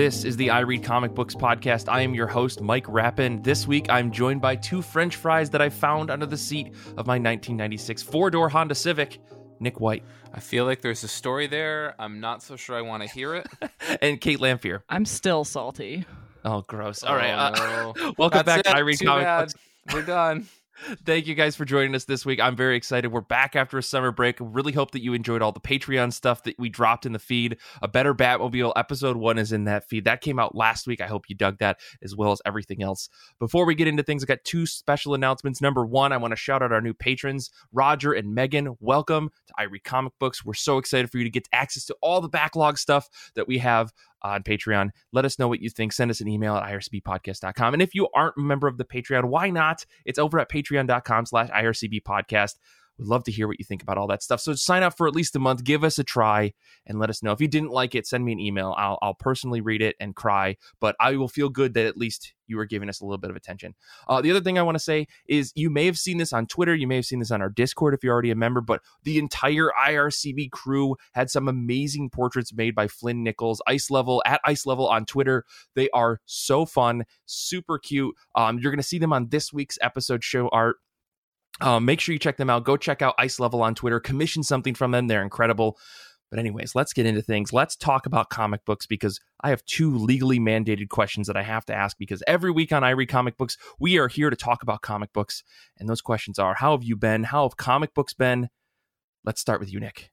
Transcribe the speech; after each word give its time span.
This 0.00 0.24
is 0.24 0.38
the 0.38 0.48
I 0.48 0.60
Read 0.60 0.82
Comic 0.82 1.14
Books 1.14 1.34
podcast. 1.34 1.86
I 1.86 2.00
am 2.00 2.14
your 2.14 2.26
host, 2.26 2.62
Mike 2.62 2.86
Rappin. 2.88 3.42
This 3.42 3.66
week, 3.66 3.84
I'm 3.90 4.10
joined 4.10 4.40
by 4.40 4.56
two 4.56 4.80
French 4.80 5.16
fries 5.16 5.50
that 5.50 5.60
I 5.60 5.68
found 5.68 6.10
under 6.10 6.24
the 6.24 6.38
seat 6.38 6.68
of 6.96 7.06
my 7.06 7.18
1996 7.18 8.02
four 8.04 8.30
door 8.30 8.48
Honda 8.48 8.74
Civic, 8.74 9.18
Nick 9.58 9.78
White. 9.78 10.02
I 10.32 10.40
feel 10.40 10.64
like 10.64 10.80
there's 10.80 11.04
a 11.04 11.08
story 11.08 11.48
there. 11.48 11.96
I'm 11.98 12.18
not 12.18 12.42
so 12.42 12.56
sure 12.56 12.76
I 12.76 12.80
want 12.80 13.02
to 13.02 13.10
hear 13.10 13.34
it. 13.34 13.46
and 14.00 14.18
Kate 14.18 14.38
Lamphere. 14.38 14.80
I'm 14.88 15.04
still 15.04 15.44
salty. 15.44 16.06
Oh, 16.46 16.62
gross. 16.62 17.02
All 17.02 17.14
right. 17.14 17.34
Uh, 17.34 17.92
no. 17.94 18.14
welcome 18.16 18.38
That's 18.38 18.46
back 18.46 18.60
it. 18.60 18.70
to 18.70 18.76
I 18.76 18.78
Read 18.78 19.00
Too 19.00 19.04
Comic 19.04 19.26
bad. 19.26 19.40
Books. 19.48 19.54
We're 19.92 20.06
done. 20.06 20.48
Thank 21.04 21.26
you 21.26 21.34
guys 21.34 21.56
for 21.56 21.66
joining 21.66 21.94
us 21.94 22.04
this 22.04 22.24
week. 22.24 22.40
I'm 22.40 22.56
very 22.56 22.74
excited. 22.74 23.12
We're 23.12 23.20
back 23.20 23.54
after 23.54 23.76
a 23.76 23.82
summer 23.82 24.12
break. 24.12 24.36
Really 24.40 24.72
hope 24.72 24.92
that 24.92 25.02
you 25.02 25.12
enjoyed 25.12 25.42
all 25.42 25.52
the 25.52 25.60
Patreon 25.60 26.10
stuff 26.12 26.42
that 26.44 26.58
we 26.58 26.70
dropped 26.70 27.04
in 27.04 27.12
the 27.12 27.18
feed. 27.18 27.58
A 27.82 27.88
Better 27.88 28.14
Batmobile 28.14 28.72
episode 28.76 29.18
one 29.18 29.38
is 29.38 29.52
in 29.52 29.64
that 29.64 29.86
feed. 29.88 30.04
That 30.04 30.22
came 30.22 30.38
out 30.38 30.54
last 30.54 30.86
week. 30.86 31.02
I 31.02 31.06
hope 31.06 31.28
you 31.28 31.36
dug 31.36 31.58
that 31.58 31.80
as 32.02 32.16
well 32.16 32.32
as 32.32 32.40
everything 32.46 32.82
else. 32.82 33.10
Before 33.38 33.66
we 33.66 33.74
get 33.74 33.88
into 33.88 34.02
things, 34.02 34.22
I 34.22 34.26
got 34.26 34.42
two 34.44 34.64
special 34.64 35.12
announcements. 35.12 35.60
Number 35.60 35.84
one, 35.84 36.12
I 36.12 36.16
want 36.16 36.32
to 36.32 36.36
shout 36.36 36.62
out 36.62 36.72
our 36.72 36.80
new 36.80 36.94
patrons, 36.94 37.50
Roger 37.72 38.12
and 38.12 38.34
Megan. 38.34 38.76
Welcome 38.80 39.30
to 39.48 39.54
I 39.58 39.64
Read 39.64 39.84
Comic 39.84 40.14
Books. 40.18 40.44
We're 40.46 40.54
so 40.54 40.78
excited 40.78 41.10
for 41.10 41.18
you 41.18 41.24
to 41.24 41.30
get 41.30 41.46
access 41.52 41.84
to 41.86 41.96
all 42.00 42.22
the 42.22 42.28
backlog 42.28 42.78
stuff 42.78 43.08
that 43.34 43.46
we 43.46 43.58
have 43.58 43.92
on 44.22 44.42
Patreon. 44.42 44.90
Let 45.12 45.24
us 45.24 45.38
know 45.38 45.48
what 45.48 45.60
you 45.60 45.70
think. 45.70 45.92
Send 45.92 46.10
us 46.10 46.20
an 46.20 46.28
email 46.28 46.56
at 46.56 46.70
ircbpodcast.com. 46.70 47.74
And 47.74 47.82
if 47.82 47.94
you 47.94 48.08
aren't 48.14 48.36
a 48.36 48.40
member 48.40 48.68
of 48.68 48.78
the 48.78 48.84
Patreon, 48.84 49.24
why 49.24 49.50
not? 49.50 49.84
It's 50.04 50.18
over 50.18 50.38
at 50.38 50.50
patreon.com 50.50 51.26
slash 51.26 51.48
ircbpodcast. 51.50 52.54
We'd 53.00 53.08
love 53.08 53.24
to 53.24 53.32
hear 53.32 53.48
what 53.48 53.58
you 53.58 53.64
think 53.64 53.82
about 53.82 53.96
all 53.96 54.06
that 54.08 54.22
stuff. 54.22 54.40
So 54.40 54.54
sign 54.54 54.82
up 54.82 54.94
for 54.94 55.08
at 55.08 55.14
least 55.14 55.34
a 55.34 55.38
month, 55.38 55.64
give 55.64 55.82
us 55.82 55.98
a 55.98 56.04
try, 56.04 56.52
and 56.86 56.98
let 56.98 57.08
us 57.08 57.22
know. 57.22 57.32
If 57.32 57.40
you 57.40 57.48
didn't 57.48 57.70
like 57.70 57.94
it, 57.94 58.06
send 58.06 58.26
me 58.26 58.32
an 58.32 58.38
email. 58.38 58.74
I'll, 58.76 58.98
I'll 59.00 59.14
personally 59.14 59.62
read 59.62 59.80
it 59.80 59.96
and 59.98 60.14
cry, 60.14 60.56
but 60.80 60.96
I 61.00 61.16
will 61.16 61.28
feel 61.28 61.48
good 61.48 61.72
that 61.74 61.86
at 61.86 61.96
least 61.96 62.34
you 62.46 62.58
are 62.58 62.66
giving 62.66 62.90
us 62.90 63.00
a 63.00 63.06
little 63.06 63.16
bit 63.16 63.30
of 63.30 63.36
attention. 63.36 63.74
Uh, 64.06 64.20
the 64.20 64.30
other 64.30 64.42
thing 64.42 64.58
I 64.58 64.62
want 64.62 64.74
to 64.74 64.82
say 64.82 65.06
is 65.26 65.52
you 65.54 65.70
may 65.70 65.86
have 65.86 65.96
seen 65.96 66.18
this 66.18 66.32
on 66.32 66.46
Twitter, 66.46 66.74
you 66.74 66.86
may 66.86 66.96
have 66.96 67.06
seen 67.06 67.20
this 67.20 67.30
on 67.30 67.40
our 67.40 67.48
Discord 67.48 67.94
if 67.94 68.04
you're 68.04 68.12
already 68.12 68.32
a 68.32 68.36
member, 68.36 68.60
but 68.60 68.82
the 69.04 69.18
entire 69.18 69.70
IRCB 69.82 70.50
crew 70.50 70.96
had 71.14 71.30
some 71.30 71.48
amazing 71.48 72.10
portraits 72.10 72.52
made 72.52 72.74
by 72.74 72.86
Flynn 72.86 73.22
Nichols, 73.22 73.62
Ice 73.66 73.90
Level 73.90 74.22
at 74.26 74.42
Ice 74.44 74.66
Level 74.66 74.88
on 74.88 75.06
Twitter. 75.06 75.44
They 75.74 75.88
are 75.90 76.20
so 76.26 76.66
fun, 76.66 77.04
super 77.24 77.78
cute. 77.78 78.14
Um, 78.34 78.58
you're 78.58 78.72
going 78.72 78.78
to 78.78 78.86
see 78.86 78.98
them 78.98 79.12
on 79.12 79.28
this 79.28 79.52
week's 79.52 79.78
episode 79.80 80.22
show 80.22 80.48
art. 80.50 80.76
Um, 81.60 81.84
make 81.84 82.00
sure 82.00 82.12
you 82.12 82.18
check 82.18 82.36
them 82.36 82.50
out. 82.50 82.64
Go 82.64 82.76
check 82.76 83.02
out 83.02 83.14
Ice 83.18 83.38
Level 83.38 83.62
on 83.62 83.74
Twitter. 83.74 84.00
Commission 84.00 84.42
something 84.42 84.74
from 84.74 84.90
them. 84.92 85.06
They're 85.06 85.22
incredible. 85.22 85.78
But, 86.30 86.38
anyways, 86.38 86.76
let's 86.76 86.92
get 86.92 87.06
into 87.06 87.22
things. 87.22 87.52
Let's 87.52 87.74
talk 87.74 88.06
about 88.06 88.30
comic 88.30 88.64
books 88.64 88.86
because 88.86 89.18
I 89.40 89.50
have 89.50 89.64
two 89.64 89.96
legally 89.96 90.38
mandated 90.38 90.88
questions 90.88 91.26
that 91.26 91.36
I 91.36 91.42
have 91.42 91.66
to 91.66 91.74
ask 91.74 91.98
because 91.98 92.22
every 92.26 92.52
week 92.52 92.72
on 92.72 92.84
I 92.84 92.90
Read 92.90 93.08
Comic 93.08 93.36
Books, 93.36 93.56
we 93.80 93.98
are 93.98 94.06
here 94.06 94.30
to 94.30 94.36
talk 94.36 94.62
about 94.62 94.80
comic 94.80 95.12
books. 95.12 95.42
And 95.76 95.88
those 95.88 96.00
questions 96.00 96.38
are 96.38 96.54
How 96.54 96.70
have 96.70 96.84
you 96.84 96.96
been? 96.96 97.24
How 97.24 97.42
have 97.42 97.56
comic 97.56 97.94
books 97.94 98.14
been? 98.14 98.48
Let's 99.24 99.40
start 99.40 99.58
with 99.58 99.72
you, 99.72 99.80
Nick. 99.80 100.12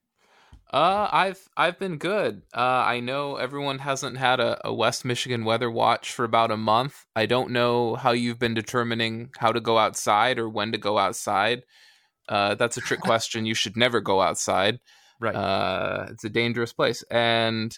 Uh, 0.70 1.08
I've 1.10 1.48
I've 1.56 1.78
been 1.78 1.96
good. 1.96 2.42
Uh, 2.54 2.60
I 2.84 3.00
know 3.00 3.36
everyone 3.36 3.78
hasn't 3.78 4.18
had 4.18 4.38
a, 4.38 4.60
a 4.66 4.74
West 4.74 5.04
Michigan 5.04 5.44
weather 5.44 5.70
watch 5.70 6.12
for 6.12 6.24
about 6.24 6.50
a 6.50 6.58
month. 6.58 7.06
I 7.16 7.24
don't 7.24 7.50
know 7.52 7.94
how 7.94 8.12
you've 8.12 8.38
been 8.38 8.54
determining 8.54 9.30
how 9.38 9.52
to 9.52 9.60
go 9.60 9.78
outside 9.78 10.38
or 10.38 10.48
when 10.48 10.72
to 10.72 10.78
go 10.78 10.98
outside. 10.98 11.62
Uh, 12.28 12.54
that's 12.54 12.76
a 12.76 12.82
trick 12.82 13.00
question. 13.10 13.46
You 13.46 13.54
should 13.54 13.76
never 13.78 14.00
go 14.00 14.20
outside. 14.20 14.78
Right. 15.20 15.34
Uh, 15.34 16.08
it's 16.10 16.24
a 16.24 16.30
dangerous 16.30 16.74
place. 16.74 17.02
And 17.10 17.76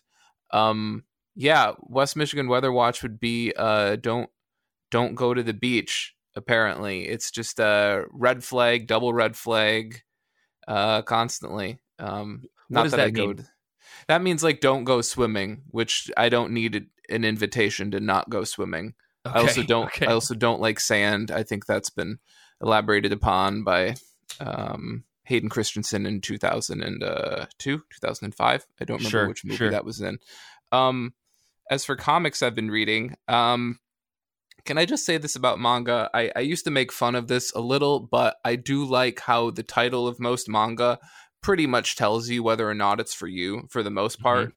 um, 0.53 1.05
yeah, 1.37 1.75
West 1.81 2.17
Michigan 2.17 2.49
Weather 2.49 2.73
Watch 2.73 3.05
would 3.05 3.21
be 3.21 3.53
uh, 3.57 3.97
don't 3.97 4.31
don't 4.91 5.15
go 5.15 5.33
to 5.33 5.45
the 5.45 5.55
beach. 5.55 6.15
Apparently, 6.35 7.07
it's 7.07 7.31
just 7.31 7.61
a 7.61 8.05
red 8.11 8.43
flag, 8.43 8.89
double 8.89 9.13
red 9.13 9.37
flag, 9.37 10.03
uh, 10.67 11.03
constantly. 11.03 11.79
Um, 12.01 12.45
not 12.71 12.85
does 12.85 12.93
that, 12.93 13.13
that 13.13 13.21
I 13.21 13.27
mean? 13.27 13.47
That 14.09 14.23
means 14.23 14.43
like 14.43 14.61
don't 14.61 14.85
go 14.85 15.01
swimming, 15.01 15.63
which 15.71 16.11
I 16.17 16.29
don't 16.29 16.53
need 16.53 16.87
an 17.09 17.25
invitation 17.25 17.91
to 17.91 18.01
not 18.01 18.31
go 18.31 18.45
swimming. 18.45 18.95
I 19.25 19.41
also 19.41 19.63
don't. 19.63 19.87
okay. 19.87 20.07
I 20.07 20.13
also 20.13 20.35
don't 20.35 20.61
like 20.61 20.81
sand. 20.81 21.31
I 21.31 21.43
think 21.43 21.67
that's 21.67 21.91
been 21.91 22.19
elaborated 22.63 23.13
upon 23.13 23.65
by 23.65 23.97
um, 24.41 25.05
Hayden 25.25 25.49
Christensen 25.49 26.07
in 26.07 26.21
2002, 26.21 27.83
2005. 27.91 28.67
I 28.81 28.85
don't 28.85 28.97
remember 28.97 29.11
Sure, 29.11 29.29
which 29.29 29.45
movie 29.45 29.57
sure. 29.57 29.71
that 29.71 29.85
was 29.85 30.01
in. 30.01 30.19
Um, 30.73 31.15
as 31.71 31.85
for 31.85 31.97
comics, 31.97 32.43
I've 32.43 32.55
been 32.55 32.71
reading. 32.71 33.17
Um, 33.29 33.79
can 34.65 34.79
I 34.79 34.85
just 34.85 35.07
say 35.07 35.17
this 35.19 35.37
about 35.37 35.61
manga? 35.61 36.11
I, 36.13 36.33
I 36.35 36.41
used 36.41 36.65
to 36.65 36.71
make 36.71 36.93
fun 36.93 37.15
of 37.15 37.29
this 37.29 37.53
a 37.53 37.61
little, 37.61 38.01
but 38.01 38.37
I 38.45 38.57
do 38.57 38.85
like 38.85 39.21
how 39.21 39.51
the 39.51 39.63
title 39.63 40.07
of 40.07 40.21
most 40.21 40.49
manga 40.49 40.99
pretty 41.43 41.67
much 41.67 41.97
tells 41.97 42.29
you 42.29 42.43
whether 42.43 42.69
or 42.69 42.75
not 42.75 43.01
it's 43.01 43.15
for 43.15 43.27
you. 43.27 43.67
For 43.71 43.83
the 43.83 43.91
most 43.91 44.21
part, 44.21 44.53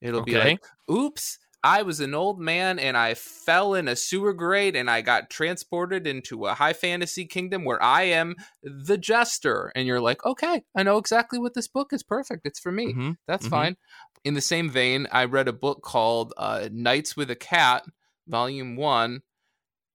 it'll 0.00 0.22
be 0.22 0.32
Mm-hmm. 0.32 0.48
Like, 0.48 0.64
"Oops." 0.90 1.38
I 1.66 1.80
was 1.80 1.98
an 2.00 2.12
old 2.12 2.38
man 2.38 2.78
and 2.78 2.94
I 2.94 3.14
fell 3.14 3.72
in 3.72 3.88
a 3.88 3.96
sewer 3.96 4.34
grate 4.34 4.76
and 4.76 4.90
I 4.90 5.00
got 5.00 5.30
transported 5.30 6.06
into 6.06 6.44
a 6.44 6.52
high 6.52 6.74
fantasy 6.74 7.24
kingdom 7.24 7.64
where 7.64 7.82
I 7.82 8.02
am 8.02 8.36
the 8.62 8.98
jester. 8.98 9.72
And 9.74 9.86
you're 9.86 10.02
like, 10.02 10.22
okay, 10.26 10.62
I 10.76 10.82
know 10.82 10.98
exactly 10.98 11.38
what 11.38 11.54
this 11.54 11.66
book 11.66 11.94
is. 11.94 12.02
Perfect. 12.02 12.44
It's 12.44 12.60
for 12.60 12.70
me. 12.70 12.92
Mhm. 12.92 13.16
That's 13.26 13.46
Mhm. 13.46 13.50
fine. 13.50 13.76
In 14.24 14.34
the 14.34 14.42
same 14.42 14.68
vein, 14.68 15.08
I 15.10 15.24
read 15.24 15.48
a 15.48 15.54
book 15.54 15.80
called 15.82 16.34
uh, 16.36 16.68
Nights 16.70 17.16
with 17.16 17.30
a 17.30 17.34
Cat, 17.34 17.86
Volume 18.28 18.76
One, 18.76 19.22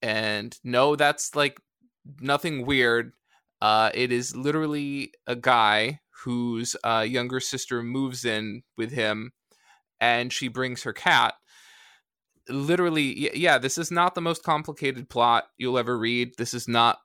and 0.02 0.58
no, 0.64 0.96
that's 0.96 1.36
like 1.36 1.60
nothing 2.20 2.66
weird. 2.66 3.14
Uh, 3.62 3.92
it 3.94 4.12
is 4.12 4.36
literally 4.36 5.14
a 5.28 5.36
guy 5.36 6.00
whose 6.24 6.76
uh, 6.84 7.06
younger 7.08 7.40
sister 7.40 7.84
moves 7.84 8.26
in 8.26 8.64
with 8.78 8.92
him, 8.92 9.32
and 10.00 10.32
she 10.32 10.48
brings 10.48 10.84
her 10.84 10.94
cat. 10.94 11.36
Literally, 12.48 13.38
yeah, 13.38 13.58
this 13.58 13.78
is 13.78 13.92
not 13.92 14.16
the 14.16 14.22
most 14.22 14.44
complicated 14.44 15.10
plot 15.10 15.46
you'll 15.58 15.78
ever 15.78 15.98
read. 15.98 16.34
This 16.38 16.54
is 16.54 16.68
not 16.68 17.00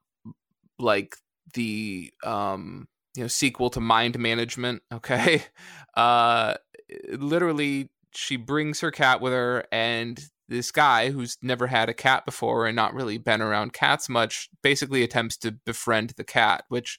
like 0.79 1.17
the 1.55 2.13
um 2.25 2.89
you 3.17 3.23
know 3.23 3.29
sequel 3.29 3.71
to 3.71 3.81
mind 3.81 4.19
management 4.19 4.83
okay 4.93 5.43
uh 5.97 6.55
literally 7.13 7.91
she 8.15 8.37
brings 8.37 8.81
her 8.81 8.91
cat 8.91 9.21
with 9.21 9.33
her 9.33 9.65
and 9.73 10.29
this 10.49 10.71
guy 10.71 11.11
who's 11.11 11.39
never 11.41 11.67
had 11.67 11.89
a 11.89 11.95
cat 11.95 12.25
before 12.27 12.67
and 12.67 12.77
not 12.77 12.93
really 12.93 13.19
been 13.19 13.41
around 13.41 13.73
cats 13.73 14.09
much 14.09 14.49
basically 14.63 15.03
attempts 15.03 15.37
to 15.37 15.53
befriend 15.65 16.11
the 16.17 16.25
cat 16.25 16.65
which 16.69 16.99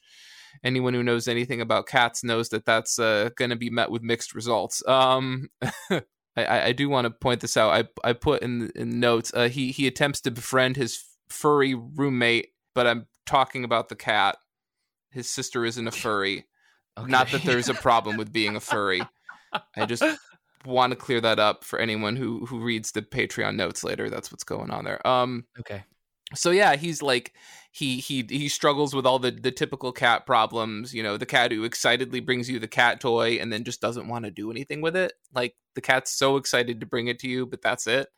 anyone 0.64 0.94
who 0.94 1.02
knows 1.02 1.28
anything 1.28 1.60
about 1.60 1.86
cats 1.86 2.24
knows 2.24 2.48
that 2.50 2.64
that's 2.64 2.98
uh, 2.98 3.30
going 3.36 3.50
to 3.50 3.56
be 3.56 3.70
met 3.70 3.90
with 3.90 4.02
mixed 4.02 4.34
results 4.34 4.82
um 4.86 5.48
I- 6.36 6.66
I, 6.66 6.72
do 6.72 6.88
want 6.88 7.06
to 7.06 7.10
point 7.10 7.40
this 7.40 7.56
out. 7.56 7.70
I 7.70 8.08
I 8.08 8.12
put 8.12 8.42
in, 8.42 8.70
in 8.74 9.00
notes. 9.00 9.32
Uh, 9.34 9.48
he 9.48 9.72
he 9.72 9.86
attempts 9.86 10.20
to 10.22 10.30
befriend 10.30 10.76
his 10.76 11.02
furry 11.28 11.74
roommate, 11.74 12.48
but 12.74 12.86
I'm 12.86 13.06
talking 13.24 13.64
about 13.64 13.88
the 13.88 13.96
cat. 13.96 14.36
His 15.10 15.30
sister 15.30 15.64
isn't 15.64 15.86
a 15.88 15.92
furry. 15.92 16.44
Not 17.06 17.30
that 17.30 17.42
there's 17.42 17.68
a 17.68 17.74
problem 17.86 18.16
with 18.16 18.32
being 18.32 18.56
a 18.56 18.60
furry. 18.60 19.02
I 19.76 19.86
just 19.86 20.04
want 20.66 20.90
to 20.90 20.96
clear 20.96 21.20
that 21.20 21.38
up 21.38 21.64
for 21.64 21.78
anyone 21.78 22.16
who 22.16 22.44
who 22.46 22.60
reads 22.60 22.92
the 22.92 23.02
Patreon 23.02 23.56
notes 23.56 23.82
later. 23.82 24.10
That's 24.10 24.30
what's 24.30 24.44
going 24.44 24.70
on 24.70 24.84
there. 24.84 25.06
Um 25.06 25.46
okay. 25.60 25.84
So 26.34 26.50
yeah, 26.50 26.76
he's 26.76 27.02
like 27.02 27.34
he 27.70 27.98
he 27.98 28.24
he 28.28 28.48
struggles 28.48 28.94
with 28.94 29.06
all 29.06 29.18
the 29.18 29.30
the 29.30 29.52
typical 29.52 29.92
cat 29.92 30.26
problems. 30.26 30.94
You 30.94 31.02
know, 31.02 31.16
the 31.16 31.26
cat 31.26 31.52
who 31.52 31.64
excitedly 31.64 32.20
brings 32.20 32.48
you 32.48 32.58
the 32.58 32.68
cat 32.68 33.00
toy 33.00 33.38
and 33.40 33.52
then 33.52 33.64
just 33.64 33.80
doesn't 33.80 34.08
want 34.08 34.24
to 34.24 34.30
do 34.30 34.50
anything 34.50 34.80
with 34.80 34.96
it. 34.96 35.12
Like 35.34 35.54
the 35.74 35.80
cat's 35.80 36.12
so 36.12 36.36
excited 36.36 36.80
to 36.80 36.86
bring 36.86 37.08
it 37.08 37.18
to 37.20 37.28
you, 37.28 37.46
but 37.46 37.62
that's 37.62 37.86
it. 37.86 38.08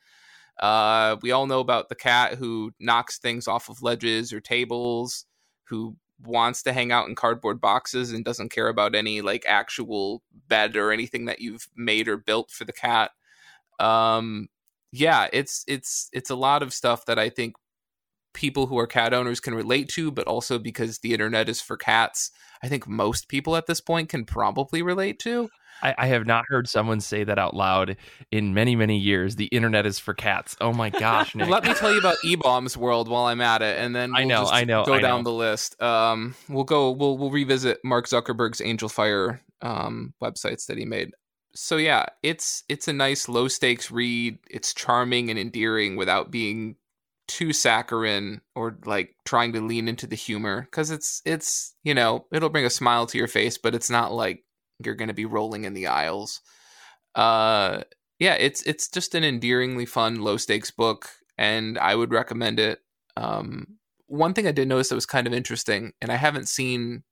Uh, 0.59 1.17
we 1.23 1.31
all 1.33 1.47
know 1.47 1.61
about 1.61 1.89
the 1.89 1.95
cat 1.95 2.35
who 2.35 2.73
knocks 2.81 3.19
things 3.19 3.47
off 3.47 3.69
of 3.69 3.83
ledges 3.83 4.33
or 4.33 4.41
tables, 4.41 5.27
who 5.65 5.97
wants 6.25 6.63
to 6.65 6.73
hang 6.73 6.91
out 6.91 7.09
in 7.09 7.15
cardboard 7.15 7.61
boxes 7.61 8.13
and 8.13 8.25
doesn't 8.25 8.51
care 8.51 8.69
about 8.69 8.95
any 8.95 9.21
like 9.21 9.45
actual 9.47 10.23
bed 10.49 10.77
or 10.77 10.91
anything 10.91 11.27
that 11.27 11.41
you've 11.41 11.69
made 11.77 12.09
or 12.09 12.17
built 12.17 12.51
for 12.51 12.65
the 12.65 12.73
cat. 12.73 13.13
Um, 13.79 14.49
yeah, 14.93 15.29
it's 15.33 15.65
it's 15.69 16.09
it's 16.13 16.31
a 16.31 16.37
lot 16.37 16.63
of 16.63 16.73
stuff 16.73 17.05
that 17.07 17.19
I 17.19 17.29
think 17.29 17.55
people 18.35 18.67
who 18.67 18.79
are 18.79 18.87
cat 18.87 19.13
owners 19.15 19.41
can 19.41 19.55
relate 19.55 19.89
to, 19.91 20.11
but 20.11 20.27
also 20.27 20.59
because 20.59 20.99
the 20.99 21.13
internet 21.13 21.49
is 21.49 21.61
for 21.61 21.77
cats, 21.77 22.31
I 22.63 22.69
think 22.69 22.87
most 22.87 23.29
people 23.29 23.57
at 23.57 23.67
this 23.67 23.81
point 23.81 24.09
can 24.09 24.25
probably 24.25 24.83
relate 24.83 25.19
to. 25.21 25.49
I, 25.81 25.95
I 25.97 26.07
have 26.09 26.27
not 26.27 26.45
heard 26.49 26.69
someone 26.69 27.01
say 27.01 27.23
that 27.23 27.39
out 27.39 27.55
loud 27.55 27.97
in 28.33 28.53
many, 28.53 28.75
many 28.75 28.99
years. 28.99 29.37
The 29.37 29.47
internet 29.47 29.87
is 29.87 30.01
for 30.01 30.13
cats. 30.13 30.57
Oh 30.61 30.73
my 30.73 30.91
gosh. 30.91 31.37
Let 31.37 31.63
me 31.65 31.73
tell 31.75 31.93
you 31.93 32.01
about 32.01 32.17
eBaum's 32.25 32.77
World 32.77 33.09
while 33.09 33.27
I'm 33.27 33.41
at 33.41 33.63
it, 33.63 33.79
and 33.79 33.95
then 33.95 34.13
I 34.15 34.21
we'll 34.21 34.29
know, 34.29 34.41
just 34.43 34.55
I 34.55 34.65
know, 34.65 34.85
go 34.85 34.95
I 34.95 35.01
down 35.01 35.21
know. 35.21 35.31
the 35.31 35.37
list. 35.37 35.81
Um, 35.81 36.35
we'll 36.49 36.65
go. 36.65 36.91
We'll 36.91 37.17
we'll 37.17 37.31
revisit 37.31 37.79
Mark 37.85 38.09
Zuckerberg's 38.09 38.61
Angel 38.61 38.89
Fire 38.89 39.41
um, 39.63 40.15
websites 40.21 40.67
that 40.67 40.79
he 40.79 40.85
made. 40.85 41.11
so 41.55 41.77
yeah, 41.77 42.07
it's 42.25 42.65
it's 42.69 42.89
a 42.89 42.93
nice 42.93 43.29
low 43.29 43.47
stakes 43.47 43.89
read. 43.91 44.39
It's 44.51 44.75
charming 44.75 45.31
and 45.31 45.39
endearing 45.39 45.95
without 45.95 46.33
being 46.33 46.75
too 47.29 47.53
saccharine 47.53 48.41
or 48.57 48.79
like 48.85 49.15
trying 49.25 49.53
to 49.53 49.61
lean 49.61 49.87
into 49.87 50.07
the 50.07 50.17
humor 50.17 50.63
because 50.63 50.91
it's 50.91 51.23
it's 51.25 51.75
you 51.85 51.95
know 51.95 52.27
it'll 52.33 52.49
bring 52.49 52.65
a 52.65 52.71
smile 52.71 53.07
to 53.07 53.19
your 53.19 53.29
face, 53.29 53.59
but 53.59 53.75
it's 53.75 53.91
not 53.91 54.13
like 54.13 54.45
you're 54.85 54.95
going 54.95 55.09
to 55.09 55.15
be 55.15 55.27
rolling 55.27 55.65
in 55.65 55.75
the 55.75 55.87
aisles. 55.87 56.41
Uh, 57.15 57.83
yeah, 58.19 58.35
it's 58.35 58.63
it's 58.63 58.89
just 58.89 59.15
an 59.15 59.25
endearingly 59.25 59.87
fun 59.87 60.17
low 60.17 60.37
stakes 60.37 60.71
book, 60.71 61.11
and 61.37 61.79
I 61.79 61.95
would 61.95 62.13
recommend 62.13 62.59
it. 62.59 62.81
Um, 63.17 63.79
one 64.07 64.35
thing 64.35 64.47
I 64.47 64.53
did 64.53 64.69
notice 64.69 64.89
that 64.89 64.95
was 64.95 65.07
kind 65.07 65.27
of 65.27 65.33
interesting, 65.33 65.93
and 66.01 66.11
I 66.11 66.17
haven't 66.17 66.49
seen 66.49 67.05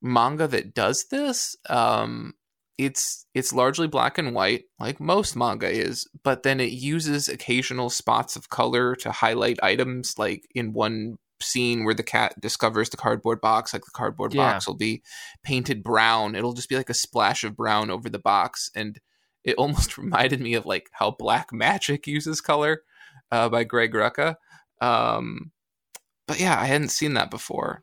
manga 0.00 0.46
that 0.48 0.74
does 0.74 1.06
this. 1.10 1.56
Um, 1.68 2.34
it's 2.78 3.26
it's 3.34 3.52
largely 3.52 3.86
black 3.86 4.18
and 4.18 4.34
white, 4.34 4.64
like 4.80 5.00
most 5.00 5.36
manga 5.36 5.70
is, 5.70 6.08
but 6.22 6.42
then 6.42 6.60
it 6.60 6.72
uses 6.72 7.28
occasional 7.28 7.90
spots 7.90 8.36
of 8.36 8.48
color 8.48 8.94
to 8.96 9.12
highlight 9.12 9.58
items. 9.62 10.18
Like 10.18 10.46
in 10.54 10.72
one 10.72 11.16
scene 11.40 11.84
where 11.84 11.94
the 11.94 12.02
cat 12.02 12.40
discovers 12.40 12.90
the 12.90 12.96
cardboard 12.96 13.40
box, 13.40 13.72
like 13.72 13.84
the 13.84 13.90
cardboard 13.92 14.34
Yeah. 14.34 14.52
box 14.52 14.66
will 14.66 14.76
be 14.76 15.02
painted 15.42 15.82
brown. 15.82 16.34
It'll 16.34 16.52
just 16.52 16.68
be 16.68 16.76
like 16.76 16.90
a 16.90 16.94
splash 16.94 17.44
of 17.44 17.56
brown 17.56 17.90
over 17.90 18.08
the 18.08 18.18
box, 18.18 18.70
and 18.74 18.98
it 19.44 19.54
almost 19.58 19.96
reminded 19.98 20.40
me 20.40 20.54
of 20.54 20.66
like 20.66 20.88
how 20.92 21.10
Black 21.12 21.50
Magick 21.52 22.06
uses 22.06 22.40
color 22.40 22.82
uh, 23.30 23.48
by 23.48 23.62
Greg 23.64 23.92
Rucka. 23.92 24.36
Um, 24.80 25.52
but 26.26 26.40
yeah, 26.40 26.58
I 26.60 26.64
hadn't 26.66 26.88
seen 26.88 27.14
that 27.14 27.30
before. 27.30 27.82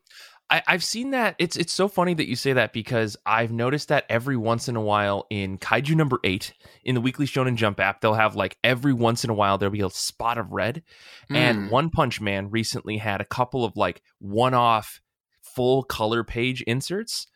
I, 0.52 0.62
I've 0.66 0.84
seen 0.84 1.12
that. 1.12 1.34
It's 1.38 1.56
it's 1.56 1.72
so 1.72 1.88
funny 1.88 2.12
that 2.12 2.28
you 2.28 2.36
say 2.36 2.52
that 2.52 2.74
because 2.74 3.16
I've 3.24 3.50
noticed 3.50 3.88
that 3.88 4.04
every 4.10 4.36
once 4.36 4.68
in 4.68 4.76
a 4.76 4.82
while 4.82 5.26
in 5.30 5.56
Kaiju 5.56 5.94
number 5.94 6.20
eight 6.24 6.52
in 6.84 6.94
the 6.94 7.00
Weekly 7.00 7.24
Shonen 7.24 7.56
Jump 7.56 7.80
app, 7.80 8.02
they'll 8.02 8.12
have 8.12 8.36
like 8.36 8.58
every 8.62 8.92
once 8.92 9.24
in 9.24 9.30
a 9.30 9.34
while 9.34 9.56
there'll 9.56 9.72
be 9.72 9.80
a 9.80 9.88
spot 9.90 10.36
of 10.36 10.52
red. 10.52 10.82
And 11.30 11.58
Mm. 11.58 11.70
One 11.70 11.90
Punch 11.90 12.20
Man 12.20 12.50
recently 12.50 12.98
had 12.98 13.20
a 13.20 13.24
couple 13.24 13.64
of 13.64 13.76
like 13.76 14.02
one 14.18 14.52
off 14.52 15.00
full 15.42 15.84
color 15.84 16.22
page 16.22 16.60
inserts. 16.62 17.26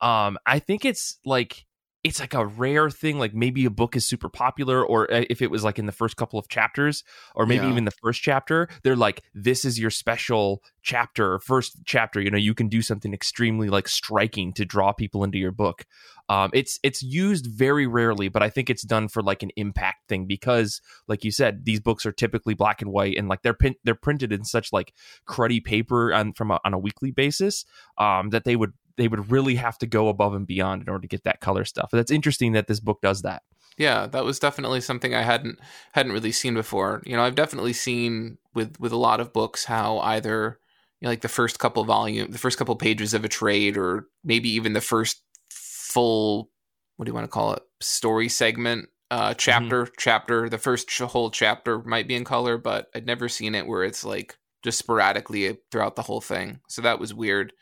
Um, 0.00 0.36
I 0.44 0.58
think 0.58 0.84
it's 0.84 1.18
like 1.24 1.65
it's 2.08 2.20
like 2.20 2.34
a 2.34 2.46
rare 2.46 2.90
thing. 2.90 3.18
Like 3.18 3.34
maybe 3.34 3.64
a 3.64 3.70
book 3.70 3.96
is 3.96 4.04
super 4.06 4.28
popular, 4.28 4.84
or 4.84 5.12
uh, 5.12 5.24
if 5.28 5.42
it 5.42 5.50
was 5.50 5.64
like 5.64 5.78
in 5.78 5.86
the 5.86 5.92
first 5.92 6.16
couple 6.16 6.38
of 6.38 6.48
chapters, 6.48 7.04
or 7.34 7.46
maybe 7.46 7.64
Yeah. 7.64 7.72
even 7.72 7.84
the 7.84 7.90
first 8.02 8.22
chapter, 8.22 8.68
they're 8.82 8.96
like, 8.96 9.22
"This 9.34 9.64
is 9.64 9.78
your 9.78 9.90
special 9.90 10.62
chapter, 10.82 11.38
first 11.38 11.78
chapter." 11.84 12.20
You 12.20 12.30
know, 12.30 12.38
you 12.38 12.54
can 12.54 12.68
do 12.68 12.82
something 12.82 13.12
extremely 13.12 13.68
like 13.68 13.88
striking 13.88 14.52
to 14.54 14.64
draw 14.64 14.92
people 14.92 15.24
into 15.24 15.38
your 15.38 15.52
book. 15.52 15.84
Um, 16.28 16.50
it's 16.52 16.78
it's 16.82 17.02
used 17.02 17.46
very 17.46 17.86
rarely, 17.86 18.28
but 18.28 18.42
I 18.42 18.50
think 18.50 18.68
it's 18.68 18.82
done 18.82 19.08
for 19.08 19.22
like 19.22 19.42
an 19.42 19.50
impact 19.56 20.08
thing 20.08 20.26
because, 20.26 20.80
like 21.06 21.24
you 21.24 21.30
said, 21.30 21.64
these 21.64 21.80
books 21.80 22.04
are 22.04 22.12
typically 22.12 22.54
black 22.54 22.82
and 22.82 22.90
white, 22.90 23.16
and 23.16 23.28
like 23.28 23.42
they're 23.42 23.54
pin- 23.54 23.76
they're 23.84 23.94
printed 23.94 24.32
in 24.32 24.44
such 24.44 24.72
like 24.72 24.92
cruddy 25.28 25.62
paper 25.62 26.12
on 26.12 26.32
from 26.32 26.50
a, 26.50 26.58
on 26.64 26.74
a 26.74 26.78
weekly 26.78 27.10
basis 27.10 27.64
um, 27.98 28.30
that 28.30 28.44
they 28.44 28.56
would 28.56 28.72
they 28.96 29.08
would 29.08 29.30
really 29.30 29.56
have 29.56 29.78
to 29.78 29.86
go 29.86 30.08
above 30.08 30.34
and 30.34 30.46
beyond 30.46 30.82
in 30.82 30.88
order 30.88 31.02
to 31.02 31.08
get 31.08 31.24
that 31.24 31.40
color 31.40 31.64
stuff. 31.64 31.90
That's 31.92 32.10
interesting 32.10 32.52
that 32.52 32.66
this 32.66 32.80
book 32.80 33.00
does 33.02 33.22
that. 33.22 33.42
yeah 33.78 34.06
that 34.06 34.24
was 34.24 34.38
definitely 34.38 34.80
something 34.80 35.14
i 35.14 35.20
hadn't 35.22 35.58
hadn't 35.92 36.12
really 36.12 36.32
seen 36.32 36.54
before 36.54 37.02
you 37.04 37.14
know 37.14 37.22
i've 37.22 37.34
definitely 37.34 37.74
seen 37.74 38.38
with 38.54 38.80
with 38.80 38.92
a 38.92 38.96
lot 38.96 39.20
of 39.20 39.32
books 39.34 39.66
how 39.66 39.98
either 39.98 40.58
you 41.00 41.04
know, 41.06 41.10
like 41.10 41.20
the 41.20 41.28
first 41.28 41.58
couple 41.58 41.84
volume 41.84 42.30
the 42.30 42.38
first 42.38 42.56
couple 42.56 42.74
pages 42.76 43.12
of 43.12 43.22
a 43.24 43.28
trade 43.28 43.76
or 43.76 44.06
maybe 44.24 44.48
even 44.48 44.72
the 44.72 44.80
first 44.80 45.22
full 45.50 46.48
what 46.96 47.04
do 47.04 47.10
you 47.10 47.14
want 47.14 47.26
to 47.26 47.30
call 47.30 47.52
it 47.52 47.62
story 47.80 48.28
segment 48.30 48.88
uh 49.10 49.34
chapter 49.34 49.88
chapter 49.98 50.48
the 50.48 50.58
first 50.58 50.88
ch- 50.88 51.00
whole 51.00 51.30
chapter 51.30 51.82
might 51.82 52.08
be 52.08 52.14
in 52.14 52.24
color 52.24 52.56
but 52.56 52.86
i'd 52.94 53.06
never 53.06 53.28
seen 53.28 53.54
it 53.54 53.66
where 53.66 53.84
it's 53.84 54.04
like 54.04 54.36
just 54.62 54.78
sporadically 54.78 55.58
throughout 55.70 55.96
the 55.96 56.02
whole 56.02 56.22
thing 56.22 56.60
so 56.66 56.80
that 56.80 56.98
was 56.98 57.12
weird 57.12 57.52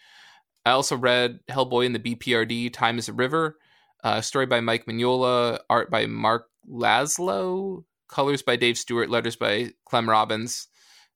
i 0.64 0.70
also 0.70 0.96
read 0.96 1.40
hellboy 1.50 1.86
in 1.86 1.92
the 1.92 1.98
bprd 1.98 2.72
time 2.72 2.98
is 2.98 3.08
a 3.08 3.12
river 3.12 3.56
uh, 4.04 4.20
story 4.20 4.44
by 4.44 4.60
Mike 4.60 4.84
Mignola, 4.84 5.60
art 5.70 5.90
by 5.90 6.06
Mark 6.06 6.48
Laszlo, 6.70 7.84
colors 8.06 8.42
by 8.42 8.54
Dave 8.56 8.76
Stewart, 8.76 9.08
letters 9.08 9.34
by 9.34 9.72
Clem 9.86 10.08
Robins. 10.08 10.68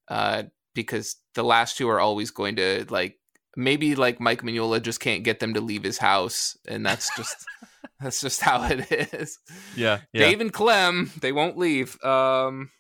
Uh, 0.08 0.44
because 0.74 1.16
the 1.34 1.42
last 1.42 1.76
two 1.76 1.88
are 1.88 2.00
always 2.00 2.30
going 2.30 2.56
to 2.56 2.86
like 2.88 3.18
maybe 3.56 3.94
like 3.94 4.20
Mike 4.20 4.42
Mignola 4.42 4.80
just 4.80 5.00
can't 5.00 5.22
get 5.22 5.38
them 5.38 5.54
to 5.54 5.60
leave 5.60 5.82
his 5.82 5.98
house, 5.98 6.56
and 6.66 6.86
that's 6.86 7.14
just 7.14 7.44
that's 8.00 8.20
just 8.22 8.40
how 8.40 8.64
it 8.64 8.90
is. 9.12 9.38
Yeah, 9.76 10.00
Dave 10.14 10.40
and 10.40 10.52
Clem, 10.52 11.10
they 11.20 11.32
won't 11.32 11.58
leave. 11.58 12.02
Um, 12.02 12.70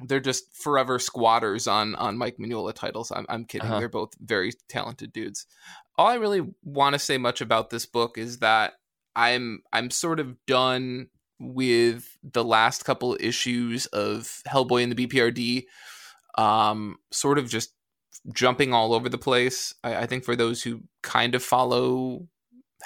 they're 0.00 0.20
just 0.20 0.56
forever 0.56 0.98
squatters 0.98 1.66
on 1.66 1.94
on 1.96 2.16
Mike 2.16 2.36
Mignola 2.38 2.72
titles. 2.72 3.10
I'm 3.14 3.26
I'm 3.28 3.44
kidding. 3.44 3.68
Uh-huh. 3.68 3.80
They're 3.80 3.88
both 3.88 4.12
very 4.20 4.52
talented 4.68 5.12
dudes. 5.12 5.46
All 5.98 6.06
I 6.06 6.14
really 6.14 6.46
want 6.62 6.94
to 6.94 6.98
say 6.98 7.18
much 7.18 7.40
about 7.40 7.70
this 7.70 7.84
book 7.84 8.16
is 8.16 8.38
that 8.38 8.74
I'm 9.16 9.62
I'm 9.72 9.90
sort 9.90 10.20
of 10.20 10.36
done 10.46 11.08
with 11.40 12.16
the 12.22 12.44
last 12.44 12.84
couple 12.84 13.16
issues 13.20 13.86
of 13.86 14.40
Hellboy 14.48 14.84
and 14.84 14.92
the 14.92 15.06
BPRD. 15.06 15.64
Um, 16.40 16.98
sort 17.10 17.38
of 17.38 17.48
just 17.48 17.74
jumping 18.32 18.72
all 18.72 18.94
over 18.94 19.08
the 19.08 19.18
place. 19.18 19.74
I, 19.82 19.96
I 19.96 20.06
think 20.06 20.24
for 20.24 20.36
those 20.36 20.62
who 20.62 20.82
kind 21.02 21.34
of 21.34 21.42
follow 21.42 22.28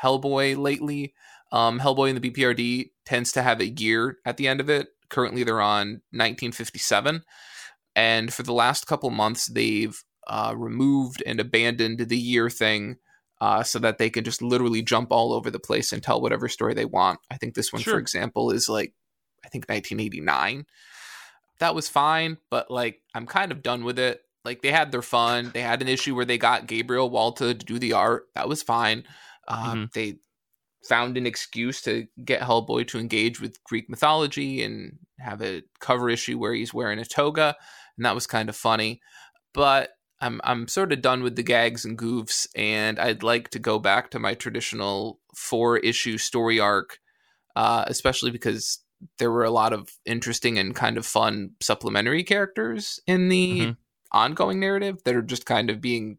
Hellboy 0.02 0.56
lately, 0.56 1.14
um, 1.50 1.80
Hellboy 1.80 2.10
and 2.10 2.20
the 2.20 2.30
BPRD 2.30 2.90
tends 3.04 3.32
to 3.32 3.42
have 3.42 3.60
a 3.60 3.68
year 3.68 4.18
at 4.24 4.38
the 4.38 4.48
end 4.48 4.60
of 4.60 4.70
it. 4.70 4.88
Currently, 5.10 5.44
they're 5.44 5.60
on 5.60 6.00
1957, 6.12 7.22
and 7.94 8.32
for 8.32 8.42
the 8.42 8.54
last 8.54 8.86
couple 8.86 9.10
months, 9.10 9.46
they've 9.46 10.02
uh, 10.26 10.54
removed 10.56 11.22
and 11.26 11.40
abandoned 11.40 11.98
the 12.00 12.16
year 12.18 12.48
thing. 12.50 12.96
Uh, 13.40 13.64
so 13.64 13.80
that 13.80 13.98
they 13.98 14.08
can 14.08 14.22
just 14.22 14.40
literally 14.40 14.82
jump 14.82 15.10
all 15.10 15.32
over 15.32 15.50
the 15.50 15.58
place 15.58 15.92
and 15.92 16.00
tell 16.00 16.20
whatever 16.20 16.48
story 16.48 16.74
they 16.74 16.84
want. 16.84 17.18
I 17.28 17.36
think 17.38 17.54
this 17.54 17.72
one, 17.72 17.82
Sure. 17.82 17.94
for 17.94 17.98
example, 17.98 18.52
is 18.52 18.68
like, 18.68 18.94
I 19.44 19.48
think 19.48 19.64
1989. 19.68 20.64
That 21.58 21.74
was 21.74 21.88
fine, 21.88 22.38
but 22.50 22.70
like, 22.70 23.00
I'm 23.16 23.26
kind 23.26 23.50
of 23.50 23.60
done 23.60 23.82
with 23.82 23.98
it. 23.98 24.22
Like, 24.44 24.62
they 24.62 24.70
had 24.70 24.92
their 24.92 25.02
fun. 25.02 25.50
They 25.52 25.60
had 25.60 25.82
an 25.82 25.88
issue 25.88 26.14
where 26.14 26.24
they 26.24 26.38
got 26.38 26.68
Gabriel 26.68 27.10
Walta 27.10 27.48
to 27.48 27.54
do 27.54 27.80
the 27.80 27.94
art. 27.94 28.26
That 28.36 28.48
was 28.48 28.62
fine. 28.62 29.02
Uh, 29.48 29.74
Mhm. 29.74 29.92
They 29.92 30.18
found 30.88 31.16
an 31.16 31.26
excuse 31.26 31.82
to 31.82 32.06
get 32.24 32.42
Hellboy 32.42 32.86
to 32.88 33.00
engage 33.00 33.40
with 33.40 33.62
Greek 33.64 33.90
mythology 33.90 34.62
and 34.62 34.98
have 35.18 35.42
a 35.42 35.64
cover 35.80 36.08
issue 36.08 36.38
where 36.38 36.54
he's 36.54 36.72
wearing 36.72 37.00
a 37.00 37.04
toga, 37.04 37.56
and 37.96 38.06
that 38.06 38.14
was 38.14 38.28
kind 38.28 38.48
of 38.48 38.54
funny. 38.54 39.00
But 39.52 39.90
I'm 40.22 40.40
I'm 40.44 40.68
sort 40.68 40.92
of 40.92 41.02
done 41.02 41.22
with 41.22 41.36
the 41.36 41.42
gags 41.42 41.84
and 41.84 41.98
goofs, 41.98 42.46
and 42.56 42.98
I'd 42.98 43.22
like 43.22 43.50
to 43.50 43.58
go 43.58 43.78
back 43.78 44.10
to 44.10 44.18
my 44.18 44.34
traditional 44.34 45.20
four 45.34 45.78
issue 45.78 46.16
story 46.16 46.60
arc, 46.60 46.98
uh, 47.56 47.84
especially 47.88 48.30
because 48.30 48.78
there 49.18 49.32
were 49.32 49.44
a 49.44 49.50
lot 49.50 49.72
of 49.72 49.90
interesting 50.06 50.58
and 50.58 50.74
kind 50.76 50.96
of 50.96 51.04
fun 51.04 51.50
supplementary 51.60 52.22
characters 52.22 53.00
in 53.06 53.28
the 53.28 53.66
Mhm. 53.66 53.76
ongoing 54.12 54.60
narrative 54.60 55.02
that 55.04 55.16
are 55.16 55.22
just 55.22 55.44
kind 55.44 55.68
of 55.70 55.80
being, 55.80 56.18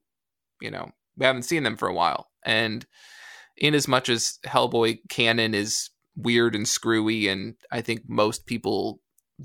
you 0.59 0.69
know, 0.69 0.91
we 1.15 1.25
haven't 1.25 1.43
seen 1.43 1.63
them 1.63 1.77
for 1.77 1.87
a 1.87 1.93
while, 1.93 2.29
and 2.43 2.85
in 3.55 3.73
as 3.73 3.87
much 3.87 4.09
as 4.09 4.39
Hellboy 4.45 4.99
canon 5.09 5.53
is 5.53 5.91
weird 6.15 6.55
and 6.55 6.67
screwy, 6.67 7.29
and 7.29 7.55
I 7.71 7.81
think 7.81 8.01
most 8.07 8.45
people 8.45 8.99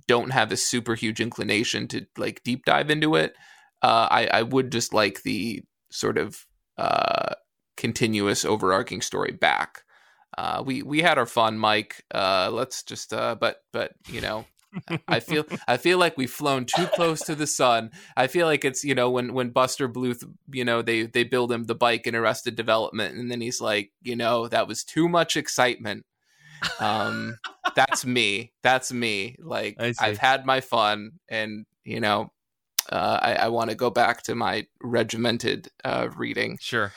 don't 0.08 0.30
have 0.30 0.50
a 0.50 0.56
super 0.56 0.94
huge 0.96 1.20
inclination 1.20 1.86
to 1.88 2.06
like 2.16 2.42
deep 2.42 2.64
dive 2.64 2.90
into 2.90 3.14
it. 3.14 3.36
Uh, 3.82 4.08
I, 4.10 4.26
I 4.26 4.42
would 4.42 4.72
just 4.72 4.92
like 4.92 5.22
the 5.22 5.62
sort 5.90 6.18
of 6.18 6.44
uh, 6.76 7.34
continuous 7.76 8.44
overarching 8.44 9.00
story 9.00 9.32
back. 9.32 9.84
Uh, 10.36 10.62
we 10.64 10.82
we 10.82 11.00
had 11.00 11.18
our 11.18 11.26
fun, 11.26 11.58
Mike. 11.58 12.04
Uh, 12.14 12.50
let's 12.52 12.82
just 12.82 13.12
uh, 13.12 13.34
but 13.34 13.62
but 13.72 13.92
you 14.08 14.20
know, 14.20 14.44
I 15.08 15.20
feel 15.20 15.44
I 15.68 15.76
feel 15.78 15.98
like 15.98 16.16
we've 16.16 16.30
flown 16.30 16.66
too 16.66 16.86
close 16.94 17.20
to 17.22 17.34
the 17.34 17.46
sun. 17.46 17.90
I 18.16 18.26
feel 18.26 18.46
like 18.46 18.64
it's 18.64 18.84
you 18.84 18.94
know 18.94 19.10
when 19.10 19.32
when 19.32 19.50
Buster 19.50 19.88
Bluth 19.88 20.22
you 20.52 20.64
know 20.64 20.82
they 20.82 21.06
they 21.06 21.24
build 21.24 21.50
him 21.50 21.64
the 21.64 21.74
bike 21.74 22.06
in 22.06 22.14
Arrested 22.14 22.56
Development, 22.56 23.16
and 23.16 23.30
then 23.30 23.40
he's 23.40 23.60
like 23.60 23.90
you 24.02 24.16
know 24.16 24.48
that 24.48 24.68
was 24.68 24.84
too 24.84 25.08
much 25.08 25.36
excitement. 25.36 26.04
Um, 26.78 27.38
that's 27.74 28.04
me. 28.04 28.52
That's 28.62 28.92
me. 28.92 29.36
Like. 29.40 29.76
I've 30.00 30.18
had 30.18 30.44
my 30.44 30.60
fun, 30.60 31.12
and 31.28 31.66
you 31.84 32.00
know, 32.00 32.32
uh, 32.90 33.18
I, 33.22 33.34
I 33.34 33.48
want 33.48 33.70
to 33.70 33.76
go 33.76 33.90
back 33.90 34.22
to 34.24 34.34
my 34.34 34.66
regimented 34.82 35.68
uh, 35.84 36.08
reading. 36.16 36.58
Sure. 36.60 36.92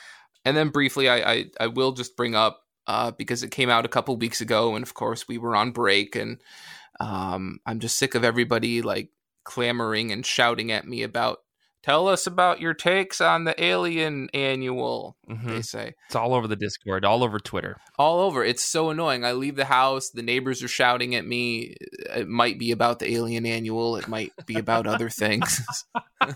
And 0.46 0.58
then 0.58 0.70
briefly, 0.70 1.10
I, 1.10 1.32
I, 1.32 1.46
I 1.60 1.68
will 1.68 1.92
just 1.92 2.16
bring 2.16 2.36
up 2.36 2.62
uh, 2.88 3.12
because 3.12 3.44
it 3.44 3.52
came 3.52 3.70
out 3.70 3.86
a 3.86 3.90
couple 3.90 4.16
weeks 4.18 4.42
ago, 4.42 4.76
and 4.76 4.84
of 4.84 4.94
course 4.94 5.28
we 5.28 5.38
were 5.38 5.56
on 5.56 5.72
break, 5.72 6.16
and 6.16 6.42
um, 7.00 7.60
I'm 7.66 7.80
just 7.80 7.98
sick 7.98 8.16
of 8.16 8.24
everybody 8.24 8.82
like 8.82 9.10
clamoring 9.44 10.12
and 10.12 10.26
shouting 10.26 10.72
at 10.72 10.88
me 10.88 11.04
about 11.04 11.40
tell 11.84 12.08
us 12.08 12.28
about 12.28 12.62
your 12.62 12.74
takes 12.74 13.20
on 13.22 13.44
the 13.44 13.62
Alien 13.64 14.30
Annual. 14.34 15.16
Mhm. 15.30 15.46
They 15.48 15.62
say 15.62 15.94
It's 16.08 16.16
all 16.16 16.34
over 16.34 16.48
the 16.48 16.56
Discord, 16.56 17.04
all 17.06 17.24
over 17.24 17.40
Twitter. 17.40 17.78
all 17.98 18.20
over. 18.22 18.44
It's 18.44 18.64
so 18.64 18.90
annoying. 18.90 19.24
I 19.26 19.32
leave 19.34 19.56
the 19.56 19.66
house, 19.66 20.10
the 20.10 20.22
neighbors 20.24 20.62
are 20.64 20.68
shouting 20.68 21.16
at 21.16 21.26
me. 21.26 21.76
It 22.16 22.28
might 22.28 22.60
be 22.60 22.72
about 22.72 23.00
the 23.00 23.12
Alien 23.14 23.46
Annual. 23.46 23.98
It 23.98 24.08
might 24.08 24.32
be 24.46 24.56
about 24.58 24.88
other 24.88 25.10
things. 25.10 25.62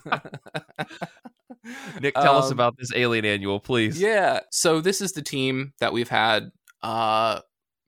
Nick, 2.00 2.14
tell 2.16 2.38
us 2.38 2.48
Um, 2.48 2.52
about 2.54 2.76
this 2.78 2.92
Alien 2.96 3.26
Annual, 3.26 3.60
please. 3.60 4.00
Yeah. 4.00 4.42
So 4.52 4.82
this 4.82 5.02
is 5.02 5.14
the 5.14 5.22
team 5.24 5.74
that 5.80 5.94
we've 5.94 6.10
had 6.10 6.52
uh 6.84 7.40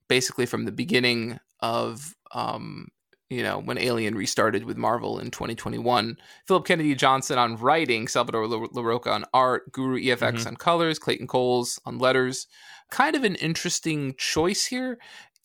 basically 0.08 0.46
from 0.46 0.64
the 0.64 0.72
beginning 0.72 1.38
of 1.60 2.14
um 2.32 2.88
you 3.30 3.42
know 3.42 3.58
when 3.58 3.78
Alien 3.78 4.14
restarted 4.14 4.64
with 4.64 4.76
Marvel 4.76 5.18
in 5.18 5.30
2021. 5.30 6.16
Philip 6.46 6.64
Kennedy 6.66 6.94
Johnson 6.94 7.38
on 7.38 7.56
writing, 7.56 8.08
Salvador 8.08 8.46
Larroca 8.46 9.08
on 9.12 9.24
art, 9.34 9.70
Guru 9.72 9.98
EFX 9.98 10.44
Mhm. 10.44 10.46
on 10.46 10.56
colors, 10.56 10.98
Clayton 10.98 11.26
Cowles 11.28 11.78
on 11.84 11.98
letters. 11.98 12.46
Kind 12.90 13.16
of 13.16 13.24
an 13.24 13.34
interesting 13.36 14.14
choice 14.16 14.66
here. 14.66 14.98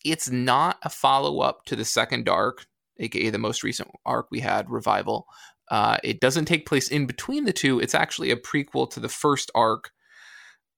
It's 0.06 0.30
not 0.30 0.78
a 0.84 0.90
follow 0.90 1.40
up 1.40 1.66
to 1.66 1.76
the 1.76 1.86
second 1.86 2.30
arc, 2.30 2.66
aka 3.00 3.30
the 3.30 3.38
most 3.38 3.64
recent 3.64 3.90
arc 4.06 4.28
we 4.32 4.40
had, 4.40 4.70
Revival. 4.70 5.28
Uh, 5.72 5.98
it 6.04 6.20
doesn't 6.20 6.46
take 6.46 6.66
place 6.66 6.90
in 6.90 7.06
between 7.06 7.46
the 7.46 7.54
two. 7.54 7.80
It's 7.80 7.96
actually 7.96 8.32
a 8.32 8.36
prequel 8.38 8.90
to 8.92 9.00
the 9.00 9.10
first 9.10 9.50
arc. 9.56 9.92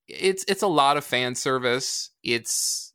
It's 0.07 0.45
it's 0.47 0.61
a 0.61 0.67
lot 0.67 0.97
of 0.97 1.03
fan 1.03 1.33
service. 1.35 2.11
It's 2.23 2.93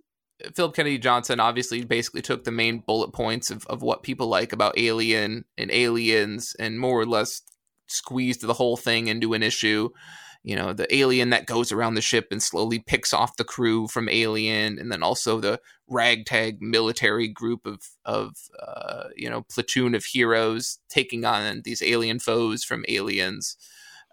Philip 0.55 0.75
Kennedy 0.75 0.99
Johnson 0.99 1.41
obviously 1.41 1.85
basically 1.85 2.23
took 2.23 2.45
the 2.45 2.51
main 2.51 2.79
bullet 2.79 3.13
points 3.13 3.51
of, 3.51 3.67
of 3.67 3.83
what 3.83 4.03
people 4.03 4.27
like 4.27 4.53
about 4.53 4.79
Alien 4.79 5.45
and 5.59 5.71
aliens 5.71 6.55
and 6.59 6.79
more 6.79 7.01
or 7.01 7.07
less 7.07 7.43
squeezed 7.87 8.43
the 8.43 8.55
whole 8.55 8.77
thing 8.77 9.09
into 9.09 9.35
an 9.35 9.43
issue. 9.43 9.91
You 10.43 10.57
know, 10.57 10.73
the 10.73 10.93
alien 10.95 11.31
that 11.31 11.45
goes 11.45 11.71
around 11.71 11.95
the 11.95 12.01
ship 12.01 12.29
and 12.31 12.43
slowly 12.43 12.79
picks 12.79 13.13
off 13.13 13.37
the 13.37 13.45
crew 13.45 13.89
from 13.89 14.09
Alien, 14.09 14.79
and 14.79 14.91
then 14.91 15.03
also 15.03 15.39
the 15.39 15.61
ragtag 15.87 16.63
military 16.63 17.29
group 17.29 17.67
of 17.67 17.83
of 18.07 18.35
uh, 18.59 19.09
you 19.15 19.29
know 19.29 19.43
platoon 19.43 19.95
of 19.95 20.03
heroes 20.07 20.79
taking 20.89 21.27
on 21.27 21.61
these 21.65 21.83
alien 21.83 22.19
foes 22.19 22.65
from 22.65 22.87
aliens, 22.89 23.59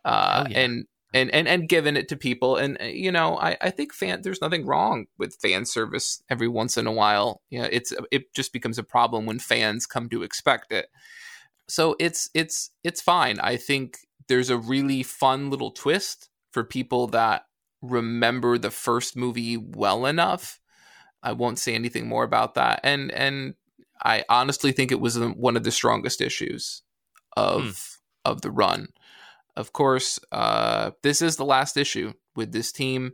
uh, 0.03 0.43
Hell 0.43 0.51
yeah. 0.51 0.60
and 0.60 0.86
and 1.13 1.31
and 1.31 1.47
and 1.47 1.69
giving 1.69 1.95
it 1.95 2.07
to 2.09 2.15
people. 2.15 2.57
And 2.57 2.77
uh, 2.81 2.85
you 2.85 3.11
know, 3.11 3.37
I 3.37 3.57
I 3.61 3.69
think 3.69 3.93
fan 3.93 4.21
there's 4.21 4.41
nothing 4.41 4.65
wrong 4.65 5.07
with 5.17 5.37
fan 5.41 5.65
service 5.65 6.21
every 6.29 6.47
once 6.47 6.77
in 6.77 6.87
a 6.87 6.91
while. 6.91 7.41
You 7.49 7.61
know, 7.61 7.69
it's 7.71 7.91
uh, 7.91 8.03
it 8.11 8.33
just 8.33 8.53
becomes 8.53 8.77
a 8.77 8.83
problem 8.83 9.25
when 9.25 9.39
fans 9.39 9.85
come 9.85 10.09
to 10.09 10.23
expect 10.23 10.71
it. 10.71 10.87
So 11.67 11.95
it's 11.99 12.29
it's 12.33 12.71
it's 12.83 13.01
fine. 13.01 13.39
I 13.39 13.57
think 13.57 13.99
there's 14.27 14.49
a 14.49 14.57
really 14.57 15.03
fun 15.03 15.49
little 15.49 15.71
twist 15.71 16.29
for 16.51 16.63
people 16.63 17.07
that 17.07 17.43
remember 17.81 18.57
the 18.57 18.71
first 18.71 19.15
movie 19.15 19.57
well 19.57 20.05
enough. 20.05 20.59
I 21.23 21.33
won't 21.33 21.59
say 21.59 21.73
anything 21.73 22.07
more 22.07 22.23
about 22.23 22.55
that. 22.55 22.81
And 22.83 23.11
and 23.11 23.55
I 24.03 24.23
honestly 24.29 24.71
think 24.71 24.91
it 24.91 24.99
was 24.99 25.17
um, 25.17 25.33
one 25.33 25.57
of 25.57 25.63
the 25.63 25.71
strongest 25.71 26.21
issues 26.21 26.83
of 27.35 27.61
hmm. 27.63 28.31
of 28.31 28.41
the 28.41 28.51
run. 28.51 28.89
Of 29.57 29.73
course, 29.73 30.19
uh, 30.31 30.91
this 31.03 31.21
is 31.21 31.35
the 31.37 31.45
last 31.45 31.77
issue 31.77 32.13
with 32.35 32.51
this 32.53 32.71
team. 32.71 33.13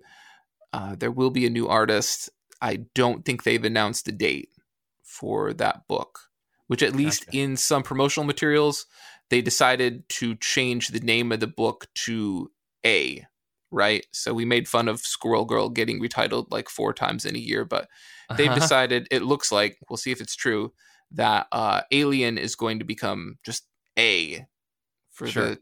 Uh, 0.74 0.96
there 0.96 1.12
will 1.12 1.32
be 1.32 1.46
a 1.46 1.50
new 1.50 1.68
artist. 1.70 2.30
I 2.62 2.86
don't 2.94 3.24
think 3.26 3.44
they've 3.44 3.64
announced 3.64 4.08
a 4.10 4.12
date 4.12 4.50
for 5.04 5.54
that 5.54 5.88
book, 5.88 6.20
which 6.68 6.84
at 6.84 6.96
least 6.96 7.26
in 7.32 7.56
some 7.58 7.84
promotional 7.84 8.26
materials, 8.26 8.86
they 9.30 9.42
decided 9.42 10.08
to 10.10 10.36
change 10.36 10.90
the 10.90 11.00
name 11.00 11.32
of 11.32 11.40
the 11.40 11.48
book 11.48 11.88
to 12.06 12.52
A, 12.86 13.26
right? 13.72 14.06
So 14.12 14.34
we 14.34 14.46
made 14.46 14.68
fun 14.68 14.90
of 14.90 15.00
Squirrel 15.00 15.46
Girl 15.46 15.70
getting 15.70 16.02
retitled 16.02 16.48
like 16.52 16.68
four 16.70 16.94
times 16.94 17.26
in 17.26 17.36
a 17.36 17.40
year, 17.40 17.64
but 17.66 17.88
they've 18.38 18.48
Uh-huh. 18.50 18.60
decided 18.60 19.08
it 19.12 19.24
looks 19.24 19.52
like 19.52 19.78
we'll 19.90 19.98
see 19.98 20.12
if 20.12 20.20
it's 20.22 20.36
true 20.36 20.74
that 21.12 21.48
uh 21.52 21.82
alien 21.92 22.38
is 22.40 22.56
going 22.56 22.80
to 22.80 22.86
become 22.86 23.38
just 23.46 23.68
a 23.98 24.46
for 25.12 25.28
Sure. 25.28 25.50
the 25.50 25.60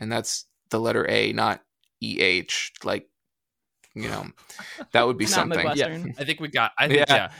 and 0.00 0.10
that's 0.10 0.46
the 0.70 0.80
letter 0.80 1.08
a 1.08 1.32
not 1.32 1.62
eh 2.02 2.42
like 2.84 3.08
you 3.94 4.08
know 4.08 4.26
that 4.92 5.06
would 5.06 5.18
be 5.18 5.24
Not 5.24 5.30
something 5.30 5.58
Midwestern. 5.58 6.14
I 6.18 6.24
think 6.24 6.40
we 6.40 6.48
got. 6.48 6.72
I 6.78 6.86
think 6.86 7.08
Yeah. 7.08 7.14
yeah. 7.16 7.30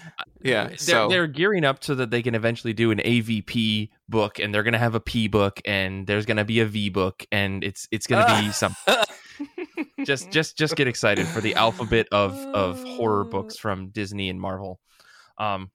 yeah 0.42 0.66
They're, 0.68 0.76
so 0.76 1.08
they're 1.08 1.26
gearing 1.26 1.64
up 1.64 1.84
so 1.84 1.94
that 1.94 2.10
they 2.10 2.22
can 2.22 2.34
eventually 2.34 2.72
do 2.72 2.90
an 2.90 2.98
AVP 2.98 3.90
book, 4.08 4.38
and 4.40 4.52
they're 4.52 4.64
going 4.64 4.72
to 4.72 4.78
have 4.78 4.94
a 4.94 5.00
P 5.00 5.28
book, 5.28 5.60
and 5.64 6.06
there's 6.06 6.26
going 6.26 6.38
to 6.38 6.44
be 6.44 6.60
a 6.60 6.66
V 6.66 6.88
book, 6.88 7.24
and 7.30 7.62
it's 7.62 7.86
it's 7.92 8.06
going 8.06 8.26
to 8.26 8.42
be 8.42 8.50
something. 8.52 8.94
Just 10.04 10.32
just 10.32 10.58
just 10.58 10.74
get 10.74 10.88
excited 10.88 11.26
for 11.28 11.40
the 11.40 11.54
alphabet 11.54 12.08
of 12.10 12.36
of 12.36 12.82
horror 12.82 13.24
books 13.24 13.56
from 13.56 13.90
Disney 13.90 14.28
and 14.28 14.40
Marvel. 14.40 14.80
Um, 15.38 15.70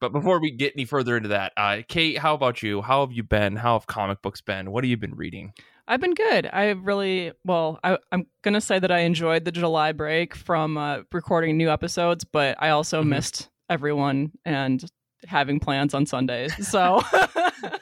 but 0.00 0.12
before 0.12 0.40
we 0.40 0.50
get 0.50 0.72
any 0.74 0.84
further 0.84 1.16
into 1.16 1.28
that, 1.30 1.52
uh, 1.56 1.82
Kate, 1.86 2.18
how 2.18 2.34
about 2.34 2.62
you? 2.62 2.80
How 2.80 3.06
have 3.06 3.12
you 3.12 3.22
been? 3.22 3.56
How 3.56 3.78
have 3.78 3.86
comic 3.86 4.22
books 4.22 4.40
been? 4.40 4.70
What 4.70 4.82
have 4.84 4.90
you 4.90 4.96
been 4.96 5.14
reading? 5.14 5.52
I've 5.92 6.00
been 6.00 6.14
good. 6.14 6.48
I 6.50 6.70
really 6.70 7.32
well. 7.44 7.78
I, 7.84 7.98
I'm 8.10 8.26
gonna 8.42 8.62
say 8.62 8.78
that 8.78 8.90
I 8.90 9.00
enjoyed 9.00 9.44
the 9.44 9.52
July 9.52 9.92
break 9.92 10.34
from 10.34 10.78
uh, 10.78 11.00
recording 11.12 11.58
new 11.58 11.70
episodes, 11.70 12.24
but 12.24 12.56
I 12.60 12.70
also 12.70 13.02
Mhm. 13.02 13.08
missed 13.08 13.50
everyone 13.68 14.32
and 14.46 14.82
having 15.26 15.60
plans 15.60 15.92
on 15.92 16.06
Sundays. 16.06 16.66
So 16.68 17.02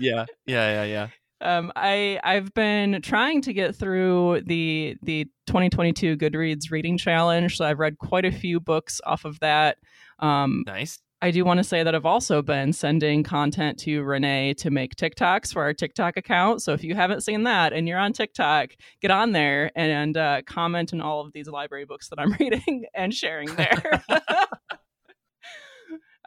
Yeah, 0.00 0.26
yeah, 0.46 0.82
yeah, 0.82 0.84
yeah. 0.84 1.08
um, 1.40 1.70
I 1.76 2.18
I've 2.24 2.52
been 2.54 3.00
trying 3.00 3.42
to 3.42 3.52
get 3.52 3.76
through 3.76 4.42
the 4.44 4.96
the 5.02 5.24
2022 5.46 6.16
Goodreads 6.16 6.70
reading 6.72 6.98
challenge. 6.98 7.56
So 7.58 7.64
I've 7.64 7.78
read 7.78 7.96
quite 7.98 8.24
a 8.24 8.32
few 8.32 8.58
books 8.58 9.00
off 9.06 9.24
of 9.24 9.38
that. 9.40 9.78
Um, 10.18 10.64
Nice. 10.66 10.98
I 11.22 11.30
do 11.30 11.44
want 11.44 11.58
to 11.58 11.64
say 11.64 11.82
that 11.82 11.94
I've 11.94 12.06
also 12.06 12.40
been 12.40 12.72
sending 12.72 13.22
content 13.22 13.78
to 13.80 14.02
Renee 14.02 14.54
to 14.54 14.70
make 14.70 14.96
TikToks 14.96 15.52
for 15.52 15.62
our 15.62 15.74
TikTok 15.74 16.16
account. 16.16 16.62
So 16.62 16.72
if 16.72 16.82
you 16.82 16.94
haven't 16.94 17.22
seen 17.22 17.42
that 17.42 17.74
and 17.74 17.86
you're 17.86 17.98
on 17.98 18.14
TikTok, 18.14 18.70
get 19.02 19.10
on 19.10 19.32
there 19.32 19.70
and 19.76 20.16
uh, 20.16 20.40
comment 20.46 20.94
on 20.94 21.02
all 21.02 21.20
of 21.20 21.32
these 21.34 21.46
library 21.46 21.84
books 21.84 22.08
that 22.08 22.18
I'm 22.18 22.32
reading 22.40 22.86
and 22.94 23.12
sharing 23.12 23.54
there. 23.54 24.02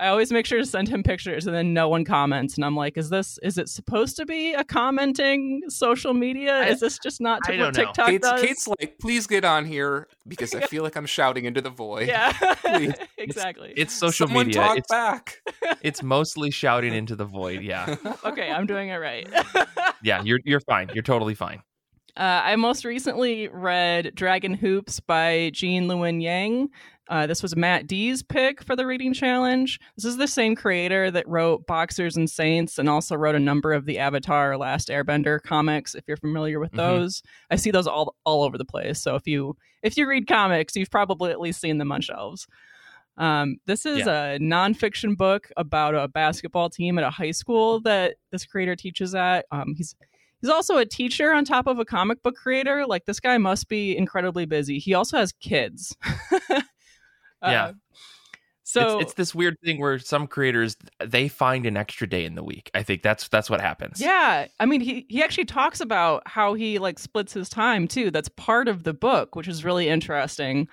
I 0.03 0.09
always 0.09 0.31
make 0.31 0.45
sure 0.45 0.59
to 0.59 0.65
send 0.65 0.89
him 0.89 1.01
pictures 1.01 1.47
and 1.47 1.55
then 1.55 1.73
no 1.73 1.87
one 1.87 2.03
comments. 2.03 2.55
And 2.55 2.65
I'm 2.65 2.75
like, 2.75 2.97
is 2.97 3.09
this, 3.09 3.39
is 3.41 3.57
it 3.57 3.69
supposed 3.69 4.17
to 4.17 4.25
be 4.25 4.53
a 4.53 4.63
commenting 4.63 5.61
social 5.69 6.13
media? 6.13 6.59
I- 6.59 6.65
is 6.67 6.79
this 6.81 6.99
just 6.99 7.21
not 7.21 7.39
I 7.47 7.51
to 7.51 7.57
don't 7.57 7.65
what 7.67 7.77
know. 7.77 7.85
TikTok 7.85 8.07
Kate's, 8.09 8.29
does? 8.29 8.41
Kate's 8.41 8.67
like 8.67 8.99
please 8.99 9.27
get 9.27 9.45
on 9.45 9.65
here 9.65 10.07
because 10.27 10.53
i 10.55 10.61
feel 10.67 10.83
like 10.83 10.95
i'm 10.95 11.05
shouting 11.05 11.45
into 11.45 11.61
the 11.61 11.69
void 11.69 12.07
yeah, 12.07 12.31
Please. 12.65 12.93
exactly. 13.17 13.73
It's 13.77 13.93
social 13.93 14.27
Someone 14.27 14.47
media. 14.47 14.61
talk 14.61 14.77
It's 14.77 14.87
back 14.89 15.39
it's 15.81 16.03
mostly 16.03 16.51
shouting 16.51 16.93
into 16.93 17.15
the 17.15 17.25
void. 17.25 17.61
Yeah, 17.61 17.95
okay, 18.25 18.49
I'm 18.51 18.65
doing 18.65 18.89
it 18.89 18.95
right. 18.97 19.27
yeah. 20.03 20.21
You're 20.23 20.39
you're 20.43 20.59
fine. 20.61 20.89
You're 20.93 21.03
totally 21.03 21.35
fine. 21.35 21.61
Uh, 22.15 22.41
I 22.43 22.55
most 22.57 22.85
recently 22.85 23.47
read 23.47 24.11
Dragon 24.13 24.53
Hoops 24.53 24.99
by 24.99 25.49
Gene 25.53 25.87
Luen 25.87 26.21
Yang. 26.21 26.69
Uh, 27.09 27.27
this 27.27 27.43
was 27.43 27.55
Matt 27.55 27.85
D's 27.85 28.23
pick 28.23 28.63
for 28.63 28.75
the 28.77 28.85
reading 28.87 29.13
challenge. 29.13 29.77
This 29.97 30.05
is 30.05 30.15
the 30.17 30.27
same 30.27 30.55
creator 30.55 31.11
that 31.11 31.27
wrote 31.27 31.67
Boxers 31.67 32.15
and 32.15 32.29
Saints 32.29 32.79
and 32.79 32.89
also 32.89 33.15
wrote 33.15 33.35
a 33.35 33.39
number 33.39 33.73
of 33.73 33.85
the 33.85 33.99
Avatar 33.99 34.57
Last 34.57 34.87
Airbender 34.87 35.41
comics. 35.41 35.95
If 35.95 36.05
you're 36.07 36.15
familiar 36.17 36.59
with 36.61 36.71
Mhm. 36.71 36.77
those, 36.77 37.21
I 37.51 37.57
see 37.57 37.71
those 37.71 37.87
all 37.87 38.15
all 38.23 38.43
over 38.43 38.57
the 38.57 38.65
place. 38.65 39.01
So 39.01 39.15
if 39.15 39.27
you 39.27 39.57
if 39.81 39.97
you 39.97 40.07
read 40.07 40.27
comics, 40.27 40.75
you've 40.77 40.89
probably 40.91 41.31
at 41.31 41.41
least 41.41 41.59
seen 41.59 41.77
them 41.77 41.91
on 41.91 41.99
shelves. 41.99 42.47
Um, 43.17 43.57
this 43.67 43.85
is 43.85 44.07
a 44.07 44.39
nonfiction 44.41 45.15
book 45.17 45.51
about 45.57 45.93
a 45.95 46.07
basketball 46.07 46.69
team 46.69 46.97
at 46.97 47.03
a 47.03 47.09
high 47.11 47.31
school 47.31 47.79
that 47.81 48.15
this 48.31 48.45
creator 48.45 48.75
teaches 48.77 49.13
at. 49.13 49.45
Um, 49.51 49.75
he's 49.77 49.93
He's 50.41 50.49
also 50.49 50.77
a 50.77 50.85
teacher 50.85 51.31
on 51.31 51.45
top 51.45 51.67
of 51.67 51.79
a 51.79 51.85
comic 51.85 52.21
book 52.21 52.35
creator. 52.35 52.85
Like 52.85 53.05
this 53.05 53.21
guy 53.21 53.37
must 53.37 53.69
be 53.69 53.95
incredibly 53.95 54.45
busy. 54.45 54.77
He 54.77 54.93
also 54.93 55.15
has 55.17 55.31
kids. 55.31 55.95
Yeah. 57.43 57.65
Uh, 57.65 57.73
so 58.65 58.99
it's, 58.99 59.07
it's 59.07 59.13
this 59.15 59.35
weird 59.35 59.57
thing 59.63 59.79
where 59.79 59.99
some 59.99 60.25
creators 60.25 60.77
they 61.03 61.27
find 61.27 61.65
an 61.65 61.75
extra 61.77 62.07
day 62.07 62.25
in 62.25 62.35
the 62.35 62.43
week. 62.43 62.71
I 62.73 62.81
think 62.81 63.03
that's 63.03 63.27
that's 63.27 63.49
what 63.49 63.61
happens. 63.61 63.99
yeah, 63.99 64.47
I 64.59 64.65
mean 64.65 64.81
he 64.81 65.05
he 65.09 65.21
actually 65.21 65.45
talks 65.45 65.81
about 65.81 66.23
how 66.25 66.53
he 66.53 66.79
like 66.79 66.97
splits 66.97 67.33
his 67.33 67.49
time 67.49 67.87
too. 67.87 68.09
That's 68.09 68.29
part 68.29 68.67
of 68.67 68.83
the 68.83 68.93
book, 68.93 69.35
which 69.35 69.47
is 69.47 69.65
really 69.65 69.89
interesting. 69.89 70.67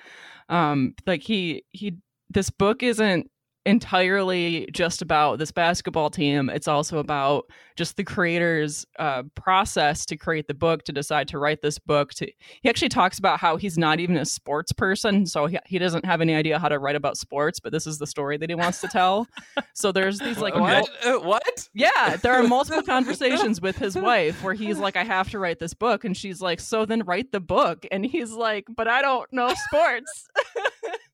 Um 0.48 0.94
like 1.06 1.22
he 1.22 1.64
he 1.70 1.96
this 2.30 2.48
book 2.48 2.82
isn't 2.82 3.30
entirely 3.66 4.68
just 4.72 5.02
about 5.02 5.38
this 5.38 5.52
basketball 5.52 6.10
team. 6.10 6.48
It's 6.48 6.68
also 6.68 6.98
about 6.98 7.44
just 7.76 7.96
the 7.96 8.04
creator's 8.04 8.86
uh, 8.98 9.22
process 9.34 10.06
to 10.06 10.16
create 10.16 10.48
the 10.48 10.54
book, 10.54 10.84
to 10.84 10.92
decide 10.92 11.28
to 11.28 11.38
write 11.38 11.60
this 11.62 11.78
book. 11.78 12.12
To 12.14 12.30
he 12.62 12.68
actually 12.68 12.88
talks 12.88 13.18
about 13.18 13.38
how 13.38 13.56
he's 13.56 13.76
not 13.76 14.00
even 14.00 14.16
a 14.16 14.24
sports 14.24 14.72
person, 14.72 15.26
so 15.26 15.46
he, 15.46 15.58
he 15.66 15.78
doesn't 15.78 16.04
have 16.04 16.20
any 16.20 16.34
idea 16.34 16.58
how 16.58 16.68
to 16.68 16.78
write 16.78 16.96
about 16.96 17.16
sports. 17.16 17.60
But 17.60 17.72
this 17.72 17.86
is 17.86 17.98
the 17.98 18.06
story 18.06 18.36
that 18.38 18.48
he 18.48 18.54
wants 18.54 18.80
to 18.80 18.88
tell. 18.88 19.26
so 19.74 19.92
there's 19.92 20.18
these 20.18 20.38
like 20.38 20.54
what? 20.54 20.88
Uh, 21.04 21.18
what? 21.18 21.68
Yeah, 21.74 22.16
there 22.16 22.34
are 22.34 22.42
multiple 22.42 22.82
conversations 22.86 23.60
with 23.60 23.76
his 23.76 23.96
wife 23.96 24.42
where 24.42 24.54
he's 24.54 24.78
like, 24.78 24.96
"I 24.96 25.04
have 25.04 25.30
to 25.30 25.38
write 25.38 25.58
this 25.58 25.74
book," 25.74 26.04
and 26.04 26.16
she's 26.16 26.40
like, 26.40 26.60
"So 26.60 26.84
then 26.86 27.02
write 27.02 27.32
the 27.32 27.40
book," 27.40 27.86
and 27.92 28.04
he's 28.04 28.32
like, 28.32 28.64
"But 28.74 28.88
I 28.88 29.02
don't 29.02 29.30
know 29.32 29.52
sports." 29.68 30.28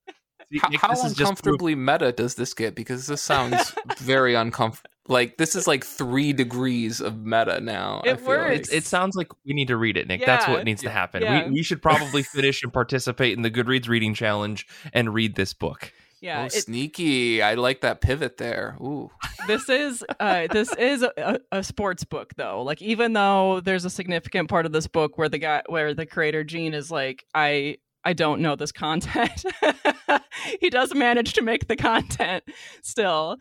See, 0.53 0.59
how, 0.59 0.95
how 0.95 1.03
uncomfortably 1.03 1.75
meta 1.75 2.13
does 2.13 2.37
this 2.37 2.55
get? 2.55 2.75
Because 2.75 3.07
this 3.07 3.23
sounds 3.23 3.75
very 3.99 4.35
uncomfortable. 4.35 4.91
Like 5.09 5.37
this 5.37 5.55
is 5.55 5.67
like 5.67 5.85
three 5.85 6.33
degrees 6.33 7.01
of 7.01 7.25
meta 7.25 7.61
now. 7.61 8.03
It 8.05 8.23
works. 8.23 8.71
Like. 8.71 8.79
It, 8.79 8.85
sounds 8.85 9.17
like 9.17 9.29
we 9.45 9.55
need 9.55 9.69
to 9.69 9.77
read 9.77 9.97
it, 9.97 10.09
Nick. 10.09 10.21
Yeah, 10.21 10.27
That's 10.27 10.49
what 10.49 10.65
needs 10.65 10.83
to 10.83 10.91
happen. 10.91 11.23
Yeah. 11.23 11.47
We, 11.47 11.53
we 11.53 11.63
should 11.63 11.81
probably 11.81 12.23
finish 12.35 12.63
and 12.63 12.73
participate 12.73 13.37
in 13.37 13.43
the 13.43 13.51
Goodreads 13.51 13.89
reading 13.89 14.15
challenge 14.15 14.67
and 14.93 15.15
read 15.15 15.37
this 15.37 15.53
book. 15.53 15.93
Yeah, 16.21 16.43
oh, 16.43 16.45
it, 16.47 16.53
sneaky. 16.53 17.43
I 17.43 17.55
like 17.55 17.83
that 17.83 18.01
pivot 18.01 18.39
there. 18.39 18.77
Ooh. 18.81 19.11
This 19.47 19.69
is 19.69 20.05
uh, 20.19 20.49
this 20.51 20.73
is 20.75 21.03
a, 21.03 21.41
a, 21.53 21.63
sports 21.63 22.05
book 22.05 22.33
though. 22.37 22.63
Like 22.63 22.81
even 22.81 23.13
though 23.13 23.61
there's 23.61 23.85
a 23.85 23.91
significant 23.91 24.49
part 24.49 24.67
of 24.67 24.73
this 24.73 24.87
book 24.87 25.19
where 25.19 25.29
the 25.29 25.39
guy 25.39 25.63
where 25.69 25.95
the 25.95 26.07
creator 26.07 26.43
Gene 26.43 26.75
is 26.75 26.91
like, 26.91 27.25
I 27.35 27.77
I 28.07 28.13
don't 28.13 28.41
know 28.41 28.55
this 28.55 28.71
content. 28.71 29.45
he 30.61 30.71
does 30.71 30.95
manage 30.95 31.33
to 31.33 31.43
make 31.43 31.67
the 31.67 31.75
content 31.75 32.45
still. 32.81 33.37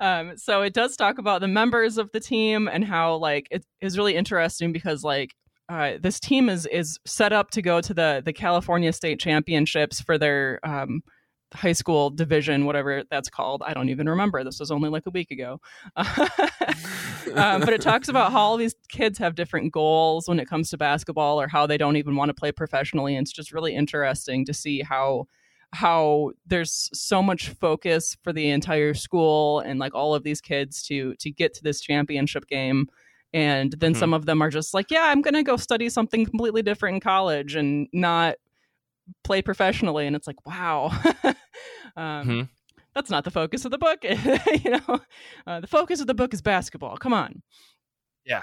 Um, 0.00 0.38
so 0.38 0.62
it 0.62 0.72
does 0.72 0.96
talk 0.96 1.18
about 1.18 1.42
the 1.42 1.48
members 1.48 1.98
of 1.98 2.10
the 2.12 2.20
team 2.20 2.66
and 2.66 2.82
how 2.82 3.16
like 3.16 3.46
it 3.50 3.66
is 3.82 3.98
really 3.98 4.16
interesting 4.16 4.72
because 4.72 5.04
like 5.04 5.34
uh, 5.68 5.98
this 6.00 6.18
team 6.18 6.48
is 6.48 6.64
is 6.64 6.98
set 7.04 7.34
up 7.34 7.50
to 7.50 7.60
go 7.60 7.82
to 7.82 7.92
the 7.92 8.22
the 8.24 8.32
California 8.32 8.90
State 8.94 9.20
Championships 9.20 10.00
for 10.00 10.16
their 10.16 10.60
um, 10.64 11.02
high 11.54 11.72
school 11.72 12.10
division, 12.10 12.66
whatever 12.66 13.04
that's 13.10 13.28
called. 13.30 13.62
I 13.64 13.72
don't 13.72 13.88
even 13.88 14.08
remember. 14.08 14.42
This 14.44 14.60
was 14.60 14.70
only 14.70 14.88
like 14.88 15.06
a 15.06 15.10
week 15.10 15.30
ago. 15.30 15.60
um, 15.96 17.60
but 17.60 17.72
it 17.72 17.80
talks 17.80 18.08
about 18.08 18.32
how 18.32 18.40
all 18.40 18.56
these 18.56 18.74
kids 18.88 19.18
have 19.18 19.34
different 19.34 19.72
goals 19.72 20.28
when 20.28 20.40
it 20.40 20.48
comes 20.48 20.70
to 20.70 20.78
basketball 20.78 21.40
or 21.40 21.48
how 21.48 21.66
they 21.66 21.78
don't 21.78 21.96
even 21.96 22.16
want 22.16 22.28
to 22.30 22.34
play 22.34 22.52
professionally. 22.52 23.16
And 23.16 23.24
it's 23.24 23.32
just 23.32 23.52
really 23.52 23.74
interesting 23.74 24.44
to 24.46 24.54
see 24.54 24.82
how 24.82 25.26
how 25.72 26.30
there's 26.46 26.88
so 26.92 27.22
much 27.22 27.50
focus 27.50 28.16
for 28.22 28.32
the 28.32 28.50
entire 28.50 28.94
school 28.94 29.60
and 29.60 29.78
like 29.78 29.94
all 29.94 30.14
of 30.14 30.22
these 30.22 30.40
kids 30.40 30.82
to 30.84 31.14
to 31.16 31.30
get 31.30 31.52
to 31.54 31.62
this 31.62 31.80
championship 31.80 32.46
game 32.46 32.86
and 33.34 33.72
then 33.72 33.92
mm-hmm. 33.92 33.98
some 33.98 34.14
of 34.14 34.26
them 34.26 34.40
are 34.40 34.48
just 34.48 34.72
like 34.72 34.90
yeah 34.90 35.06
i'm 35.06 35.20
going 35.20 35.34
to 35.34 35.42
go 35.42 35.56
study 35.56 35.88
something 35.88 36.24
completely 36.24 36.62
different 36.62 36.94
in 36.94 37.00
college 37.00 37.56
and 37.56 37.88
not 37.92 38.36
play 39.24 39.42
professionally 39.42 40.06
and 40.06 40.16
it's 40.16 40.26
like 40.26 40.44
wow 40.46 40.86
um, 41.24 41.34
mm-hmm. 41.96 42.42
that's 42.94 43.10
not 43.10 43.24
the 43.24 43.30
focus 43.30 43.64
of 43.64 43.70
the 43.70 43.78
book 43.78 43.98
you 44.64 44.70
know 44.70 45.00
uh, 45.46 45.60
the 45.60 45.66
focus 45.66 46.00
of 46.00 46.06
the 46.06 46.14
book 46.14 46.32
is 46.34 46.42
basketball 46.42 46.96
come 46.96 47.12
on 47.12 47.42
yeah 48.24 48.42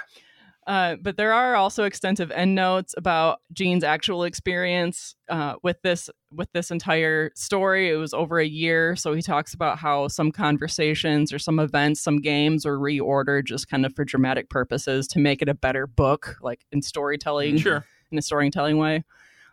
uh, 0.67 0.96
but 1.01 1.17
there 1.17 1.34
are 1.34 1.55
also 1.55 1.84
extensive 1.84 2.32
endnotes 2.32 2.96
about 2.98 3.39
Gene's 3.51 3.84
actual 3.84 4.24
experience 4.24 5.15
uh, 5.29 5.55
with 5.62 5.82
this 5.82 6.10
with 6.32 6.50
this 6.53 6.72
entire 6.72 7.32
story. 7.36 7.89
It 7.89 7.96
was 7.96 8.13
over 8.13 8.39
a 8.39 8.46
year, 8.46 8.96
so 8.96 9.13
he 9.13 9.22
talks 9.22 9.53
about 9.53 9.77
how 9.77 10.08
some 10.08 10.32
conversations 10.32 11.34
or 11.34 11.39
some 11.39 11.60
events, 11.60 12.01
some 12.01 12.22
games 12.22 12.65
were 12.65 12.79
reordered 12.79 13.46
just 13.46 13.67
kind 13.67 13.86
of 13.86 13.93
for 13.93 14.05
dramatic 14.05 14.50
purposes 14.50 15.08
to 15.10 15.20
make 15.20 15.41
it 15.41 15.50
a 15.50 15.53
better 15.53 15.86
book, 15.86 16.38
like 16.41 16.65
in 16.72 16.82
storytelling, 16.82 17.58
sure. 17.58 17.86
in 18.12 18.17
a 18.17 18.22
storytelling 18.22 18.77
way. 18.77 19.03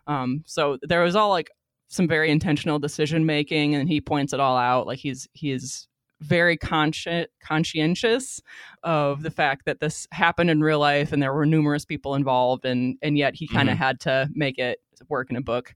Um, 0.07 0.43
so 0.45 0.77
there 0.81 1.01
was 1.01 1.15
all 1.15 1.29
like 1.29 1.49
some 1.87 2.07
very 2.07 2.31
intentional 2.31 2.79
decision 2.79 3.25
making, 3.25 3.75
and 3.75 3.87
he 3.87 4.01
points 4.01 4.33
it 4.33 4.39
all 4.39 4.57
out. 4.57 4.87
Like 4.87 4.99
he's 4.99 5.27
he's 5.33 5.87
very 6.21 6.57
consci- 6.57 7.27
conscientious 7.43 8.41
of 8.83 9.23
the 9.23 9.31
fact 9.31 9.65
that 9.65 9.79
this 9.79 10.07
happened 10.11 10.51
in 10.51 10.61
real 10.61 10.79
life 10.79 11.11
and 11.11 11.21
there 11.21 11.33
were 11.33 11.45
numerous 11.45 11.85
people 11.85 12.15
involved, 12.15 12.65
and 12.65 12.97
and 13.01 13.17
yet 13.17 13.35
he 13.35 13.47
kind 13.47 13.69
of 13.69 13.75
mm-hmm. 13.75 13.83
had 13.83 13.99
to 14.01 14.29
make 14.33 14.57
it 14.57 14.79
work 15.09 15.29
in 15.29 15.35
a 15.35 15.41
book. 15.41 15.73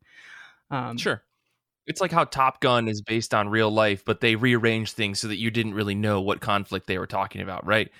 Um, 0.72 0.98
sure. 0.98 1.22
It's 1.88 2.02
like 2.02 2.12
how 2.12 2.24
Top 2.24 2.62
Gun 2.62 2.88
is 2.88 3.02
based 3.02 3.34
on 3.34 3.50
real 3.50 3.70
life, 3.70 4.04
but 4.06 4.20
they 4.20 4.36
rearranged 4.36 4.96
things 4.96 5.20
so 5.20 5.28
that 5.28 5.38
you 5.38 5.52
didn't 5.52 5.76
really 5.76 5.94
know 5.94 6.20
what 6.20 6.42
conflict 6.42 6.88
they 6.88 6.98
were 6.98 7.06
talking 7.06 7.42
about, 7.42 7.66
right? 7.66 7.92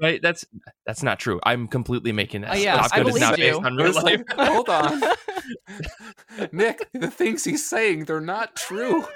Right? 0.00 0.20
That's 0.20 0.44
that's 0.84 1.02
not 1.02 1.18
true. 1.18 1.40
I'm 1.44 1.68
completely 1.68 2.12
making 2.12 2.42
that. 2.42 2.52
Uh, 2.52 2.56
yeah, 2.56 2.76
Top 2.76 2.94
Gun 2.94 3.08
is 3.08 3.18
not 3.18 3.38
you. 3.38 3.58
on 3.58 3.76
real 3.76 3.94
life. 3.94 4.22
Hold 4.36 4.68
on. 4.68 5.02
Nick, 6.52 6.88
the 6.92 7.10
things 7.10 7.44
he's 7.44 7.68
saying, 7.68 8.04
they're 8.04 8.20
not 8.20 8.56
true. 8.56 9.06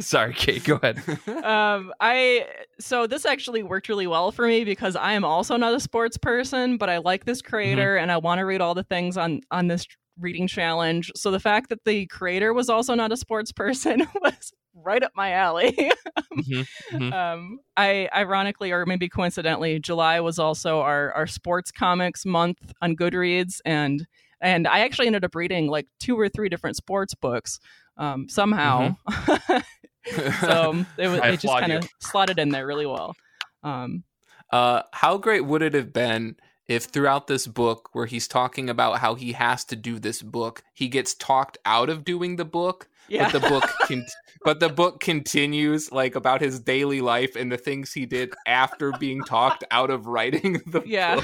Sorry, 0.00 0.32
Kate, 0.32 0.64
go 0.64 0.80
ahead. 0.82 0.98
um, 1.44 1.92
I 2.00 2.46
so 2.80 3.06
this 3.06 3.24
actually 3.26 3.62
worked 3.62 3.88
really 3.88 4.06
well 4.06 4.32
for 4.32 4.46
me 4.46 4.64
because 4.64 4.96
I 4.96 5.12
am 5.12 5.24
also 5.24 5.56
not 5.56 5.74
a 5.74 5.80
sports 5.80 6.16
person, 6.16 6.76
but 6.76 6.88
I 6.88 6.98
like 6.98 7.26
this 7.26 7.42
creator 7.42 7.96
mm-hmm. 7.96 8.02
and 8.02 8.12
I 8.12 8.16
want 8.16 8.38
to 8.38 8.44
read 8.44 8.60
all 8.60 8.74
the 8.74 8.82
things 8.84 9.16
on 9.16 9.42
on 9.50 9.68
this 9.68 9.86
reading 10.18 10.46
challenge. 10.46 11.12
So 11.14 11.30
the 11.30 11.40
fact 11.40 11.68
that 11.68 11.84
the 11.84 12.06
creator 12.06 12.52
was 12.52 12.68
also 12.68 12.94
not 12.94 13.12
a 13.12 13.16
sports 13.16 13.52
person 13.52 14.06
was 14.22 14.52
right 14.74 15.02
up 15.02 15.12
my 15.14 15.32
alley. 15.32 15.72
mm-hmm, 16.32 16.96
mm-hmm. 16.96 17.12
Um, 17.12 17.60
I 17.76 18.08
ironically, 18.14 18.72
or 18.72 18.86
maybe 18.86 19.08
coincidentally, 19.08 19.78
July 19.78 20.20
was 20.20 20.38
also 20.38 20.80
our 20.80 21.12
our 21.12 21.26
sports 21.26 21.70
comics 21.70 22.24
month 22.24 22.72
on 22.80 22.96
Goodreads, 22.96 23.60
and 23.64 24.06
and 24.40 24.66
I 24.66 24.80
actually 24.80 25.06
ended 25.06 25.24
up 25.24 25.34
reading 25.34 25.66
like 25.68 25.86
two 25.98 26.18
or 26.18 26.28
three 26.28 26.48
different 26.48 26.76
sports 26.76 27.14
books 27.14 27.60
um, 27.96 28.28
somehow. 28.28 28.96
Mm-hmm. 29.08 29.56
so 30.46 30.84
it, 30.98 31.08
was, 31.08 31.20
it 31.22 31.40
just 31.40 31.58
kind 31.58 31.72
of 31.72 31.88
slotted 32.00 32.38
in 32.38 32.50
there 32.50 32.66
really 32.66 32.86
well. 32.86 33.14
Um, 33.62 34.04
uh, 34.50 34.82
how 34.92 35.18
great 35.18 35.44
would 35.44 35.62
it 35.62 35.74
have 35.74 35.92
been 35.92 36.36
if 36.66 36.84
throughout 36.84 37.26
this 37.26 37.46
book, 37.46 37.90
where 37.92 38.06
he's 38.06 38.28
talking 38.28 38.70
about 38.70 39.00
how 39.00 39.16
he 39.16 39.32
has 39.32 39.64
to 39.64 39.76
do 39.76 39.98
this 39.98 40.22
book, 40.22 40.62
he 40.72 40.88
gets 40.88 41.14
talked 41.14 41.58
out 41.64 41.90
of 41.90 42.04
doing 42.04 42.36
the 42.36 42.44
book, 42.44 42.88
yeah. 43.10 43.30
but 43.30 43.40
the 43.40 43.48
book 43.48 43.70
can, 43.86 44.06
but 44.44 44.60
the 44.60 44.68
book 44.68 45.00
continues 45.00 45.92
like 45.92 46.14
about 46.14 46.40
his 46.40 46.60
daily 46.60 47.00
life 47.00 47.36
and 47.36 47.50
the 47.50 47.58
things 47.58 47.92
he 47.92 48.06
did 48.06 48.32
after 48.46 48.92
being 48.92 49.22
talked 49.24 49.64
out 49.70 49.90
of 49.90 50.06
writing 50.06 50.62
the 50.66 50.82
yeah. 50.86 51.20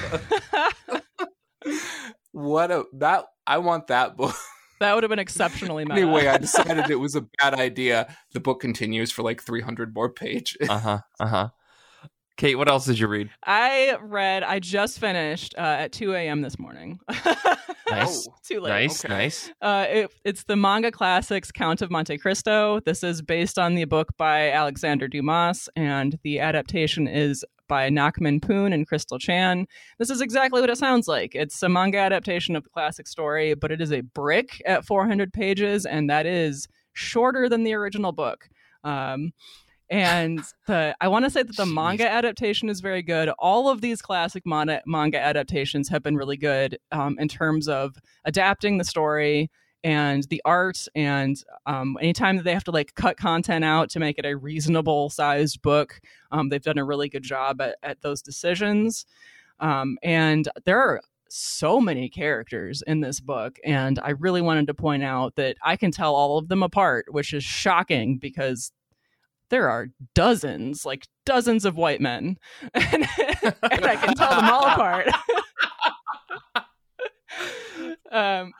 book. 0.90 1.04
what 2.32 2.70
a 2.70 2.84
that 2.94 3.26
I 3.46 3.58
want 3.58 3.86
that 3.86 4.16
book. 4.16 4.34
That 4.80 4.92
would 4.94 5.04
have 5.04 5.10
been 5.10 5.18
exceptionally 5.18 5.84
meta. 5.84 5.94
Anyway, 5.94 6.26
I 6.26 6.36
decided 6.36 6.90
it 6.90 6.96
was 6.96 7.16
a 7.16 7.24
bad 7.38 7.54
idea. 7.54 8.14
The 8.32 8.40
book 8.40 8.60
continues 8.60 9.10
for 9.10 9.22
like 9.22 9.42
300 9.42 9.94
more 9.94 10.10
pages. 10.10 10.68
Uh 10.68 10.78
huh. 10.78 10.98
Uh 11.18 11.26
huh. 11.26 11.48
Kate, 12.36 12.56
what 12.56 12.68
else 12.68 12.84
did 12.84 12.98
you 12.98 13.06
read? 13.06 13.30
I 13.42 13.96
read. 14.02 14.42
I 14.42 14.58
just 14.58 14.98
finished 14.98 15.54
uh, 15.56 15.62
at 15.62 15.92
2 15.92 16.12
a.m. 16.12 16.42
this 16.42 16.58
morning. 16.58 17.00
Nice. 17.90 18.28
Oh, 18.28 18.34
too 18.42 18.60
late. 18.60 18.70
Nice. 18.70 19.04
Okay. 19.04 19.14
Nice. 19.14 19.52
Uh, 19.60 19.86
it, 19.88 20.10
it's 20.24 20.44
the 20.44 20.56
manga 20.56 20.90
classics 20.90 21.52
Count 21.52 21.82
of 21.82 21.90
Monte 21.90 22.18
Cristo. 22.18 22.80
This 22.84 23.02
is 23.02 23.22
based 23.22 23.58
on 23.58 23.74
the 23.74 23.84
book 23.84 24.08
by 24.16 24.50
Alexander 24.50 25.08
Dumas, 25.08 25.68
and 25.76 26.18
the 26.22 26.40
adaptation 26.40 27.06
is 27.06 27.44
by 27.68 27.88
Nokman 27.88 28.42
Poon 28.42 28.72
and 28.72 28.86
Crystal 28.86 29.18
Chan. 29.18 29.66
This 29.98 30.10
is 30.10 30.20
exactly 30.20 30.60
what 30.60 30.70
it 30.70 30.78
sounds 30.78 31.08
like. 31.08 31.34
It's 31.34 31.62
a 31.62 31.68
manga 31.68 31.98
adaptation 31.98 32.56
of 32.56 32.64
the 32.64 32.70
classic 32.70 33.06
story, 33.06 33.54
but 33.54 33.72
it 33.72 33.80
is 33.80 33.92
a 33.92 34.00
brick 34.02 34.62
at 34.66 34.84
400 34.84 35.32
pages, 35.32 35.86
and 35.86 36.08
that 36.10 36.26
is 36.26 36.68
shorter 36.92 37.48
than 37.48 37.64
the 37.64 37.74
original 37.74 38.12
book. 38.12 38.48
Um, 38.84 39.32
and 39.88 40.40
the 40.66 40.96
I 41.00 41.08
want 41.08 41.24
to 41.24 41.30
say 41.30 41.42
that 41.42 41.56
the 41.56 41.64
Jeez. 41.64 41.74
manga 41.74 42.10
adaptation 42.10 42.68
is 42.68 42.80
very 42.80 43.02
good. 43.02 43.28
All 43.38 43.68
of 43.68 43.80
these 43.80 44.02
classic 44.02 44.44
manga, 44.44 44.82
manga 44.86 45.20
adaptations 45.20 45.88
have 45.88 46.02
been 46.02 46.16
really 46.16 46.36
good 46.36 46.78
um, 46.92 47.16
in 47.18 47.28
terms 47.28 47.68
of 47.68 47.96
adapting 48.24 48.78
the 48.78 48.84
story 48.84 49.50
and 49.84 50.24
the 50.24 50.42
art. 50.44 50.88
And 50.96 51.36
um, 51.66 51.96
anytime 52.00 52.36
that 52.36 52.42
they 52.42 52.52
have 52.52 52.64
to 52.64 52.72
like 52.72 52.94
cut 52.94 53.16
content 53.16 53.64
out 53.64 53.88
to 53.90 54.00
make 54.00 54.18
it 54.18 54.26
a 54.26 54.36
reasonable 54.36 55.10
sized 55.10 55.62
book, 55.62 56.00
um, 56.32 56.48
they've 56.48 56.62
done 56.62 56.78
a 56.78 56.84
really 56.84 57.08
good 57.08 57.22
job 57.22 57.60
at, 57.60 57.76
at 57.82 58.02
those 58.02 58.22
decisions. 58.22 59.06
Um, 59.60 59.98
and 60.02 60.48
there 60.64 60.80
are 60.80 61.00
so 61.28 61.80
many 61.80 62.08
characters 62.08 62.82
in 62.86 63.00
this 63.00 63.18
book 63.18 63.58
and 63.64 63.98
i 63.98 64.10
really 64.10 64.40
wanted 64.40 64.66
to 64.66 64.72
point 64.72 65.02
out 65.02 65.34
that 65.34 65.56
i 65.64 65.74
can 65.74 65.90
tell 65.90 66.14
all 66.14 66.38
of 66.38 66.46
them 66.46 66.62
apart 66.62 67.04
which 67.10 67.32
is 67.34 67.42
shocking 67.42 68.16
because 68.16 68.70
there 69.50 69.68
are 69.68 69.88
dozens, 70.14 70.84
like 70.84 71.06
dozens 71.24 71.64
of 71.64 71.76
white 71.76 72.00
men, 72.00 72.38
and, 72.74 73.06
and 73.22 73.84
I 73.84 73.96
can 73.96 74.14
tell 74.14 74.30
them 74.30 74.50
all 74.50 74.66
apart. 74.66 75.08
um, 78.10 78.52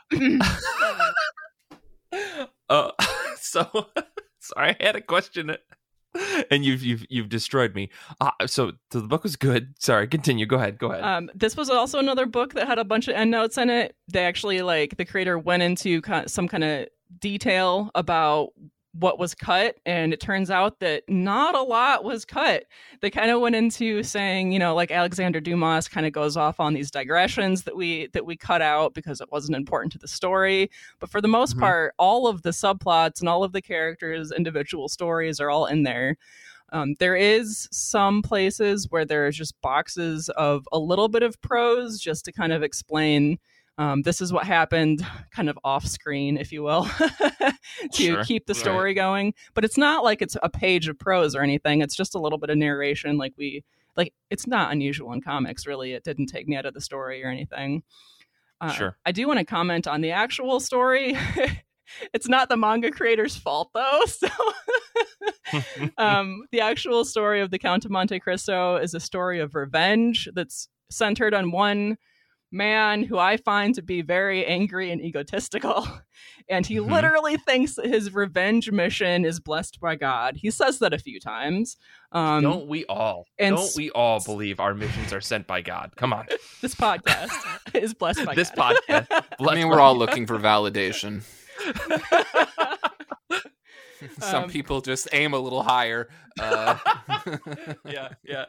uh, 2.68 2.90
so 3.40 3.86
sorry, 4.38 4.76
I 4.80 4.84
had 4.84 4.96
a 4.96 5.00
question 5.00 5.56
and 6.50 6.64
you've 6.64 6.82
you've 6.82 7.04
you've 7.10 7.28
destroyed 7.28 7.74
me. 7.74 7.90
Uh, 8.20 8.30
so, 8.46 8.72
so 8.90 9.00
the 9.00 9.08
book 9.08 9.22
was 9.22 9.36
good. 9.36 9.74
Sorry, 9.78 10.06
continue. 10.06 10.46
Go 10.46 10.56
ahead. 10.56 10.78
Go 10.78 10.92
ahead. 10.92 11.04
Um, 11.04 11.30
this 11.34 11.56
was 11.56 11.68
also 11.68 11.98
another 11.98 12.26
book 12.26 12.54
that 12.54 12.66
had 12.66 12.78
a 12.78 12.84
bunch 12.84 13.08
of 13.08 13.14
endnotes 13.14 13.58
in 13.58 13.70
it. 13.70 13.94
They 14.08 14.24
actually 14.24 14.62
like 14.62 14.96
the 14.96 15.04
creator 15.04 15.38
went 15.38 15.62
into 15.62 16.00
some 16.26 16.48
kind 16.48 16.64
of 16.64 16.88
detail 17.20 17.90
about 17.94 18.50
what 18.98 19.18
was 19.18 19.34
cut 19.34 19.76
and 19.84 20.12
it 20.12 20.20
turns 20.20 20.50
out 20.50 20.80
that 20.80 21.02
not 21.08 21.54
a 21.54 21.62
lot 21.62 22.04
was 22.04 22.24
cut. 22.24 22.64
They 23.00 23.10
kind 23.10 23.30
of 23.30 23.40
went 23.40 23.54
into 23.54 24.02
saying 24.02 24.52
you 24.52 24.58
know 24.58 24.74
like 24.74 24.90
alexander 24.90 25.40
dumas 25.40 25.88
kind 25.88 26.06
of 26.06 26.12
goes 26.12 26.36
off 26.36 26.60
on 26.60 26.74
these 26.74 26.90
digressions 26.90 27.62
that 27.64 27.76
we 27.76 28.08
that 28.12 28.26
we 28.26 28.36
cut 28.36 28.62
out 28.62 28.94
because 28.94 29.20
it 29.20 29.30
wasn't 29.30 29.56
important 29.56 29.92
to 29.92 29.98
the 29.98 30.08
story. 30.08 30.70
But 30.98 31.10
for 31.10 31.20
the 31.20 31.28
most 31.28 31.52
mm-hmm. 31.52 31.60
part 31.60 31.94
all 31.98 32.26
of 32.26 32.42
the 32.42 32.50
subplots 32.50 33.20
and 33.20 33.28
all 33.28 33.44
of 33.44 33.52
the 33.52 33.62
characters 33.62 34.32
individual 34.32 34.88
stories 34.88 35.40
are 35.40 35.50
all 35.50 35.66
in 35.66 35.82
there. 35.82 36.16
Um, 36.72 36.94
there 36.98 37.14
is 37.14 37.68
some 37.70 38.22
places 38.22 38.90
where 38.90 39.04
there's 39.04 39.36
just 39.36 39.60
boxes 39.60 40.28
of 40.30 40.66
a 40.72 40.78
little 40.78 41.08
bit 41.08 41.22
of 41.22 41.40
prose 41.40 42.00
just 42.00 42.24
to 42.24 42.32
kind 42.32 42.52
of 42.52 42.62
explain 42.62 43.38
um, 43.78 44.02
this 44.02 44.20
is 44.20 44.32
what 44.32 44.46
happened 44.46 45.06
kind 45.30 45.48
of 45.48 45.58
off 45.62 45.86
screen, 45.86 46.38
if 46.38 46.50
you 46.50 46.62
will, 46.62 46.84
to 47.92 48.02
sure. 48.02 48.24
keep 48.24 48.46
the 48.46 48.54
story 48.54 48.90
right. 48.90 48.96
going. 48.96 49.34
But 49.54 49.64
it's 49.64 49.76
not 49.76 50.02
like 50.02 50.22
it's 50.22 50.36
a 50.42 50.48
page 50.48 50.88
of 50.88 50.98
prose 50.98 51.34
or 51.34 51.42
anything. 51.42 51.82
It's 51.82 51.94
just 51.94 52.14
a 52.14 52.18
little 52.18 52.38
bit 52.38 52.48
of 52.50 52.56
narration. 52.56 53.18
Like 53.18 53.34
we, 53.36 53.64
like 53.96 54.14
it's 54.30 54.46
not 54.46 54.72
unusual 54.72 55.12
in 55.12 55.20
comics, 55.20 55.66
really. 55.66 55.92
It 55.92 56.04
didn't 56.04 56.26
take 56.26 56.48
me 56.48 56.56
out 56.56 56.64
of 56.64 56.72
the 56.72 56.80
story 56.80 57.22
or 57.22 57.28
anything. 57.28 57.82
Uh, 58.60 58.72
sure. 58.72 58.96
I 59.04 59.12
do 59.12 59.26
want 59.26 59.40
to 59.40 59.44
comment 59.44 59.86
on 59.86 60.00
the 60.00 60.12
actual 60.12 60.60
story. 60.60 61.18
it's 62.14 62.28
not 62.28 62.48
the 62.48 62.56
manga 62.56 62.90
creator's 62.90 63.36
fault 63.36 63.70
though. 63.74 64.02
So 65.52 65.62
um, 65.96 66.42
the 66.50 66.60
actual 66.60 67.04
story 67.04 67.40
of 67.40 67.52
the 67.52 67.58
Count 67.58 67.84
of 67.84 67.90
Monte 67.90 68.18
Cristo 68.18 68.76
is 68.76 68.94
a 68.94 69.00
story 69.00 69.38
of 69.38 69.54
revenge 69.54 70.28
that's 70.34 70.68
centered 70.90 71.34
on 71.34 71.52
one 71.52 71.96
man 72.56 73.02
who 73.02 73.18
I 73.18 73.36
find 73.36 73.74
to 73.74 73.82
be 73.82 74.02
very 74.02 74.44
angry 74.44 74.90
and 74.90 75.00
egotistical. 75.00 75.86
And 76.48 76.64
he 76.64 76.76
mm-hmm. 76.76 76.92
literally 76.92 77.36
thinks 77.38 77.74
that 77.74 77.86
his 77.86 78.14
revenge 78.14 78.70
mission 78.70 79.24
is 79.24 79.40
blessed 79.40 79.80
by 79.80 79.96
God. 79.96 80.36
He 80.36 80.52
says 80.52 80.78
that 80.78 80.94
a 80.94 80.98
few 80.98 81.18
times. 81.18 81.76
Um, 82.12 82.40
Don't 82.40 82.68
we 82.68 82.84
all? 82.84 83.24
And 83.36 83.56
Don't 83.56 83.72
we 83.76 83.90
all 83.90 84.22
believe 84.22 84.60
our 84.60 84.72
missions 84.72 85.12
are 85.12 85.20
sent 85.20 85.48
by 85.48 85.60
God? 85.60 85.94
Come 85.96 86.12
on. 86.12 86.26
this 86.62 86.74
podcast 86.74 87.32
is 87.74 87.94
blessed 87.94 88.24
by 88.24 88.34
this 88.36 88.50
God. 88.50 88.76
podcast. 88.88 89.24
I 89.40 89.54
mean, 89.56 89.68
we're 89.68 89.80
all 89.80 89.96
looking 89.96 90.24
for 90.24 90.38
validation. 90.38 91.22
Some 94.20 94.44
um, 94.44 94.48
people 94.48 94.80
just 94.82 95.08
aim 95.12 95.34
a 95.34 95.38
little 95.38 95.64
higher. 95.64 96.08
Uh... 96.38 96.78
yeah, 97.84 98.10
yeah 98.22 98.44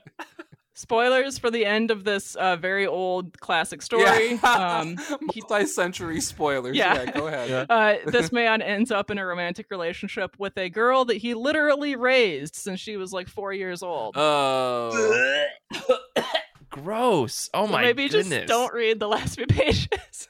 spoilers 0.77 1.39
for 1.39 1.49
the 1.49 1.65
end 1.65 1.89
of 1.89 2.03
this 2.03 2.35
uh, 2.35 2.55
very 2.55 2.85
old 2.85 3.39
classic 3.39 3.81
story. 3.81 4.35
Yeah. 4.35 4.79
um, 4.79 4.97
Multi-century 5.21 6.21
spoilers. 6.21 6.77
Yeah, 6.77 7.03
yeah 7.03 7.11
go 7.11 7.27
ahead. 7.27 7.49
Yeah. 7.49 7.65
Uh, 7.67 7.95
this 8.05 8.31
man 8.31 8.61
ends 8.61 8.91
up 8.91 9.09
in 9.09 9.17
a 9.17 9.25
romantic 9.25 9.71
relationship 9.71 10.35
with 10.37 10.57
a 10.57 10.69
girl 10.69 11.05
that 11.05 11.17
he 11.17 11.33
literally 11.33 11.95
raised 11.95 12.55
since 12.55 12.79
she 12.79 12.95
was 12.95 13.11
like 13.11 13.27
four 13.27 13.51
years 13.51 13.81
old. 13.81 14.15
Oh, 14.15 15.45
gross! 16.69 17.49
Oh 17.53 17.65
so 17.65 17.71
my 17.71 17.81
maybe 17.81 18.07
goodness. 18.07 18.29
Maybe 18.29 18.41
just 18.41 18.47
don't 18.47 18.73
read 18.73 18.99
the 18.99 19.07
last 19.07 19.35
few 19.35 19.47
pages. 19.47 20.27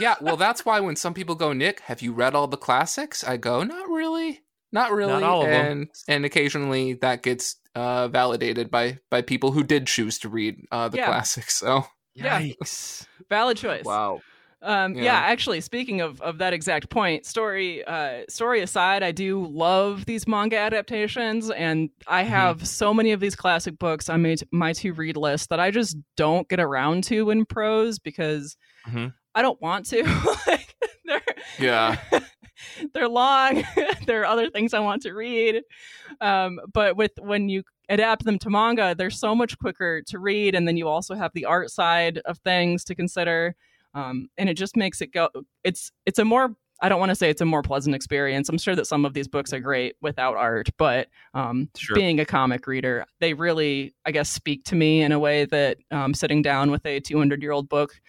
yeah, 0.00 0.16
well, 0.20 0.36
that's 0.36 0.66
why 0.66 0.80
when 0.80 0.96
some 0.96 1.14
people 1.14 1.36
go, 1.36 1.52
Nick, 1.52 1.80
have 1.80 2.02
you 2.02 2.12
read 2.12 2.34
all 2.34 2.48
the 2.48 2.56
classics? 2.56 3.22
I 3.22 3.36
go, 3.36 3.62
not 3.62 3.88
really. 3.88 4.42
Not 4.74 4.92
really. 4.92 5.12
Not 5.12 5.22
all 5.22 5.42
of 5.42 5.48
and 5.48 5.82
them. 5.82 5.88
and 6.08 6.24
occasionally 6.24 6.94
that 6.94 7.22
gets 7.22 7.56
uh, 7.76 8.08
validated 8.08 8.70
by 8.72 8.98
by 9.08 9.22
people 9.22 9.52
who 9.52 9.62
did 9.62 9.86
choose 9.86 10.18
to 10.18 10.28
read 10.28 10.66
uh, 10.72 10.88
the 10.88 10.98
yeah. 10.98 11.06
classics. 11.06 11.54
So 11.54 11.86
yikes, 12.18 13.06
yeah. 13.06 13.26
valid 13.30 13.56
choice. 13.56 13.84
Wow. 13.84 14.20
Um, 14.62 14.94
yeah. 14.94 15.02
yeah. 15.02 15.18
actually, 15.18 15.60
speaking 15.60 16.00
of, 16.00 16.20
of 16.22 16.38
that 16.38 16.54
exact 16.54 16.88
point, 16.88 17.24
story 17.26 17.84
uh, 17.84 18.22
story 18.28 18.62
aside, 18.62 19.04
I 19.04 19.12
do 19.12 19.46
love 19.46 20.06
these 20.06 20.26
manga 20.26 20.56
adaptations, 20.56 21.50
and 21.50 21.90
I 22.08 22.22
mm-hmm. 22.22 22.30
have 22.30 22.56
mm-hmm. 22.56 22.64
so 22.64 22.92
many 22.92 23.12
of 23.12 23.20
these 23.20 23.36
classic 23.36 23.78
books 23.78 24.08
on 24.08 24.22
my, 24.22 24.36
my 24.50 24.72
to 24.72 24.92
read 24.92 25.16
list 25.16 25.50
that 25.50 25.60
I 25.60 25.70
just 25.70 25.96
don't 26.16 26.48
get 26.48 26.58
around 26.60 27.04
to 27.04 27.30
in 27.30 27.44
prose 27.44 27.98
because 28.00 28.56
mm-hmm. 28.88 29.08
I 29.34 29.42
don't 29.42 29.60
want 29.60 29.86
to. 29.86 30.02
like, 30.46 30.74
yeah, 31.58 31.96
they're 32.92 33.08
long. 33.08 33.64
there 34.06 34.22
are 34.22 34.26
other 34.26 34.50
things 34.50 34.74
I 34.74 34.80
want 34.80 35.02
to 35.02 35.12
read. 35.12 35.62
Um, 36.20 36.60
but 36.72 36.96
with 36.96 37.12
when 37.18 37.48
you 37.48 37.62
adapt 37.88 38.24
them 38.24 38.38
to 38.40 38.50
manga, 38.50 38.94
they're 38.96 39.10
so 39.10 39.34
much 39.34 39.58
quicker 39.58 40.02
to 40.02 40.18
read, 40.18 40.54
and 40.54 40.66
then 40.66 40.76
you 40.76 40.88
also 40.88 41.14
have 41.14 41.32
the 41.34 41.44
art 41.44 41.70
side 41.70 42.18
of 42.24 42.38
things 42.38 42.84
to 42.84 42.94
consider. 42.94 43.54
Um, 43.94 44.28
and 44.36 44.48
it 44.48 44.54
just 44.54 44.76
makes 44.76 45.00
it 45.00 45.12
go. 45.12 45.28
It's 45.62 45.92
it's 46.06 46.18
a 46.18 46.24
more 46.24 46.56
I 46.80 46.88
don't 46.88 46.98
want 46.98 47.10
to 47.10 47.14
say 47.14 47.30
it's 47.30 47.40
a 47.40 47.46
more 47.46 47.62
pleasant 47.62 47.94
experience. 47.94 48.48
I'm 48.48 48.58
sure 48.58 48.74
that 48.74 48.86
some 48.86 49.04
of 49.04 49.14
these 49.14 49.28
books 49.28 49.52
are 49.52 49.60
great 49.60 49.96
without 50.02 50.36
art, 50.36 50.68
but 50.76 51.08
um, 51.32 51.70
sure. 51.76 51.94
being 51.94 52.20
a 52.20 52.26
comic 52.26 52.66
reader, 52.66 53.06
they 53.20 53.32
really, 53.32 53.94
I 54.04 54.10
guess, 54.10 54.28
speak 54.28 54.64
to 54.64 54.74
me 54.74 55.02
in 55.02 55.12
a 55.12 55.18
way 55.18 55.44
that 55.46 55.78
um, 55.90 56.14
sitting 56.14 56.42
down 56.42 56.70
with 56.70 56.84
a 56.84 57.00
200 57.00 57.42
year 57.42 57.52
old 57.52 57.68
book 57.68 58.00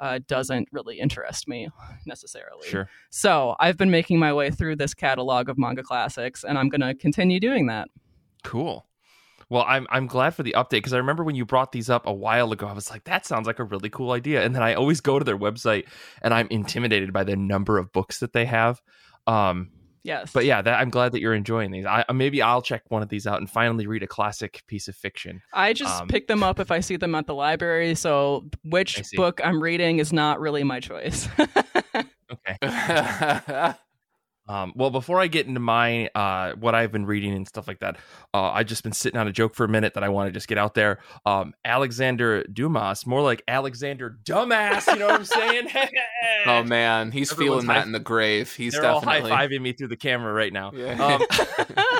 uh, 0.00 0.18
doesn't 0.26 0.68
really 0.72 0.98
interest 0.98 1.46
me 1.46 1.68
necessarily. 2.06 2.66
Sure. 2.66 2.88
So 3.10 3.54
I've 3.60 3.76
been 3.76 3.90
making 3.90 4.18
my 4.18 4.32
way 4.32 4.50
through 4.50 4.76
this 4.76 4.94
catalog 4.94 5.48
of 5.48 5.58
manga 5.58 5.82
classics, 5.82 6.42
and 6.42 6.58
I'm 6.58 6.68
going 6.68 6.80
to 6.80 6.94
continue 6.94 7.38
doing 7.38 7.66
that. 7.66 7.88
Cool. 8.42 8.86
Well, 9.50 9.64
I'm 9.66 9.86
I'm 9.90 10.06
glad 10.06 10.34
for 10.34 10.44
the 10.44 10.54
update 10.56 10.70
because 10.70 10.92
I 10.92 10.98
remember 10.98 11.24
when 11.24 11.34
you 11.34 11.44
brought 11.44 11.72
these 11.72 11.90
up 11.90 12.06
a 12.06 12.12
while 12.12 12.52
ago, 12.52 12.68
I 12.68 12.72
was 12.72 12.88
like, 12.88 13.04
that 13.04 13.26
sounds 13.26 13.48
like 13.48 13.58
a 13.58 13.64
really 13.64 13.90
cool 13.90 14.12
idea. 14.12 14.44
And 14.44 14.54
then 14.54 14.62
I 14.62 14.74
always 14.74 15.00
go 15.00 15.18
to 15.18 15.24
their 15.24 15.36
website 15.36 15.86
and 16.22 16.32
I'm 16.32 16.46
intimidated 16.50 17.12
by 17.12 17.24
the 17.24 17.34
number 17.34 17.76
of 17.76 17.92
books 17.92 18.20
that 18.20 18.32
they 18.32 18.44
have. 18.44 18.80
Um, 19.26 19.70
Yes. 20.02 20.32
But 20.32 20.44
yeah, 20.44 20.62
that, 20.62 20.80
I'm 20.80 20.90
glad 20.90 21.12
that 21.12 21.20
you're 21.20 21.34
enjoying 21.34 21.70
these. 21.70 21.84
I, 21.84 22.04
maybe 22.12 22.40
I'll 22.40 22.62
check 22.62 22.82
one 22.88 23.02
of 23.02 23.08
these 23.08 23.26
out 23.26 23.38
and 23.38 23.50
finally 23.50 23.86
read 23.86 24.02
a 24.02 24.06
classic 24.06 24.62
piece 24.66 24.88
of 24.88 24.96
fiction. 24.96 25.42
I 25.52 25.72
just 25.72 26.00
um, 26.02 26.08
pick 26.08 26.26
them 26.26 26.42
up 26.42 26.58
if 26.58 26.70
I 26.70 26.80
see 26.80 26.96
them 26.96 27.14
at 27.14 27.26
the 27.26 27.34
library. 27.34 27.94
So 27.94 28.48
which 28.64 29.02
book 29.14 29.40
I'm 29.44 29.62
reading 29.62 29.98
is 29.98 30.12
not 30.12 30.40
really 30.40 30.64
my 30.64 30.80
choice. 30.80 31.28
okay. 32.32 32.56
Um, 34.50 34.72
well, 34.74 34.90
before 34.90 35.20
I 35.20 35.28
get 35.28 35.46
into 35.46 35.60
my 35.60 36.08
uh, 36.08 36.54
what 36.54 36.74
I've 36.74 36.90
been 36.90 37.06
reading 37.06 37.34
and 37.34 37.46
stuff 37.46 37.68
like 37.68 37.78
that, 37.78 37.98
uh, 38.34 38.50
I've 38.50 38.66
just 38.66 38.82
been 38.82 38.92
sitting 38.92 39.18
on 39.18 39.28
a 39.28 39.32
joke 39.32 39.54
for 39.54 39.62
a 39.62 39.68
minute 39.68 39.94
that 39.94 40.02
I 40.02 40.08
want 40.08 40.26
to 40.26 40.32
just 40.32 40.48
get 40.48 40.58
out 40.58 40.74
there. 40.74 40.98
Um, 41.24 41.54
Alexander 41.64 42.42
Dumas, 42.52 43.06
more 43.06 43.22
like 43.22 43.44
Alexander 43.46 44.18
Dumbass. 44.24 44.92
You 44.92 44.98
know 44.98 45.06
what 45.06 45.20
I'm 45.20 45.24
saying? 45.24 45.68
oh 46.46 46.64
man, 46.64 47.12
he's 47.12 47.30
Everyone's 47.30 47.62
feeling 47.62 47.66
that 47.68 47.86
in 47.86 47.92
the 47.92 48.00
grave. 48.00 48.52
He's 48.52 48.72
they're 48.72 48.82
definitely 48.82 49.30
all 49.30 49.36
high 49.36 49.46
fiving 49.46 49.60
me 49.60 49.72
through 49.72 49.88
the 49.88 49.96
camera 49.96 50.32
right 50.32 50.52
now. 50.52 50.72
Yeah. 50.74 51.00
Um, 51.00 51.22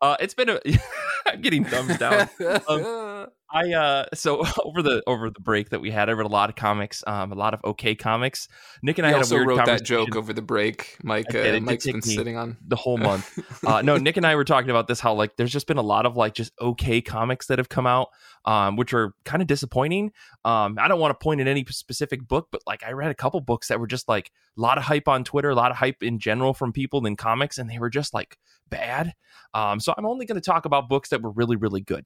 uh, 0.00 0.16
it's 0.20 0.34
been 0.34 0.48
a. 0.48 0.60
I'm 1.26 1.40
getting 1.40 1.64
thumbs 1.64 1.96
down. 1.98 2.28
Um, 2.68 3.28
I 3.54 3.72
uh 3.72 4.06
so 4.14 4.44
over 4.64 4.82
the 4.82 5.02
over 5.06 5.30
the 5.30 5.40
break 5.40 5.70
that 5.70 5.80
we 5.80 5.90
had, 5.90 6.08
I 6.08 6.12
read 6.12 6.26
a 6.26 6.28
lot 6.28 6.50
of 6.50 6.56
comics, 6.56 7.04
um, 7.06 7.30
a 7.30 7.36
lot 7.36 7.54
of 7.54 7.60
okay 7.64 7.94
comics. 7.94 8.48
Nick 8.82 8.98
and 8.98 9.06
I 9.06 9.10
he 9.10 9.12
had 9.12 9.20
also 9.20 9.36
a 9.36 9.38
weird 9.38 9.48
wrote 9.48 9.66
that 9.66 9.84
joke 9.84 10.16
over 10.16 10.32
the 10.32 10.42
break. 10.42 10.98
Mike, 11.04 11.32
uh, 11.32 11.60
Mike's 11.60 11.86
been 11.86 12.02
sitting 12.02 12.36
on 12.36 12.56
the 12.66 12.76
whole 12.76 12.98
month. 12.98 13.38
uh, 13.64 13.80
no, 13.80 13.96
Nick 13.96 14.16
and 14.16 14.26
I 14.26 14.34
were 14.34 14.44
talking 14.44 14.70
about 14.70 14.88
this. 14.88 14.98
How 14.98 15.14
like 15.14 15.36
there's 15.36 15.52
just 15.52 15.68
been 15.68 15.78
a 15.78 15.82
lot 15.82 16.04
of 16.04 16.16
like 16.16 16.34
just 16.34 16.52
okay 16.60 17.00
comics 17.00 17.46
that 17.46 17.58
have 17.58 17.68
come 17.68 17.86
out, 17.86 18.08
um, 18.44 18.76
which 18.76 18.92
are 18.92 19.14
kind 19.24 19.42
of 19.42 19.48
disappointing. 19.48 20.12
Um, 20.44 20.76
I 20.78 20.88
don't 20.88 21.00
want 21.00 21.18
to 21.18 21.22
point 21.22 21.40
at 21.40 21.48
any 21.48 21.64
specific 21.68 22.26
book, 22.26 22.48
but 22.50 22.62
like 22.66 22.84
I 22.84 22.92
read 22.92 23.10
a 23.10 23.14
couple 23.14 23.40
books 23.40 23.68
that 23.68 23.80
were 23.80 23.86
just 23.86 24.08
like 24.08 24.30
a 24.56 24.60
lot 24.60 24.78
of 24.78 24.84
hype 24.84 25.08
on 25.08 25.24
Twitter, 25.24 25.50
a 25.50 25.54
lot 25.54 25.70
of 25.70 25.76
hype 25.76 26.02
in 26.02 26.18
general 26.18 26.54
from 26.54 26.72
people 26.72 27.06
in 27.06 27.16
comics, 27.16 27.58
and 27.58 27.68
they 27.68 27.78
were 27.78 27.90
just 27.90 28.14
like 28.14 28.36
bad. 28.68 29.12
Um, 29.52 29.80
so 29.80 29.94
I'm 29.96 30.06
only 30.06 30.26
going 30.26 30.40
to 30.40 30.44
talk 30.44 30.64
about 30.64 30.88
books 30.88 31.10
that 31.10 31.22
were 31.22 31.30
really 31.30 31.56
really 31.56 31.80
good. 31.80 32.04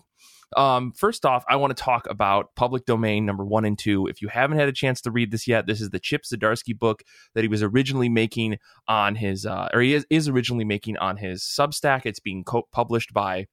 Um, 0.57 0.93
first 0.93 1.27
off, 1.27 1.45
I 1.49 1.57
want 1.57 1.77
to 1.77 1.83
talk 1.83 2.07
about 2.09 2.55
Public 2.57 2.87
Domain 2.87 3.27
number 3.27 3.45
one 3.45 3.65
and 3.65 3.79
two. 3.79 4.07
If 4.07 4.23
you 4.23 4.29
haven't 4.29 4.59
had 4.59 4.69
a 4.69 4.73
chance 4.73 5.01
to 5.03 5.11
read 5.11 5.31
this 5.31 5.47
yet, 5.47 5.67
this 5.67 5.81
is 5.81 5.91
the 5.91 6.01
Chip 6.01 6.23
Zdarsky 6.23 6.79
book 6.79 7.03
that 7.35 7.43
he 7.45 7.49
was 7.49 7.63
originally 7.63 8.09
making 8.09 8.59
on 8.87 9.17
his, 9.17 9.45
uh, 9.45 9.69
or 9.75 9.81
he 9.81 9.93
is, 9.95 10.07
is 10.09 10.29
originally 10.29 10.65
making 10.65 10.97
on 10.97 11.19
his 11.19 11.43
Substack. 11.43 12.03
It's 12.07 12.21
being 12.21 12.45
co- 12.45 12.69
published 12.73 13.13
by 13.13 13.47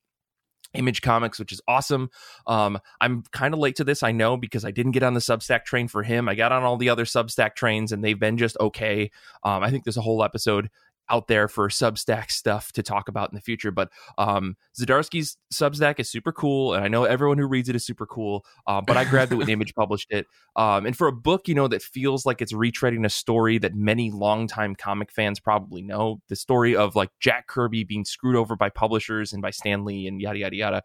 Image 0.78 1.02
Comics, 1.02 1.40
which 1.40 1.52
is 1.52 1.62
awesome. 1.68 2.10
Um, 2.48 2.80
I'm 3.02 3.24
kind 3.32 3.54
of 3.54 3.60
late 3.60 3.76
to 3.78 3.84
this, 3.84 4.04
I 4.04 4.12
know, 4.12 4.38
because 4.38 4.66
I 4.66 4.72
didn't 4.72 4.94
get 4.94 5.04
on 5.04 5.14
the 5.14 5.20
Substack 5.20 5.66
train 5.66 5.88
for 5.88 6.04
him. 6.04 6.28
I 6.30 6.36
got 6.36 6.52
on 6.52 6.64
all 6.64 6.78
the 6.78 6.90
other 6.90 7.06
Substack 7.06 7.56
trains, 7.56 7.92
and 7.92 8.04
they've 8.04 8.20
been 8.20 8.38
just 8.38 8.58
okay. 8.60 9.12
Um, 9.44 9.64
I 9.64 9.70
think 9.72 9.84
there's 9.84 9.98
a 9.98 10.02
whole 10.02 10.24
episode 10.24 10.70
out 11.10 11.28
there 11.28 11.48
for 11.48 11.70
Substack 11.70 12.32
stuff 12.32 12.72
to 12.74 12.84
talk 12.84 13.08
about 13.08 13.30
in 13.32 13.36
the 13.36 13.42
future. 13.42 13.72
But 13.72 13.90
um, 14.18 14.56
Zdarsky's 14.80 15.38
Substack 15.54 16.00
is 16.00 16.10
super 16.10 16.32
cool, 16.32 16.74
and 16.74 16.84
I 16.84 16.88
know 16.88 17.04
everyone 17.04 17.38
who 17.38 17.48
reads 17.48 17.70
it 17.70 17.76
is 17.76 17.86
super 17.86 18.06
cool. 18.06 18.46
Uh, 18.68 18.82
but 18.82 18.98
I 18.98 19.06
grabbed 19.06 19.32
it 19.32 19.36
when 19.36 19.50
Image 19.56 19.76
published 19.76 20.12
it, 20.12 20.28
um, 20.56 20.86
and 20.86 20.98
for 20.98 21.08
a 21.08 21.14
book, 21.14 21.48
you 21.48 21.56
know, 21.56 21.68
that 21.68 21.82
feels 21.82 22.26
like 22.26 22.42
it's 22.42 22.54
retreading 22.54 23.06
a 23.06 23.10
story 23.10 23.58
that 23.60 23.76
many 23.76 24.12
longtime 24.12 24.76
comic 24.76 25.12
fans 25.12 25.40
probably 25.40 25.82
know, 25.82 26.22
the 26.30 26.36
story 26.36 26.76
of 26.76 26.96
like 26.96 27.10
Jack 27.20 27.48
Kirby 27.48 27.84
being 27.84 28.06
screwed 28.06 28.36
over 28.36 28.56
by 28.56 28.70
publishers 28.70 29.34
and 29.34 29.42
by 29.42 29.52
Stan 29.52 29.86
Lee 29.86 30.08
and 30.08 30.22
yada 30.22 30.40
yada 30.40 30.56
yada. 30.56 30.82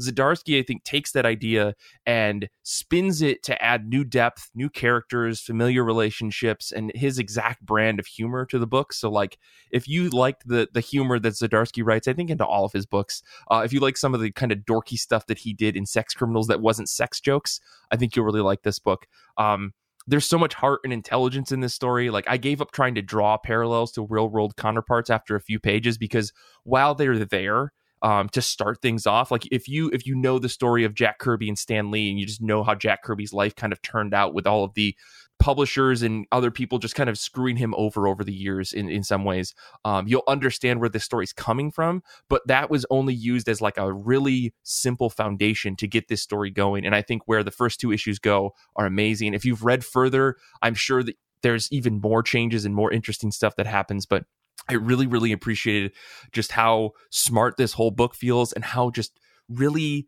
Zdarsky, 0.00 0.58
I 0.58 0.62
think, 0.62 0.84
takes 0.84 1.12
that 1.12 1.26
idea 1.26 1.74
and 2.06 2.48
spins 2.62 3.22
it 3.22 3.42
to 3.44 3.62
add 3.62 3.86
new 3.86 4.04
depth, 4.04 4.50
new 4.54 4.68
characters, 4.68 5.40
familiar 5.40 5.84
relationships, 5.84 6.72
and 6.72 6.90
his 6.94 7.18
exact 7.18 7.64
brand 7.64 8.00
of 8.00 8.06
humor 8.06 8.46
to 8.46 8.58
the 8.58 8.66
book. 8.66 8.92
So, 8.92 9.10
like, 9.10 9.38
if 9.70 9.86
you 9.88 10.08
liked 10.08 10.46
the 10.46 10.68
the 10.72 10.80
humor 10.80 11.18
that 11.18 11.34
Zdarsky 11.34 11.84
writes, 11.84 12.08
I 12.08 12.12
think 12.12 12.30
into 12.30 12.46
all 12.46 12.64
of 12.64 12.72
his 12.72 12.86
books, 12.86 13.22
uh, 13.50 13.62
if 13.64 13.72
you 13.72 13.80
like 13.80 13.96
some 13.96 14.14
of 14.14 14.20
the 14.20 14.32
kind 14.32 14.52
of 14.52 14.58
dorky 14.58 14.98
stuff 14.98 15.26
that 15.26 15.38
he 15.38 15.52
did 15.52 15.76
in 15.76 15.86
Sex 15.86 16.14
Criminals 16.14 16.46
that 16.48 16.60
wasn't 16.60 16.88
sex 16.88 17.20
jokes, 17.20 17.60
I 17.90 17.96
think 17.96 18.16
you'll 18.16 18.24
really 18.24 18.40
like 18.40 18.62
this 18.62 18.78
book. 18.78 19.06
Um, 19.36 19.72
there's 20.06 20.26
so 20.26 20.38
much 20.38 20.54
heart 20.54 20.80
and 20.82 20.92
intelligence 20.92 21.52
in 21.52 21.60
this 21.60 21.74
story. 21.74 22.10
Like 22.10 22.24
I 22.28 22.36
gave 22.36 22.60
up 22.60 22.72
trying 22.72 22.94
to 22.96 23.02
draw 23.02 23.36
parallels 23.36 23.92
to 23.92 24.06
real 24.08 24.28
world 24.28 24.56
counterparts 24.56 25.10
after 25.10 25.36
a 25.36 25.40
few 25.40 25.60
pages 25.60 25.98
because 25.98 26.32
while 26.64 26.94
they're 26.94 27.24
there, 27.24 27.72
um, 28.02 28.28
to 28.30 28.42
start 28.42 28.80
things 28.80 29.06
off. 29.06 29.30
Like 29.30 29.46
if 29.50 29.68
you 29.68 29.90
if 29.92 30.06
you 30.06 30.14
know 30.14 30.38
the 30.38 30.48
story 30.48 30.84
of 30.84 30.94
Jack 30.94 31.18
Kirby 31.18 31.48
and 31.48 31.58
Stan 31.58 31.90
Lee, 31.90 32.10
and 32.10 32.18
you 32.18 32.26
just 32.26 32.42
know 32.42 32.62
how 32.62 32.74
Jack 32.74 33.02
Kirby's 33.02 33.32
life 33.32 33.54
kind 33.54 33.72
of 33.72 33.82
turned 33.82 34.14
out 34.14 34.34
with 34.34 34.46
all 34.46 34.64
of 34.64 34.74
the 34.74 34.96
publishers 35.38 36.02
and 36.02 36.26
other 36.32 36.50
people 36.50 36.78
just 36.78 36.94
kind 36.94 37.08
of 37.08 37.18
screwing 37.18 37.56
him 37.56 37.74
over 37.78 38.06
over 38.06 38.22
the 38.22 38.32
years 38.32 38.74
in, 38.74 38.90
in 38.90 39.02
some 39.02 39.24
ways 39.24 39.54
um, 39.86 40.06
you'll 40.06 40.22
understand 40.28 40.78
where 40.80 40.88
this 40.90 41.04
story's 41.04 41.32
coming 41.32 41.70
from. 41.70 42.02
But 42.28 42.46
that 42.46 42.68
was 42.68 42.84
only 42.90 43.14
used 43.14 43.48
as 43.48 43.62
like 43.62 43.78
a 43.78 43.90
really 43.90 44.52
simple 44.64 45.08
foundation 45.08 45.76
to 45.76 45.88
get 45.88 46.08
this 46.08 46.20
story 46.20 46.50
going. 46.50 46.84
And 46.84 46.94
i 46.94 47.00
think 47.00 47.22
where 47.24 47.42
the 47.42 47.50
first 47.50 47.80
two 47.80 47.90
issues 47.90 48.18
go 48.18 48.52
are 48.76 48.84
amazing. 48.84 49.32
If 49.32 49.46
you've 49.46 49.64
read 49.64 49.82
further 49.82 50.36
i'm 50.60 50.74
sure 50.74 51.02
that 51.02 51.16
there's 51.42 51.70
even 51.72 52.00
more 52.00 52.22
changes 52.22 52.64
and 52.64 52.74
more 52.74 52.92
interesting 52.92 53.30
stuff 53.30 53.56
that 53.56 53.66
happens. 53.66 54.06
But 54.06 54.24
I 54.68 54.74
really, 54.74 55.06
really 55.06 55.32
appreciated 55.32 55.92
just 56.32 56.52
how 56.52 56.92
smart 57.10 57.56
this 57.56 57.72
whole 57.72 57.90
book 57.90 58.14
feels 58.14 58.52
and 58.52 58.64
how 58.64 58.90
just 58.90 59.18
really 59.48 60.06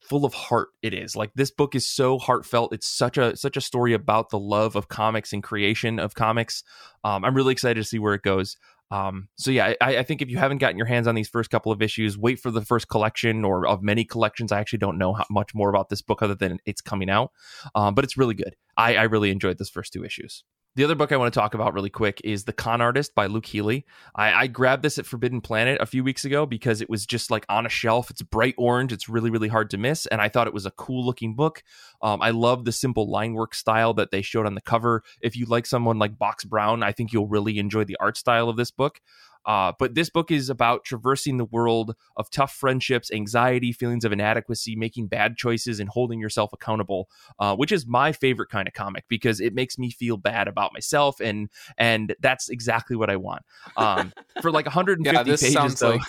full 0.00 0.24
of 0.24 0.34
heart 0.34 0.68
it 0.82 0.92
is. 0.92 1.16
Like 1.16 1.32
this 1.34 1.50
book 1.50 1.74
is 1.74 1.86
so 1.86 2.18
heartfelt. 2.18 2.74
It's 2.74 2.86
such 2.86 3.16
a 3.16 3.36
such 3.36 3.56
a 3.56 3.60
story 3.60 3.94
about 3.94 4.30
the 4.30 4.38
love 4.38 4.76
of 4.76 4.88
comics 4.88 5.32
and 5.32 5.42
creation 5.42 5.98
of 5.98 6.14
comics. 6.14 6.62
Um, 7.02 7.24
I'm 7.24 7.34
really 7.34 7.52
excited 7.52 7.80
to 7.80 7.88
see 7.88 7.98
where 7.98 8.14
it 8.14 8.22
goes. 8.22 8.56
Um, 8.90 9.28
so 9.36 9.50
yeah, 9.50 9.72
I, 9.80 9.98
I, 9.98 10.02
think 10.02 10.20
if 10.20 10.28
you 10.28 10.36
haven't 10.36 10.58
gotten 10.58 10.76
your 10.76 10.86
hands 10.86 11.06
on 11.06 11.14
these 11.14 11.28
first 11.28 11.50
couple 11.50 11.72
of 11.72 11.80
issues, 11.80 12.18
wait 12.18 12.38
for 12.38 12.50
the 12.50 12.60
first 12.60 12.88
collection 12.88 13.42
or 13.44 13.66
of 13.66 13.82
many 13.82 14.04
collections. 14.04 14.52
I 14.52 14.60
actually 14.60 14.78
don't 14.78 14.98
know 14.98 15.14
how 15.14 15.24
much 15.30 15.54
more 15.54 15.70
about 15.70 15.88
this 15.88 16.02
book 16.02 16.22
other 16.22 16.34
than 16.34 16.58
it's 16.66 16.82
coming 16.82 17.08
out, 17.08 17.32
um, 17.74 17.94
but 17.94 18.04
it's 18.04 18.18
really 18.18 18.34
good. 18.34 18.54
I, 18.76 18.96
I 18.96 19.02
really 19.04 19.30
enjoyed 19.30 19.58
this 19.58 19.70
first 19.70 19.94
two 19.94 20.04
issues. 20.04 20.44
The 20.76 20.82
other 20.82 20.96
book 20.96 21.12
I 21.12 21.16
want 21.16 21.32
to 21.32 21.38
talk 21.38 21.54
about 21.54 21.72
really 21.72 21.88
quick 21.88 22.20
is 22.24 22.44
The 22.44 22.52
Con 22.52 22.80
Artist 22.80 23.14
by 23.14 23.26
Luke 23.26 23.46
Healy. 23.46 23.86
I, 24.16 24.32
I, 24.32 24.46
grabbed 24.48 24.82
this 24.82 24.98
at 24.98 25.06
Forbidden 25.06 25.40
Planet 25.40 25.80
a 25.80 25.86
few 25.86 26.02
weeks 26.02 26.24
ago 26.24 26.46
because 26.46 26.80
it 26.80 26.90
was 26.90 27.06
just 27.06 27.30
like 27.30 27.46
on 27.48 27.64
a 27.64 27.68
shelf. 27.68 28.10
It's 28.10 28.22
bright 28.22 28.56
orange. 28.58 28.92
It's 28.92 29.08
really, 29.08 29.30
really 29.30 29.46
hard 29.46 29.70
to 29.70 29.78
miss. 29.78 30.06
And 30.06 30.20
I 30.20 30.28
thought 30.28 30.48
it 30.48 30.52
was 30.52 30.66
a 30.66 30.72
cool 30.72 31.06
looking 31.06 31.36
book. 31.36 31.62
Um, 32.02 32.20
I 32.20 32.30
love 32.30 32.64
the 32.64 32.72
simple 32.72 33.08
line 33.08 33.34
work 33.34 33.54
style 33.54 33.94
that 33.94 34.10
they 34.10 34.20
showed 34.20 34.46
on 34.46 34.56
the 34.56 34.60
cover. 34.60 35.04
If 35.20 35.36
you 35.36 35.46
like 35.46 35.66
someone 35.66 36.00
like 36.00 36.18
Box 36.18 36.44
Brown, 36.44 36.82
I 36.82 36.90
think 36.90 37.12
you'll 37.12 37.28
really 37.28 37.60
enjoy 37.60 37.84
the 37.84 37.96
art 38.00 38.16
style 38.16 38.48
of 38.48 38.56
this 38.56 38.72
book. 38.72 39.00
Uh, 39.46 39.72
but 39.78 39.94
this 39.94 40.10
book 40.10 40.30
is 40.30 40.50
about 40.50 40.84
traversing 40.84 41.36
the 41.36 41.44
world 41.44 41.94
of 42.16 42.30
tough 42.30 42.52
friendships, 42.52 43.10
anxiety, 43.12 43.72
feelings 43.72 44.04
of 44.04 44.12
inadequacy, 44.12 44.76
making 44.76 45.06
bad 45.06 45.36
choices, 45.36 45.80
and 45.80 45.88
holding 45.88 46.20
yourself 46.20 46.52
accountable, 46.52 47.08
uh, 47.38 47.54
which 47.54 47.72
is 47.72 47.86
my 47.86 48.12
favorite 48.12 48.48
kind 48.48 48.68
of 48.68 48.74
comic 48.74 49.04
because 49.08 49.40
it 49.40 49.54
makes 49.54 49.78
me 49.78 49.90
feel 49.90 50.16
bad 50.16 50.48
about 50.48 50.72
myself, 50.72 51.20
and 51.20 51.48
and 51.78 52.14
that's 52.20 52.48
exactly 52.48 52.96
what 52.96 53.10
I 53.10 53.16
want. 53.16 53.42
Um, 53.76 54.12
for 54.40 54.50
like 54.50 54.66
150 54.66 55.04
yeah, 55.30 55.36
pages, 55.36 55.78
though, 55.78 55.90
like 55.90 56.02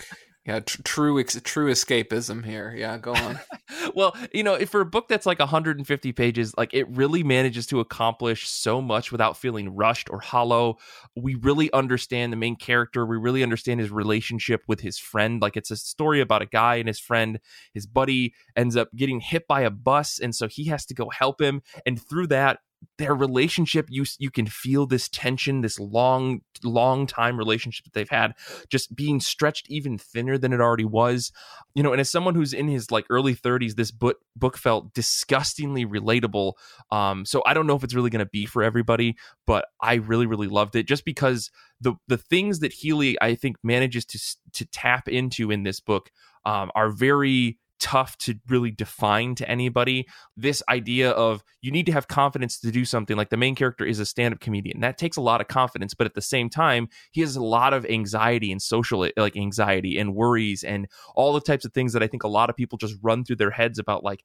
yeah, 0.46 0.60
tr- 0.60 0.84
true, 0.84 1.20
ex- 1.20 1.42
true 1.44 1.72
escapism 1.72 2.46
here. 2.46 2.72
Yeah, 2.78 3.00
go 3.00 3.16
on. 3.16 3.40
well, 3.96 4.16
you 4.32 4.44
know, 4.44 4.54
if 4.54 4.70
for 4.70 4.82
a 4.82 4.86
book 4.86 5.08
that's 5.08 5.26
like 5.26 5.40
150 5.40 6.12
pages, 6.12 6.54
like 6.56 6.72
it 6.72 6.88
really 6.90 7.24
manages 7.24 7.66
to 7.68 7.80
accomplish 7.80 8.48
so 8.48 8.80
much 8.80 9.12
without 9.12 9.38
feeling 9.38 9.76
rushed 9.76 10.08
or 10.12 10.20
hollow. 10.20 10.78
We 11.16 11.34
really 11.34 11.74
understand 11.74 12.32
the 12.32 12.38
main 12.38 12.58
character. 12.58 13.08
We 13.08 13.18
really 13.18 13.42
understand 13.42 13.80
his 13.80 13.90
relationship 13.90 14.62
with 14.68 14.82
his 14.82 15.00
friend. 15.00 15.42
Like 15.42 15.58
it's 15.58 15.72
a 15.72 15.78
story 15.78 16.22
about 16.22 16.44
a 16.44 16.48
guy 16.48 16.76
and 16.76 16.88
his 16.88 17.00
friend. 17.00 17.40
His 17.74 17.88
buddy 17.88 18.36
ends 18.56 18.78
up 18.78 18.90
getting 18.96 19.22
hit 19.22 19.48
by 19.48 19.62
a 19.62 19.72
bus, 19.72 20.20
and 20.20 20.36
so 20.36 20.48
he 20.48 20.66
has 20.66 20.86
to 20.86 20.94
go 20.94 21.10
help 21.10 21.42
him. 21.42 21.64
And 21.88 22.00
through 22.00 22.28
that, 22.28 22.60
their 22.98 23.14
relationship 23.14 23.88
you 23.90 24.06
you 24.20 24.30
can 24.30 24.46
feel 24.46 24.86
this 24.86 25.10
tension 25.10 25.62
this 25.62 25.80
long 25.80 26.42
long 26.64 27.06
time 27.06 27.38
relationship 27.38 27.84
that 27.84 27.94
they've 27.94 28.10
had 28.10 28.34
just 28.70 28.96
being 28.96 29.20
stretched 29.20 29.70
even 29.70 29.98
thinner 29.98 30.38
than 30.38 30.54
it 30.54 30.62
already 30.62 30.86
was. 30.86 31.32
You 31.74 31.84
know 31.84 31.92
and 31.92 32.00
as 32.00 32.10
someone 32.10 32.36
who's 32.36 32.54
in 32.54 32.68
his 32.68 32.92
like 32.92 33.06
early 33.10 33.36
30s 33.36 33.76
this 33.76 33.92
book 33.92 34.18
book 34.36 34.58
felt 34.58 34.94
disgustingly 34.94 35.86
relatable. 35.86 36.54
Um 36.92 37.26
so 37.26 37.42
i 37.46 37.54
don't 37.54 37.68
know 37.68 37.76
if 37.76 37.84
it's 37.84 37.96
really 37.96 38.10
going 38.10 38.24
to 38.26 38.30
be 38.30 38.46
for 38.46 38.64
everybody 38.64 39.16
but 39.46 39.66
i 39.82 39.96
really 39.96 40.26
really 40.26 40.48
loved 40.48 40.76
it 40.76 40.88
just 40.88 41.06
because 41.06 41.52
the 41.82 41.96
the 42.08 42.18
things 42.18 42.60
that 42.60 42.72
healy 42.72 43.18
i 43.22 43.36
think 43.36 43.58
manages 43.64 44.06
to 44.06 44.20
to 44.54 44.66
tap 44.66 45.10
into 45.10 45.52
in 45.52 45.64
this 45.64 45.80
book 45.80 46.12
um, 46.46 46.72
are 46.76 46.90
very 46.90 47.58
tough 47.80 48.18
to 48.18 48.36
really 48.48 48.72
define 48.72 49.36
to 49.36 49.50
anybody. 49.50 50.08
This 50.36 50.64
idea 50.70 51.12
of 51.12 51.44
you 51.62 51.72
need 51.72 51.86
to 51.88 51.92
have 51.92 52.08
confidence 52.08 52.60
to 52.60 52.72
do 52.72 52.86
something 52.86 53.18
like 53.18 53.30
the 53.30 53.38
main 53.38 53.56
character 53.56 53.86
is 53.86 54.00
a 54.00 54.06
stand 54.06 54.34
up 54.34 54.40
comedian. 54.40 54.82
That 54.82 54.98
takes 54.98 55.18
a 55.18 55.22
lot 55.22 55.42
of 55.42 55.48
confidence, 55.48 55.94
but 55.94 56.06
at 56.06 56.14
the 56.14 56.22
same 56.22 56.50
time, 56.50 56.90
he 57.12 57.22
has 57.22 57.36
a 57.36 57.44
lot 57.44 57.74
of 57.74 57.86
anxiety 57.86 58.52
and 58.52 58.62
social 58.62 59.06
eh, 59.06 59.12
like 59.18 59.36
anxiety 59.36 59.98
and 59.98 60.16
worries 60.16 60.64
and 60.64 60.88
all 61.16 61.34
the 61.34 61.42
types 61.42 61.66
of 61.66 61.74
things 61.74 61.94
that 61.94 62.04
I 62.04 62.08
think 62.08 62.24
a 62.24 62.30
lot 62.30 62.50
of 62.50 62.56
people 62.56 62.78
just 62.78 62.96
run 63.02 63.24
through 63.24 63.38
their 63.38 63.52
heads 63.52 63.80
about 63.80 64.04
like 64.04 64.24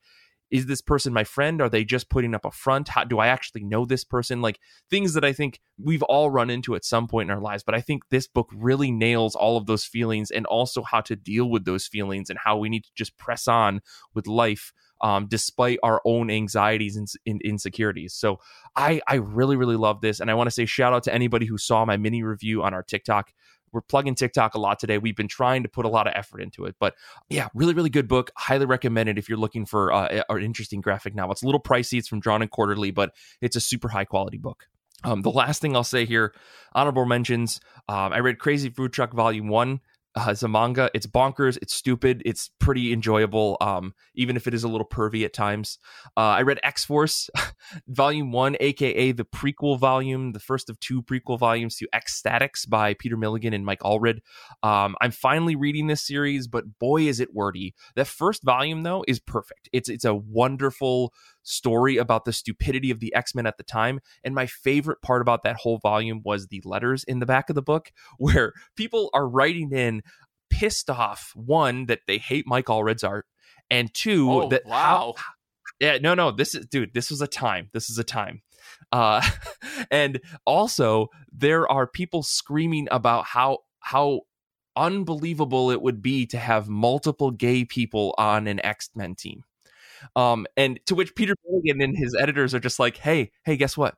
is 0.50 0.66
this 0.66 0.80
person 0.80 1.12
my 1.12 1.24
friend? 1.24 1.60
Are 1.60 1.68
they 1.68 1.84
just 1.84 2.10
putting 2.10 2.34
up 2.34 2.44
a 2.44 2.50
front? 2.50 2.88
How 2.88 3.04
do 3.04 3.18
I 3.18 3.28
actually 3.28 3.64
know 3.64 3.84
this 3.84 4.04
person? 4.04 4.42
Like 4.42 4.58
things 4.90 5.14
that 5.14 5.24
I 5.24 5.32
think 5.32 5.60
we've 5.78 6.02
all 6.04 6.30
run 6.30 6.50
into 6.50 6.74
at 6.74 6.84
some 6.84 7.06
point 7.06 7.30
in 7.30 7.34
our 7.34 7.40
lives. 7.40 7.62
But 7.62 7.74
I 7.74 7.80
think 7.80 8.08
this 8.10 8.26
book 8.26 8.48
really 8.54 8.90
nails 8.90 9.34
all 9.34 9.56
of 9.56 9.66
those 9.66 9.84
feelings 9.84 10.30
and 10.30 10.46
also 10.46 10.82
how 10.82 11.00
to 11.02 11.16
deal 11.16 11.48
with 11.48 11.64
those 11.64 11.86
feelings 11.86 12.30
and 12.30 12.38
how 12.44 12.56
we 12.56 12.68
need 12.68 12.84
to 12.84 12.90
just 12.94 13.16
press 13.16 13.46
on 13.48 13.80
with 14.14 14.26
life. 14.26 14.72
Um, 15.02 15.28
despite 15.28 15.78
our 15.82 16.02
own 16.04 16.30
anxieties 16.30 16.94
and, 16.94 17.08
and, 17.24 17.40
insecurities. 17.40 18.12
So 18.12 18.38
I, 18.76 19.00
I 19.08 19.14
really, 19.14 19.56
really 19.56 19.76
love 19.76 20.02
this. 20.02 20.20
And 20.20 20.30
I 20.30 20.34
want 20.34 20.48
to 20.48 20.50
say 20.50 20.66
shout 20.66 20.92
out 20.92 21.04
to 21.04 21.14
anybody 21.14 21.46
who 21.46 21.56
saw 21.56 21.86
my 21.86 21.96
mini 21.96 22.22
review 22.22 22.62
on 22.62 22.74
our 22.74 22.82
TikTok 22.82 23.32
we're 23.72 23.80
plugging 23.80 24.14
TikTok 24.14 24.54
a 24.54 24.58
lot 24.58 24.78
today. 24.78 24.98
We've 24.98 25.16
been 25.16 25.28
trying 25.28 25.62
to 25.62 25.68
put 25.68 25.84
a 25.84 25.88
lot 25.88 26.06
of 26.06 26.12
effort 26.16 26.40
into 26.40 26.64
it, 26.64 26.76
but 26.78 26.94
yeah, 27.28 27.48
really, 27.54 27.74
really 27.74 27.90
good 27.90 28.08
book. 28.08 28.30
Highly 28.36 28.66
recommended 28.66 29.18
if 29.18 29.28
you're 29.28 29.38
looking 29.38 29.66
for 29.66 29.92
uh, 29.92 30.22
an 30.28 30.42
interesting 30.42 30.80
graphic 30.80 31.14
novel. 31.14 31.32
It's 31.32 31.42
a 31.42 31.46
little 31.46 31.60
pricey. 31.60 31.98
It's 31.98 32.08
from 32.08 32.20
Drawn 32.20 32.42
and 32.42 32.50
Quarterly, 32.50 32.90
but 32.90 33.12
it's 33.40 33.56
a 33.56 33.60
super 33.60 33.88
high 33.88 34.04
quality 34.04 34.38
book. 34.38 34.66
Um, 35.02 35.22
the 35.22 35.30
last 35.30 35.62
thing 35.62 35.74
I'll 35.74 35.84
say 35.84 36.04
here, 36.04 36.34
honorable 36.74 37.06
mentions. 37.06 37.60
Um, 37.88 38.12
I 38.12 38.18
read 38.18 38.38
Crazy 38.38 38.68
Food 38.68 38.92
Truck 38.92 39.12
Volume 39.12 39.48
One 39.48 39.80
uh, 40.16 40.26
it's 40.30 40.42
a 40.42 40.48
manga. 40.48 40.90
It's 40.92 41.06
bonkers. 41.06 41.56
It's 41.62 41.72
stupid. 41.72 42.22
It's 42.24 42.50
pretty 42.58 42.92
enjoyable, 42.92 43.56
um, 43.60 43.94
even 44.14 44.36
if 44.36 44.48
it 44.48 44.54
is 44.54 44.64
a 44.64 44.68
little 44.68 44.86
pervy 44.86 45.24
at 45.24 45.32
times. 45.32 45.78
Uh, 46.16 46.20
I 46.20 46.42
read 46.42 46.58
X 46.64 46.84
Force, 46.84 47.30
Volume 47.88 48.32
One, 48.32 48.56
aka 48.58 49.12
the 49.12 49.24
prequel 49.24 49.78
volume, 49.78 50.32
the 50.32 50.40
first 50.40 50.68
of 50.68 50.80
two 50.80 51.02
prequel 51.02 51.38
volumes 51.38 51.76
to 51.76 51.88
X-Statix 51.92 52.68
by 52.68 52.94
Peter 52.94 53.16
Milligan 53.16 53.54
and 53.54 53.64
Mike 53.64 53.80
Allred. 53.80 54.18
Um, 54.64 54.96
I'm 55.00 55.12
finally 55.12 55.54
reading 55.54 55.86
this 55.86 56.02
series, 56.02 56.48
but 56.48 56.78
boy, 56.80 57.02
is 57.02 57.20
it 57.20 57.32
wordy. 57.32 57.74
That 57.94 58.08
first 58.08 58.42
volume, 58.42 58.82
though, 58.82 59.04
is 59.06 59.20
perfect. 59.20 59.68
It's 59.72 59.88
it's 59.88 60.04
a 60.04 60.14
wonderful 60.14 61.12
story 61.42 61.96
about 61.96 62.24
the 62.24 62.32
stupidity 62.32 62.90
of 62.90 63.00
the 63.00 63.14
X-Men 63.14 63.46
at 63.46 63.56
the 63.56 63.62
time. 63.62 64.00
And 64.24 64.34
my 64.34 64.46
favorite 64.46 65.02
part 65.02 65.22
about 65.22 65.42
that 65.42 65.56
whole 65.56 65.78
volume 65.78 66.22
was 66.24 66.46
the 66.46 66.62
letters 66.64 67.04
in 67.04 67.18
the 67.18 67.26
back 67.26 67.48
of 67.48 67.54
the 67.54 67.62
book 67.62 67.92
where 68.18 68.52
people 68.76 69.10
are 69.14 69.28
writing 69.28 69.72
in 69.72 70.02
pissed 70.50 70.90
off 70.90 71.32
one 71.34 71.86
that 71.86 72.00
they 72.06 72.18
hate 72.18 72.46
Mike 72.46 72.66
Allred's 72.66 73.04
art 73.04 73.26
and 73.70 73.92
two 73.94 74.30
oh, 74.30 74.48
that 74.48 74.62
wow. 74.66 75.14
How, 75.16 75.32
yeah, 75.78 75.98
no, 75.98 76.14
no, 76.14 76.30
this 76.30 76.54
is 76.54 76.66
dude, 76.66 76.92
this 76.92 77.10
was 77.10 77.22
a 77.22 77.26
time. 77.26 77.70
This 77.72 77.88
is 77.88 77.98
a 77.98 78.04
time. 78.04 78.42
Uh 78.92 79.22
and 79.90 80.20
also 80.44 81.08
there 81.32 81.70
are 81.70 81.86
people 81.86 82.22
screaming 82.22 82.88
about 82.90 83.26
how 83.26 83.58
how 83.78 84.22
unbelievable 84.76 85.70
it 85.70 85.82
would 85.82 86.02
be 86.02 86.26
to 86.26 86.38
have 86.38 86.68
multiple 86.68 87.30
gay 87.30 87.64
people 87.64 88.14
on 88.18 88.46
an 88.46 88.64
X-Men 88.64 89.14
team. 89.14 89.44
Um, 90.16 90.46
and 90.56 90.80
to 90.86 90.94
which 90.94 91.14
Peter 91.14 91.34
Milligan 91.48 91.80
and 91.80 91.96
his 91.96 92.14
editors 92.18 92.54
are 92.54 92.60
just 92.60 92.78
like, 92.78 92.96
hey, 92.96 93.32
hey, 93.44 93.56
guess 93.56 93.76
what? 93.76 93.96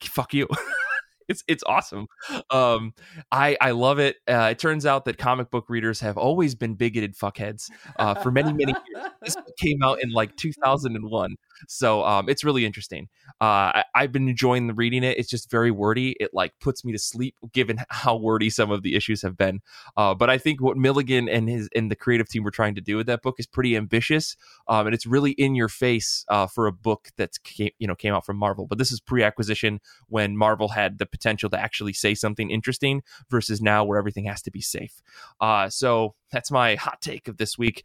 Fuck 0.00 0.34
you. 0.34 0.48
it's 1.28 1.44
it's 1.48 1.62
awesome. 1.66 2.06
Um, 2.50 2.94
I 3.30 3.56
I 3.60 3.70
love 3.72 3.98
it. 3.98 4.16
Uh, 4.28 4.48
it 4.52 4.58
turns 4.58 4.86
out 4.86 5.04
that 5.06 5.18
comic 5.18 5.50
book 5.50 5.68
readers 5.68 6.00
have 6.00 6.16
always 6.16 6.54
been 6.54 6.74
bigoted 6.74 7.16
fuckheads 7.16 7.70
uh, 7.98 8.14
for 8.14 8.30
many 8.30 8.52
many 8.52 8.72
years. 8.72 9.10
This 9.22 9.36
came 9.58 9.82
out 9.82 10.02
in 10.02 10.10
like 10.10 10.36
2001, 10.36 11.36
so 11.68 12.04
um, 12.04 12.28
it's 12.28 12.44
really 12.44 12.64
interesting. 12.64 13.08
Uh, 13.40 13.82
I, 13.94 14.02
have 14.02 14.12
been 14.12 14.28
enjoying 14.28 14.74
reading 14.74 15.02
it. 15.02 15.18
It's 15.18 15.28
just 15.28 15.50
very 15.50 15.70
wordy. 15.70 16.16
It 16.20 16.30
like 16.32 16.52
puts 16.60 16.84
me 16.84 16.92
to 16.92 16.98
sleep 16.98 17.36
given 17.52 17.78
how 17.90 18.16
wordy 18.16 18.50
some 18.50 18.70
of 18.70 18.82
the 18.82 18.94
issues 18.94 19.22
have 19.22 19.36
been. 19.36 19.60
Uh, 19.96 20.14
but 20.14 20.30
I 20.30 20.38
think 20.38 20.60
what 20.60 20.76
Milligan 20.76 21.28
and 21.28 21.48
his 21.48 21.68
and 21.74 21.90
the 21.90 21.96
creative 21.96 22.28
team 22.28 22.44
were 22.44 22.50
trying 22.50 22.74
to 22.74 22.80
do 22.80 22.96
with 22.96 23.06
that 23.06 23.22
book 23.22 23.36
is 23.38 23.46
pretty 23.46 23.76
ambitious, 23.76 24.36
um, 24.68 24.86
and 24.86 24.94
it's 24.94 25.06
really 25.06 25.32
in 25.32 25.54
your 25.54 25.68
face 25.68 26.24
uh, 26.28 26.46
for 26.46 26.66
a 26.66 26.72
book 26.72 27.08
that's 27.16 27.38
came, 27.38 27.70
you 27.78 27.86
know 27.86 27.94
came 27.94 28.14
out 28.14 28.26
from 28.26 28.36
Marvel. 28.36 28.66
But 28.66 28.78
this 28.78 28.92
is 28.92 29.00
pre-acquisition 29.00 29.80
when 30.08 30.36
Marvel 30.36 30.68
had 30.68 30.98
the 30.98 31.06
potential 31.06 31.50
to 31.50 31.58
actually 31.60 31.92
say 31.92 32.14
something 32.14 32.50
interesting 32.50 33.02
versus 33.30 33.60
now 33.60 33.84
where 33.84 33.98
everything 33.98 34.24
has 34.26 34.42
to 34.42 34.50
be 34.50 34.60
safe. 34.60 35.02
Uh, 35.40 35.68
so 35.68 36.14
that's 36.30 36.50
my 36.50 36.74
hot 36.74 37.00
take 37.00 37.28
of 37.28 37.36
this 37.36 37.58
week 37.58 37.84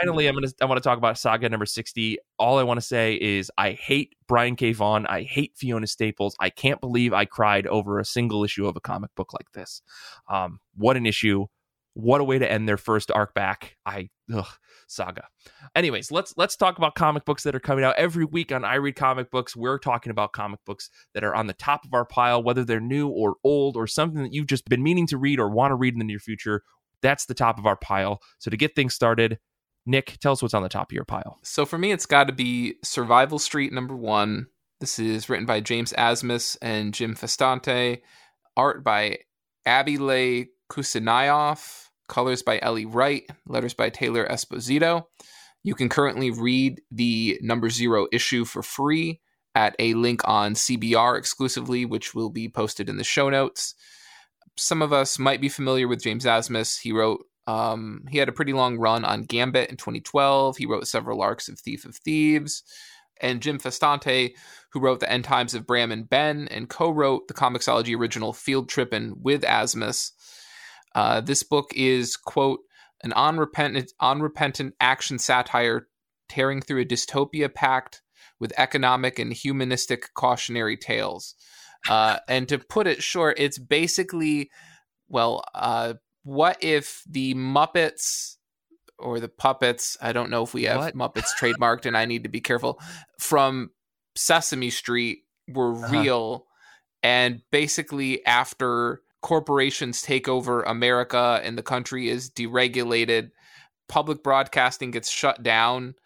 finally 0.00 0.26
i'm 0.26 0.34
gonna 0.34 0.48
i 0.60 0.64
want 0.64 0.82
to 0.82 0.88
talk 0.88 0.98
about 0.98 1.18
saga 1.18 1.48
number 1.48 1.66
60 1.66 2.18
all 2.38 2.58
i 2.58 2.62
want 2.62 2.78
to 2.78 2.86
say 2.86 3.14
is 3.20 3.50
i 3.58 3.72
hate 3.72 4.14
brian 4.30 4.54
k. 4.54 4.72
Vaughan. 4.72 5.06
I 5.06 5.22
hate 5.22 5.54
fiona 5.56 5.88
staples. 5.88 6.36
I 6.38 6.50
can't 6.50 6.80
believe 6.80 7.12
i 7.12 7.24
cried 7.24 7.66
over 7.66 7.98
a 7.98 8.04
single 8.04 8.44
issue 8.44 8.66
of 8.66 8.76
a 8.76 8.80
comic 8.80 9.10
book 9.16 9.32
like 9.32 9.50
this. 9.52 9.82
Um, 10.28 10.60
what 10.76 10.96
an 10.96 11.04
issue. 11.04 11.46
What 11.94 12.20
a 12.20 12.24
way 12.24 12.38
to 12.38 12.50
end 12.50 12.68
their 12.68 12.76
first 12.76 13.10
arc 13.10 13.34
back. 13.34 13.76
I 13.84 14.10
ugh, 14.32 14.46
saga. 14.86 15.24
Anyways 15.74 16.12
let's 16.12 16.32
let's 16.36 16.54
talk 16.54 16.78
about 16.78 16.94
comic 16.94 17.24
books 17.24 17.42
that 17.42 17.56
are 17.56 17.60
coming 17.60 17.84
out. 17.84 17.96
Every 17.96 18.24
week 18.24 18.52
on 18.52 18.64
i 18.64 18.76
read 18.76 18.94
comic 18.94 19.32
books 19.32 19.56
we're 19.56 19.78
talking 19.78 20.12
about 20.12 20.32
comic 20.32 20.60
books 20.64 20.88
that 21.14 21.24
are 21.24 21.34
on 21.34 21.48
the 21.48 21.54
top 21.54 21.84
of 21.84 21.92
our 21.92 22.04
pile 22.04 22.40
whether 22.40 22.64
they're 22.64 22.80
new 22.80 23.08
or 23.08 23.34
old 23.42 23.76
or 23.76 23.88
something 23.88 24.22
that 24.22 24.32
you've 24.32 24.46
just 24.46 24.68
been 24.68 24.82
meaning 24.82 25.08
to 25.08 25.18
read 25.18 25.40
or 25.40 25.50
want 25.50 25.72
to 25.72 25.76
read 25.76 25.94
in 25.94 25.98
the 25.98 26.04
near 26.04 26.20
future. 26.20 26.62
That's 27.02 27.26
the 27.26 27.34
top 27.34 27.58
of 27.58 27.66
our 27.66 27.76
pile. 27.76 28.20
So 28.38 28.50
to 28.50 28.56
get 28.56 28.76
things 28.76 28.94
started 28.94 29.38
Nick, 29.86 30.18
tell 30.20 30.32
us 30.32 30.42
what's 30.42 30.54
on 30.54 30.62
the 30.62 30.68
top 30.68 30.90
of 30.90 30.94
your 30.94 31.04
pile. 31.04 31.38
So 31.42 31.64
for 31.64 31.78
me, 31.78 31.92
it's 31.92 32.06
got 32.06 32.24
to 32.24 32.32
be 32.32 32.74
Survival 32.84 33.38
Street 33.38 33.72
number 33.72 33.96
one. 33.96 34.46
This 34.80 34.98
is 34.98 35.28
written 35.28 35.46
by 35.46 35.60
James 35.60 35.92
Asmus 35.92 36.56
and 36.62 36.94
Jim 36.94 37.14
Festante, 37.14 38.00
art 38.56 38.82
by 38.82 39.18
Abylay 39.66 40.48
Kussainov, 40.70 41.88
colors 42.08 42.42
by 42.42 42.58
Ellie 42.62 42.86
Wright, 42.86 43.24
letters 43.46 43.74
by 43.74 43.90
Taylor 43.90 44.26
Esposito. 44.26 45.04
You 45.62 45.74
can 45.74 45.88
currently 45.88 46.30
read 46.30 46.80
the 46.90 47.38
number 47.42 47.68
zero 47.68 48.06
issue 48.12 48.44
for 48.44 48.62
free 48.62 49.20
at 49.54 49.76
a 49.78 49.94
link 49.94 50.26
on 50.26 50.54
CBR 50.54 51.18
exclusively, 51.18 51.84
which 51.84 52.14
will 52.14 52.30
be 52.30 52.48
posted 52.48 52.88
in 52.88 52.96
the 52.96 53.04
show 53.04 53.28
notes. 53.28 53.74
Some 54.56 54.82
of 54.82 54.92
us 54.92 55.18
might 55.18 55.40
be 55.40 55.48
familiar 55.48 55.88
with 55.88 56.02
James 56.02 56.24
Asmus. 56.24 56.80
He 56.80 56.92
wrote 56.92 57.24
um, 57.50 58.04
he 58.08 58.18
had 58.18 58.28
a 58.28 58.32
pretty 58.32 58.52
long 58.52 58.78
run 58.78 59.04
on 59.04 59.24
Gambit 59.24 59.70
in 59.70 59.76
2012. 59.76 60.56
He 60.56 60.66
wrote 60.66 60.86
several 60.86 61.20
arcs 61.20 61.48
of 61.48 61.58
Thief 61.58 61.84
of 61.84 61.96
Thieves. 61.96 62.62
And 63.20 63.42
Jim 63.42 63.58
Festante, 63.58 64.34
who 64.72 64.80
wrote 64.80 65.00
The 65.00 65.10
End 65.10 65.24
Times 65.24 65.54
of 65.54 65.66
Bram 65.66 65.90
and 65.90 66.08
Ben 66.08 66.48
and 66.48 66.68
co 66.68 66.90
wrote 66.90 67.26
the 67.28 67.34
Comixology 67.34 67.98
original 67.98 68.32
Field 68.32 68.68
Trippin' 68.68 69.14
with 69.20 69.42
Asmus. 69.42 70.12
Uh, 70.94 71.20
this 71.20 71.42
book 71.42 71.70
is, 71.74 72.16
quote, 72.16 72.60
an 73.02 73.12
unrepentant, 73.14 73.92
unrepentant 74.00 74.74
action 74.80 75.18
satire 75.18 75.88
tearing 76.28 76.60
through 76.60 76.82
a 76.82 76.86
dystopia 76.86 77.52
packed 77.52 78.00
with 78.38 78.52
economic 78.56 79.18
and 79.18 79.32
humanistic 79.32 80.14
cautionary 80.14 80.76
tales. 80.76 81.34
Uh, 81.88 82.18
and 82.28 82.48
to 82.48 82.58
put 82.58 82.86
it 82.86 83.02
short, 83.02 83.38
it's 83.38 83.58
basically, 83.58 84.50
well, 85.08 85.42
uh, 85.54 85.94
what 86.30 86.62
if 86.62 87.02
the 87.10 87.34
Muppets 87.34 88.36
or 89.00 89.18
the 89.18 89.28
puppets, 89.28 89.96
I 90.00 90.12
don't 90.12 90.30
know 90.30 90.44
if 90.44 90.54
we 90.54 90.62
have 90.62 90.78
what? 90.78 90.94
Muppets 90.94 91.30
trademarked 91.40 91.86
and 91.86 91.96
I 91.96 92.04
need 92.04 92.22
to 92.22 92.28
be 92.28 92.40
careful, 92.40 92.78
from 93.18 93.70
Sesame 94.14 94.70
Street 94.70 95.24
were 95.48 95.74
uh-huh. 95.74 95.88
real. 95.90 96.46
And 97.02 97.42
basically, 97.50 98.24
after 98.26 99.00
corporations 99.22 100.02
take 100.02 100.28
over 100.28 100.62
America 100.62 101.40
and 101.42 101.58
the 101.58 101.64
country 101.64 102.08
is 102.08 102.30
deregulated, 102.30 103.30
public 103.88 104.22
broadcasting 104.22 104.92
gets 104.92 105.10
shut 105.10 105.42
down 105.42 105.96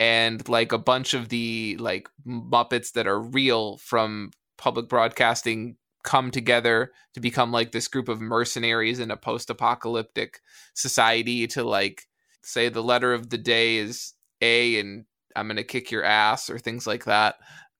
and 0.00 0.48
like 0.48 0.72
a 0.72 0.78
bunch 0.78 1.12
of 1.12 1.28
the 1.28 1.76
like 1.78 2.08
muppets 2.26 2.92
that 2.92 3.06
are 3.06 3.20
real 3.20 3.76
from 3.76 4.30
public 4.56 4.88
broadcasting 4.88 5.76
come 6.06 6.30
together 6.30 6.92
to 7.12 7.20
become 7.20 7.52
like 7.52 7.72
this 7.72 7.88
group 7.88 8.08
of 8.08 8.20
mercenaries 8.20 9.00
in 9.00 9.10
a 9.10 9.16
post-apocalyptic 9.16 10.38
society 10.74 11.46
to 11.48 11.64
like 11.64 12.02
say 12.42 12.68
the 12.68 12.82
letter 12.82 13.12
of 13.12 13.28
the 13.28 13.36
day 13.36 13.76
is 13.76 14.14
A 14.40 14.78
and 14.78 15.04
I'm 15.34 15.48
gonna 15.48 15.64
kick 15.64 15.90
your 15.90 16.04
ass 16.04 16.48
or 16.48 16.58
things 16.58 16.86
like 16.86 17.04
that. 17.04 17.34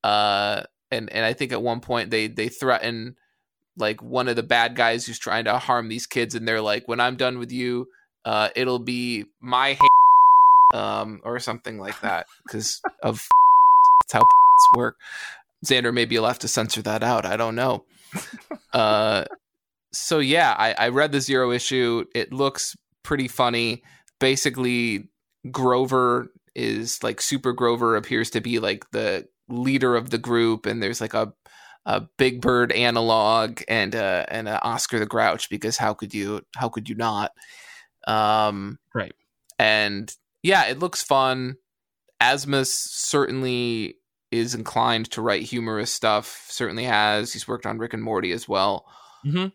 Uh, 0.04 0.64
and 0.90 1.10
and 1.12 1.24
I 1.24 1.32
think 1.32 1.52
at 1.52 1.62
one 1.62 1.80
point 1.80 2.10
they 2.10 2.26
they 2.26 2.48
threaten 2.48 3.14
like 3.78 4.02
one 4.02 4.28
of 4.28 4.36
the 4.36 4.42
bad 4.42 4.74
guys 4.74 5.06
who's 5.06 5.18
trying 5.18 5.44
to 5.44 5.58
harm 5.58 5.88
these 5.88 6.06
kids, 6.06 6.34
and 6.34 6.46
they're 6.46 6.60
like, 6.60 6.88
when 6.88 7.00
I'm 7.00 7.16
done 7.16 7.38
with 7.38 7.52
you, 7.52 7.88
uh, 8.24 8.48
it'll 8.56 8.80
be 8.80 9.24
my 9.40 9.78
um 10.74 11.20
or 11.22 11.38
something 11.38 11.78
like 11.78 12.00
that 12.00 12.26
because 12.46 12.80
of 13.02 13.24
that's 14.02 14.12
how 14.12 14.22
work. 14.76 14.96
Xander, 15.64 15.94
maybe 15.94 16.14
you'll 16.14 16.26
have 16.26 16.40
to 16.40 16.48
censor 16.48 16.82
that 16.82 17.02
out. 17.02 17.24
I 17.24 17.36
don't 17.36 17.54
know 17.54 17.84
uh, 18.72 19.24
so 19.92 20.18
yeah, 20.18 20.54
I, 20.56 20.72
I 20.72 20.88
read 20.88 21.12
the 21.12 21.20
zero 21.20 21.50
issue. 21.52 22.04
It 22.14 22.32
looks 22.32 22.76
pretty 23.02 23.28
funny. 23.28 23.82
Basically, 24.20 25.08
Grover 25.50 26.28
is 26.54 27.02
like 27.02 27.20
Super 27.20 27.52
Grover 27.52 27.96
appears 27.96 28.30
to 28.30 28.40
be 28.40 28.58
like 28.58 28.90
the 28.90 29.26
leader 29.48 29.96
of 29.96 30.10
the 30.10 30.18
group, 30.18 30.66
and 30.66 30.82
there's 30.82 31.00
like 31.00 31.14
a 31.14 31.32
a 31.84 32.00
Big 32.18 32.40
Bird 32.40 32.72
analog 32.72 33.62
and 33.68 33.94
uh 33.94 34.26
and 34.28 34.48
a 34.48 34.60
Oscar 34.62 34.98
the 34.98 35.06
Grouch 35.06 35.48
because 35.48 35.76
how 35.76 35.94
could 35.94 36.12
you 36.12 36.42
how 36.56 36.68
could 36.68 36.88
you 36.88 36.94
not? 36.96 37.30
Um, 38.06 38.78
right. 38.94 39.14
And 39.58 40.12
yeah, 40.42 40.66
it 40.66 40.78
looks 40.78 41.02
fun. 41.02 41.56
Asmus 42.20 42.68
certainly 42.68 43.96
is 44.36 44.54
inclined 44.54 45.10
to 45.12 45.22
write 45.22 45.42
humorous 45.42 45.92
stuff. 45.92 46.46
Certainly 46.48 46.84
has. 46.84 47.32
He's 47.32 47.48
worked 47.48 47.66
on 47.66 47.78
Rick 47.78 47.94
and 47.94 48.02
Morty 48.02 48.32
as 48.32 48.48
well. 48.48 48.86
Mm-hmm. 49.24 49.48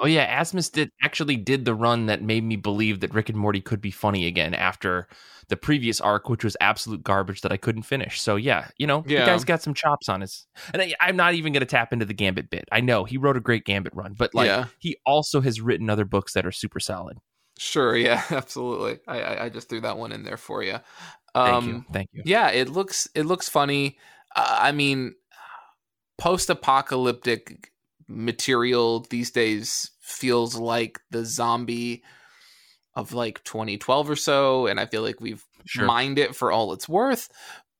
Oh 0.00 0.06
yeah, 0.06 0.40
Asmus 0.40 0.72
did 0.72 0.90
actually 1.02 1.36
did 1.36 1.64
the 1.64 1.74
run 1.74 2.06
that 2.06 2.20
made 2.20 2.42
me 2.42 2.56
believe 2.56 3.00
that 3.00 3.14
Rick 3.14 3.28
and 3.28 3.38
Morty 3.38 3.60
could 3.60 3.80
be 3.80 3.92
funny 3.92 4.26
again 4.26 4.52
after 4.52 5.06
the 5.48 5.56
previous 5.56 6.00
arc, 6.00 6.28
which 6.28 6.42
was 6.42 6.56
absolute 6.60 7.04
garbage 7.04 7.42
that 7.42 7.52
I 7.52 7.56
couldn't 7.56 7.82
finish. 7.82 8.20
So 8.20 8.34
yeah, 8.34 8.68
you 8.76 8.88
know, 8.88 9.04
yeah. 9.06 9.20
the 9.20 9.26
guy's 9.26 9.44
got 9.44 9.62
some 9.62 9.72
chops 9.74 10.08
on 10.08 10.22
his. 10.22 10.46
And 10.72 10.82
I, 10.82 10.94
am 11.00 11.16
not 11.16 11.34
even 11.34 11.52
going 11.52 11.60
to 11.60 11.66
tap 11.66 11.92
into 11.92 12.04
the 12.04 12.14
Gambit 12.14 12.50
bit. 12.50 12.64
I 12.72 12.80
know 12.80 13.04
he 13.04 13.18
wrote 13.18 13.36
a 13.36 13.40
great 13.40 13.64
Gambit 13.64 13.94
run, 13.94 14.14
but 14.18 14.34
like 14.34 14.46
yeah. 14.46 14.66
he 14.78 14.96
also 15.06 15.40
has 15.40 15.60
written 15.60 15.88
other 15.88 16.04
books 16.04 16.32
that 16.32 16.44
are 16.44 16.52
super 16.52 16.80
solid. 16.80 17.18
Sure, 17.56 17.96
yeah, 17.96 18.22
absolutely. 18.30 18.98
I 19.06 19.44
I 19.44 19.48
just 19.48 19.68
threw 19.68 19.80
that 19.82 19.96
one 19.96 20.10
in 20.10 20.24
there 20.24 20.36
for 20.36 20.64
you. 20.64 20.78
Um, 21.34 21.46
Thank 21.48 21.66
you. 21.66 21.84
Thank 21.92 22.10
you. 22.12 22.22
Yeah, 22.24 22.50
it 22.50 22.68
looks 22.68 23.08
it 23.14 23.24
looks 23.24 23.48
funny. 23.48 23.98
Uh, 24.34 24.58
I 24.60 24.72
mean, 24.72 25.14
post-apocalyptic 26.18 27.70
material 28.08 29.00
these 29.10 29.30
days 29.30 29.90
feels 30.00 30.56
like 30.56 31.00
the 31.10 31.24
zombie 31.24 32.02
of 32.94 33.12
like 33.12 33.42
2012 33.44 34.10
or 34.10 34.16
so, 34.16 34.66
and 34.66 34.78
I 34.78 34.86
feel 34.86 35.02
like 35.02 35.20
we've 35.20 35.44
sure. 35.66 35.86
mined 35.86 36.18
it 36.18 36.36
for 36.36 36.52
all 36.52 36.72
it's 36.72 36.88
worth. 36.88 37.28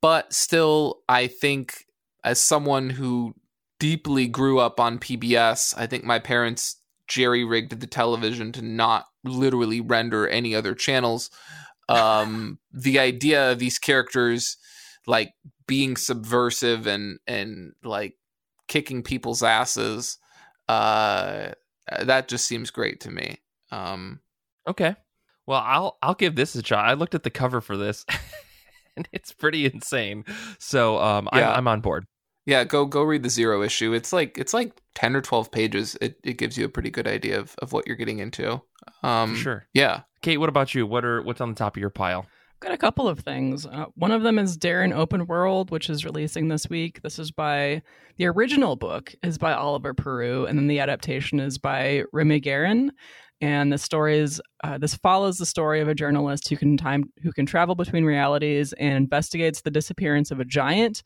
But 0.03 0.33
still, 0.33 1.01
I 1.09 1.29
think 1.29 1.85
as 2.25 2.41
someone 2.41 2.91
who 2.91 3.35
deeply 3.79 4.27
grew 4.27 4.59
up 4.59 4.81
on 4.81 4.99
PBS, 4.99 5.75
I 5.77 5.87
think 5.87 6.05
my 6.05 6.19
parents 6.19 6.77
jerry 7.07 7.45
rigged 7.45 7.79
the 7.79 7.87
television 7.87 8.51
to 8.53 8.63
not 8.63 9.07
literally 9.25 9.81
render 9.81 10.27
any 10.27 10.55
other 10.55 10.75
channels 10.75 11.31
um, 11.89 12.59
the 12.73 12.99
idea 12.99 13.53
of 13.53 13.59
these 13.59 13.79
characters 13.79 14.57
like 15.07 15.35
being 15.67 15.97
subversive 15.97 16.87
and 16.87 17.19
and 17.27 17.73
like 17.83 18.15
kicking 18.69 19.03
people's 19.03 19.43
asses 19.43 20.19
uh 20.69 21.49
that 22.01 22.29
just 22.29 22.47
seems 22.47 22.71
great 22.71 23.01
to 23.01 23.11
me. 23.11 23.39
Um 23.71 24.21
okay. 24.67 24.97
Well 25.47 25.63
i'll 25.65 25.99
i'll 26.03 26.15
give 26.15 26.37
this 26.37 26.55
a 26.55 26.63
try 26.63 26.91
i 26.91 26.95
looked 26.95 27.15
at 27.15 27.23
the 27.23 27.31
cover 27.31 27.61
for 27.61 27.77
this 27.77 28.07
and 28.97 29.09
it's 29.13 29.33
pretty 29.33 29.67
insane. 29.67 30.25
So 30.59 30.99
um 30.99 31.29
yeah. 31.33 31.51
I'm, 31.51 31.59
I'm 31.59 31.69
on 31.69 31.81
board 31.81 32.07
yeah 32.47 32.65
go 32.65 32.85
go 32.85 33.03
read 33.03 33.23
the 33.23 33.31
zero 33.31 33.63
issue 33.63 33.93
it's 33.93 34.13
like 34.13 34.39
it's 34.39 34.55
like 34.55 34.81
10 34.95 35.17
or 35.17 35.21
12 35.21 35.51
pages 35.51 35.97
it, 36.01 36.19
it 36.23 36.39
gives 36.39 36.57
you 36.57 36.65
a 36.65 36.69
pretty 36.69 36.91
good 36.91 37.07
idea 37.07 37.39
of, 37.39 37.55
of 37.59 37.73
what 37.73 37.87
you're 37.87 37.97
getting 37.97 38.19
into 38.19 38.61
um 39.03 39.35
sure 39.35 39.67
yeah 39.75 40.03
kate 40.23 40.39
what 40.39 40.49
about 40.49 40.75
you 40.75 40.87
what 40.87 41.05
are 41.05 41.23
what's 41.23 41.41
on 41.41 41.49
the 41.49 41.55
top 41.55 41.77
of 41.77 41.81
your 41.81 41.91
pile 41.91 42.27
got 42.65 42.73
a 42.73 42.79
couple 42.79 43.07
of 43.07 43.21
things. 43.21 43.67
Uh, 43.67 43.85
one 43.95 44.11
of 44.11 44.23
them 44.23 44.39
is 44.39 44.57
Darren 44.57 44.95
Open 44.95 45.27
World, 45.27 45.71
which 45.71 45.91
is 45.91 46.05
releasing 46.05 46.49
this 46.49 46.69
week. 46.69 47.03
This 47.03 47.19
is 47.19 47.31
by 47.31 47.83
the 48.17 48.27
original 48.27 48.75
book 48.75 49.15
is 49.23 49.37
by 49.37 49.53
Oliver 49.53 49.93
Peru, 49.93 50.47
and 50.47 50.59
then 50.59 50.67
the 50.67 50.81
adaptation 50.81 51.41
is 51.41 51.59
by 51.59 52.05
Remy 52.13 52.41
Guerin. 52.41 52.91
And 53.41 53.71
the 53.71 53.79
story 53.79 54.19
is 54.19 54.41
uh, 54.63 54.79
this 54.79 54.95
follows 54.95 55.37
the 55.37 55.45
story 55.45 55.81
of 55.81 55.89
a 55.89 55.95
journalist 55.95 56.49
who 56.49 56.57
can 56.57 56.77
time 56.77 57.05
who 57.23 57.33
can 57.33 57.45
travel 57.45 57.75
between 57.75 58.05
realities 58.05 58.73
and 58.75 58.97
investigates 58.97 59.61
the 59.61 59.71
disappearance 59.71 60.31
of 60.31 60.41
a 60.41 60.45
giant. 60.45 61.03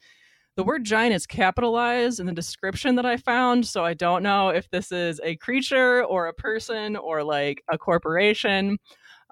The 0.59 0.65
word 0.65 0.83
giant 0.83 1.15
is 1.15 1.25
capitalized 1.25 2.19
in 2.19 2.27
the 2.27 2.33
description 2.33 2.97
that 2.97 3.07
I 3.07 3.17
found, 3.17 3.65
so 3.65 3.85
I 3.85 3.95
don't 3.95 4.25
know 4.25 4.49
if 4.49 4.69
this 4.71 4.91
is 4.91 5.21
a 5.23 5.37
creature 5.37 6.05
or 6.05 6.27
a 6.27 6.33
person 6.33 6.97
or 6.97 7.23
like 7.23 7.63
a 7.71 7.79
corporation 7.79 8.77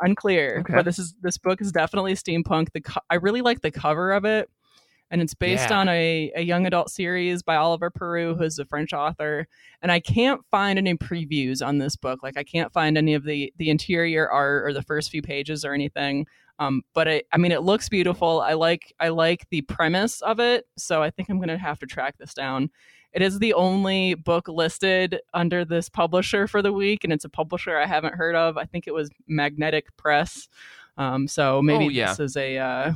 unclear 0.01 0.59
okay. 0.61 0.75
but 0.75 0.85
this 0.85 1.01
is 1.01 1.15
this 1.23 1.37
book 1.37 1.61
is 1.61 1.73
definitely 1.73 2.13
steampunk 2.13 2.71
the 2.73 2.83
co- 2.83 3.01
i 3.09 3.15
really 3.15 3.41
like 3.41 3.63
the 3.63 3.71
cover 3.71 4.13
of 4.13 4.27
it 4.27 4.49
and 5.11 5.23
it's 5.23 5.35
based 5.35 5.71
yeah. 5.71 5.79
on 5.79 5.89
a, 5.89 6.31
a 6.37 6.43
young 6.43 6.67
adult 6.67 6.91
series 6.91 7.43
by 7.43 7.57
oliver 7.57 7.89
peru 7.89 8.35
who's 8.35 8.59
a 8.59 8.67
french 8.67 8.93
author 8.93 9.49
and 9.81 9.91
i 9.91 9.99
can't 9.99 10.43
find 10.51 10.79
any 10.79 10.95
previews 10.95 11.67
on 11.67 11.79
this 11.79 11.97
book 11.97 12.23
like 12.23 12.37
i 12.37 12.45
can't 12.45 12.75
find 12.75 12.99
any 12.99 13.15
of 13.15 13.25
the 13.25 13.51
the 13.57 13.71
interior 13.71 14.29
art 14.29 14.67
or 14.67 14.75
the 14.75 14.83
first 14.83 15.11
few 15.11 15.23
pages 15.23 15.65
or 15.65 15.73
anything 15.73 16.27
um, 16.59 16.83
but 16.95 17.09
I, 17.09 17.23
I 17.33 17.37
mean 17.37 17.53
it 17.53 17.63
looks 17.63 17.89
beautiful 17.89 18.41
i 18.41 18.55
like 18.55 18.95
i 19.01 19.09
like 19.09 19.49
the 19.51 19.63
premise 19.63 20.23
of 20.23 20.41
it 20.41 20.67
so 20.77 21.03
i 21.03 21.11
think 21.11 21.29
i'm 21.29 21.39
gonna 21.41 21.59
have 21.59 21.79
to 21.81 21.87
track 21.87 22.17
this 22.19 22.35
down 22.35 22.71
it 23.17 23.23
is 23.23 23.39
the 23.39 23.55
only 23.55 24.13
book 24.13 24.47
listed 24.47 25.21
under 25.33 25.65
this 25.65 25.89
publisher 25.89 26.47
for 26.47 26.61
the 26.61 26.71
week, 26.71 27.03
and 27.03 27.11
it's 27.15 27.25
a 27.25 27.31
publisher 27.31 27.75
I 27.79 27.87
haven't 27.87 28.15
heard 28.15 28.35
of. 28.35 28.59
I 28.59 28.67
think 28.67 28.87
it 28.87 28.93
was 28.93 29.09
Magnetic 29.27 29.97
Press. 29.97 30.49
Um, 30.99 31.27
so 31.27 31.63
maybe 31.63 31.87
oh, 31.87 31.89
yeah. 31.89 32.09
this 32.09 32.21
is 32.21 32.37
a 32.37 32.59
uh, 32.59 32.93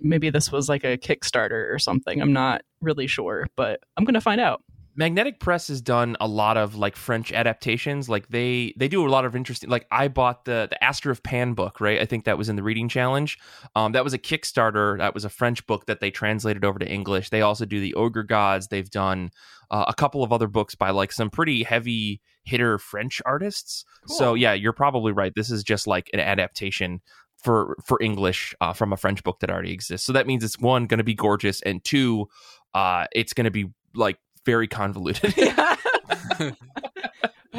maybe 0.00 0.30
this 0.30 0.52
was 0.52 0.68
like 0.68 0.84
a 0.84 0.96
Kickstarter 0.96 1.74
or 1.74 1.80
something. 1.80 2.22
I'm 2.22 2.32
not 2.32 2.62
really 2.80 3.08
sure, 3.08 3.48
but 3.56 3.80
I'm 3.96 4.04
gonna 4.04 4.20
find 4.20 4.40
out. 4.40 4.62
Magnetic 4.96 5.40
Press 5.40 5.68
has 5.68 5.80
done 5.82 6.16
a 6.20 6.26
lot 6.26 6.56
of 6.56 6.74
like 6.74 6.96
French 6.96 7.32
adaptations. 7.32 8.08
Like 8.08 8.28
they 8.28 8.72
they 8.76 8.88
do 8.88 9.06
a 9.06 9.10
lot 9.10 9.24
of 9.24 9.36
interesting. 9.36 9.68
Like 9.68 9.86
I 9.90 10.08
bought 10.08 10.46
the 10.46 10.66
the 10.70 10.82
Aster 10.82 11.10
of 11.10 11.22
Pan 11.22 11.52
book, 11.52 11.80
right? 11.80 12.00
I 12.00 12.06
think 12.06 12.24
that 12.24 12.38
was 12.38 12.48
in 12.48 12.56
the 12.56 12.62
reading 12.62 12.88
challenge. 12.88 13.38
Um, 13.74 13.92
that 13.92 14.04
was 14.04 14.14
a 14.14 14.18
Kickstarter. 14.18 14.98
That 14.98 15.14
was 15.14 15.24
a 15.24 15.28
French 15.28 15.66
book 15.66 15.86
that 15.86 16.00
they 16.00 16.10
translated 16.10 16.64
over 16.64 16.78
to 16.78 16.88
English. 16.88 17.28
They 17.30 17.42
also 17.42 17.66
do 17.66 17.80
the 17.80 17.94
Ogre 17.94 18.22
Gods. 18.22 18.68
They've 18.68 18.90
done 18.90 19.30
uh, 19.70 19.84
a 19.86 19.94
couple 19.94 20.22
of 20.22 20.32
other 20.32 20.46
books 20.48 20.74
by 20.74 20.90
like 20.90 21.12
some 21.12 21.28
pretty 21.30 21.62
heavy 21.62 22.22
hitter 22.44 22.78
French 22.78 23.20
artists. 23.26 23.84
Cool. 24.06 24.16
So 24.16 24.34
yeah, 24.34 24.54
you're 24.54 24.72
probably 24.72 25.12
right. 25.12 25.32
This 25.34 25.50
is 25.50 25.62
just 25.62 25.86
like 25.86 26.08
an 26.14 26.20
adaptation 26.20 27.02
for 27.36 27.76
for 27.84 28.00
English 28.02 28.54
uh, 28.62 28.72
from 28.72 28.92
a 28.92 28.96
French 28.96 29.22
book 29.22 29.40
that 29.40 29.50
already 29.50 29.72
exists. 29.72 30.06
So 30.06 30.12
that 30.14 30.26
means 30.26 30.42
it's 30.42 30.58
one 30.58 30.86
going 30.86 30.98
to 30.98 31.04
be 31.04 31.14
gorgeous, 31.14 31.60
and 31.62 31.84
two, 31.84 32.28
uh, 32.72 33.06
it's 33.12 33.34
going 33.34 33.44
to 33.44 33.50
be 33.50 33.66
like 33.94 34.18
very 34.46 34.68
convoluted. 34.68 35.34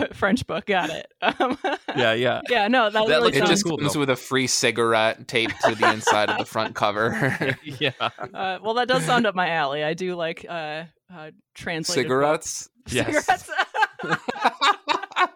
French 0.14 0.46
book, 0.48 0.66
got 0.66 0.90
it. 0.90 1.12
Um, 1.22 1.58
yeah, 1.96 2.14
yeah, 2.14 2.42
yeah. 2.50 2.68
No, 2.68 2.90
that, 2.90 3.08
that 3.08 3.08
really 3.08 3.36
it 3.36 3.46
just 3.46 3.66
cool, 3.66 3.78
comes 3.78 3.98
with 3.98 4.10
a 4.10 4.16
free 4.16 4.48
cigarette 4.48 5.28
taped 5.28 5.56
to 5.66 5.76
the 5.76 5.92
inside 5.92 6.30
of 6.30 6.38
the 6.38 6.46
front 6.46 6.76
cover. 6.76 7.58
yeah. 7.64 7.92
Uh, 8.00 8.60
well, 8.62 8.76
that 8.76 8.88
does 8.88 9.04
sound 9.04 9.26
up 9.26 9.36
my 9.36 9.50
alley. 9.50 9.84
I 9.84 9.94
do 9.94 10.16
like 10.16 10.46
uh, 10.48 10.84
uh, 11.14 11.32
translated 11.54 12.06
cigarettes. 12.06 12.70
Yes. 12.88 13.26
Cigarettes. 13.26 13.50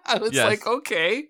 I 0.06 0.18
was 0.20 0.34
yes. 0.34 0.46
like, 0.46 0.66
okay. 0.66 1.26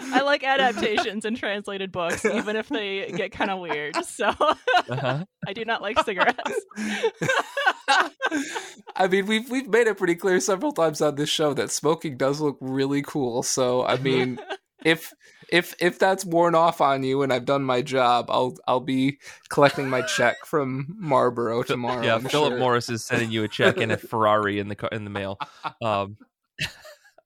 I 0.00 0.22
like 0.22 0.44
adaptations 0.44 1.24
and 1.24 1.36
translated 1.36 1.92
books, 1.92 2.24
even 2.24 2.56
if 2.56 2.68
they 2.68 3.12
get 3.12 3.32
kind 3.32 3.50
of 3.50 3.60
weird. 3.60 3.96
So 4.04 4.28
uh-huh. 4.28 5.24
I 5.46 5.52
do 5.52 5.64
not 5.64 5.82
like 5.82 5.98
cigarettes. 6.04 6.60
I 8.96 9.08
mean, 9.08 9.26
we've 9.26 9.48
we've 9.50 9.68
made 9.68 9.86
it 9.86 9.98
pretty 9.98 10.14
clear 10.14 10.40
several 10.40 10.72
times 10.72 11.00
on 11.00 11.14
this 11.14 11.28
show 11.28 11.54
that 11.54 11.70
smoking 11.70 12.16
does 12.16 12.40
look 12.40 12.58
really 12.60 13.02
cool. 13.02 13.42
So 13.42 13.84
I 13.84 13.96
mean, 13.98 14.38
if 14.84 15.12
if 15.50 15.74
if 15.80 15.98
that's 15.98 16.24
worn 16.24 16.54
off 16.54 16.80
on 16.80 17.02
you 17.02 17.22
and 17.22 17.32
I've 17.32 17.44
done 17.44 17.62
my 17.62 17.82
job, 17.82 18.26
I'll 18.28 18.56
I'll 18.66 18.80
be 18.80 19.18
collecting 19.48 19.88
my 19.88 20.02
check 20.02 20.44
from 20.44 20.94
Marlboro 20.98 21.62
tomorrow. 21.62 22.02
Yeah, 22.02 22.14
I'm 22.14 22.24
Philip 22.24 22.52
sure. 22.52 22.58
Morris 22.58 22.88
is 22.88 23.04
sending 23.04 23.30
you 23.30 23.44
a 23.44 23.48
check 23.48 23.78
and 23.78 23.92
a 23.92 23.96
Ferrari 23.98 24.58
in 24.58 24.68
the 24.68 24.88
in 24.92 25.04
the 25.04 25.10
mail. 25.10 25.38
Um, 25.82 26.16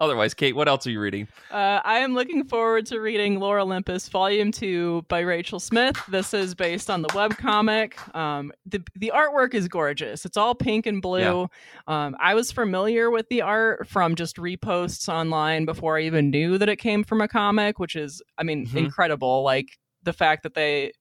Otherwise, 0.04 0.34
Kate, 0.34 0.54
what 0.54 0.68
else 0.68 0.86
are 0.86 0.90
you 0.90 1.00
reading? 1.00 1.26
Uh, 1.50 1.80
I 1.82 2.00
am 2.00 2.12
looking 2.12 2.44
forward 2.44 2.84
to 2.86 3.00
reading 3.00 3.40
Lore 3.40 3.58
Olympus 3.58 4.06
Volume 4.10 4.52
2 4.52 5.06
by 5.08 5.20
Rachel 5.20 5.58
Smythe. 5.58 5.96
This 6.08 6.34
is 6.34 6.54
based 6.54 6.90
on 6.90 7.00
the 7.00 7.08
webcomic. 7.08 8.14
Um, 8.14 8.52
the, 8.66 8.82
the 8.94 9.10
artwork 9.14 9.54
is 9.54 9.66
gorgeous. 9.66 10.26
It's 10.26 10.36
all 10.36 10.54
pink 10.54 10.84
and 10.84 11.00
blue. 11.00 11.48
Yeah. 11.88 12.06
Um, 12.06 12.16
I 12.20 12.34
was 12.34 12.52
familiar 12.52 13.10
with 13.10 13.30
the 13.30 13.40
art 13.40 13.88
from 13.88 14.14
just 14.14 14.36
reposts 14.36 15.08
online 15.08 15.64
before 15.64 15.96
I 15.96 16.02
even 16.02 16.28
knew 16.28 16.58
that 16.58 16.68
it 16.68 16.76
came 16.76 17.02
from 17.02 17.22
a 17.22 17.28
comic, 17.28 17.78
which 17.78 17.96
is, 17.96 18.20
I 18.36 18.42
mean, 18.42 18.66
mm-hmm. 18.66 18.76
incredible. 18.76 19.42
Like 19.42 19.78
the 20.02 20.12
fact 20.12 20.42
that 20.42 20.52
they 20.52 20.92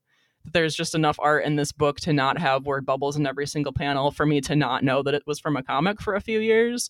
there's 0.52 0.76
just 0.76 0.96
enough 0.96 1.18
art 1.20 1.46
in 1.46 1.56
this 1.56 1.72
book 1.72 2.00
to 2.02 2.14
not 2.14 2.38
have 2.38 2.66
word 2.66 2.86
bubbles 2.86 3.16
in 3.16 3.26
every 3.26 3.48
single 3.48 3.72
panel 3.72 4.12
for 4.12 4.26
me 4.26 4.42
to 4.42 4.56
not 4.56 4.84
know 4.84 5.02
that 5.04 5.14
it 5.14 5.24
was 5.26 5.40
from 5.40 5.56
a 5.56 5.64
comic 5.64 6.02
for 6.02 6.16
a 6.16 6.22
few 6.22 6.40
years. 6.40 6.90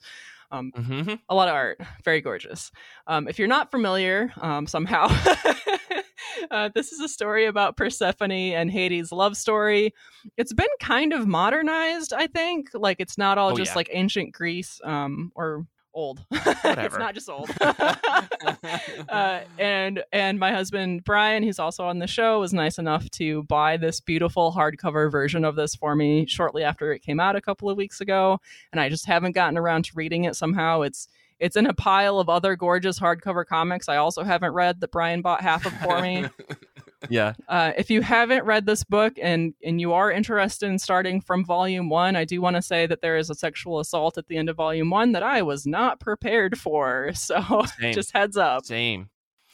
Um, 0.54 0.72
mm-hmm. 0.72 1.16
A 1.30 1.36
lot 1.36 1.48
of 1.48 1.56
art, 1.56 1.82
very 2.06 2.22
gorgeous. 2.22 2.72
Um, 3.08 3.28
if 3.28 3.40
you're 3.40 3.48
not 3.48 3.72
familiar 3.72 4.32
um, 4.40 4.68
somehow, 4.68 5.08
uh, 6.52 6.70
this 6.76 6.92
is 6.92 7.00
a 7.00 7.10
story 7.10 7.48
about 7.48 7.76
Persephone 7.76 8.32
and 8.32 8.70
Hades' 8.70 9.12
love 9.12 9.36
story. 9.36 9.96
It's 10.38 10.54
been 10.54 10.68
kind 10.80 11.12
of 11.12 11.26
modernized, 11.26 12.14
I 12.14 12.28
think. 12.28 12.70
Like 12.76 12.98
it's 13.00 13.18
not 13.18 13.40
all 13.40 13.54
oh, 13.54 13.58
just 13.58 13.72
yeah. 13.72 13.78
like 13.78 13.90
ancient 13.92 14.32
Greece 14.32 14.80
um, 14.84 15.32
or 15.34 15.66
old. 15.94 16.26
it's 16.32 16.98
not 16.98 17.14
just 17.14 17.30
old. 17.30 17.50
uh, 17.62 19.42
and 19.58 20.04
and 20.12 20.40
my 20.40 20.52
husband 20.52 21.04
Brian, 21.04 21.44
who's 21.44 21.60
also 21.60 21.86
on 21.86 22.00
the 22.00 22.08
show, 22.08 22.40
was 22.40 22.54
nice 22.54 22.78
enough 22.78 23.10
to 23.12 23.44
buy 23.44 23.78
this 23.78 24.00
beautiful 24.00 24.52
hardcover 24.52 25.12
version 25.12 25.46
of 25.46 25.56
this 25.56 25.76
for 25.76 25.96
me 25.96 26.26
shortly 26.26 26.64
after 26.64 26.92
it 26.94 27.00
came 27.00 27.20
out 27.20 27.36
a 27.36 27.42
couple 27.42 27.70
of 27.70 27.78
weeks 27.78 28.02
ago, 28.02 28.40
and 28.72 28.80
I 28.80 28.90
just 28.90 29.06
haven't 29.06 29.34
gotten 29.34 29.58
around 29.58 29.86
to 29.86 29.92
reading 29.96 30.24
it. 30.26 30.36
Somehow, 30.36 30.82
it's 30.82 31.08
it's 31.44 31.58
in 31.58 31.68
a 31.68 31.74
pile 31.74 32.20
of 32.20 32.30
other 32.30 32.56
gorgeous 32.56 32.98
hardcover 32.98 33.46
comics 33.46 33.90
I 33.90 33.98
also 33.98 34.24
haven't 34.24 34.54
read 34.54 34.80
that 34.80 34.92
Brian 34.92 35.22
bought 35.22 35.42
half 35.42 35.66
of 35.66 35.74
for 35.74 36.02
me. 36.02 36.26
yeah. 37.10 37.34
Uh, 37.50 37.74
if 37.78 37.92
you 37.92 38.02
haven't 38.02 38.46
read 38.46 38.66
this 38.66 38.86
book 38.86 39.14
and 39.22 39.54
and 39.62 39.82
you 39.82 39.92
are 39.92 40.10
interested 40.10 40.70
in 40.70 40.80
starting 40.80 41.20
from 41.20 41.44
volume 41.44 41.90
one, 41.90 42.16
I 42.16 42.24
do 42.24 42.42
want 42.42 42.56
to 42.56 42.62
say 42.62 42.88
that 42.88 43.02
there 43.02 43.18
is 43.18 43.30
a 43.30 43.36
sexual 43.36 43.82
assault 43.82 44.18
at 44.18 44.28
the 44.28 44.38
end 44.38 44.48
of 44.48 44.56
volume 44.56 44.90
one 44.90 45.12
that 45.12 45.22
I 45.22 45.42
was 45.42 45.68
not 45.68 46.00
prepared 46.00 46.58
for. 46.58 47.12
So 47.24 47.66
just 47.80 48.12
heads 48.14 48.38
up. 48.38 48.66
Same. 48.66 49.10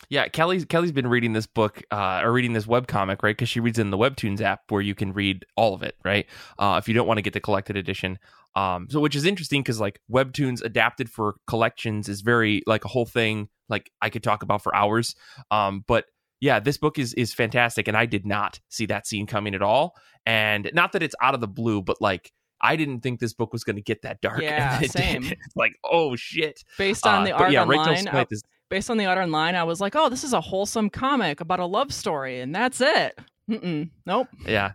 Yeah, 0.10 0.28
Kelly's 0.28 0.66
Kelly's 0.66 0.91
been 0.91 1.07
reading 1.07 1.34
this 1.34 1.45
book 1.45 1.84
uh, 1.91 2.22
or 2.24 2.32
reading 2.32 2.53
this 2.53 2.66
web 2.66 2.88
comic, 2.88 3.22
right? 3.22 3.36
Because 3.36 3.49
she 3.49 3.60
reads 3.60 3.78
in 3.78 3.91
the 3.91 3.97
Webtoons 3.97 4.41
app 4.41 4.62
where 4.70 4.82
you 4.82 4.95
can 4.95 5.14
read 5.14 5.45
all 5.55 5.76
of 5.76 5.84
it, 5.84 5.95
right? 6.03 6.26
Uh, 6.57 6.80
if 6.82 6.88
you 6.88 6.95
don't 6.95 7.07
want 7.07 7.20
to 7.20 7.22
get 7.22 7.34
the 7.34 7.39
collected 7.39 7.78
edition, 7.78 8.18
um, 8.55 8.88
so 8.89 8.99
which 8.99 9.16
is 9.16 9.26
interesting 9.26 9.62
because 9.62 9.80
like 9.80 9.99
Webtoons 10.12 10.64
adapted 10.64 11.10
for 11.10 11.36
collections 11.45 12.10
is 12.10 12.22
very 12.22 12.64
like 12.66 12.86
a 12.86 12.88
whole 12.88 13.05
thing. 13.05 13.49
Like 13.70 13.91
I 14.01 14.10
could 14.10 14.24
talk 14.24 14.41
about 14.41 14.64
for 14.64 14.76
hours. 14.76 15.16
Um, 15.51 15.84
but 15.88 16.05
yeah, 16.41 16.60
this 16.60 16.78
book 16.78 16.97
is 16.97 17.14
is 17.14 17.34
fantastic, 17.34 17.88
and 17.88 17.95
I 17.95 18.07
did 18.07 18.26
not 18.26 18.60
see 18.70 18.88
that 18.88 19.05
scene 19.05 19.28
coming 19.28 19.53
at 19.53 19.62
all. 19.62 19.95
And 20.26 20.72
not 20.74 20.93
that 20.93 21.03
it's 21.03 21.16
out 21.22 21.36
of 21.36 21.41
the 21.41 21.47
blue, 21.47 21.84
but 21.84 22.01
like 22.01 22.32
I 22.62 22.76
didn't 22.76 23.01
think 23.01 23.20
this 23.20 23.34
book 23.34 23.53
was 23.53 23.64
going 23.64 23.76
to 23.76 23.82
get 23.82 24.01
that 24.01 24.22
dark. 24.22 24.41
Yeah, 24.49 24.82
same. 24.82 25.32
like, 25.55 25.74
oh 25.84 26.16
shit. 26.16 26.64
Based 26.78 27.05
on 27.05 27.22
uh, 27.22 27.26
the 27.26 27.32
art 27.32 27.51
yeah, 27.51 27.62
online, 27.62 28.07
I, 28.07 28.26
is... 28.30 28.43
based 28.70 28.89
on 28.89 28.97
the 28.97 29.05
art 29.05 29.17
online, 29.17 29.55
I 29.55 29.63
was 29.63 29.82
like, 29.82 29.95
oh, 29.95 30.09
this 30.09 30.24
is 30.24 30.34
a 30.34 30.41
wholesome 30.41 30.89
comic 30.89 31.41
about 31.41 31.59
a 31.59 31.65
love 31.65 31.93
story, 31.93 32.39
and 32.39 32.53
that's 32.53 32.82
it. 32.82 33.20
Mm-mm. 33.49 33.89
Nope. 34.05 34.28
Yeah. 34.45 34.74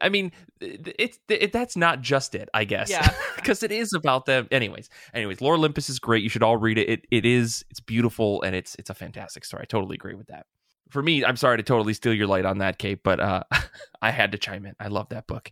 I 0.00 0.08
mean, 0.08 0.32
it's 0.60 1.18
it, 1.28 1.52
that's 1.52 1.76
not 1.76 2.00
just 2.00 2.34
it, 2.34 2.48
I 2.54 2.64
guess. 2.64 2.90
Yeah, 2.90 3.08
because 3.36 3.62
it 3.62 3.70
is 3.70 3.92
about 3.92 4.26
them. 4.26 4.48
Anyways, 4.50 4.88
anyways, 5.14 5.40
Lore 5.40 5.54
Olympus 5.54 5.88
is 5.88 5.98
great. 5.98 6.22
You 6.22 6.28
should 6.28 6.42
all 6.42 6.56
read 6.56 6.78
it. 6.78 6.88
It 6.88 7.04
it 7.10 7.24
is 7.24 7.64
it's 7.70 7.80
beautiful 7.80 8.42
and 8.42 8.56
it's 8.56 8.74
it's 8.76 8.90
a 8.90 8.94
fantastic 8.94 9.44
story. 9.44 9.62
I 9.62 9.66
totally 9.66 9.94
agree 9.94 10.14
with 10.14 10.26
that 10.28 10.46
for 10.92 11.02
me, 11.02 11.24
I'm 11.24 11.36
sorry 11.36 11.56
to 11.56 11.62
totally 11.62 11.94
steal 11.94 12.12
your 12.12 12.26
light 12.26 12.44
on 12.44 12.58
that, 12.58 12.78
Kate, 12.78 13.02
but 13.02 13.18
uh, 13.18 13.44
I 14.02 14.10
had 14.10 14.32
to 14.32 14.38
chime 14.38 14.66
in. 14.66 14.74
I 14.78 14.88
love 14.88 15.08
that 15.08 15.26
book. 15.26 15.50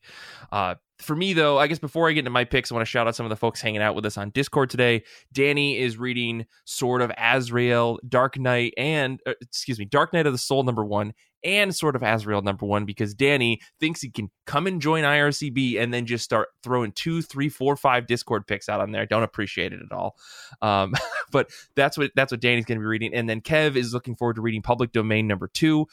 Uh, 0.53 0.75
for 1.01 1.17
me, 1.17 1.33
though, 1.33 1.59
I 1.59 1.67
guess 1.67 1.79
before 1.79 2.09
I 2.09 2.13
get 2.13 2.21
into 2.21 2.31
my 2.31 2.45
picks, 2.45 2.71
I 2.71 2.75
want 2.75 2.87
to 2.87 2.91
shout 2.91 3.07
out 3.07 3.17
some 3.17 3.27
of 3.27 3.31
the 3.31 3.37
folks 3.37 3.61
hanging 3.61 3.83
out 3.83 3.95
with 3.95 4.07
us 4.07 4.19
on 4.19 4.31
Discord 4.31 4.71
today. 4.71 5.03
Danny 5.33 5.79
is 5.79 5.99
reading 5.99 6.47
Sword 6.65 7.03
of 7.03 7.11
Azrael, 7.17 7.99
Dark 8.09 8.39
Knight, 8.39 8.75
and 8.77 9.21
uh, 9.27 9.33
excuse 9.41 9.79
me, 9.79 9.85
Dark 9.85 10.13
Knight 10.13 10.27
of 10.27 10.33
the 10.33 10.39
Soul 10.39 10.63
number 10.63 10.85
one, 10.85 11.13
and 11.43 11.75
Sword 11.75 11.97
of 11.97 12.03
Azrael 12.03 12.43
number 12.43 12.67
one 12.67 12.85
because 12.85 13.15
Danny 13.15 13.61
thinks 13.79 14.01
he 14.01 14.11
can 14.11 14.31
come 14.47 14.67
and 14.67 14.81
join 14.81 15.05
IRCB 15.05 15.81
and 15.81 15.93
then 15.93 16.07
just 16.07 16.25
start 16.25 16.49
throwing 16.63 16.93
two, 16.93 17.23
three, 17.23 17.49
four, 17.49 17.77
five 17.77 18.07
Discord 18.07 18.47
picks 18.47 18.69
out 18.69 18.81
on 18.81 18.93
there. 18.93 19.03
I 19.03 19.07
don't 19.07 19.23
appreciate 19.23 19.73
it 19.73 19.81
at 19.81 19.93
all. 19.97 20.17
Um, 20.61 20.95
but 21.33 21.51
that's 21.75 21.97
what 21.97 22.11
that's 22.15 22.33
what 22.33 22.41
Danny's 22.41 22.67
going 22.67 22.79
to 22.79 22.83
be 22.83 22.87
reading, 22.87 23.15
and 23.15 23.29
then 23.29 23.41
Kev 23.41 23.77
is 23.77 23.95
looking 23.95 24.17
forward 24.17 24.37
to 24.37 24.43
reading 24.43 24.63
Public 24.63 24.93
Domain 24.93 25.27
number 25.27 25.49
two. 25.49 25.87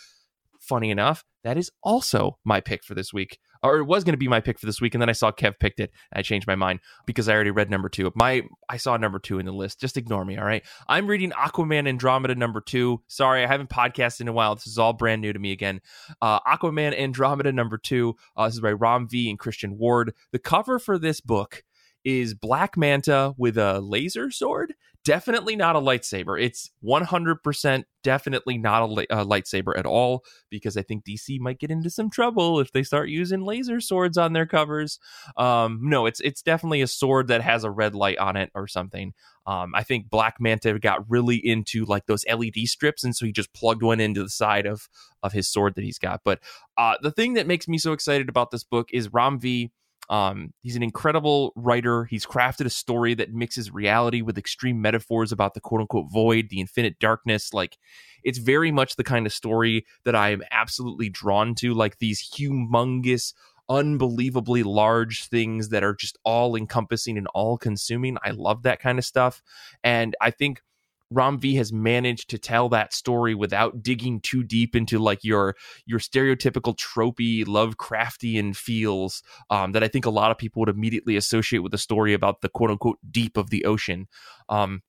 funny 0.59 0.91
enough, 0.91 1.23
that 1.43 1.57
is 1.57 1.71
also 1.81 2.37
my 2.43 2.59
pick 2.59 2.83
for 2.83 2.93
this 2.93 3.13
week 3.13 3.39
or 3.63 3.77
it 3.77 3.85
was 3.85 4.03
going 4.03 4.13
to 4.13 4.17
be 4.17 4.27
my 4.27 4.39
pick 4.39 4.59
for 4.59 4.65
this 4.65 4.81
week, 4.81 4.95
and 4.95 5.01
then 5.01 5.09
I 5.09 5.13
saw 5.13 5.31
Kev 5.31 5.59
picked 5.59 5.79
it. 5.79 5.91
I 6.13 6.21
changed 6.21 6.47
my 6.47 6.55
mind 6.55 6.79
because 7.05 7.27
I 7.29 7.33
already 7.33 7.51
read 7.51 7.69
number 7.69 7.89
two. 7.89 8.11
My 8.15 8.43
I 8.69 8.77
saw 8.77 8.97
number 8.97 9.19
two 9.19 9.39
in 9.39 9.45
the 9.45 9.51
list. 9.51 9.79
Just 9.79 9.97
ignore 9.97 10.25
me, 10.25 10.37
all 10.37 10.45
right? 10.45 10.63
I'm 10.87 11.07
reading 11.07 11.31
Aquaman 11.31 11.87
Andromeda 11.87 12.35
number 12.35 12.61
two. 12.61 13.01
Sorry, 13.07 13.43
I 13.43 13.47
haven't 13.47 13.69
podcasted 13.69 14.21
in 14.21 14.27
a 14.27 14.33
while. 14.33 14.55
This 14.55 14.67
is 14.67 14.77
all 14.77 14.93
brand 14.93 15.21
new 15.21 15.33
to 15.33 15.39
me 15.39 15.51
again. 15.51 15.81
Uh, 16.21 16.39
Aquaman 16.41 16.97
Andromeda 16.97 17.51
number 17.51 17.77
two. 17.77 18.15
Uh, 18.35 18.45
this 18.45 18.55
is 18.55 18.61
by 18.61 18.71
Ram 18.71 19.07
V 19.07 19.29
and 19.29 19.39
Christian 19.39 19.77
Ward. 19.77 20.13
The 20.31 20.39
cover 20.39 20.79
for 20.79 20.97
this 20.97 21.21
book 21.21 21.63
is 22.07 22.33
Black 22.33 22.77
Manta 22.77 23.33
with 23.37 23.57
a 23.57 23.81
laser 23.81 24.31
sword 24.31 24.73
definitely 25.07 25.55
not 25.55 25.77
a 25.77 25.79
lightsaber. 25.79 26.37
It's 26.37 26.69
100% 26.83 27.83
definitely 28.03 28.57
not 28.57 28.83
a, 28.83 29.21
a, 29.21 29.25
lightsaber 29.25 29.71
at 29.77 29.85
all 29.85 30.25
because 30.49 30.75
I 30.75 30.81
think 30.81 31.05
DC 31.05 31.39
might 31.39 31.59
get 31.59 31.71
into 31.71 31.89
some 31.89 32.09
trouble 32.09 32.59
if 32.59 32.73
they 32.73 32.83
start 32.83 33.07
using 33.07 33.39
laser 33.39 33.79
swords 33.79 34.17
on 34.17 34.33
their 34.33 34.45
covers. 34.45 34.99
Um, 35.37 35.79
no, 35.83 36.07
it's 36.07 36.19
it's 36.19 36.41
definitely 36.41 36.81
a 36.81 36.87
sword 36.87 37.29
that 37.29 37.39
has 37.39 37.63
a 37.63 37.71
red 37.71 37.95
light 37.95 38.17
on 38.17 38.35
it 38.35 38.51
or 38.53 38.67
something. 38.67 39.13
Um, 39.45 39.73
I 39.73 39.83
think 39.83 40.09
Black 40.09 40.41
Manta 40.41 40.77
got 40.77 41.09
really 41.09 41.37
into 41.37 41.85
like 41.85 42.05
those 42.07 42.25
LED 42.29 42.65
strips, 42.65 43.05
and 43.05 43.15
so 43.15 43.25
he 43.25 43.31
just 43.31 43.53
plugged 43.53 43.83
one 43.83 44.01
into 44.01 44.23
the 44.23 44.29
side 44.29 44.65
of 44.65 44.89
of 45.23 45.31
his 45.31 45.47
sword 45.47 45.75
that 45.75 45.85
he's 45.85 45.99
got. 45.99 46.19
But 46.25 46.41
uh, 46.77 46.95
the 47.01 47.11
thing 47.11 47.35
that 47.35 47.47
makes 47.47 47.69
me 47.69 47.77
so 47.77 47.93
excited 47.93 48.27
about 48.27 48.51
this 48.51 48.65
book 48.65 48.89
is 48.91 49.13
Ram 49.13 49.39
V 49.39 49.71
um, 50.09 50.53
he's 50.61 50.75
an 50.75 50.83
incredible 50.83 51.51
writer. 51.55 52.05
He's 52.05 52.25
crafted 52.25 52.65
a 52.65 52.69
story 52.69 53.13
that 53.15 53.33
mixes 53.33 53.71
reality 53.71 54.21
with 54.21 54.37
extreme 54.37 54.81
metaphors 54.81 55.31
about 55.31 55.53
the 55.53 55.59
quote 55.59 55.81
unquote 55.81 56.11
void, 56.11 56.49
the 56.49 56.61
infinite 56.61 56.99
darkness. 56.99 57.53
Like, 57.53 57.77
it's 58.23 58.37
very 58.37 58.71
much 58.71 58.95
the 58.95 59.03
kind 59.03 59.25
of 59.25 59.33
story 59.33 59.85
that 60.05 60.15
I 60.15 60.29
am 60.29 60.43
absolutely 60.51 61.09
drawn 61.09 61.55
to. 61.55 61.73
Like, 61.73 61.97
these 61.97 62.29
humongous, 62.35 63.33
unbelievably 63.69 64.63
large 64.63 65.27
things 65.27 65.69
that 65.69 65.83
are 65.83 65.95
just 65.95 66.17
all 66.23 66.55
encompassing 66.55 67.17
and 67.17 67.27
all 67.33 67.57
consuming. 67.57 68.17
I 68.23 68.31
love 68.31 68.63
that 68.63 68.79
kind 68.79 68.97
of 68.97 69.05
stuff. 69.05 69.41
And 69.83 70.15
I 70.21 70.31
think 70.31 70.61
Ram 71.09 71.39
V 71.39 71.55
has 71.55 71.71
managed 71.71 72.29
to 72.29 72.37
tell 72.37 72.69
that 72.69 72.93
story 72.93 73.33
without 73.33 73.81
digging 73.81 74.19
too 74.19 74.43
deep 74.43 74.75
into 74.75 74.99
like 74.99 75.23
your 75.23 75.55
your 75.85 75.99
stereotypical 75.99 76.77
tropey 76.77 77.45
Lovecraftian 77.45 78.55
feels 78.55 79.23
um, 79.49 79.71
that 79.71 79.83
I 79.83 79.87
think 79.87 80.05
a 80.05 80.09
lot 80.09 80.31
of 80.31 80.37
people 80.37 80.59
would 80.61 80.69
immediately 80.69 81.15
associate 81.15 81.59
with 81.59 81.71
the 81.71 81.77
story 81.77 82.13
about 82.13 82.41
the 82.41 82.49
quote 82.49 82.71
unquote 82.71 82.99
deep 83.09 83.37
of 83.37 83.49
the 83.49 83.65
ocean. 83.65 84.07
Um, 84.49 84.81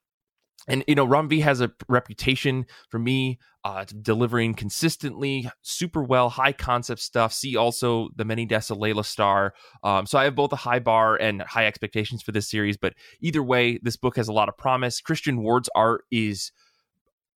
and 0.68 0.84
you 0.86 0.94
know 0.94 1.04
Ram 1.04 1.28
V 1.28 1.40
has 1.40 1.60
a 1.60 1.72
reputation 1.88 2.66
for 2.88 2.98
me 2.98 3.38
uh, 3.64 3.84
delivering 4.02 4.54
consistently 4.54 5.50
super 5.62 6.02
well 6.02 6.28
high 6.28 6.52
concept 6.52 7.00
stuff. 7.00 7.32
See 7.32 7.56
also 7.56 8.10
the 8.14 8.24
many 8.24 8.46
deaths 8.46 8.70
of 8.70 8.78
laila 8.78 9.04
starr. 9.04 9.54
Um, 9.82 10.06
so 10.06 10.18
i 10.18 10.24
have 10.24 10.34
both 10.34 10.52
a 10.52 10.56
high 10.56 10.78
bar 10.78 11.16
and 11.16 11.42
high 11.42 11.66
expectations 11.66 12.22
for 12.22 12.32
this 12.32 12.48
series 12.48 12.76
but 12.76 12.94
either 13.20 13.42
way 13.42 13.78
this 13.82 13.96
book 13.96 14.16
has 14.16 14.28
a 14.28 14.32
lot 14.32 14.48
of 14.48 14.56
promise. 14.56 15.00
Christian 15.00 15.42
ward's 15.42 15.70
art 15.74 16.04
is 16.10 16.52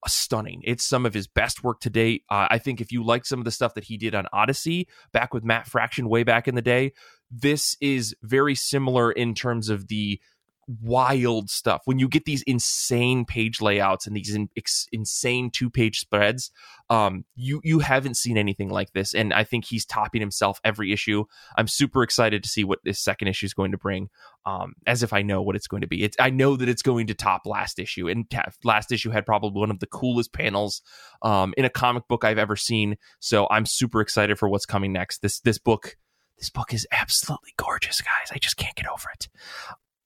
stunning. 0.08 0.62
It's 0.64 0.84
some 0.84 1.06
of 1.06 1.14
his 1.14 1.28
best 1.28 1.64
work 1.64 1.80
to 1.82 1.90
date. 1.90 2.24
Uh, 2.30 2.48
i 2.50 2.58
think 2.58 2.82
if 2.82 2.92
you 2.92 3.04
like 3.04 3.26
some 3.26 3.40
of 3.40 3.46
the 3.46 3.52
stuff 3.52 3.74
that 3.76 3.86
he 3.86 3.98
did 3.98 4.14
on 4.14 4.26
ODY-C 4.34 4.88
back 5.12 5.34
with 5.34 5.44
matt 5.44 5.68
fraction 5.68 6.10
way 6.10 6.24
back 6.24 6.48
in 6.48 6.56
the 6.56 6.62
day 6.62 6.92
this 7.32 7.78
is 7.80 8.16
very 8.22 8.56
similar 8.56 9.12
in 9.12 9.34
terms 9.34 9.70
of 9.70 9.88
the 9.88 10.20
wild 10.68 11.50
stuff. 11.50 11.82
When 11.86 12.00
you 12.00 12.08
get 12.08 12.26
these 12.26 12.44
insane 12.44 13.26
page 13.26 13.62
layouts 13.62 14.08
and 14.08 14.16
these 14.16 14.34
in, 14.34 14.50
ex, 14.56 14.88
insane 14.92 15.50
two 15.52 15.70
page 15.70 16.00
spreads 16.00 16.52
um 16.90 17.26
you 17.36 17.62
you 17.64 17.80
haven't 17.80 18.16
seen 18.16 18.38
anything 18.38 18.70
like 18.70 18.92
this 18.92 19.14
and 19.14 19.34
i 19.34 19.44
think 19.44 19.64
he's 19.66 19.86
topping 19.86 20.22
himself 20.22 20.60
every 20.64 20.92
issue. 20.92 21.24
I'm 21.58 21.68
super 21.68 22.04
excited 22.04 22.44
to 22.44 22.50
see 22.50 22.64
what 22.64 22.80
this 22.84 23.00
second 23.00 23.28
issue 23.28 23.46
is 23.46 23.54
going 23.54 23.72
to 23.72 23.78
bring 23.78 24.10
um 24.46 24.74
as 24.86 25.04
if 25.04 25.14
i 25.14 25.22
know 25.22 25.42
what 25.42 25.56
it's 25.56 25.68
going 25.68 25.82
to 25.82 25.88
be. 25.88 26.04
It's 26.04 26.18
i 26.20 26.30
know 26.30 26.56
that 26.56 26.70
it's 26.70 26.82
going 26.82 27.08
to 27.08 27.14
top 27.14 27.46
last 27.46 27.80
issue 27.80 28.08
and 28.08 28.26
last 28.64 28.92
issue 28.92 29.10
had 29.10 29.26
probably 29.26 29.60
one 29.60 29.72
of 29.72 29.80
the 29.80 29.88
coolest 29.88 30.34
panels 30.34 30.82
um 31.22 31.54
in 31.58 31.66
a 31.66 31.70
comic 31.70 32.08
book 32.08 32.24
i've 32.24 32.38
ever 32.38 32.56
seen 32.56 32.98
so 33.20 33.48
i'm 33.50 33.66
super 33.66 34.02
excited 34.02 34.38
for 34.38 34.50
what's 34.50 34.66
coming 34.66 34.94
next. 34.94 35.22
This 35.22 35.40
this 35.40 35.58
book 35.58 35.98
this 36.38 36.50
book 36.50 36.74
is 36.74 36.88
absolutely 36.92 37.54
gorgeous 37.56 38.02
guys. 38.02 38.32
I 38.34 38.40
just 38.40 38.58
can't 38.58 38.76
get 38.76 38.88
over 38.88 39.10
it 39.14 39.28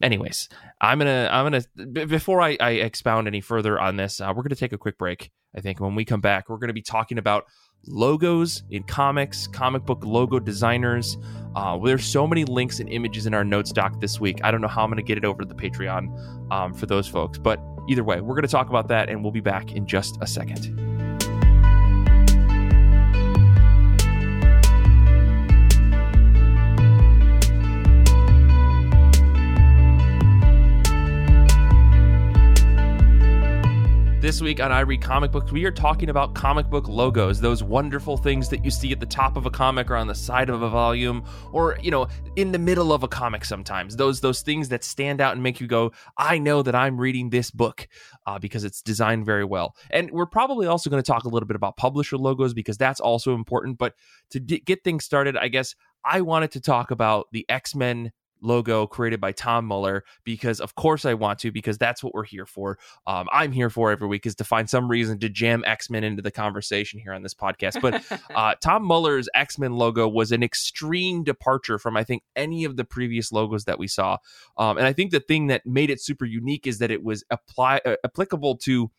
anyways 0.02 0.50
i'm 0.82 1.00
gonna 1.00 1.30
i'm 1.32 1.46
gonna 1.46 1.64
b- 1.92 2.06
before 2.06 2.42
I, 2.42 2.58
I 2.60 2.72
expound 2.72 3.28
any 3.28 3.42
further 3.42 3.80
on 3.80 3.96
this 3.96 4.20
uh, 4.20 4.32
we're 4.36 4.44
gonna 4.44 4.56
take 4.56 4.74
a 4.74 4.78
quick 4.78 4.98
break 4.98 5.32
i 5.56 5.62
think. 5.62 5.80
When 5.80 5.96
we 5.96 6.06
come 6.06 6.22
back 6.22 6.50
we're 6.50 6.58
gonna 6.58 6.74
be 6.74 6.82
talking 6.82 7.18
about 7.18 7.46
logos 7.88 8.64
in 8.72 8.84
comics 8.84 9.48
comic 9.48 9.86
book 9.86 10.04
logo 10.04 10.40
designers. 10.40 11.18
Uh, 11.56 11.78
there's 11.78 12.04
so 12.04 12.28
many 12.28 12.44
links 12.44 12.80
and 12.80 12.90
images 12.90 13.26
in 13.28 13.34
our 13.34 13.44
notes 13.44 13.72
doc 13.72 14.02
this 14.02 14.20
week. 14.20 14.40
I 14.44 14.52
don't 14.52 14.62
know 14.62 14.68
how 14.68 14.84
i'm 14.84 14.90
gonna 14.90 15.02
get 15.04 15.18
it 15.18 15.26
over 15.26 15.42
to 15.42 15.48
the 15.48 15.56
patreon 15.56 16.52
um, 16.52 16.74
for 16.74 16.86
those 16.88 17.08
folks 17.08 17.38
but 17.38 17.60
either 17.88 18.04
way 18.04 18.22
we're 18.22 18.36
gonna 18.36 18.48
talk 18.48 18.70
about 18.70 18.88
that 18.90 19.10
and 19.10 19.24
we'll 19.24 19.32
be 19.32 19.40
back 19.42 19.72
in 19.72 19.86
just 19.86 20.18
a 20.22 20.28
second 20.28 20.95
This 34.26 34.42
week 34.42 34.60
on 34.60 34.72
I 34.72 34.80
Read 34.80 35.04
Comic 35.04 35.32
Books, 35.32 35.52
we 35.52 35.66
are 35.66 35.72
talking 35.72 36.10
about 36.10 36.34
comic 36.34 36.68
book 36.68 36.88
logos, 36.88 37.40
those 37.40 37.62
wonderful 37.62 38.18
things 38.18 38.50
that 38.50 38.66
you 38.66 38.72
see 38.72 38.92
at 38.92 39.00
the 39.00 39.06
top 39.06 39.38
of 39.38 39.46
a 39.46 39.52
comic 39.52 39.92
or 39.92 39.96
on 39.96 40.08
the 40.08 40.16
side 40.16 40.50
of 40.50 40.64
a 40.64 40.68
volume 40.68 41.24
or, 41.52 41.78
you 41.80 41.92
know, 41.92 42.08
in 42.36 42.52
the 42.52 42.58
middle 42.58 42.92
of 42.92 43.04
a 43.04 43.08
comic 43.08 43.46
sometimes. 43.46 43.96
Those 43.96 44.22
those 44.22 44.42
things 44.42 44.70
that 44.70 44.84
stand 44.84 45.22
out 45.22 45.34
and 45.34 45.44
make 45.44 45.62
you 45.62 45.68
go, 45.68 45.92
"I 46.18 46.40
know 46.40 46.64
that 46.64 46.74
I'm 46.74 47.00
reading 47.00 47.30
this 47.30 47.52
book." 47.52 47.88
Uh, 48.26 48.40
because 48.40 48.64
it's 48.64 48.82
designed 48.82 49.28
very 49.28 49.46
well. 49.46 49.76
And 49.92 50.10
we're 50.10 50.26
probably 50.26 50.66
also 50.66 50.90
going 50.90 51.04
to 51.04 51.06
talk 51.06 51.26
a 51.26 51.30
little 51.30 51.46
bit 51.46 51.56
about 51.56 51.78
publisher 51.78 52.18
logos 52.18 52.56
because 52.56 52.80
that's 52.80 53.00
also 53.00 53.36
important, 53.36 53.78
but 53.78 53.94
to 54.32 54.40
d- 54.40 54.64
get 54.66 54.84
things 54.84 55.06
started, 55.06 55.38
I 55.38 55.50
guess 55.50 55.76
I 56.04 56.22
wanted 56.22 56.50
to 56.54 56.62
talk 56.62 56.90
about 56.90 57.28
the 57.32 57.46
X-Men 57.48 58.12
logo 58.46 58.88
created 58.88 59.20
by 59.20 59.32
Tom 59.32 59.66
Muller 59.66 60.04
because, 60.24 60.60
of 60.60 60.76
course, 60.76 61.06
I 61.06 61.14
want 61.14 61.40
to 61.40 61.52
because 61.52 61.78
that's 61.78 62.04
what 62.04 62.14
we're 62.14 62.26
here 62.26 62.46
for. 62.46 62.78
Um, 63.08 63.28
I'm 63.32 63.52
here 63.52 63.70
for 63.70 63.92
every 63.92 64.08
week 64.08 64.26
is 64.26 64.36
to 64.36 64.44
find 64.44 64.70
some 64.70 64.90
reason 64.90 65.20
to 65.20 65.30
jam 65.30 65.64
X 65.66 65.90
Men 65.90 66.04
into 66.04 66.22
the 66.22 66.32
conversation 66.32 67.00
here 67.00 67.14
on 67.14 67.24
this 67.24 67.34
podcast. 67.34 67.82
But 67.82 68.04
uh, 68.36 68.56
Tom 68.62 68.84
Muller's 68.84 69.28
X 69.34 69.58
Men 69.58 69.74
logo 69.74 70.08
was 70.08 70.32
an 70.32 70.44
extreme 70.44 71.24
departure 71.24 71.80
from 71.80 71.98
I 71.98 72.04
think 72.04 72.24
any 72.36 72.64
of 72.64 72.78
the 72.78 72.86
previous 72.86 73.32
logos 73.32 73.66
that 73.66 73.80
we 73.80 73.88
saw, 73.88 74.18
um, 74.58 74.78
and 74.78 74.86
I 74.86 74.94
think 74.94 75.12
the 75.12 75.20
thing 75.20 75.48
that 75.48 75.66
made 75.66 75.90
it 75.90 76.02
super 76.02 76.26
unique 76.26 76.68
is 76.68 76.80
that 76.80 76.92
it 76.92 77.04
was 77.04 77.24
apply 77.30 77.82
uh, 77.86 77.96
applicable 78.04 78.58
to 78.58 78.92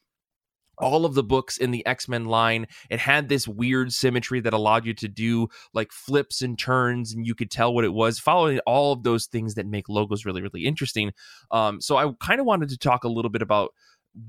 all 0.78 1.04
of 1.04 1.14
the 1.14 1.22
books 1.22 1.56
in 1.56 1.70
the 1.70 1.84
X-Men 1.86 2.26
line. 2.26 2.66
It 2.90 2.98
had 2.98 3.28
this 3.28 3.48
weird 3.48 3.92
symmetry 3.92 4.40
that 4.40 4.52
allowed 4.52 4.86
you 4.86 4.94
to 4.94 5.08
do 5.08 5.48
like 5.72 5.92
flips 5.92 6.42
and 6.42 6.58
turns 6.58 7.12
and 7.12 7.26
you 7.26 7.34
could 7.34 7.50
tell 7.50 7.74
what 7.74 7.84
it 7.84 7.92
was, 7.92 8.18
following 8.18 8.58
all 8.66 8.92
of 8.92 9.02
those 9.02 9.26
things 9.26 9.54
that 9.54 9.66
make 9.66 9.88
logos 9.88 10.24
really, 10.24 10.42
really 10.42 10.66
interesting. 10.66 11.12
Um, 11.50 11.80
so 11.80 11.96
I 11.96 12.12
kind 12.20 12.40
of 12.40 12.46
wanted 12.46 12.68
to 12.70 12.78
talk 12.78 13.04
a 13.04 13.08
little 13.08 13.30
bit 13.30 13.42
about 13.42 13.70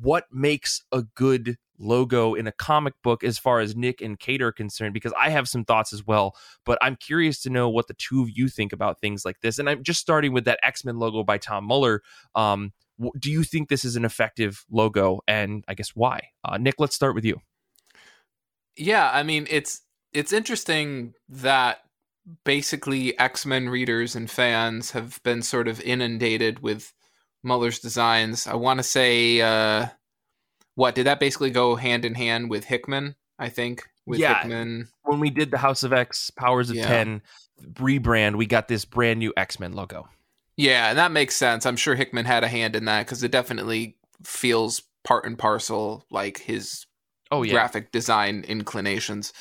what 0.01 0.25
makes 0.31 0.83
a 0.91 1.03
good 1.15 1.57
logo 1.79 2.33
in 2.33 2.47
a 2.47 2.51
comic 2.51 2.93
book 3.03 3.23
as 3.23 3.37
far 3.37 3.59
as 3.59 3.75
Nick 3.75 4.01
and 4.01 4.19
Kate 4.19 4.41
are 4.41 4.51
concerned, 4.51 4.93
because 4.93 5.13
I 5.17 5.29
have 5.29 5.47
some 5.47 5.63
thoughts 5.63 5.93
as 5.93 6.05
well. 6.05 6.35
But 6.65 6.77
I'm 6.81 6.97
curious 6.97 7.41
to 7.43 7.49
know 7.49 7.69
what 7.69 7.87
the 7.87 7.93
two 7.93 8.21
of 8.23 8.29
you 8.29 8.49
think 8.49 8.73
about 8.73 8.99
things 8.99 9.23
like 9.23 9.39
this. 9.41 9.59
And 9.59 9.69
I'm 9.69 9.83
just 9.83 10.01
starting 10.01 10.33
with 10.33 10.45
that 10.45 10.59
X 10.61 10.83
Men 10.83 10.97
logo 10.97 11.23
by 11.23 11.37
Tom 11.37 11.63
Muller. 11.63 12.01
Um, 12.35 12.73
do 13.19 13.31
you 13.31 13.43
think 13.43 13.69
this 13.69 13.85
is 13.85 13.95
an 13.95 14.05
effective 14.05 14.65
logo? 14.69 15.21
And 15.27 15.63
i 15.67 15.73
guess 15.73 15.89
why? 15.89 16.29
Uh, 16.43 16.57
nick 16.57 16.75
let's 16.79 16.95
start 16.95 17.15
with 17.15 17.25
you. 17.25 17.41
Yeah 18.75 19.09
i 19.11 19.23
mean 19.23 19.47
it's 19.49 19.81
it's 20.13 20.33
interesting 20.33 21.13
that 21.29 21.79
basically 22.43 23.17
x-men 23.19 23.69
readers 23.69 24.15
and 24.15 24.29
fans 24.29 24.91
have 24.91 25.21
been 25.23 25.41
sort 25.41 25.67
of 25.67 25.81
inundated 25.81 26.59
with 26.59 26.93
muller's 27.43 27.79
designs. 27.79 28.47
I 28.47 28.55
want 28.55 28.79
to 28.79 28.83
say 28.83 29.41
uh 29.41 29.87
what 30.75 30.93
did 30.93 31.07
that 31.07 31.19
basically 31.19 31.49
go 31.49 31.75
hand 31.75 32.05
in 32.05 32.15
hand 32.15 32.49
with 32.49 32.65
hickman 32.65 33.15
i 33.39 33.49
think? 33.49 33.83
With 34.05 34.19
yeah, 34.19 34.39
hickman. 34.41 34.87
when 35.03 35.19
we 35.19 35.29
did 35.29 35.51
the 35.51 35.57
house 35.57 35.83
of 35.83 35.91
x 35.93 36.31
powers 36.31 36.69
of 36.69 36.77
yeah. 36.77 36.87
10 36.87 37.21
rebrand 37.73 38.35
we 38.35 38.45
got 38.45 38.67
this 38.67 38.85
brand 38.85 39.19
new 39.19 39.33
x-men 39.35 39.73
logo 39.73 40.07
yeah, 40.57 40.89
and 40.89 40.97
that 40.97 41.11
makes 41.11 41.35
sense. 41.35 41.65
I'm 41.65 41.77
sure 41.77 41.95
Hickman 41.95 42.25
had 42.25 42.43
a 42.43 42.47
hand 42.47 42.75
in 42.75 42.85
that 42.85 43.05
because 43.05 43.23
it 43.23 43.31
definitely 43.31 43.95
feels 44.23 44.81
part 45.03 45.25
and 45.25 45.37
parcel 45.37 46.03
like 46.11 46.39
his 46.39 46.85
oh 47.31 47.43
yeah. 47.43 47.53
graphic 47.53 47.91
design 47.91 48.43
inclinations. 48.47 49.31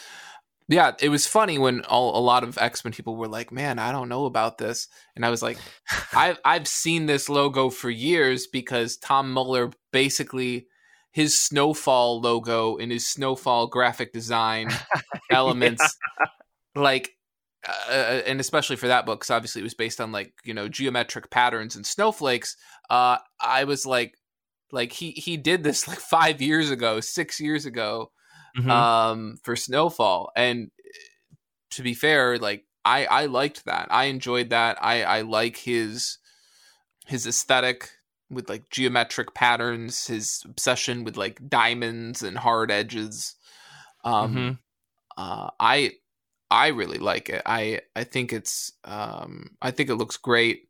Yeah, 0.69 0.93
it 1.01 1.09
was 1.09 1.27
funny 1.27 1.59
when 1.59 1.83
all, 1.83 2.19
a 2.19 2.21
lot 2.21 2.43
of 2.43 2.59
X 2.59 2.85
Men 2.85 2.93
people 2.93 3.17
were 3.17 3.29
like, 3.29 3.51
"Man, 3.51 3.79
I 3.79 3.93
don't 3.93 4.09
know 4.09 4.27
about 4.27 4.59
this," 4.59 4.89
and 5.15 5.25
I 5.25 5.31
was 5.31 5.43
like, 5.43 5.59
"I've 6.15 6.39
I've 6.45 6.69
seen 6.69 7.07
this 7.07 7.29
logo 7.29 7.71
for 7.71 7.89
years 7.89 8.47
because 8.47 8.97
Tom 8.97 9.33
Muller 9.33 9.71
basically 9.93 10.67
his 11.17 11.39
snowfall 11.39 12.21
logo 12.21 12.77
and 12.77 12.93
his 12.93 13.09
snowfall 13.09 13.69
graphic 13.69 14.13
design 14.13 14.69
elements 15.31 15.97
yeah. 16.21 16.83
like 16.83 17.13
uh, 17.67 18.23
and 18.27 18.41
especially 18.41 18.77
for 18.77 18.89
that 18.89 19.07
book 19.07 19.21
because 19.21 19.31
obviously 19.31 19.61
it 19.61 19.65
was 19.65 19.75
based 19.75 20.01
on 20.01 20.13
like 20.13 20.33
you 20.45 20.55
know 20.55 20.69
geometric 20.69 21.31
patterns 21.31 21.77
and 21.77 21.87
snowflakes 21.87 22.57
uh 22.91 23.19
i 23.41 23.65
was 23.65 23.85
like 23.87 24.15
like 24.73 24.93
he 24.93 25.11
he 25.13 25.37
did 25.37 25.63
this 25.63 25.89
like 25.89 25.99
five 25.99 26.41
years 26.41 26.71
ago 26.71 27.01
six 27.01 27.41
years 27.41 27.67
ago 27.67 28.11
mm-hmm. 28.57 28.71
um 28.71 29.37
for 29.43 29.57
snowfall 29.57 30.31
and 30.37 30.71
to 31.71 31.83
be 31.83 31.95
fair 31.95 32.39
like 32.39 32.65
i 32.85 33.07
i 33.07 33.27
liked 33.27 33.65
that 33.65 33.89
i 33.91 34.05
enjoyed 34.05 34.51
that 34.51 34.79
i 34.81 35.03
i 35.03 35.21
like 35.23 35.57
his 35.57 36.19
his 37.07 37.27
aesthetic 37.27 37.91
with 38.31 38.49
like 38.49 38.69
geometric 38.71 39.35
patterns, 39.35 40.07
his 40.07 40.43
obsession 40.45 41.05
with 41.05 41.17
like 41.17 41.41
diamonds 41.49 42.23
and 42.23 42.37
hard 42.37 42.71
edges. 42.71 43.37
Um, 44.05 44.35
mm-hmm. 44.35 44.53
uh, 45.17 45.51
I 45.61 45.93
I 46.51 46.69
really 46.69 46.99
like 46.99 47.29
it. 47.29 47.43
I 47.45 47.81
I 47.95 48.05
think 48.05 48.33
it's 48.33 48.73
um, 48.85 49.51
I 49.61 49.71
think 49.71 49.91
it 49.91 49.97
looks 49.97 50.17
great, 50.17 50.69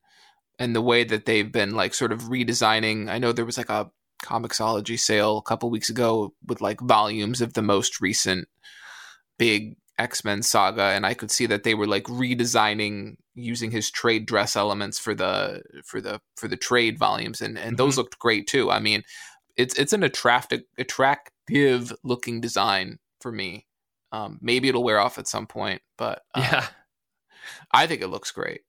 and 0.58 0.74
the 0.74 0.82
way 0.82 1.04
that 1.04 1.26
they've 1.26 1.50
been 1.50 1.74
like 1.74 1.94
sort 1.94 2.12
of 2.12 2.22
redesigning. 2.22 3.08
I 3.08 3.18
know 3.18 3.32
there 3.32 3.44
was 3.44 3.58
like 3.58 3.70
a 3.70 3.90
Comixology 4.24 4.98
sale 4.98 5.38
a 5.38 5.42
couple 5.42 5.70
weeks 5.70 5.90
ago 5.90 6.32
with 6.46 6.60
like 6.60 6.80
volumes 6.80 7.40
of 7.40 7.52
the 7.52 7.62
most 7.62 8.00
recent 8.00 8.48
big 9.38 9.76
X 9.98 10.24
Men 10.24 10.42
saga, 10.42 10.82
and 10.82 11.06
I 11.06 11.14
could 11.14 11.30
see 11.30 11.46
that 11.46 11.62
they 11.62 11.74
were 11.74 11.86
like 11.86 12.04
redesigning 12.04 13.16
using 13.34 13.70
his 13.70 13.90
trade 13.90 14.26
dress 14.26 14.56
elements 14.56 14.98
for 14.98 15.14
the 15.14 15.62
for 15.84 16.00
the 16.00 16.20
for 16.36 16.48
the 16.48 16.56
trade 16.56 16.98
volumes, 16.98 17.40
and 17.40 17.58
and 17.58 17.68
mm-hmm. 17.68 17.76
those 17.76 17.96
looked 17.96 18.18
great 18.18 18.46
too. 18.46 18.70
I 18.70 18.80
mean, 18.80 19.02
it's 19.56 19.78
it's 19.78 19.92
an 19.92 20.02
attractive 20.02 20.62
attractive 20.78 21.92
looking 22.02 22.40
design 22.40 22.98
for 23.20 23.32
me. 23.32 23.65
Um, 24.16 24.38
maybe 24.40 24.68
it'll 24.68 24.84
wear 24.84 24.98
off 24.98 25.18
at 25.18 25.28
some 25.28 25.46
point, 25.46 25.82
but 25.98 26.22
uh, 26.34 26.40
yeah, 26.40 26.66
I 27.72 27.86
think 27.86 28.00
it 28.02 28.08
looks 28.08 28.30
great. 28.30 28.62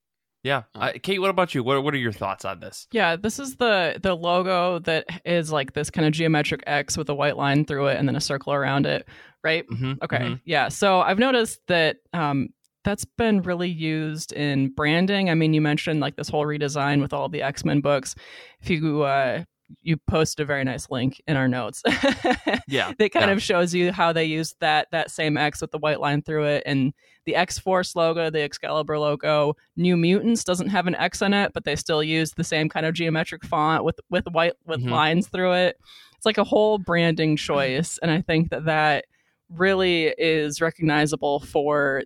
Yeah, 0.44 0.64
uh, 0.76 0.92
Kate. 1.02 1.20
What 1.20 1.30
about 1.30 1.56
you? 1.56 1.64
What 1.64 1.84
What 1.84 1.94
are 1.94 1.98
your 1.98 2.12
thoughts 2.12 2.46
on 2.46 2.60
this? 2.60 2.88
Yeah, 2.92 3.16
this 3.16 3.40
is 3.40 3.56
the 3.56 4.00
the 4.02 4.16
logo 4.16 4.80
that 4.80 5.06
is 5.26 5.52
like 5.52 5.74
this 5.74 5.90
kind 5.90 6.06
of 6.06 6.14
geometric 6.14 6.64
X 6.68 6.98
with 6.98 7.10
a 7.10 7.16
white 7.16 7.38
line 7.38 7.66
through 7.66 7.88
it 7.88 7.98
and 7.98 8.08
then 8.08 8.16
a 8.16 8.22
circle 8.22 8.54
around 8.54 8.86
it, 8.86 9.08
right? 9.44 9.66
Mm-hmm, 9.68 9.94
okay, 10.04 10.18
mm-hmm. 10.18 10.36
yeah. 10.46 10.68
So 10.68 11.02
I've 11.02 11.20
noticed 11.20 11.60
that 11.68 11.98
um, 12.14 12.50
that's 12.84 13.06
been 13.06 13.42
really 13.42 13.70
used 13.70 14.32
in 14.34 14.70
branding. 14.70 15.30
I 15.30 15.34
mean, 15.34 15.54
you 15.54 15.62
mentioned 15.62 16.00
like 16.00 16.18
this 16.18 16.30
whole 16.30 16.46
redesign 16.46 17.02
with 17.02 17.14
all 17.14 17.30
the 17.30 17.42
X 17.42 17.66
Men 17.66 17.82
books. 17.82 18.16
If 18.62 18.70
you 18.70 19.04
uh, 19.04 19.44
you 19.82 19.98
post 19.98 20.40
a 20.40 20.46
very 20.46 20.64
nice 20.64 20.90
link 20.90 21.22
in 21.28 21.36
our 21.38 21.48
notes. 21.48 21.82
yeah, 22.68 22.94
that 22.98 23.12
kind 23.12 23.28
yeah. 23.28 23.32
of 23.32 23.42
shows 23.42 23.74
you 23.74 23.92
how 23.92 24.14
they 24.14 24.26
used 24.26 24.56
that 24.60 24.88
that 24.92 25.12
same 25.12 25.38
X 25.38 25.62
with 25.62 25.72
the 25.72 25.78
white 25.78 26.00
line 26.00 26.22
through 26.22 26.46
it, 26.46 26.64
and 26.66 26.94
the 27.26 27.36
X 27.36 27.60
Force 27.60 27.96
logo, 27.96 28.30
the 28.30 28.42
Excalibur 28.42 28.98
logo. 28.98 29.56
New 29.76 29.98
Mutants 29.98 30.44
doesn't 30.44 30.70
have 30.70 30.88
an 30.88 30.96
X 30.96 31.22
in 31.22 31.34
it, 31.34 31.52
but 31.54 31.66
they 31.66 31.76
still 31.76 32.04
use 32.04 32.32
the 32.32 32.44
same 32.44 32.70
kind 32.70 32.86
of 32.86 32.94
geometric 32.94 33.46
font 33.46 33.84
with 33.84 34.00
with 34.10 34.26
white 34.32 34.54
with 34.66 34.80
mm-hmm. 34.80 34.90
lines 34.90 35.28
through 35.28 35.54
it. 35.54 35.78
It's 36.16 36.26
like 36.26 36.38
a 36.38 36.44
whole 36.44 36.78
branding 36.78 37.36
choice, 37.36 38.00
and 38.02 38.12
I 38.12 38.22
think 38.22 38.50
that 38.50 38.66
that 38.66 39.06
really 39.50 40.14
is 40.18 40.62
recognizable 40.62 41.40
for 41.40 42.04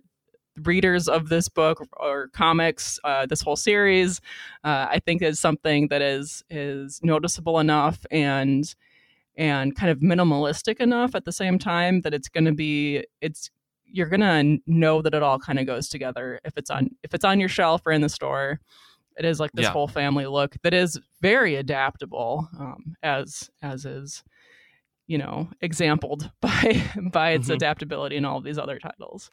readers 0.64 1.08
of 1.08 1.28
this 1.28 1.48
book 1.48 1.86
or 1.98 2.28
comics, 2.28 2.98
uh, 3.04 3.26
this 3.26 3.40
whole 3.40 3.56
series, 3.56 4.20
uh, 4.64 4.86
I 4.90 5.00
think 5.04 5.22
is 5.22 5.40
something 5.40 5.88
that 5.88 6.02
is 6.02 6.44
is 6.50 7.00
noticeable 7.02 7.58
enough 7.58 8.04
and 8.10 8.74
and 9.36 9.74
kind 9.74 9.90
of 9.90 10.00
minimalistic 10.00 10.78
enough 10.80 11.14
at 11.14 11.24
the 11.24 11.32
same 11.32 11.58
time 11.58 12.02
that 12.02 12.12
it's 12.12 12.28
going 12.28 12.44
to 12.44 12.52
be 12.52 13.04
it's 13.20 13.50
you're 13.86 14.08
going 14.08 14.20
to 14.20 14.62
know 14.66 15.02
that 15.02 15.14
it 15.14 15.22
all 15.22 15.38
kind 15.38 15.58
of 15.58 15.66
goes 15.66 15.88
together 15.88 16.40
if 16.44 16.56
it's 16.56 16.70
on 16.70 16.90
if 17.02 17.14
it's 17.14 17.24
on 17.24 17.38
your 17.38 17.48
shelf 17.48 17.82
or 17.86 17.92
in 17.92 18.00
the 18.00 18.08
store. 18.08 18.60
It 19.18 19.26
is 19.26 19.38
like 19.38 19.52
this 19.52 19.64
yeah. 19.64 19.72
whole 19.72 19.88
family 19.88 20.26
look 20.26 20.56
that 20.62 20.72
is 20.72 20.98
very 21.20 21.56
adaptable, 21.56 22.48
um, 22.58 22.96
as 23.02 23.50
as 23.60 23.84
is 23.84 24.24
you 25.06 25.18
know 25.18 25.48
exampled 25.60 26.30
by 26.40 26.82
by 27.12 27.30
its 27.32 27.44
mm-hmm. 27.44 27.54
adaptability 27.54 28.16
in 28.16 28.24
all 28.24 28.38
of 28.38 28.44
these 28.44 28.58
other 28.58 28.78
titles. 28.78 29.30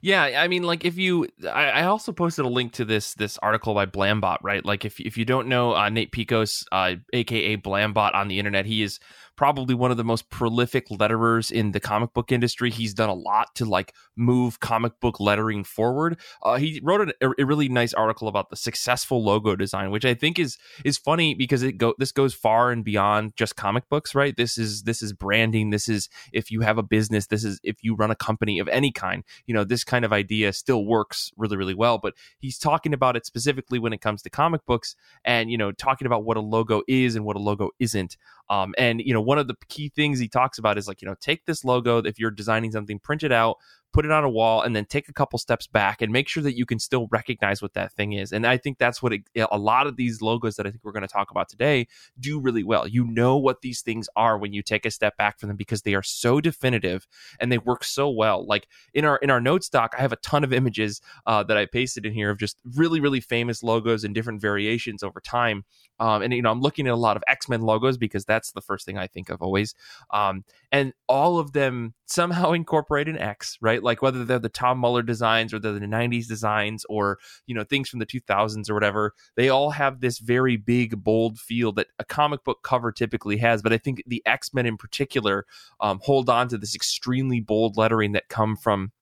Yeah, 0.00 0.22
I 0.22 0.48
mean, 0.48 0.62
like 0.62 0.84
if 0.84 0.96
you, 0.96 1.28
I, 1.44 1.66
I, 1.70 1.84
also 1.84 2.12
posted 2.12 2.44
a 2.44 2.48
link 2.48 2.72
to 2.74 2.84
this 2.84 3.14
this 3.14 3.38
article 3.38 3.74
by 3.74 3.86
Blambot, 3.86 4.38
right? 4.42 4.64
Like 4.64 4.84
if 4.84 5.00
if 5.00 5.16
you 5.16 5.24
don't 5.24 5.48
know 5.48 5.74
uh, 5.74 5.88
Nate 5.88 6.12
Piekos, 6.12 6.64
uh, 6.72 6.94
aka 7.12 7.56
Blambot, 7.56 8.14
on 8.14 8.28
the 8.28 8.38
internet, 8.38 8.66
he 8.66 8.82
is 8.82 9.00
probably 9.36 9.74
one 9.74 9.90
of 9.90 9.96
the 9.96 10.04
most 10.04 10.28
prolific 10.30 10.88
letterers 10.88 11.50
in 11.50 11.72
the 11.72 11.80
comic 11.80 12.12
book 12.12 12.32
industry. 12.32 12.70
He's 12.70 12.94
done 12.94 13.08
a 13.08 13.14
lot 13.14 13.54
to 13.56 13.64
like 13.64 13.94
move 14.16 14.60
comic 14.60 14.98
book 15.00 15.20
lettering 15.20 15.62
forward. 15.62 16.18
Uh, 16.42 16.56
he 16.56 16.80
wrote 16.82 17.12
a, 17.20 17.30
a, 17.38 17.44
really 17.44 17.68
nice 17.68 17.92
article 17.94 18.28
about 18.28 18.50
the 18.50 18.56
successful 18.56 19.22
logo 19.22 19.54
design, 19.54 19.90
which 19.90 20.04
I 20.04 20.14
think 20.14 20.38
is 20.38 20.56
is 20.84 20.98
funny 20.98 21.34
because 21.34 21.62
it 21.62 21.72
go 21.72 21.94
this 21.98 22.12
goes 22.12 22.34
far 22.34 22.70
and 22.70 22.84
beyond 22.84 23.36
just 23.36 23.56
comic 23.56 23.88
books, 23.88 24.14
right? 24.14 24.36
This 24.36 24.58
is 24.58 24.82
this 24.82 25.02
is 25.02 25.12
branding. 25.12 25.70
This 25.70 25.88
is 25.88 26.08
if 26.32 26.50
you 26.50 26.62
have 26.62 26.78
a 26.78 26.82
business. 26.82 27.26
This 27.26 27.44
is 27.44 27.60
if 27.62 27.76
you 27.82 27.94
run 27.94 28.10
a 28.10 28.16
company 28.16 28.58
of 28.58 28.68
any 28.68 28.90
kind. 28.90 29.22
You 29.46 29.54
know, 29.54 29.64
this 29.64 29.84
kind 29.84 30.04
of 30.04 30.12
idea 30.12 30.52
still 30.52 30.84
works 30.84 31.30
really 31.36 31.56
really 31.56 31.74
well. 31.74 31.98
But 31.98 32.14
he's 32.38 32.58
talking 32.58 32.94
about 32.94 33.16
it 33.16 33.26
specifically 33.26 33.78
when 33.78 33.92
it 33.92 34.00
comes 34.00 34.22
to 34.22 34.30
comic 34.30 34.64
books, 34.66 34.96
and 35.24 35.50
you 35.50 35.58
know, 35.58 35.72
talking 35.72 36.06
about 36.06 36.24
what 36.24 36.36
a 36.36 36.40
logo 36.40 36.82
is 36.88 37.14
and 37.16 37.24
what 37.24 37.36
a 37.36 37.40
logo 37.40 37.70
isn't. 37.78 38.16
Um, 38.48 38.74
and 38.78 39.00
you 39.00 39.12
know, 39.12 39.20
one 39.26 39.38
of 39.38 39.48
the 39.48 39.56
key 39.68 39.88
things 39.88 40.18
he 40.18 40.28
talks 40.28 40.58
about 40.58 40.78
is 40.78 40.86
like, 40.86 41.02
you 41.02 41.08
know, 41.08 41.16
take 41.20 41.44
this 41.46 41.64
logo 41.64 41.98
if 41.98 42.18
you're 42.18 42.30
designing 42.30 42.70
something, 42.70 42.98
print 43.00 43.24
it 43.24 43.32
out, 43.32 43.56
put 43.96 44.04
it 44.04 44.10
on 44.10 44.24
a 44.24 44.28
wall, 44.28 44.60
and 44.60 44.76
then 44.76 44.84
take 44.84 45.08
a 45.08 45.12
couple 45.14 45.38
steps 45.38 45.66
back 45.66 46.02
and 46.02 46.12
make 46.12 46.28
sure 46.28 46.42
that 46.42 46.54
you 46.54 46.66
can 46.66 46.78
still 46.78 47.08
recognize 47.10 47.62
what 47.62 47.72
that 47.72 47.90
thing 47.92 48.12
is. 48.12 48.30
And 48.30 48.46
I 48.46 48.58
think 48.58 48.76
that's 48.76 49.02
what 49.02 49.14
it, 49.14 49.22
a 49.50 49.56
lot 49.56 49.86
of 49.86 49.96
these 49.96 50.20
logos 50.20 50.56
that 50.56 50.66
I 50.66 50.70
think 50.70 50.84
we're 50.84 50.92
going 50.92 51.00
to 51.00 51.08
talk 51.08 51.30
about 51.30 51.48
today 51.48 51.86
do 52.20 52.38
really 52.38 52.62
well. 52.62 52.86
You 52.86 53.06
know 53.06 53.38
what 53.38 53.62
these 53.62 53.80
things 53.80 54.06
are 54.14 54.36
when 54.36 54.52
you 54.52 54.62
take 54.62 54.84
a 54.84 54.90
step 54.90 55.16
back 55.16 55.40
from 55.40 55.48
them 55.48 55.56
because 55.56 55.80
they 55.80 55.94
are 55.94 56.02
so 56.02 56.42
definitive 56.42 57.06
and 57.40 57.50
they 57.50 57.56
work 57.56 57.84
so 57.84 58.10
well. 58.10 58.46
Like 58.46 58.68
in 58.92 59.06
our 59.06 59.16
in 59.16 59.30
our 59.30 59.40
notes 59.40 59.70
doc, 59.70 59.94
I 59.96 60.02
have 60.02 60.12
a 60.12 60.16
ton 60.16 60.44
of 60.44 60.52
images 60.52 61.00
uh, 61.24 61.42
that 61.44 61.56
I 61.56 61.64
pasted 61.64 62.04
in 62.04 62.12
here 62.12 62.28
of 62.28 62.38
just 62.38 62.58
really 62.74 63.00
really 63.00 63.20
famous 63.20 63.62
logos 63.62 64.04
and 64.04 64.14
different 64.14 64.42
variations 64.42 65.02
over 65.02 65.20
time. 65.20 65.64
Um, 65.98 66.20
and 66.20 66.34
you 66.34 66.42
know, 66.42 66.50
I'm 66.50 66.60
looking 66.60 66.86
at 66.86 66.92
a 66.92 66.96
lot 66.96 67.16
of 67.16 67.24
X 67.26 67.48
Men 67.48 67.62
logos 67.62 67.96
because 67.96 68.26
that's 68.26 68.52
the 68.52 68.60
first 68.60 68.84
thing 68.84 68.98
I 68.98 69.06
think 69.06 69.30
of 69.30 69.40
always. 69.40 69.74
Um, 70.12 70.44
and 70.70 70.92
all 71.08 71.38
of 71.38 71.52
them 71.52 71.94
somehow 72.04 72.52
incorporate 72.60 73.08
an 73.08 73.18
X, 73.18 73.56
right? 73.62 73.82
Like 73.86 74.02
whether 74.02 74.24
they're 74.24 74.38
the 74.38 74.50
Tom 74.50 74.78
Muller 74.78 75.02
designs 75.02 75.54
or 75.54 75.58
they're 75.58 75.72
the 75.72 75.80
90s 75.80 76.26
designs 76.26 76.84
or, 76.90 77.18
you 77.46 77.54
know, 77.54 77.64
things 77.64 77.88
from 77.88 78.00
the 78.00 78.06
2000s 78.06 78.68
or 78.68 78.74
whatever, 78.74 79.14
they 79.36 79.48
all 79.48 79.70
have 79.70 80.00
this 80.00 80.18
very 80.18 80.56
big, 80.56 81.02
bold 81.02 81.38
feel 81.38 81.72
that 81.72 81.86
a 81.98 82.04
comic 82.04 82.44
book 82.44 82.58
cover 82.62 82.92
typically 82.92 83.38
has. 83.38 83.62
But 83.62 83.72
I 83.72 83.78
think 83.78 84.02
the 84.06 84.22
X 84.26 84.52
Men 84.52 84.66
in 84.66 84.76
particular 84.76 85.46
um, 85.80 86.00
hold 86.02 86.28
on 86.28 86.48
to 86.48 86.58
this 86.58 86.74
extremely 86.74 87.40
bold 87.40 87.78
lettering 87.78 88.12
that 88.12 88.28
come 88.28 88.56
from 88.56 88.92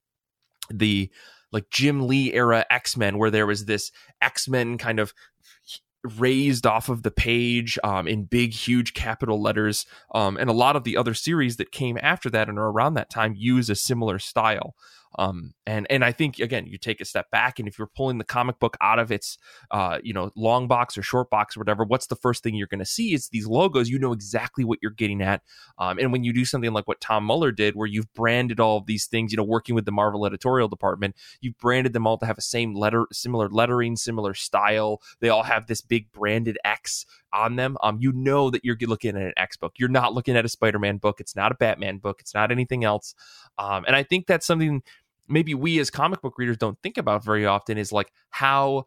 the 0.70 1.10
like 1.54 1.70
Jim 1.70 2.08
Lee 2.08 2.34
era 2.34 2.66
X 2.68 2.96
Men, 2.96 3.16
where 3.16 3.30
there 3.30 3.46
was 3.46 3.66
this 3.66 3.92
X 4.20 4.48
Men 4.48 4.76
kind 4.76 4.98
of 4.98 5.14
raised 6.04 6.66
off 6.66 6.88
of 6.88 7.02
the 7.02 7.10
page 7.10 7.78
um, 7.82 8.06
in 8.06 8.24
big, 8.24 8.52
huge 8.52 8.94
capital 8.94 9.40
letters. 9.40 9.86
Um, 10.14 10.36
and 10.36 10.50
a 10.50 10.54
lot 10.54 10.76
of 10.76 10.84
the 10.84 10.96
other 10.96 11.14
series 11.14 11.56
that 11.56 11.72
came 11.72 11.98
after 12.02 12.30
that 12.30 12.48
and 12.48 12.58
are 12.58 12.70
around 12.70 12.94
that 12.94 13.10
time 13.10 13.34
use 13.36 13.70
a 13.70 13.74
similar 13.74 14.18
style. 14.18 14.74
Um, 15.18 15.54
and 15.66 15.86
and 15.90 16.04
I 16.04 16.12
think 16.12 16.38
again, 16.38 16.66
you 16.66 16.78
take 16.78 17.00
a 17.00 17.04
step 17.04 17.30
back, 17.30 17.58
and 17.58 17.68
if 17.68 17.78
you're 17.78 17.90
pulling 17.94 18.18
the 18.18 18.24
comic 18.24 18.58
book 18.58 18.76
out 18.80 18.98
of 18.98 19.12
its, 19.12 19.38
uh, 19.70 19.98
you 20.02 20.12
know, 20.12 20.30
long 20.36 20.68
box 20.68 20.98
or 20.98 21.02
short 21.02 21.30
box 21.30 21.56
or 21.56 21.60
whatever, 21.60 21.84
what's 21.84 22.06
the 22.06 22.16
first 22.16 22.42
thing 22.42 22.54
you're 22.54 22.66
going 22.66 22.78
to 22.78 22.84
see? 22.84 23.14
Is 23.14 23.28
these 23.28 23.46
logos. 23.46 23.88
You 23.88 23.98
know 23.98 24.12
exactly 24.12 24.64
what 24.64 24.78
you're 24.82 24.90
getting 24.90 25.22
at. 25.22 25.42
Um, 25.78 25.98
and 25.98 26.12
when 26.12 26.24
you 26.24 26.32
do 26.32 26.44
something 26.44 26.72
like 26.72 26.88
what 26.88 27.00
Tom 27.00 27.24
Muller 27.24 27.52
did, 27.52 27.74
where 27.76 27.86
you've 27.86 28.12
branded 28.14 28.60
all 28.60 28.78
of 28.78 28.86
these 28.86 29.06
things, 29.06 29.32
you 29.32 29.36
know, 29.36 29.44
working 29.44 29.74
with 29.74 29.84
the 29.84 29.92
Marvel 29.92 30.26
editorial 30.26 30.68
department, 30.68 31.16
you've 31.40 31.58
branded 31.58 31.92
them 31.92 32.06
all 32.06 32.18
to 32.18 32.26
have 32.26 32.38
a 32.38 32.42
same 32.42 32.74
letter, 32.74 33.06
similar 33.12 33.48
lettering, 33.48 33.96
similar 33.96 34.34
style. 34.34 35.00
They 35.20 35.28
all 35.28 35.44
have 35.44 35.66
this 35.66 35.80
big 35.80 36.10
branded 36.12 36.58
X 36.64 37.06
on 37.34 37.56
them. 37.56 37.76
Um, 37.82 37.98
you 38.00 38.12
know 38.12 38.50
that 38.50 38.64
you're 38.64 38.76
looking 38.80 39.16
at 39.16 39.22
an 39.22 39.32
X 39.36 39.56
book. 39.56 39.74
You're 39.76 39.88
not 39.88 40.14
looking 40.14 40.36
at 40.36 40.44
a 40.44 40.48
Spider-Man 40.48 40.98
book. 40.98 41.20
It's 41.20 41.36
not 41.36 41.52
a 41.52 41.56
Batman 41.56 41.98
book. 41.98 42.20
It's 42.20 42.34
not 42.34 42.52
anything 42.52 42.84
else. 42.84 43.14
Um, 43.58 43.84
and 43.86 43.96
I 43.96 44.02
think 44.02 44.26
that's 44.26 44.46
something 44.46 44.82
maybe 45.28 45.54
we 45.54 45.78
as 45.78 45.90
comic 45.90 46.20
book 46.20 46.38
readers 46.38 46.56
don't 46.56 46.78
think 46.82 46.98
about 46.98 47.24
very 47.24 47.46
often 47.46 47.78
is 47.78 47.92
like 47.92 48.12
how 48.30 48.84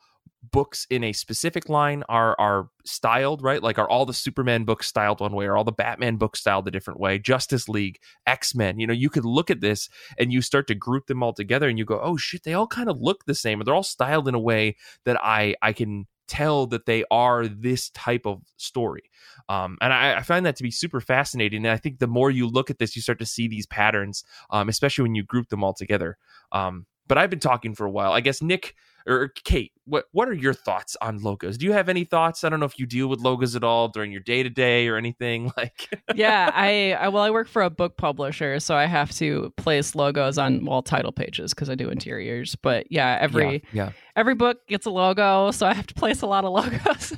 books 0.51 0.85
in 0.89 1.03
a 1.03 1.13
specific 1.13 1.67
line 1.67 2.03
are 2.09 2.35
are 2.39 2.69
styled 2.85 3.41
right? 3.41 3.61
Like 3.63 3.79
are 3.79 3.89
all 3.89 4.05
the 4.05 4.13
superman 4.13 4.63
books 4.63 4.87
styled 4.87 5.19
one 5.19 5.33
way? 5.33 5.45
Or 5.45 5.57
all 5.57 5.63
the 5.63 5.71
batman 5.71 6.17
books 6.17 6.39
styled 6.39 6.67
a 6.67 6.71
different 6.71 6.99
way? 6.99 7.19
Justice 7.19 7.67
league 7.67 7.97
x-men 8.25 8.79
you 8.79 8.87
know 8.87 8.93
you 8.93 9.09
could 9.09 9.25
look 9.25 9.49
at 9.49 9.61
this 9.61 9.89
and 10.17 10.31
you 10.31 10.41
start 10.41 10.67
to 10.67 10.75
group 10.75 11.07
them 11.07 11.23
all 11.23 11.33
together 11.33 11.67
and 11.67 11.77
you 11.77 11.85
go 11.85 11.99
oh 12.01 12.17
shit 12.17 12.43
they 12.43 12.53
all 12.53 12.67
kind 12.67 12.89
of 12.89 13.01
look 13.01 13.25
the 13.25 13.35
same 13.35 13.61
they're 13.63 13.73
all 13.73 13.83
styled 13.83 14.27
in 14.27 14.35
a 14.35 14.39
way 14.39 14.75
that 15.05 15.17
i 15.23 15.55
i 15.61 15.73
can 15.73 16.05
tell 16.27 16.67
that 16.67 16.85
they 16.85 17.03
are 17.09 17.47
this 17.47 17.89
type 17.91 18.25
of 18.25 18.41
story. 18.57 19.09
Um, 19.49 19.77
and 19.81 19.93
I, 19.93 20.17
I, 20.17 20.21
find 20.23 20.45
that 20.45 20.55
to 20.57 20.63
be 20.63 20.71
super 20.71 20.99
fascinating. 20.99 21.65
And 21.65 21.73
I 21.73 21.77
think 21.77 21.99
the 21.99 22.07
more 22.07 22.29
you 22.29 22.47
look 22.47 22.69
at 22.69 22.79
this, 22.79 22.95
you 22.95 23.01
start 23.01 23.19
to 23.19 23.25
see 23.25 23.47
these 23.47 23.65
patterns, 23.65 24.23
um, 24.49 24.67
especially 24.67 25.03
when 25.03 25.15
you 25.15 25.23
group 25.23 25.49
them 25.49 25.63
all 25.63 25.73
together. 25.73 26.17
Um, 26.51 26.85
but 27.07 27.17
I've 27.17 27.29
been 27.29 27.39
talking 27.39 27.75
for 27.75 27.85
a 27.85 27.91
while. 27.91 28.11
I 28.11 28.21
guess 28.21 28.41
Nick 28.41 28.75
or 29.07 29.29
Kate, 29.29 29.71
what 29.85 30.05
what 30.11 30.27
are 30.27 30.33
your 30.33 30.53
thoughts 30.53 30.97
on 31.01 31.19
logos? 31.19 31.57
Do 31.57 31.65
you 31.65 31.71
have 31.71 31.87
any 31.87 32.03
thoughts? 32.03 32.43
I 32.43 32.49
don't 32.49 32.59
know 32.59 32.65
if 32.65 32.77
you 32.77 32.85
deal 32.85 33.07
with 33.07 33.19
logos 33.19 33.55
at 33.55 33.63
all 33.63 33.87
during 33.87 34.11
your 34.11 34.21
day 34.21 34.43
to 34.43 34.49
day 34.49 34.87
or 34.87 34.97
anything 34.97 35.51
like. 35.57 35.89
yeah, 36.13 36.51
I, 36.53 36.93
I 36.93 37.07
well, 37.07 37.23
I 37.23 37.31
work 37.31 37.47
for 37.47 37.61
a 37.61 37.69
book 37.69 37.97
publisher, 37.97 38.59
so 38.59 38.75
I 38.75 38.85
have 38.85 39.11
to 39.13 39.53
place 39.55 39.95
logos 39.95 40.37
on 40.37 40.65
wall 40.65 40.81
title 40.81 41.11
pages 41.11 41.53
because 41.53 41.69
I 41.69 41.75
do 41.75 41.89
interiors. 41.89 42.55
But 42.55 42.91
yeah, 42.91 43.17
every 43.19 43.63
yeah, 43.71 43.85
yeah, 43.85 43.91
every 44.15 44.35
book 44.35 44.67
gets 44.67 44.85
a 44.85 44.91
logo, 44.91 45.51
so 45.51 45.65
I 45.65 45.73
have 45.73 45.87
to 45.87 45.93
place 45.93 46.21
a 46.21 46.27
lot 46.27 46.43
of 46.43 46.51
logos. 46.53 47.13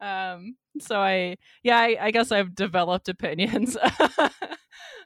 um, 0.00 0.56
so 0.78 1.00
I 1.00 1.36
yeah, 1.64 1.78
I, 1.78 1.96
I 2.00 2.10
guess 2.12 2.30
I've 2.30 2.54
developed 2.54 3.08
opinions. 3.08 3.76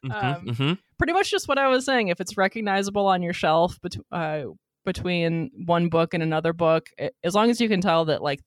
mm-hmm, 0.05 0.27
um, 0.27 0.47
mm-hmm. 0.47 0.73
Pretty 0.99 1.13
much 1.13 1.31
just 1.31 1.49
what 1.49 1.59
I 1.59 1.69
was 1.69 1.85
saying. 1.85 2.09
If 2.09 2.21
it's 2.21 2.37
recognizable 2.37 3.07
on 3.07 3.23
your 3.23 3.33
shelf, 3.33 3.79
bet- 3.83 3.97
uh, 4.13 4.45
between 4.85 5.51
one 5.67 5.89
book 5.89 6.15
and 6.15 6.23
another 6.23 6.53
book 6.53 6.89
as 7.23 7.35
long 7.35 7.51
as 7.51 7.61
you 7.61 7.69
can 7.69 7.81
tell 7.81 8.05
that 8.05 8.23
like 8.23 8.41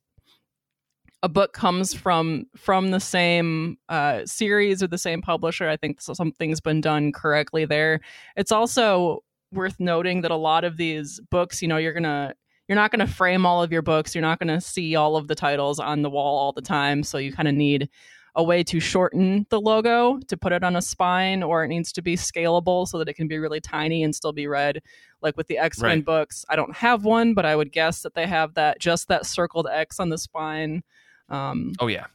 a 1.24 1.30
book 1.30 1.54
comes 1.54 1.94
from 1.94 2.46
from 2.56 2.92
the 2.92 3.00
same 3.00 3.78
uh, 3.90 4.22
series 4.26 4.84
or 4.84 4.88
the 4.88 4.98
same 4.98 5.22
publisher 5.22 5.68
i 5.68 5.76
think 5.76 6.00
something's 6.00 6.62
been 6.62 6.82
done 6.82 7.12
correctly 7.12 7.66
there 7.66 8.00
it's 8.36 8.52
also 8.52 9.24
worth 9.52 9.80
noting 9.80 10.22
that 10.22 10.32
a 10.32 10.36
lot 10.36 10.64
of 10.64 10.78
these 10.78 11.20
books 11.32 11.62
you 11.62 11.68
know 11.68 11.78
you're 11.78 11.94
gonna 11.94 12.34
you're 12.68 12.76
not 12.76 12.92
gonna 12.92 13.08
frame 13.08 13.46
all 13.46 13.64
of 13.64 13.72
your 13.72 13.82
books 13.82 14.14
you're 14.14 14.22
not 14.22 14.40
gonna 14.40 14.62
see 14.62 14.96
all 14.96 15.16
of 15.16 15.28
the 15.28 15.36
titles 15.36 15.80
on 15.80 16.02
the 16.02 16.10
wall 16.10 16.38
all 16.38 16.52
the 16.52 16.62
time 16.62 17.02
so 17.02 17.18
you 17.18 17.32
kind 17.32 17.48
of 17.48 17.56
need 17.56 17.90
a 18.38 18.44
way 18.44 18.64
to 18.64 18.80
shorten 18.80 19.48
the 19.50 19.60
logo 19.60 20.20
to 20.28 20.38
put 20.38 20.54
it 20.54 20.64
on 20.64 20.76
a 20.76 20.82
spine, 20.82 21.42
or 21.42 21.64
it 21.64 21.68
needs 21.68 21.92
to 21.92 22.04
be 22.04 22.16
scalable 22.16 22.88
so 22.88 23.00
that 23.00 23.10
it 23.10 23.16
can 23.16 23.28
be 23.28 23.40
really 23.40 23.60
tiny 23.60 24.04
and 24.04 24.16
still 24.16 24.32
be 24.32 24.48
read. 24.48 24.82
Like 25.22 25.36
with 25.36 25.48
the 25.48 25.58
X 25.58 25.82
Men 25.82 25.98
right. 25.98 26.06
books, 26.06 26.46
I 26.48 26.56
don't 26.56 26.76
have 26.76 27.04
one, 27.04 27.34
but 27.34 27.46
I 27.46 27.56
would 27.56 27.72
guess 27.72 28.04
that 28.04 28.14
they 28.14 28.28
have 28.28 28.54
that 28.54 28.80
just 28.80 29.08
that 29.08 29.26
circled 29.26 29.68
X 29.70 30.00
on 30.00 30.10
the 30.10 30.20
spine. 30.20 30.84
Um, 31.30 31.74
oh 31.80 31.88
yeah, 31.88 32.06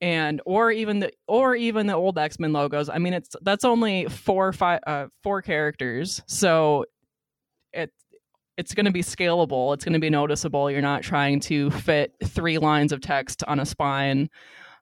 and 0.00 0.40
or 0.46 0.70
even 0.70 1.00
the 1.00 1.12
or 1.26 1.56
even 1.56 1.88
the 1.88 1.94
old 1.94 2.16
X 2.16 2.38
Men 2.38 2.52
logos. 2.52 2.88
I 2.88 2.98
mean, 2.98 3.12
it's 3.12 3.34
that's 3.42 3.64
only 3.64 4.06
four 4.06 4.52
five 4.52 4.80
uh, 4.86 5.06
four 5.24 5.42
characters, 5.42 6.22
so 6.26 6.84
it 7.72 7.92
it's 8.56 8.74
going 8.74 8.86
to 8.86 8.92
be 8.92 9.02
scalable. 9.02 9.74
It's 9.74 9.84
going 9.84 9.94
to 9.94 9.98
be 9.98 10.10
noticeable. 10.10 10.70
You're 10.70 10.82
not 10.82 11.02
trying 11.02 11.40
to 11.40 11.70
fit 11.72 12.14
three 12.24 12.58
lines 12.58 12.92
of 12.92 13.00
text 13.00 13.42
on 13.48 13.58
a 13.58 13.66
spine. 13.66 14.30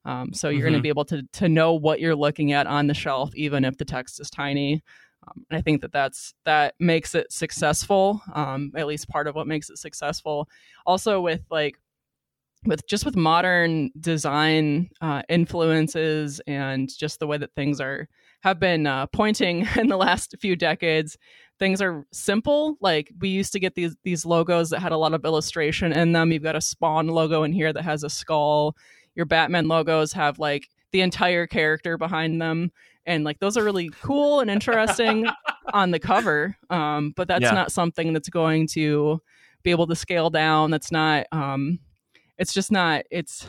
Um, 0.06 0.32
so 0.32 0.48
you're 0.48 0.58
mm-hmm. 0.58 0.64
going 0.64 0.74
to 0.74 0.82
be 0.82 0.88
able 0.88 1.04
to 1.06 1.22
to 1.34 1.48
know 1.48 1.74
what 1.74 2.00
you're 2.00 2.16
looking 2.16 2.52
at 2.52 2.66
on 2.66 2.86
the 2.86 2.94
shelf, 2.94 3.34
even 3.34 3.64
if 3.64 3.76
the 3.76 3.84
text 3.84 4.20
is 4.20 4.30
tiny. 4.30 4.82
Um, 5.26 5.44
and 5.50 5.58
I 5.58 5.60
think 5.60 5.82
that 5.82 5.92
that's 5.92 6.32
that 6.44 6.74
makes 6.78 7.14
it 7.14 7.32
successful. 7.32 8.22
Um, 8.32 8.72
at 8.76 8.86
least 8.86 9.08
part 9.08 9.26
of 9.26 9.34
what 9.34 9.46
makes 9.46 9.68
it 9.68 9.78
successful. 9.78 10.48
Also, 10.86 11.20
with 11.20 11.42
like 11.50 11.76
with 12.64 12.86
just 12.86 13.04
with 13.04 13.16
modern 13.16 13.90
design 14.00 14.88
uh, 15.00 15.22
influences 15.28 16.40
and 16.46 16.90
just 16.96 17.20
the 17.20 17.26
way 17.26 17.38
that 17.38 17.54
things 17.54 17.80
are 17.80 18.08
have 18.42 18.58
been 18.60 18.86
uh, 18.86 19.06
pointing 19.06 19.66
in 19.76 19.88
the 19.88 19.96
last 19.96 20.34
few 20.40 20.56
decades 20.56 21.16
things 21.58 21.80
are 21.80 22.04
simple 22.12 22.76
like 22.80 23.10
we 23.20 23.28
used 23.28 23.52
to 23.52 23.60
get 23.60 23.74
these 23.74 23.96
these 24.04 24.26
logos 24.26 24.70
that 24.70 24.80
had 24.80 24.92
a 24.92 24.96
lot 24.96 25.14
of 25.14 25.24
illustration 25.24 25.92
in 25.92 26.12
them 26.12 26.32
you've 26.32 26.42
got 26.42 26.56
a 26.56 26.60
spawn 26.60 27.08
logo 27.08 27.42
in 27.42 27.52
here 27.52 27.72
that 27.72 27.82
has 27.82 28.02
a 28.02 28.10
skull 28.10 28.74
your 29.16 29.26
Batman 29.26 29.66
logos 29.66 30.12
have 30.12 30.38
like 30.38 30.68
the 30.92 31.00
entire 31.00 31.46
character 31.46 31.98
behind 31.98 32.40
them 32.40 32.70
and 33.06 33.24
like 33.24 33.38
those 33.40 33.56
are 33.56 33.64
really 33.64 33.90
cool 34.02 34.40
and 34.40 34.50
interesting 34.50 35.26
on 35.72 35.90
the 35.90 35.98
cover 35.98 36.56
um, 36.70 37.12
but 37.16 37.26
that's 37.26 37.42
yeah. 37.42 37.50
not 37.50 37.72
something 37.72 38.12
that's 38.12 38.28
going 38.28 38.66
to 38.68 39.20
be 39.62 39.70
able 39.70 39.86
to 39.86 39.96
scale 39.96 40.30
down 40.30 40.70
that's 40.70 40.92
not 40.92 41.26
um, 41.32 41.78
it's 42.38 42.52
just 42.52 42.70
not 42.70 43.04
it's 43.10 43.48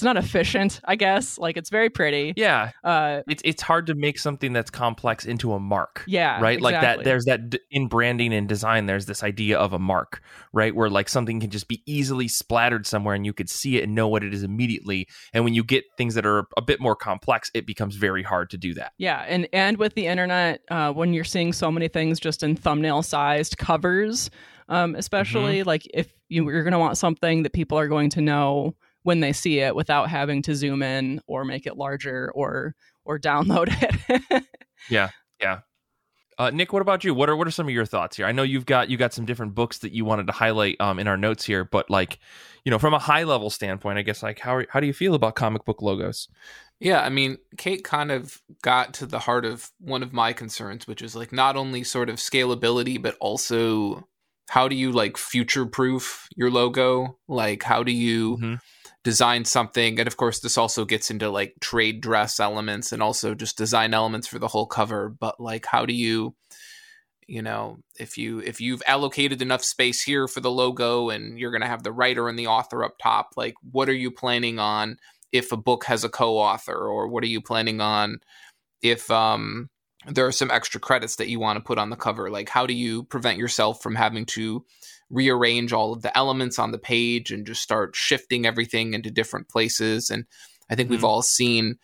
it's 0.00 0.04
not 0.04 0.16
efficient 0.16 0.80
i 0.84 0.96
guess. 0.96 1.38
Like 1.38 1.56
it's 1.56 1.68
very 1.68 1.90
pretty. 1.90 2.32
Yeah. 2.36 2.70
Uh 2.82 3.20
it's 3.28 3.42
it's 3.44 3.62
hard 3.62 3.86
to 3.86 3.94
make 3.94 4.18
something 4.18 4.52
that's 4.52 4.70
complex 4.70 5.26
into 5.26 5.52
a 5.52 5.60
mark 5.60 6.04
yeah 6.06 6.40
right? 6.40 6.58
Exactly. 6.58 6.72
like 6.72 6.80
that 6.80 7.04
there's 7.04 7.24
that 7.26 7.60
in 7.70 7.86
branding 7.86 8.32
and 8.32 8.48
design 8.48 8.86
there's 8.86 9.06
this 9.06 9.22
idea 9.22 9.58
of 9.58 9.72
a 9.72 9.78
mark 9.78 10.22
right? 10.52 10.74
Where 10.74 10.88
like 10.88 11.08
something 11.08 11.38
can 11.40 11.50
just 11.50 11.68
be 11.68 11.82
easily 11.86 12.28
splattered 12.28 12.86
somewhere 12.86 13.14
and 13.14 13.26
you 13.26 13.32
could 13.32 13.50
see 13.50 13.76
it 13.76 13.84
and 13.84 13.94
know 13.94 14.08
what 14.08 14.24
it 14.24 14.32
is 14.32 14.42
immediately. 14.42 15.06
And 15.34 15.44
when 15.44 15.54
you 15.54 15.62
get 15.62 15.84
things 15.96 16.14
that 16.14 16.24
are 16.26 16.46
a 16.56 16.62
bit 16.62 16.80
more 16.80 16.96
complex 16.96 17.50
it 17.54 17.66
becomes 17.66 17.96
very 17.96 18.22
hard 18.22 18.50
to 18.50 18.56
do 18.56 18.74
that. 18.74 18.92
Yeah 18.96 19.22
and 19.28 19.48
and 19.52 19.76
with 19.76 19.94
the 19.94 20.06
internet 20.06 20.62
uh 20.70 20.92
when 20.92 21.12
you're 21.12 21.24
seeing 21.24 21.52
so 21.52 21.70
many 21.70 21.88
things 21.88 22.18
just 22.18 22.42
in 22.42 22.56
thumbnail 22.56 23.02
sized 23.02 23.58
covers 23.58 24.30
um 24.68 24.94
especially 24.94 25.58
mm-hmm. 25.58 25.68
like 25.68 25.86
if 25.92 26.12
you, 26.28 26.48
you're 26.48 26.62
going 26.62 26.72
to 26.72 26.78
want 26.78 26.96
something 26.96 27.42
that 27.42 27.52
people 27.52 27.78
are 27.78 27.88
going 27.88 28.08
to 28.10 28.20
know 28.20 28.74
when 29.02 29.20
they 29.20 29.32
see 29.32 29.60
it 29.60 29.74
without 29.74 30.08
having 30.10 30.42
to 30.42 30.54
zoom 30.54 30.82
in 30.82 31.20
or 31.26 31.44
make 31.44 31.66
it 31.66 31.76
larger 31.76 32.30
or 32.34 32.74
or 33.04 33.18
download 33.18 33.68
it. 34.30 34.44
yeah, 34.90 35.10
yeah. 35.40 35.60
Uh, 36.40 36.48
Nick, 36.48 36.72
what 36.72 36.80
about 36.80 37.04
you? 37.04 37.12
What 37.12 37.28
are 37.28 37.36
what 37.36 37.46
are 37.46 37.50
some 37.50 37.66
of 37.66 37.74
your 37.74 37.84
thoughts 37.84 38.16
here? 38.16 38.24
I 38.24 38.32
know 38.32 38.42
you've 38.42 38.64
got 38.64 38.88
you 38.88 38.96
got 38.96 39.12
some 39.12 39.26
different 39.26 39.54
books 39.54 39.78
that 39.78 39.92
you 39.92 40.06
wanted 40.06 40.26
to 40.26 40.32
highlight 40.32 40.80
um, 40.80 40.98
in 40.98 41.06
our 41.06 41.18
notes 41.18 41.44
here, 41.44 41.64
but 41.64 41.90
like, 41.90 42.18
you 42.64 42.70
know, 42.70 42.78
from 42.78 42.94
a 42.94 42.98
high 42.98 43.24
level 43.24 43.50
standpoint, 43.50 43.98
I 43.98 44.02
guess 44.02 44.22
like 44.22 44.38
how 44.38 44.62
how 44.70 44.80
do 44.80 44.86
you 44.86 44.94
feel 44.94 45.14
about 45.14 45.34
comic 45.34 45.66
book 45.66 45.82
logos? 45.82 46.28
Yeah, 46.78 47.02
I 47.02 47.10
mean, 47.10 47.36
Kate 47.58 47.84
kind 47.84 48.10
of 48.10 48.40
got 48.62 48.94
to 48.94 49.06
the 49.06 49.18
heart 49.18 49.44
of 49.44 49.70
one 49.80 50.02
of 50.02 50.14
my 50.14 50.32
concerns, 50.32 50.86
which 50.86 51.02
is 51.02 51.14
like 51.14 51.30
not 51.30 51.56
only 51.56 51.84
sort 51.84 52.08
of 52.08 52.16
scalability, 52.16 53.00
but 53.00 53.16
also 53.20 54.08
how 54.48 54.66
do 54.66 54.74
you 54.74 54.92
like 54.92 55.18
future 55.18 55.66
proof 55.66 56.26
your 56.36 56.50
logo? 56.50 57.18
Like, 57.28 57.62
how 57.62 57.82
do 57.82 57.92
you 57.92 58.36
mm-hmm 58.38 58.54
design 59.02 59.44
something 59.44 59.98
and 59.98 60.06
of 60.06 60.16
course 60.16 60.40
this 60.40 60.58
also 60.58 60.84
gets 60.84 61.10
into 61.10 61.30
like 61.30 61.54
trade 61.60 62.00
dress 62.00 62.38
elements 62.38 62.92
and 62.92 63.02
also 63.02 63.34
just 63.34 63.56
design 63.56 63.94
elements 63.94 64.26
for 64.26 64.38
the 64.38 64.48
whole 64.48 64.66
cover 64.66 65.08
but 65.08 65.40
like 65.40 65.64
how 65.64 65.86
do 65.86 65.94
you 65.94 66.34
you 67.26 67.40
know 67.40 67.78
if 67.98 68.18
you 68.18 68.40
if 68.40 68.60
you've 68.60 68.82
allocated 68.86 69.40
enough 69.40 69.64
space 69.64 70.02
here 70.02 70.28
for 70.28 70.40
the 70.40 70.50
logo 70.50 71.08
and 71.08 71.38
you're 71.38 71.50
going 71.50 71.62
to 71.62 71.66
have 71.66 71.82
the 71.82 71.92
writer 71.92 72.28
and 72.28 72.38
the 72.38 72.46
author 72.46 72.84
up 72.84 72.98
top 73.02 73.30
like 73.36 73.54
what 73.70 73.88
are 73.88 73.94
you 73.94 74.10
planning 74.10 74.58
on 74.58 74.96
if 75.32 75.50
a 75.50 75.56
book 75.56 75.84
has 75.84 76.04
a 76.04 76.08
co-author 76.08 76.76
or 76.76 77.08
what 77.08 77.24
are 77.24 77.28
you 77.28 77.40
planning 77.40 77.80
on 77.80 78.18
if 78.82 79.10
um 79.10 79.70
there 80.06 80.26
are 80.26 80.32
some 80.32 80.50
extra 80.50 80.80
credits 80.80 81.16
that 81.16 81.28
you 81.28 81.38
want 81.38 81.58
to 81.58 81.64
put 81.64 81.78
on 81.78 81.90
the 81.90 81.96
cover? 81.96 82.30
Like 82.30 82.48
how 82.48 82.66
do 82.66 82.74
you 82.74 83.04
prevent 83.04 83.38
yourself 83.38 83.82
from 83.82 83.94
having 83.94 84.24
to 84.26 84.64
rearrange 85.10 85.72
all 85.72 85.92
of 85.92 86.02
the 86.02 86.16
elements 86.16 86.58
on 86.58 86.70
the 86.70 86.78
page 86.78 87.30
and 87.30 87.46
just 87.46 87.62
start 87.62 87.96
shifting 87.96 88.46
everything 88.46 88.94
into 88.94 89.10
different 89.10 89.48
places. 89.48 90.08
And 90.08 90.24
I 90.70 90.76
think 90.76 90.86
mm-hmm. 90.86 90.94
we've 90.94 91.04
all 91.04 91.22
seen, 91.22 91.78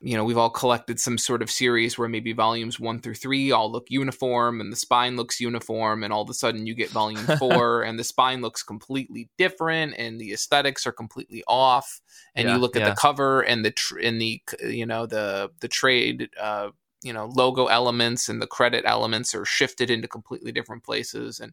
you 0.00 0.16
know, 0.16 0.24
we've 0.24 0.38
all 0.38 0.50
collected 0.50 0.98
some 0.98 1.18
sort 1.18 1.42
of 1.42 1.50
series 1.50 1.98
where 1.98 2.08
maybe 2.08 2.32
volumes 2.32 2.80
one 2.80 2.98
through 2.98 3.14
three 3.14 3.52
all 3.52 3.70
look 3.70 3.86
uniform 3.90 4.60
and 4.60 4.72
the 4.72 4.76
spine 4.76 5.16
looks 5.16 5.38
uniform, 5.38 6.02
and 6.02 6.12
all 6.12 6.22
of 6.22 6.30
a 6.30 6.34
sudden 6.34 6.66
you 6.66 6.74
get 6.74 6.90
volume 6.90 7.26
four 7.38 7.82
and 7.82 7.98
the 7.98 8.04
spine 8.04 8.40
looks 8.40 8.62
completely 8.62 9.28
different 9.36 9.94
and 9.98 10.18
the 10.18 10.32
aesthetics 10.32 10.86
are 10.86 10.92
completely 10.92 11.44
off. 11.46 12.00
And 12.34 12.48
yeah, 12.48 12.54
you 12.54 12.60
look 12.60 12.76
at 12.76 12.82
yeah. 12.82 12.90
the 12.90 12.96
cover 12.96 13.42
and 13.42 13.64
the 13.64 13.70
tr- 13.70 13.98
and 13.98 14.20
the 14.20 14.40
you 14.62 14.86
know 14.86 15.06
the 15.06 15.50
the 15.60 15.68
trade. 15.68 16.30
Uh, 16.40 16.70
you 17.06 17.12
know 17.12 17.26
logo 17.26 17.66
elements 17.66 18.28
and 18.28 18.42
the 18.42 18.46
credit 18.46 18.84
elements 18.86 19.34
are 19.34 19.44
shifted 19.44 19.90
into 19.90 20.08
completely 20.08 20.52
different 20.52 20.82
places 20.82 21.40
and 21.40 21.52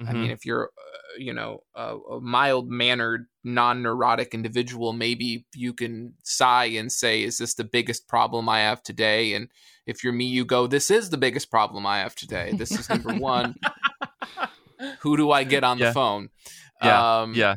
Mm-hmm. 0.00 0.10
I 0.10 0.12
mean, 0.14 0.22
mm-hmm. 0.24 0.32
if 0.32 0.46
you're, 0.46 0.70
uh, 0.78 0.98
you 1.18 1.32
know, 1.32 1.62
a, 1.74 1.96
a 1.96 2.20
mild 2.20 2.70
mannered, 2.70 3.26
non 3.44 3.82
neurotic 3.82 4.34
individual, 4.34 4.92
maybe 4.92 5.44
you 5.54 5.74
can 5.74 6.14
sigh 6.22 6.66
and 6.66 6.90
say, 6.90 7.22
is 7.22 7.38
this 7.38 7.54
the 7.54 7.64
biggest 7.64 8.08
problem 8.08 8.48
I 8.48 8.60
have 8.60 8.82
today? 8.82 9.34
And 9.34 9.48
if 9.86 10.02
you're 10.02 10.12
me, 10.12 10.24
you 10.24 10.44
go, 10.44 10.66
this 10.66 10.90
is 10.90 11.10
the 11.10 11.18
biggest 11.18 11.50
problem 11.50 11.86
I 11.86 11.98
have 11.98 12.14
today. 12.14 12.52
This 12.54 12.70
is 12.70 12.88
number 12.88 13.14
one. 13.14 13.56
Who 15.00 15.16
do 15.16 15.30
I 15.30 15.44
get 15.44 15.64
on 15.64 15.78
yeah. 15.78 15.88
the 15.88 15.92
phone? 15.92 16.30
Yeah. 16.82 17.20
Um, 17.20 17.34
yeah. 17.34 17.56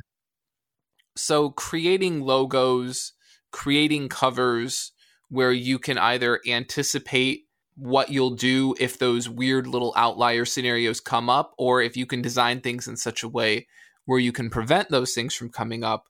So 1.15 1.51
creating 1.51 2.21
logos, 2.21 3.13
creating 3.51 4.09
covers 4.09 4.91
where 5.33 5.51
you 5.51 5.79
can 5.79 5.97
either 5.97 6.39
anticipate 6.47 7.45
what 7.75 8.11
you'll 8.11 8.35
do 8.35 8.75
if 8.79 8.99
those 8.99 9.27
weird 9.27 9.65
little 9.65 9.91
outlier 9.95 10.45
scenarios 10.45 10.99
come 10.99 11.27
up, 11.27 11.55
or 11.57 11.81
if 11.81 11.97
you 11.97 12.05
can 12.05 12.21
design 12.21 12.61
things 12.61 12.87
in 12.87 12.95
such 12.95 13.23
a 13.23 13.27
way 13.27 13.67
where 14.05 14.19
you 14.19 14.31
can 14.31 14.51
prevent 14.51 14.89
those 14.89 15.13
things 15.13 15.33
from 15.33 15.49
coming 15.49 15.83
up, 15.83 16.05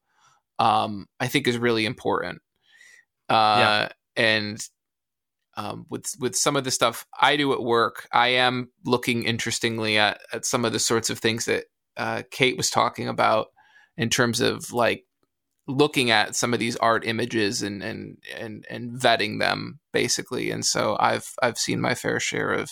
um, 0.60 1.08
I 1.22 1.28
think 1.28 1.48
is 1.48 1.58
really 1.58 1.86
important. 1.86 2.42
Uh, 3.30 3.60
yeah. 3.60 3.90
And 4.18 4.60
um, 5.56 5.86
with 5.90 6.06
with 6.20 6.36
some 6.36 6.58
of 6.58 6.66
the 6.66 6.72
stuff 6.72 7.06
I 7.18 7.38
do 7.38 7.54
at 7.54 7.64
work, 7.64 8.08
I 8.12 8.28
am 8.28 8.72
looking 8.86 9.24
interestingly 9.24 9.98
at 9.98 10.20
at 10.34 10.46
some 10.46 10.66
of 10.66 10.74
the 10.74 10.80
sorts 10.80 11.10
of 11.10 11.20
things 11.20 11.46
that 11.46 11.64
uh, 11.96 12.24
Kate 12.30 12.58
was 12.58 12.70
talking 12.70 13.08
about, 13.08 13.48
in 13.96 14.10
terms 14.10 14.42
of 14.42 14.74
like 14.74 15.06
looking 15.68 16.12
at 16.12 16.36
some 16.36 16.54
of 16.54 16.60
these 16.60 16.76
art 16.78 17.06
images 17.06 17.62
and 17.62 17.82
and 17.82 18.18
and 18.38 18.66
and 18.70 18.92
vetting 19.00 19.40
them 19.40 19.80
basically 19.94 20.52
and 20.52 20.66
so 20.66 20.98
i've 21.00 21.34
i've 21.42 21.58
seen 21.58 21.80
my 21.80 21.96
fair 21.96 22.20
share 22.20 22.52
of 22.52 22.72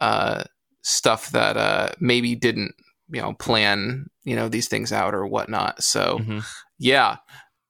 uh 0.00 0.42
stuff 0.82 1.30
that 1.30 1.56
uh 1.56 1.90
maybe 2.00 2.34
didn't 2.34 2.74
you 3.10 3.20
know 3.20 3.34
plan 3.34 4.06
you 4.24 4.34
know 4.34 4.48
these 4.48 4.68
things 4.68 4.92
out 4.92 5.14
or 5.14 5.26
whatnot 5.26 5.82
so 5.82 6.18
mm-hmm. 6.20 6.38
yeah 6.78 7.16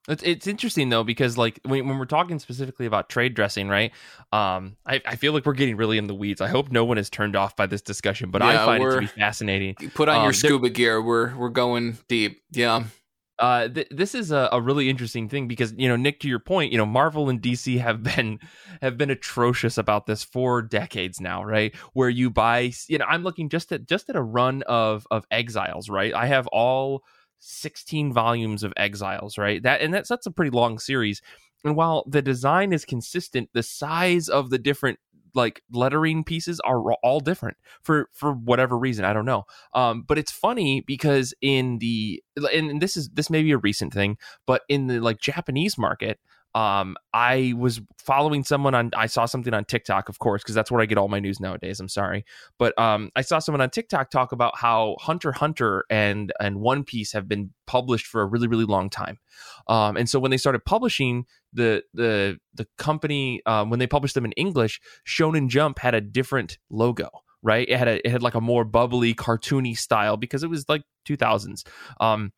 it's, 0.07 0.23
it's 0.23 0.47
interesting 0.47 0.89
though 0.89 1.03
because 1.03 1.37
like 1.37 1.59
when, 1.65 1.87
when 1.87 1.97
we're 1.97 2.05
talking 2.05 2.37
specifically 2.37 2.85
about 2.85 3.09
trade 3.09 3.33
dressing, 3.33 3.67
right? 3.67 3.91
Um, 4.31 4.77
I, 4.85 5.01
I 5.03 5.15
feel 5.15 5.33
like 5.33 5.47
we're 5.47 5.53
getting 5.53 5.77
really 5.77 5.97
in 5.97 6.05
the 6.05 6.13
weeds. 6.13 6.41
I 6.41 6.47
hope 6.47 6.71
no 6.71 6.85
one 6.85 6.99
is 6.99 7.09
turned 7.09 7.35
off 7.35 7.55
by 7.55 7.65
this 7.65 7.81
discussion, 7.81 8.29
but 8.29 8.43
yeah, 8.43 8.49
I 8.49 8.65
find 8.67 8.83
it 8.83 8.91
to 8.91 8.99
be 8.99 9.07
fascinating. 9.07 9.73
Put 9.95 10.07
on 10.07 10.17
um, 10.17 10.23
your 10.25 10.33
scuba 10.33 10.69
gear. 10.69 11.01
We're 11.01 11.35
we're 11.35 11.49
going 11.49 11.97
deep. 12.07 12.43
Yeah 12.51 12.83
uh, 13.39 13.67
th- 13.67 13.87
this 13.91 14.15
is 14.15 14.31
a, 14.31 14.49
a, 14.51 14.61
really 14.61 14.89
interesting 14.89 15.27
thing 15.27 15.47
because 15.47 15.73
you 15.77 15.89
know 15.89 15.95
Nick, 15.95 16.21
to 16.21 16.27
your 16.29 16.39
point, 16.39 16.71
you 16.71 16.77
know 16.77 16.85
Marvel 16.85 17.29
and 17.29 17.41
DC 17.41 17.79
have 17.79 18.01
been 18.15 18.39
have 18.81 18.97
been 18.97 19.09
atrocious 19.09 19.77
about 19.77 20.05
this 20.05 20.23
for 20.23 20.61
decades 20.61 21.19
now, 21.19 21.43
right? 21.43 21.75
Where 21.93 22.09
you 22.09 22.29
buy, 22.29 22.71
you 22.87 22.97
know, 22.97 23.05
I'm 23.05 23.23
looking 23.23 23.49
just 23.49 23.71
at 23.71 23.87
just 23.87 24.09
at 24.09 24.15
a 24.15 24.21
run 24.21 24.63
of 24.63 25.05
of 25.11 25.25
Exiles, 25.31 25.89
right? 25.89 26.13
I 26.13 26.27
have 26.27 26.47
all 26.47 27.03
16 27.39 28.13
volumes 28.13 28.63
of 28.63 28.73
Exiles, 28.77 29.37
right? 29.37 29.61
That 29.61 29.81
and 29.81 29.93
that's 29.93 30.09
that's 30.09 30.25
a 30.25 30.31
pretty 30.31 30.51
long 30.51 30.79
series. 30.79 31.21
And 31.65 31.75
while 31.75 32.05
the 32.07 32.21
design 32.21 32.73
is 32.73 32.85
consistent, 32.85 33.49
the 33.53 33.63
size 33.63 34.29
of 34.29 34.49
the 34.49 34.59
different 34.59 34.99
like 35.35 35.61
lettering 35.71 36.23
pieces 36.23 36.59
are 36.61 36.93
all 37.03 37.19
different 37.19 37.57
for 37.81 38.09
for 38.13 38.33
whatever 38.33 38.77
reason 38.77 39.05
i 39.05 39.13
don't 39.13 39.25
know. 39.25 39.45
Um 39.73 40.03
but 40.07 40.17
it's 40.17 40.31
funny 40.31 40.81
because 40.81 41.33
in 41.41 41.79
the 41.79 42.23
and 42.53 42.81
this 42.81 42.97
is 42.97 43.09
this 43.09 43.29
may 43.29 43.43
be 43.43 43.51
a 43.51 43.57
recent 43.57 43.93
thing 43.93 44.17
but 44.45 44.63
in 44.69 44.87
the 44.87 44.99
like 44.99 45.19
japanese 45.19 45.77
market 45.77 46.19
um, 46.55 46.95
I 47.13 47.53
was 47.57 47.81
following 47.99 48.45
someone 48.45 48.73
on. 48.73 48.91
I 48.95 49.07
saw 49.07 49.25
something 49.25 49.53
on 49.53 49.65
TikTok, 49.65 50.07
of 50.07 50.19
course, 50.19 50.41
because 50.41 50.55
that's 50.55 50.71
where 50.71 50.81
I 50.81 50.85
get 50.85 50.97
all 50.97 51.09
my 51.09 51.19
news 51.19 51.41
nowadays. 51.41 51.81
I'm 51.81 51.89
sorry, 51.89 52.23
but 52.57 52.77
um, 52.79 53.11
I 53.17 53.21
saw 53.21 53.39
someone 53.39 53.59
on 53.59 53.69
TikTok 53.69 54.09
talk 54.09 54.31
about 54.31 54.57
how 54.57 54.95
Hunter 55.01 55.33
Hunter 55.33 55.83
and 55.89 56.31
and 56.39 56.61
One 56.61 56.85
Piece 56.85 57.11
have 57.11 57.27
been 57.27 57.51
published 57.67 58.07
for 58.07 58.21
a 58.21 58.25
really 58.25 58.47
really 58.47 58.63
long 58.63 58.89
time, 58.89 59.19
um, 59.67 59.97
and 59.97 60.09
so 60.09 60.17
when 60.17 60.31
they 60.31 60.37
started 60.37 60.63
publishing 60.63 61.25
the 61.51 61.83
the 61.93 62.39
the 62.53 62.65
company 62.77 63.41
um, 63.45 63.69
when 63.69 63.79
they 63.79 63.87
published 63.87 64.15
them 64.15 64.25
in 64.25 64.31
English, 64.33 64.79
Shonen 65.05 65.49
Jump 65.49 65.79
had 65.79 65.93
a 65.93 66.01
different 66.01 66.57
logo 66.69 67.09
right? 67.43 67.69
It 67.69 67.77
had 67.77 67.87
a 67.87 68.07
it 68.07 68.09
had 68.09 68.23
like 68.23 68.33
a 68.33 68.41
more 68.41 68.63
bubbly, 68.63 69.13
cartoony 69.13 69.77
style 69.77 70.17
because 70.17 70.41
it 70.41 70.49
was 70.49 70.67
like 70.67 70.81
2000s. 71.07 71.63
Um, 71.99 72.31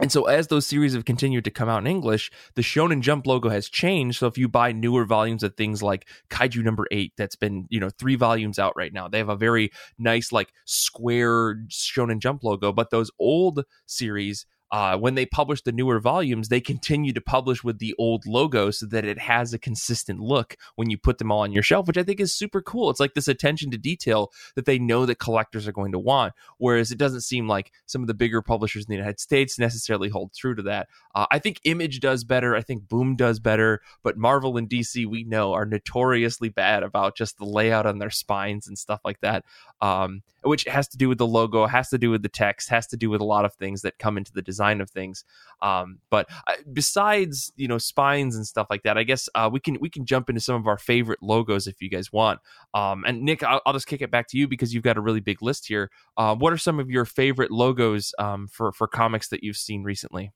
and 0.00 0.10
so, 0.10 0.24
as 0.24 0.48
those 0.48 0.66
series 0.66 0.94
have 0.94 1.04
continued 1.04 1.44
to 1.44 1.50
come 1.50 1.68
out 1.68 1.82
in 1.82 1.86
English, 1.86 2.30
the 2.54 2.62
Shonen 2.62 3.00
Jump 3.00 3.26
logo 3.26 3.48
has 3.48 3.68
changed. 3.68 4.18
So, 4.18 4.26
if 4.26 4.36
you 4.36 4.48
buy 4.48 4.72
newer 4.72 5.04
volumes 5.04 5.42
of 5.44 5.56
things 5.56 5.82
like 5.82 6.08
Kaiju 6.30 6.64
number 6.64 6.86
eight, 6.90 7.12
that's 7.16 7.36
been, 7.36 7.66
you 7.70 7.78
know, 7.78 7.90
three 7.90 8.16
volumes 8.16 8.58
out 8.58 8.74
right 8.76 8.92
now, 8.92 9.06
they 9.06 9.18
have 9.18 9.28
a 9.28 9.36
very 9.36 9.70
nice, 9.96 10.32
like, 10.32 10.52
square 10.64 11.56
Shonen 11.68 12.18
Jump 12.18 12.42
logo. 12.42 12.72
But 12.72 12.90
those 12.90 13.10
old 13.20 13.64
series 13.86 14.46
uh, 14.70 14.96
when 14.96 15.14
they 15.14 15.26
publish 15.26 15.62
the 15.62 15.72
newer 15.72 16.00
volumes, 16.00 16.48
they 16.48 16.60
continue 16.60 17.12
to 17.12 17.20
publish 17.20 17.62
with 17.62 17.78
the 17.78 17.94
old 17.98 18.26
logo 18.26 18.70
so 18.70 18.86
that 18.86 19.04
it 19.04 19.18
has 19.18 19.52
a 19.52 19.58
consistent 19.58 20.18
look 20.18 20.56
when 20.74 20.90
you 20.90 20.98
put 20.98 21.18
them 21.18 21.30
all 21.30 21.40
on 21.40 21.52
your 21.52 21.62
shelf, 21.62 21.86
which 21.86 21.98
I 21.98 22.02
think 22.02 22.18
is 22.18 22.34
super 22.34 22.60
cool. 22.60 22.90
It's 22.90 22.98
like 22.98 23.14
this 23.14 23.28
attention 23.28 23.70
to 23.70 23.78
detail 23.78 24.32
that 24.56 24.64
they 24.64 24.78
know 24.78 25.06
that 25.06 25.20
collectors 25.20 25.68
are 25.68 25.72
going 25.72 25.92
to 25.92 25.98
want. 25.98 26.32
Whereas 26.58 26.90
it 26.90 26.98
doesn't 26.98 27.20
seem 27.20 27.46
like 27.46 27.70
some 27.86 28.02
of 28.02 28.08
the 28.08 28.14
bigger 28.14 28.42
publishers 28.42 28.84
in 28.84 28.90
the 28.90 28.96
United 28.96 29.20
States 29.20 29.58
necessarily 29.58 30.08
hold 30.08 30.32
true 30.34 30.54
to 30.54 30.62
that. 30.62 30.88
Uh, 31.14 31.26
I 31.30 31.38
think 31.38 31.60
Image 31.64 32.00
does 32.00 32.24
better. 32.24 32.56
I 32.56 32.62
think 32.62 32.88
Boom 32.88 33.16
does 33.16 33.38
better. 33.38 33.80
But 34.02 34.16
Marvel 34.16 34.56
and 34.56 34.68
DC, 34.68 35.06
we 35.06 35.24
know, 35.24 35.52
are 35.52 35.66
notoriously 35.66 36.48
bad 36.48 36.82
about 36.82 37.16
just 37.16 37.38
the 37.38 37.44
layout 37.44 37.86
on 37.86 37.98
their 37.98 38.10
spines 38.10 38.66
and 38.66 38.76
stuff 38.76 39.00
like 39.04 39.20
that. 39.20 39.44
Um, 39.80 40.22
which 40.42 40.64
has 40.64 40.88
to 40.88 40.98
do 40.98 41.08
with 41.08 41.18
the 41.18 41.26
logo, 41.26 41.66
has 41.66 41.90
to 41.90 41.98
do 41.98 42.10
with 42.10 42.22
the 42.22 42.28
text, 42.28 42.68
has 42.70 42.86
to 42.88 42.96
do 42.96 43.08
with 43.08 43.20
a 43.20 43.24
lot 43.24 43.44
of 43.44 43.54
things 43.54 43.82
that 43.82 43.98
come 43.98 44.18
into 44.18 44.32
the 44.32 44.42
design 44.42 44.53
of 44.60 44.90
things. 44.90 45.24
Um, 45.62 45.98
but 46.10 46.28
uh, 46.46 46.54
besides, 46.72 47.52
you 47.56 47.68
know, 47.68 47.78
spines 47.78 48.36
and 48.36 48.46
stuff 48.46 48.66
like 48.70 48.82
that, 48.82 48.98
I 48.98 49.02
guess 49.02 49.28
uh, 49.34 49.48
we 49.52 49.60
can 49.60 49.78
we 49.80 49.88
can 49.88 50.04
jump 50.04 50.28
into 50.28 50.40
some 50.40 50.56
of 50.56 50.66
our 50.66 50.78
favorite 50.78 51.20
logos 51.22 51.66
if 51.66 51.80
you 51.80 51.88
guys 51.88 52.12
want. 52.12 52.40
Um, 52.74 53.04
and 53.06 53.22
Nick, 53.22 53.42
I'll, 53.42 53.60
I'll, 53.66 53.72
just 53.72 53.86
kick 53.86 54.02
it 54.02 54.10
back 54.10 54.28
to 54.28 54.38
you 54.38 54.48
because 54.48 54.72
you've 54.74 54.84
got 54.84 54.96
a 54.96 55.00
really 55.00 55.20
big 55.20 55.42
list 55.42 55.66
here. 55.66 55.90
Uh, 56.16 56.34
what 56.34 56.52
are 56.52 56.58
some 56.58 56.78
of 56.80 56.90
your 56.90 57.04
favorite 57.04 57.50
logos 57.50 58.12
um, 58.18 58.46
for 58.48 58.72
for 58.72 58.86
comics 58.86 59.28
that 59.28 59.42
you've 59.42 59.56
seen 59.56 59.82
recently? 59.82 60.32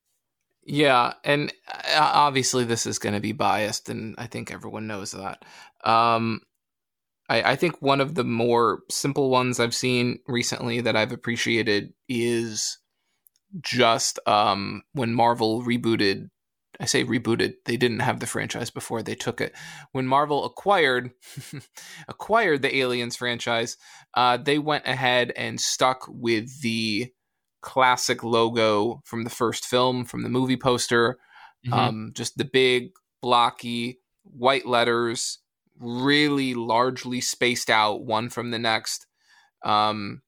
Yeah, 0.64 1.14
and 1.24 1.52
uh, 1.66 2.10
obviously 2.12 2.64
this 2.64 2.86
is 2.86 2.98
going 2.98 3.14
to 3.14 3.20
be 3.20 3.32
biased, 3.32 3.88
and 3.88 4.14
I 4.18 4.26
think 4.26 4.52
everyone 4.52 4.86
knows 4.86 5.12
that. 5.12 5.44
Um, 5.82 6.42
I, 7.28 7.52
I 7.52 7.56
think 7.56 7.80
one 7.80 8.00
of 8.00 8.14
the 8.14 8.24
more 8.24 8.80
simple 8.90 9.30
ones 9.30 9.60
I've 9.60 9.74
seen 9.74 10.18
recently 10.26 10.80
that 10.80 10.96
I've 10.96 11.12
appreciated 11.12 11.92
is 12.08 12.78
just 13.60 14.18
um, 14.26 14.82
when 14.92 15.14
Marvel 15.14 15.62
rebooted. 15.62 16.28
I 16.80 16.84
say 16.84 17.02
rebooted. 17.02 17.54
They 17.64 17.76
didn't 17.76 18.00
have 18.00 18.20
the 18.20 18.26
franchise 18.26 18.70
before 18.70 19.02
they 19.02 19.16
took 19.16 19.40
it. 19.40 19.52
When 19.92 20.06
Marvel 20.06 20.44
acquired 20.44 21.10
acquired 22.08 22.62
the 22.62 22.76
Aliens 22.76 23.16
franchise, 23.16 23.76
uh, 24.14 24.36
they 24.36 24.58
went 24.58 24.86
ahead 24.86 25.32
and 25.34 25.60
stuck 25.60 26.06
with 26.08 26.60
the 26.60 27.10
classic 27.62 28.22
logo 28.22 29.02
from 29.04 29.24
the 29.24 29.30
first 29.30 29.66
film, 29.66 30.04
from 30.04 30.22
the 30.22 30.28
movie 30.28 30.56
poster. 30.56 31.18
Mm-hmm. 31.66 31.72
Um, 31.72 32.10
just 32.14 32.36
the 32.36 32.44
big 32.44 32.90
blocky 33.20 33.98
white 34.22 34.66
letters 34.66 35.38
really 35.80 36.54
largely 36.54 37.20
spaced 37.20 37.70
out 37.70 38.04
one 38.04 38.28
from 38.28 38.50
the 38.50 38.58
next. 38.58 39.06
Um, 39.64 40.22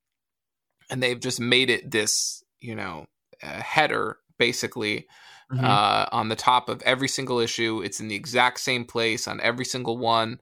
and 0.90 1.02
they've 1.02 1.20
just 1.20 1.40
made 1.40 1.70
it 1.70 1.90
this, 1.90 2.39
you 2.60 2.74
know, 2.74 3.06
a 3.42 3.62
header 3.62 4.18
basically 4.38 5.06
mm-hmm. 5.52 5.64
uh, 5.64 6.06
on 6.12 6.28
the 6.28 6.36
top 6.36 6.68
of 6.68 6.82
every 6.82 7.08
single 7.08 7.38
issue. 7.38 7.82
It's 7.82 8.00
in 8.00 8.08
the 8.08 8.14
exact 8.16 8.60
same 8.60 8.84
place 8.84 9.26
on 9.26 9.40
every 9.40 9.64
single 9.64 9.98
one, 9.98 10.38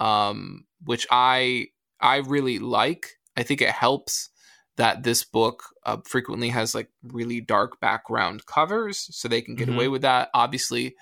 um, 0.00 0.64
which 0.84 1.06
I 1.10 1.68
I 2.00 2.16
really 2.16 2.58
like. 2.58 3.18
I 3.36 3.42
think 3.42 3.62
it 3.62 3.70
helps 3.70 4.30
that 4.76 5.02
this 5.02 5.24
book 5.24 5.64
uh, 5.84 5.98
frequently 6.04 6.48
has 6.48 6.74
like 6.74 6.88
really 7.02 7.40
dark 7.40 7.80
background 7.80 8.46
covers, 8.46 9.08
so 9.10 9.28
they 9.28 9.42
can 9.42 9.54
get 9.54 9.68
mm-hmm. 9.68 9.76
away 9.76 9.88
with 9.88 10.02
that. 10.02 10.30
Obviously, 10.34 10.94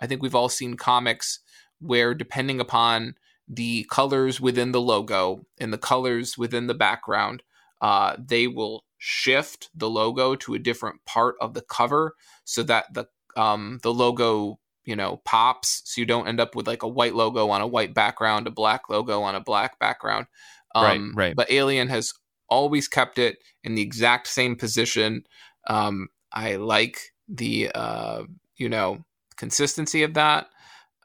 I 0.00 0.06
think 0.06 0.22
we've 0.22 0.34
all 0.34 0.48
seen 0.48 0.74
comics 0.74 1.40
where 1.80 2.14
depending 2.14 2.60
upon 2.60 3.14
the 3.46 3.86
colors 3.90 4.40
within 4.40 4.72
the 4.72 4.80
logo 4.80 5.46
and 5.58 5.72
the 5.72 5.78
colors 5.78 6.36
within 6.36 6.66
the 6.66 6.74
background, 6.74 7.42
uh, 7.80 8.16
they 8.18 8.46
will 8.46 8.84
shift 8.98 9.70
the 9.74 9.88
logo 9.88 10.34
to 10.34 10.54
a 10.54 10.58
different 10.58 11.04
part 11.04 11.36
of 11.40 11.54
the 11.54 11.62
cover 11.62 12.14
so 12.44 12.62
that 12.62 12.92
the 12.92 13.06
um, 13.36 13.78
the 13.82 13.92
logo 13.92 14.58
you 14.84 14.96
know 14.96 15.20
pops 15.24 15.82
so 15.84 16.00
you 16.00 16.06
don't 16.06 16.28
end 16.28 16.40
up 16.40 16.54
with 16.54 16.66
like 16.66 16.82
a 16.82 16.88
white 16.88 17.14
logo 17.14 17.50
on 17.50 17.60
a 17.60 17.66
white 17.66 17.94
background 17.94 18.46
a 18.46 18.50
black 18.50 18.88
logo 18.88 19.22
on 19.22 19.34
a 19.34 19.40
black 19.40 19.78
background 19.78 20.26
um, 20.74 21.12
right, 21.16 21.26
right. 21.28 21.36
but 21.36 21.50
alien 21.50 21.88
has 21.88 22.12
always 22.48 22.88
kept 22.88 23.18
it 23.18 23.38
in 23.62 23.74
the 23.74 23.82
exact 23.82 24.26
same 24.26 24.56
position 24.56 25.22
um, 25.68 26.08
i 26.32 26.56
like 26.56 27.12
the 27.28 27.70
uh, 27.74 28.22
you 28.56 28.68
know 28.68 29.04
consistency 29.36 30.02
of 30.02 30.14
that 30.14 30.48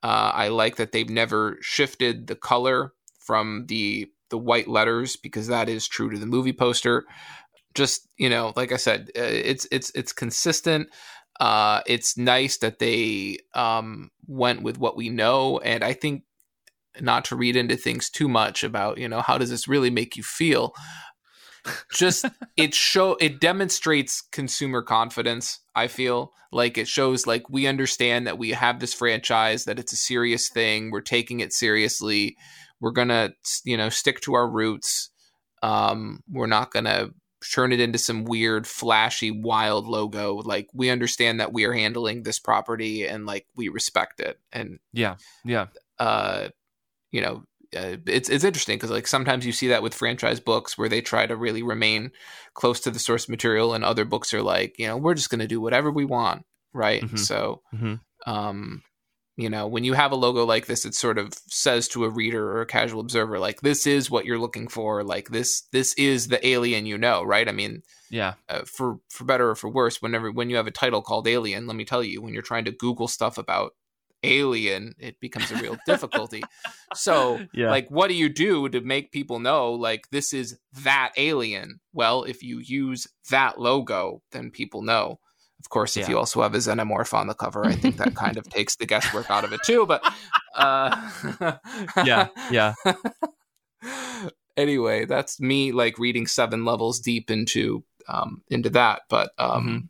uh, 0.03 0.31
I 0.35 0.49
like 0.49 0.75
that 0.75 0.91
they've 0.91 1.09
never 1.09 1.57
shifted 1.61 2.27
the 2.27 2.35
color 2.35 2.93
from 3.19 3.65
the 3.67 4.11
the 4.29 4.37
white 4.37 4.67
letters 4.67 5.15
because 5.15 5.47
that 5.47 5.69
is 5.69 5.87
true 5.87 6.09
to 6.09 6.17
the 6.17 6.25
movie 6.25 6.53
poster. 6.53 7.05
Just 7.75 8.07
you 8.17 8.29
know, 8.29 8.53
like 8.55 8.71
I 8.71 8.77
said, 8.77 9.09
uh, 9.17 9.21
it's 9.21 9.67
it's 9.71 9.91
it's 9.95 10.13
consistent. 10.13 10.89
Uh, 11.39 11.81
it's 11.87 12.17
nice 12.17 12.57
that 12.57 12.79
they 12.79 13.39
um, 13.55 14.11
went 14.27 14.61
with 14.61 14.77
what 14.77 14.95
we 14.95 15.09
know, 15.09 15.59
and 15.59 15.83
I 15.83 15.93
think 15.93 16.23
not 17.01 17.25
to 17.25 17.35
read 17.35 17.55
into 17.55 17.75
things 17.75 18.09
too 18.09 18.27
much 18.27 18.63
about 18.63 18.97
you 18.97 19.09
know 19.09 19.21
how 19.21 19.37
does 19.37 19.49
this 19.49 19.67
really 19.67 19.89
make 19.89 20.15
you 20.15 20.23
feel? 20.23 20.73
Just 21.93 22.25
it 22.57 22.73
show 22.73 23.17
it 23.19 23.39
demonstrates 23.39 24.21
consumer 24.31 24.81
confidence 24.81 25.59
i 25.75 25.87
feel. 25.87 26.31
Like 26.51 26.77
it 26.77 26.87
shows 26.87 27.25
like 27.25 27.49
we 27.49 27.65
understand 27.65 28.27
that 28.27 28.37
we 28.37 28.51
have 28.51 28.79
this 28.79 28.93
franchise 28.93 29.65
that 29.65 29.79
it's 29.79 29.93
a 29.93 29.97
serious 29.97 30.49
thing 30.49 30.91
we're 30.91 31.01
taking 31.01 31.39
it 31.39 31.51
seriously 31.51 32.37
we're 32.79 32.91
gonna 32.91 33.31
you 33.63 33.77
know 33.77 33.89
stick 33.89 34.21
to 34.21 34.35
our 34.35 34.47
roots. 34.47 35.09
Um 35.63 36.21
we're 36.29 36.47
not 36.47 36.71
gonna 36.71 37.09
turn 37.51 37.71
it 37.71 37.79
into 37.79 37.97
some 37.97 38.25
weird 38.25 38.65
flashy 38.67 39.31
wild 39.31 39.87
logo 39.87 40.35
like 40.35 40.67
we 40.73 40.89
understand 40.89 41.39
that 41.39 41.53
we 41.53 41.65
are 41.65 41.73
handling 41.73 42.23
this 42.23 42.39
property 42.39 43.05
and 43.05 43.25
like 43.25 43.45
we 43.55 43.69
respect 43.69 44.19
it 44.19 44.39
and 44.51 44.79
yeah 44.91 45.15
yeah 45.43 45.67
uh 45.99 46.47
you 47.11 47.21
know 47.21 47.43
uh, 47.75 47.97
it's 48.05 48.29
it's 48.29 48.43
interesting 48.43 48.77
because 48.77 48.91
like 48.91 49.07
sometimes 49.07 49.45
you 49.45 49.51
see 49.51 49.69
that 49.69 49.81
with 49.81 49.95
franchise 49.95 50.39
books 50.39 50.77
where 50.77 50.89
they 50.89 51.01
try 51.01 51.25
to 51.25 51.35
really 51.35 51.63
remain 51.63 52.11
close 52.53 52.79
to 52.81 52.91
the 52.91 52.99
source 52.99 53.27
material, 53.27 53.73
and 53.73 53.83
other 53.83 54.05
books 54.05 54.33
are 54.33 54.43
like, 54.43 54.77
you 54.77 54.87
know, 54.87 54.95
we're 54.97 55.15
just 55.15 55.29
going 55.31 55.39
to 55.39 55.47
do 55.47 55.59
whatever 55.59 55.89
we 55.91 56.05
want, 56.05 56.45
right? 56.71 57.01
Mhm. 57.01 57.17
So, 57.17 57.63
Mhm. 57.73 57.99
um, 58.27 58.83
you 59.35 59.49
know, 59.49 59.67
when 59.67 59.83
you 59.83 59.93
have 59.93 60.11
a 60.11 60.15
logo 60.15 60.45
like 60.45 60.67
this, 60.67 60.85
it 60.85 60.93
sort 60.93 61.17
of 61.17 61.33
says 61.47 61.87
to 61.89 62.05
a 62.05 62.09
reader 62.09 62.51
or 62.51 62.61
a 62.61 62.65
casual 62.67 63.01
observer, 63.01 63.39
like, 63.39 63.61
this 63.61 63.87
is 63.87 64.11
what 64.11 64.25
you're 64.25 64.37
looking 64.39 64.67
for. 64.67 65.03
Like 65.03 65.29
this, 65.29 65.61
this 65.71 65.93
is 65.95 66.27
the 66.27 66.45
alien 66.47 66.85
you 66.85 66.97
know, 66.97 67.23
right? 67.23 67.47
I 67.49 67.51
mean, 67.51 67.81
Yeah. 68.11 68.35
uh, 68.47 68.61
for 68.65 68.99
for 69.09 69.23
better 69.25 69.49
or 69.49 69.55
for 69.55 69.69
worse, 69.69 70.01
whenever 70.01 70.31
when 70.31 70.49
you 70.51 70.55
have 70.57 70.67
a 70.67 70.71
title 70.71 71.01
called 71.01 71.27
Alien, 71.27 71.65
let 71.65 71.75
me 71.75 71.85
tell 71.85 72.03
you, 72.03 72.21
when 72.21 72.33
you're 72.33 72.43
trying 72.43 72.65
to 72.65 72.71
Google 72.71 73.07
stuff 73.07 73.37
about 73.39 73.73
Alien, 74.21 74.93
it 74.99 75.19
becomes 75.19 75.51
a 75.51 75.55
real 75.55 75.77
difficulty. 75.85 76.43
So, 76.93 77.39
Yeah. 77.53 77.69
like, 77.71 77.89
what 77.89 78.07
do 78.09 78.13
you 78.15 78.29
do 78.29 78.69
to 78.69 78.81
make 78.81 79.11
people 79.11 79.39
know 79.39 79.73
like 79.73 80.09
this 80.11 80.31
is 80.33 80.57
that 80.83 81.11
Alien? 81.17 81.79
Well, 81.91 82.23
if 82.23 82.41
you 82.43 82.59
use 82.59 83.07
that 83.31 83.59
logo, 83.59 84.21
then 84.31 84.51
people 84.51 84.81
know. 84.83 85.19
Of 85.63 85.69
course, 85.69 85.95
if 85.97 86.03
Yeah. 86.03 86.09
you 86.09 86.17
also 86.17 86.41
have 86.41 86.53
a 86.55 86.57
xenomorph 86.57 87.13
on 87.13 87.27
the 87.27 87.33
cover, 87.33 87.65
I 87.65 87.75
think 87.75 87.97
that 87.97 88.13
kind 88.15 88.37
of 88.37 88.47
takes 88.49 88.75
the 88.75 88.85
guesswork 88.85 89.27
out 89.29 89.45
of 89.45 89.53
it 89.53 89.63
too. 89.63 89.85
But 89.85 90.03
uh, 90.55 90.91
Yeah. 92.03 92.27
Yeah. 92.51 92.73
anyway, 94.57 95.05
that's 95.05 95.39
me 95.39 95.71
like 95.71 95.97
reading 95.99 96.27
seven 96.27 96.65
levels 96.65 96.99
deep 96.99 97.31
into 97.31 97.83
um 98.07 98.43
into 98.49 98.69
that. 98.71 99.03
But 99.09 99.31
um 99.37 99.65
Mm-hmm. 99.65 99.85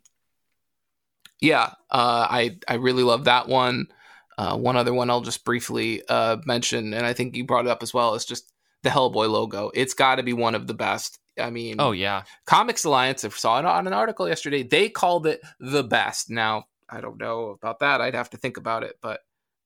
yeah, 1.40 1.72
uh 1.90 2.26
I 2.30 2.58
I 2.68 2.74
really 2.74 3.02
love 3.02 3.24
that 3.24 3.48
one. 3.48 3.88
Uh 4.38 4.56
one 4.56 4.76
other 4.76 4.94
one 4.94 5.10
I'll 5.10 5.20
just 5.20 5.44
briefly 5.44 6.02
uh 6.08 6.38
mention, 6.46 6.94
and 6.94 7.04
I 7.06 7.12
think 7.12 7.36
you 7.36 7.44
brought 7.44 7.66
it 7.66 7.70
up 7.70 7.82
as 7.82 7.92
well, 7.92 8.14
is 8.14 8.24
just 8.24 8.50
the 8.84 8.90
Hellboy 8.90 9.28
logo. 9.28 9.70
It's 9.74 9.94
gotta 9.94 10.22
be 10.22 10.32
one 10.32 10.54
of 10.54 10.68
the 10.68 10.74
best. 10.74 11.18
I 11.38 11.50
mean 11.50 11.76
Oh 11.80 11.90
yeah. 11.90 12.22
Comics 12.46 12.84
Alliance, 12.84 13.24
I 13.24 13.28
saw 13.30 13.58
it 13.58 13.64
on 13.64 13.88
an 13.88 13.92
article 13.92 14.28
yesterday. 14.28 14.62
They 14.62 14.88
called 14.88 15.26
it 15.26 15.40
the 15.58 15.82
best. 15.82 16.30
Now, 16.30 16.66
I 16.88 17.00
don't 17.00 17.18
know 17.18 17.56
about 17.60 17.80
that. 17.80 18.00
I'd 18.00 18.14
have 18.14 18.30
to 18.30 18.36
think 18.36 18.56
about 18.56 18.84
it, 18.84 18.96
but 19.02 19.20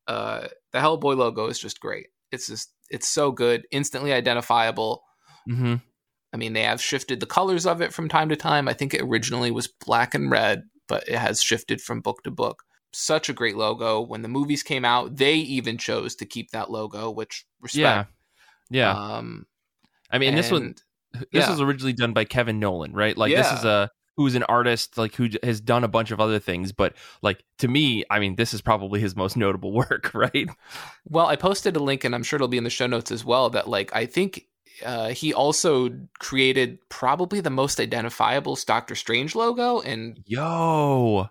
uh, 0.06 0.48
the 0.72 0.78
Hellboy 0.78 1.16
logo 1.16 1.46
is 1.48 1.58
just 1.58 1.80
great. 1.80 2.08
It's 2.32 2.46
just 2.46 2.72
it's 2.90 3.08
so 3.08 3.30
good, 3.30 3.66
instantly 3.70 4.12
identifiable. 4.12 5.02
Mm-hmm. 5.48 5.74
I 6.32 6.36
mean, 6.36 6.52
they 6.52 6.62
have 6.62 6.80
shifted 6.80 7.20
the 7.20 7.26
colors 7.26 7.66
of 7.66 7.80
it 7.80 7.92
from 7.92 8.08
time 8.08 8.28
to 8.30 8.36
time. 8.36 8.68
I 8.68 8.72
think 8.72 8.94
it 8.94 9.02
originally 9.02 9.50
was 9.50 9.68
black 9.68 10.14
and 10.14 10.30
red, 10.30 10.64
but 10.86 11.08
it 11.08 11.18
has 11.18 11.42
shifted 11.42 11.80
from 11.80 12.00
book 12.00 12.22
to 12.24 12.30
book. 12.30 12.64
Such 12.92 13.28
a 13.28 13.34
great 13.34 13.56
logo. 13.56 14.00
When 14.00 14.22
the 14.22 14.28
movies 14.28 14.62
came 14.62 14.84
out, 14.84 15.16
they 15.16 15.34
even 15.34 15.76
chose 15.76 16.14
to 16.16 16.26
keep 16.26 16.50
that 16.50 16.70
logo, 16.70 17.10
which 17.10 17.46
respect. 17.60 17.78
Yeah. 17.78 18.04
Um, 18.92 19.46
I 20.10 20.18
mean, 20.18 20.34
this 20.34 20.50
one 20.50 20.74
this 21.12 21.26
yeah. 21.32 21.50
was 21.50 21.60
originally 21.60 21.92
done 21.92 22.12
by 22.12 22.24
Kevin 22.24 22.58
Nowlan, 22.58 22.92
right? 22.92 23.16
Like 23.16 23.34
this 23.34 23.50
is 23.52 23.64
a 23.64 23.90
who's 24.16 24.34
an 24.34 24.42
artist 24.44 24.98
like 24.98 25.14
who 25.14 25.28
has 25.44 25.60
done 25.60 25.84
a 25.84 25.88
bunch 25.88 26.10
of 26.10 26.20
other 26.20 26.38
things, 26.38 26.72
but 26.72 26.94
like 27.22 27.44
to 27.58 27.68
me, 27.68 28.04
I 28.10 28.18
mean, 28.18 28.36
this 28.36 28.52
is 28.52 28.60
probably 28.60 29.00
his 29.00 29.16
most 29.16 29.36
notable 29.36 29.72
work, 29.90 30.12
right? 30.14 30.48
Well, 31.06 31.26
I 31.26 31.36
posted 31.36 31.76
a 31.76 31.80
link, 31.80 32.04
and 32.04 32.14
I'm 32.14 32.22
sure 32.22 32.36
it'll 32.36 32.48
be 32.48 32.58
in 32.58 32.64
the 32.64 32.70
show 32.70 32.86
notes 32.86 33.10
as 33.10 33.24
well. 33.24 33.50
That 33.50 33.68
like 33.68 33.94
I 33.94 34.06
think 34.06 34.46
uh, 34.84 35.08
he 35.10 35.32
also 35.32 35.90
created 36.18 36.78
probably 36.88 37.40
the 37.40 37.50
most 37.50 37.80
identifiable 37.80 38.58
Doctor 38.66 38.94
Strange 38.94 39.34
logo, 39.34 39.80
and 39.80 40.22
Yo. 40.26 41.28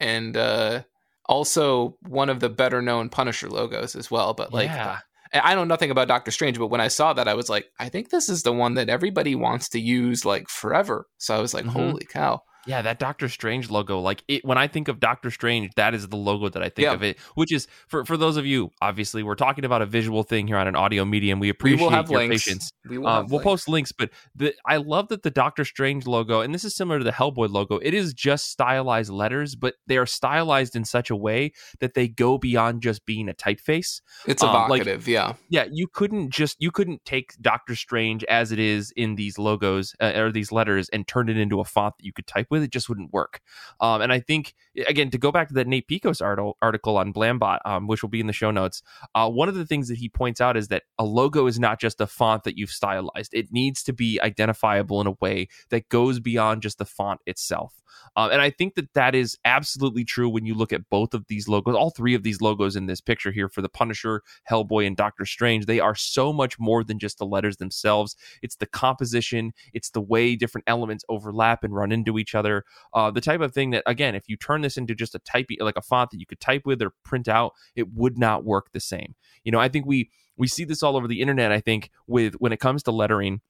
and 0.00 0.36
uh, 0.36 0.82
also 1.26 1.96
one 2.02 2.28
of 2.28 2.40
the 2.40 2.50
better 2.50 2.82
known 2.82 3.08
Punisher 3.08 3.48
logos 3.48 3.96
as 3.96 4.10
well. 4.10 4.34
But 4.34 4.52
like, 4.52 4.68
yeah. 4.68 4.98
I 5.42 5.54
know 5.54 5.64
nothing 5.64 5.90
about 5.90 6.08
Doctor 6.08 6.30
Strange, 6.30 6.58
but 6.58 6.68
when 6.68 6.80
I 6.80 6.88
saw 6.88 7.12
that, 7.12 7.26
I 7.28 7.34
was 7.34 7.48
like, 7.48 7.66
I 7.80 7.88
think 7.88 8.10
this 8.10 8.28
is 8.28 8.42
the 8.42 8.52
one 8.52 8.74
that 8.74 8.88
everybody 8.88 9.34
wants 9.34 9.68
to 9.70 9.80
use 9.80 10.24
like 10.24 10.48
forever. 10.48 11.06
So 11.18 11.34
I 11.34 11.40
was 11.40 11.52
like, 11.54 11.64
Mhm. 11.64 11.70
holy 11.70 12.06
cow! 12.10 12.40
Yeah, 12.66 12.82
that 12.82 12.98
Doctor 12.98 13.28
Strange 13.28 13.70
logo, 13.70 14.00
like 14.00 14.22
it 14.28 14.44
when 14.44 14.56
I 14.58 14.66
think 14.68 14.88
of 14.88 15.00
Doctor 15.00 15.30
Strange, 15.30 15.70
that 15.76 15.94
is 15.94 16.08
the 16.08 16.16
logo 16.16 16.48
that 16.48 16.62
I 16.62 16.68
think 16.68 16.84
Yeah. 16.86 16.94
of 16.94 17.02
it. 17.02 17.18
Which 17.34 17.52
is 17.52 17.66
for 17.88 18.04
for 18.04 18.16
those 18.16 18.36
of 18.36 18.46
you, 18.46 18.70
obviously, 18.80 19.22
we're 19.22 19.34
talking 19.34 19.64
about 19.64 19.82
a 19.82 19.86
visual 19.86 20.22
thing 20.22 20.46
here 20.46 20.56
on 20.56 20.66
an 20.66 20.76
audio 20.76 21.04
medium. 21.04 21.38
We 21.40 21.46
We 21.46 21.50
appreciate 21.50 21.80
will 21.84 21.90
have 21.90 22.10
your 22.10 22.20
links. 22.20 22.44
patience. 22.44 22.72
We 22.88 22.98
will. 22.98 23.06
Um, 23.06 23.22
have 23.24 23.30
we'll 23.30 23.38
links. 23.38 23.44
post 23.44 23.68
links, 23.68 23.92
but 23.92 24.10
the 24.34 24.54
I 24.66 24.78
love 24.78 25.08
that 25.08 25.22
the 25.22 25.30
Doctor 25.30 25.64
Strange 25.64 26.06
logo, 26.06 26.40
and 26.40 26.54
this 26.54 26.64
is 26.64 26.74
similar 26.74 26.98
to 26.98 27.04
the 27.04 27.12
Hellboy 27.12 27.50
logo. 27.50 27.76
It 27.78 27.92
is 27.94 28.14
just 28.14 28.50
stylized 28.50 29.10
letters, 29.10 29.54
but 29.56 29.74
they 29.86 29.96
are 29.98 30.06
stylized 30.06 30.74
in 30.74 30.84
such 30.84 31.10
a 31.10 31.16
way 31.16 31.52
that 31.80 31.94
they 31.94 32.08
go 32.08 32.38
beyond 32.38 32.82
just 32.82 33.04
being 33.04 33.28
a 33.28 33.34
typeface. 33.34 34.00
It's 34.26 34.42
um, 34.42 34.52
like- 34.70 34.80
evocative, 34.82 35.06
yeah. 35.08 35.34
Yeah, 35.50 35.66
you 35.70 35.86
couldn't 35.86 36.30
just 36.30 36.56
you 36.60 36.70
couldn't 36.70 37.04
take 37.04 37.34
Doctor 37.40 37.76
Strange 37.76 38.24
as 38.24 38.52
it 38.52 38.58
is 38.58 38.90
in 38.96 39.16
these 39.16 39.38
logos 39.38 39.94
uh, 40.00 40.12
or 40.16 40.32
these 40.32 40.50
letters 40.50 40.88
and 40.90 41.06
turn 41.06 41.28
it 41.28 41.36
into 41.36 41.60
a 41.60 41.64
font 41.64 41.94
that 41.98 42.04
you 42.06 42.12
could 42.12 42.26
type 42.26 42.46
with. 42.50 42.53
It 42.62 42.70
just 42.70 42.88
wouldn't 42.88 43.12
work. 43.12 43.40
Um, 43.80 44.00
and 44.00 44.12
I 44.12 44.20
think 44.20 44.54
again 44.86 45.10
to 45.10 45.18
go 45.18 45.32
back 45.32 45.48
to 45.48 45.54
that 45.54 45.66
Nate 45.66 45.88
Piekos 45.88 46.22
article 46.22 46.56
article 46.62 46.96
on 46.96 47.12
Blambot, 47.12 47.58
um, 47.64 47.86
which 47.86 48.02
will 48.02 48.10
be 48.10 48.20
in 48.20 48.26
the 48.26 48.32
show 48.32 48.50
notes. 48.50 48.82
Uh, 49.14 49.28
one 49.30 49.48
of 49.48 49.54
the 49.54 49.66
things 49.66 49.88
that 49.88 49.98
he 49.98 50.08
points 50.08 50.40
out 50.40 50.56
is 50.56 50.68
that 50.68 50.84
a 50.98 51.04
logo 51.04 51.46
is 51.46 51.58
not 51.58 51.80
just 51.80 52.00
a 52.00 52.06
font 52.06 52.44
that 52.44 52.56
you've 52.56 52.70
stylized. 52.70 53.34
It 53.34 53.52
needs 53.52 53.82
to 53.84 53.92
be 53.92 54.20
identifiable 54.20 55.00
in 55.00 55.06
a 55.06 55.14
way 55.20 55.48
that 55.70 55.88
goes 55.88 56.20
beyond 56.20 56.62
just 56.62 56.78
the 56.78 56.84
font 56.84 57.20
itself. 57.26 57.82
Um, 58.16 58.30
and 58.30 58.40
I 58.40 58.50
think 58.50 58.74
that 58.74 58.92
that 58.94 59.14
is 59.14 59.36
absolutely 59.44 60.04
true 60.04 60.28
when 60.28 60.46
you 60.46 60.54
look 60.54 60.72
at 60.72 60.88
both 60.90 61.14
of 61.14 61.26
these 61.28 61.48
logos, 61.48 61.74
all 61.74 61.90
three 61.90 62.14
of 62.14 62.22
these 62.22 62.40
logos 62.40 62.76
in 62.76 62.86
this 62.86 63.00
picture 63.00 63.32
here 63.32 63.48
for 63.48 63.62
the 63.62 63.68
Punisher, 63.68 64.22
Hellboy, 64.50 64.86
and 64.86 64.96
Doctor 64.96 65.24
Strange. 65.24 65.66
They 65.66 65.80
are 65.80 65.94
so 65.94 66.32
much 66.32 66.58
more 66.58 66.84
than 66.84 66.98
just 66.98 67.18
the 67.18 67.26
letters 67.26 67.56
themselves. 67.56 68.16
It's 68.42 68.56
the 68.56 68.66
composition, 68.66 69.52
it's 69.72 69.90
the 69.90 70.00
way 70.00 70.36
different 70.36 70.64
elements 70.66 71.04
overlap 71.08 71.64
and 71.64 71.74
run 71.74 71.92
into 71.92 72.18
each 72.18 72.34
other. 72.34 72.43
Uh, 72.92 73.10
the 73.10 73.20
type 73.20 73.40
of 73.40 73.52
thing 73.52 73.70
that, 73.70 73.82
again, 73.86 74.14
if 74.14 74.28
you 74.28 74.36
turn 74.36 74.62
this 74.62 74.76
into 74.76 74.94
just 74.94 75.14
a 75.14 75.18
type, 75.20 75.46
like 75.60 75.76
a 75.76 75.82
font 75.82 76.10
that 76.10 76.20
you 76.20 76.26
could 76.26 76.40
type 76.40 76.62
with 76.64 76.82
or 76.82 76.92
print 77.04 77.28
out, 77.28 77.52
it 77.74 77.92
would 77.92 78.18
not 78.18 78.44
work 78.44 78.72
the 78.72 78.80
same. 78.80 79.14
You 79.44 79.52
know, 79.52 79.60
I 79.60 79.68
think 79.68 79.86
we 79.86 80.10
we 80.36 80.48
see 80.48 80.64
this 80.64 80.82
all 80.82 80.96
over 80.96 81.08
the 81.08 81.20
internet. 81.20 81.52
I 81.52 81.60
think 81.60 81.90
with 82.06 82.34
when 82.34 82.52
it 82.52 82.60
comes 82.60 82.82
to 82.84 82.90
lettering 82.90 83.40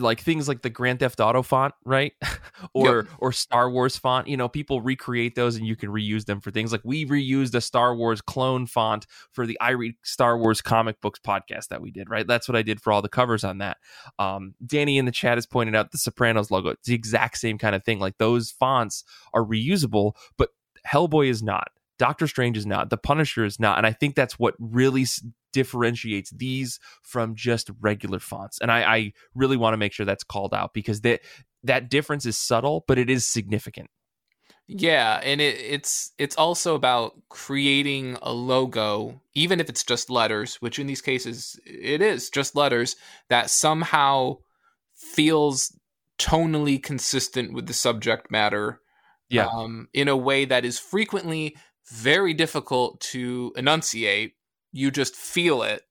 like 0.00 0.20
things 0.20 0.48
like 0.48 0.62
the 0.62 0.70
Grand 0.70 1.00
Theft 1.00 1.20
Auto 1.20 1.42
font, 1.42 1.74
right? 1.84 2.12
or 2.74 3.06
or 3.18 3.32
Star 3.32 3.70
Wars 3.70 3.96
font. 3.96 4.28
You 4.28 4.36
know, 4.36 4.48
people 4.48 4.80
recreate 4.80 5.34
those 5.34 5.56
and 5.56 5.66
you 5.66 5.76
can 5.76 5.90
reuse 5.90 6.24
them 6.24 6.40
for 6.40 6.50
things 6.50 6.72
like 6.72 6.82
we 6.84 7.06
reused 7.06 7.54
a 7.54 7.60
Star 7.60 7.94
Wars 7.94 8.20
clone 8.20 8.66
font 8.66 9.06
for 9.32 9.46
the 9.46 9.58
I 9.60 9.70
Read 9.70 9.94
Star 10.02 10.38
Wars 10.38 10.60
comic 10.60 11.00
books 11.00 11.20
podcast 11.20 11.68
that 11.68 11.82
we 11.82 11.90
did, 11.90 12.10
right? 12.10 12.26
That's 12.26 12.48
what 12.48 12.56
I 12.56 12.62
did 12.62 12.80
for 12.80 12.92
all 12.92 13.02
the 13.02 13.08
covers 13.08 13.44
on 13.44 13.58
that. 13.58 13.78
Um, 14.18 14.54
Danny 14.64 14.98
in 14.98 15.04
the 15.04 15.12
chat 15.12 15.36
has 15.36 15.46
pointed 15.46 15.74
out 15.74 15.92
the 15.92 15.98
Sopranos 15.98 16.50
logo. 16.50 16.70
It's 16.70 16.88
the 16.88 16.94
exact 16.94 17.38
same 17.38 17.58
kind 17.58 17.74
of 17.74 17.84
thing. 17.84 17.98
Like 17.98 18.18
those 18.18 18.50
fonts 18.50 19.04
are 19.34 19.44
reusable, 19.44 20.14
but 20.36 20.50
Hellboy 20.86 21.28
is 21.28 21.42
not. 21.42 21.68
Doctor 21.98 22.26
Strange 22.26 22.56
is 22.56 22.66
not. 22.66 22.90
The 22.90 22.96
Punisher 22.96 23.44
is 23.44 23.60
not. 23.60 23.78
And 23.78 23.86
I 23.86 23.92
think 23.92 24.16
that's 24.16 24.38
what 24.38 24.54
really 24.58 25.04
differentiates 25.52 26.30
these 26.30 26.78
from 27.02 27.34
just 27.34 27.70
regular 27.80 28.18
fonts. 28.18 28.58
And 28.60 28.70
I, 28.70 28.82
I 28.82 29.12
really 29.34 29.56
want 29.56 29.74
to 29.74 29.78
make 29.78 29.92
sure 29.92 30.06
that's 30.06 30.24
called 30.24 30.54
out 30.54 30.74
because 30.74 31.02
that 31.02 31.20
that 31.64 31.90
difference 31.90 32.26
is 32.26 32.36
subtle, 32.36 32.84
but 32.88 32.98
it 32.98 33.08
is 33.08 33.26
significant. 33.26 33.88
Yeah, 34.68 35.20
and 35.22 35.40
it, 35.40 35.58
it's 35.58 36.12
it's 36.18 36.36
also 36.36 36.74
about 36.74 37.12
creating 37.28 38.16
a 38.22 38.32
logo, 38.32 39.20
even 39.34 39.60
if 39.60 39.68
it's 39.68 39.84
just 39.84 40.08
letters, 40.08 40.56
which 40.56 40.78
in 40.78 40.86
these 40.86 41.02
cases 41.02 41.58
it 41.66 42.00
is 42.00 42.30
just 42.30 42.56
letters 42.56 42.96
that 43.28 43.50
somehow 43.50 44.38
feels 44.94 45.76
tonally 46.18 46.82
consistent 46.82 47.52
with 47.52 47.66
the 47.66 47.74
subject 47.74 48.30
matter. 48.30 48.80
Yeah. 49.28 49.46
um, 49.46 49.88
in 49.94 50.08
a 50.08 50.16
way 50.16 50.44
that 50.44 50.66
is 50.66 50.78
frequently 50.78 51.56
very 51.88 52.34
difficult 52.34 53.00
to 53.00 53.52
enunciate. 53.56 54.34
You 54.72 54.90
just 54.90 55.14
feel 55.14 55.62
it, 55.62 55.82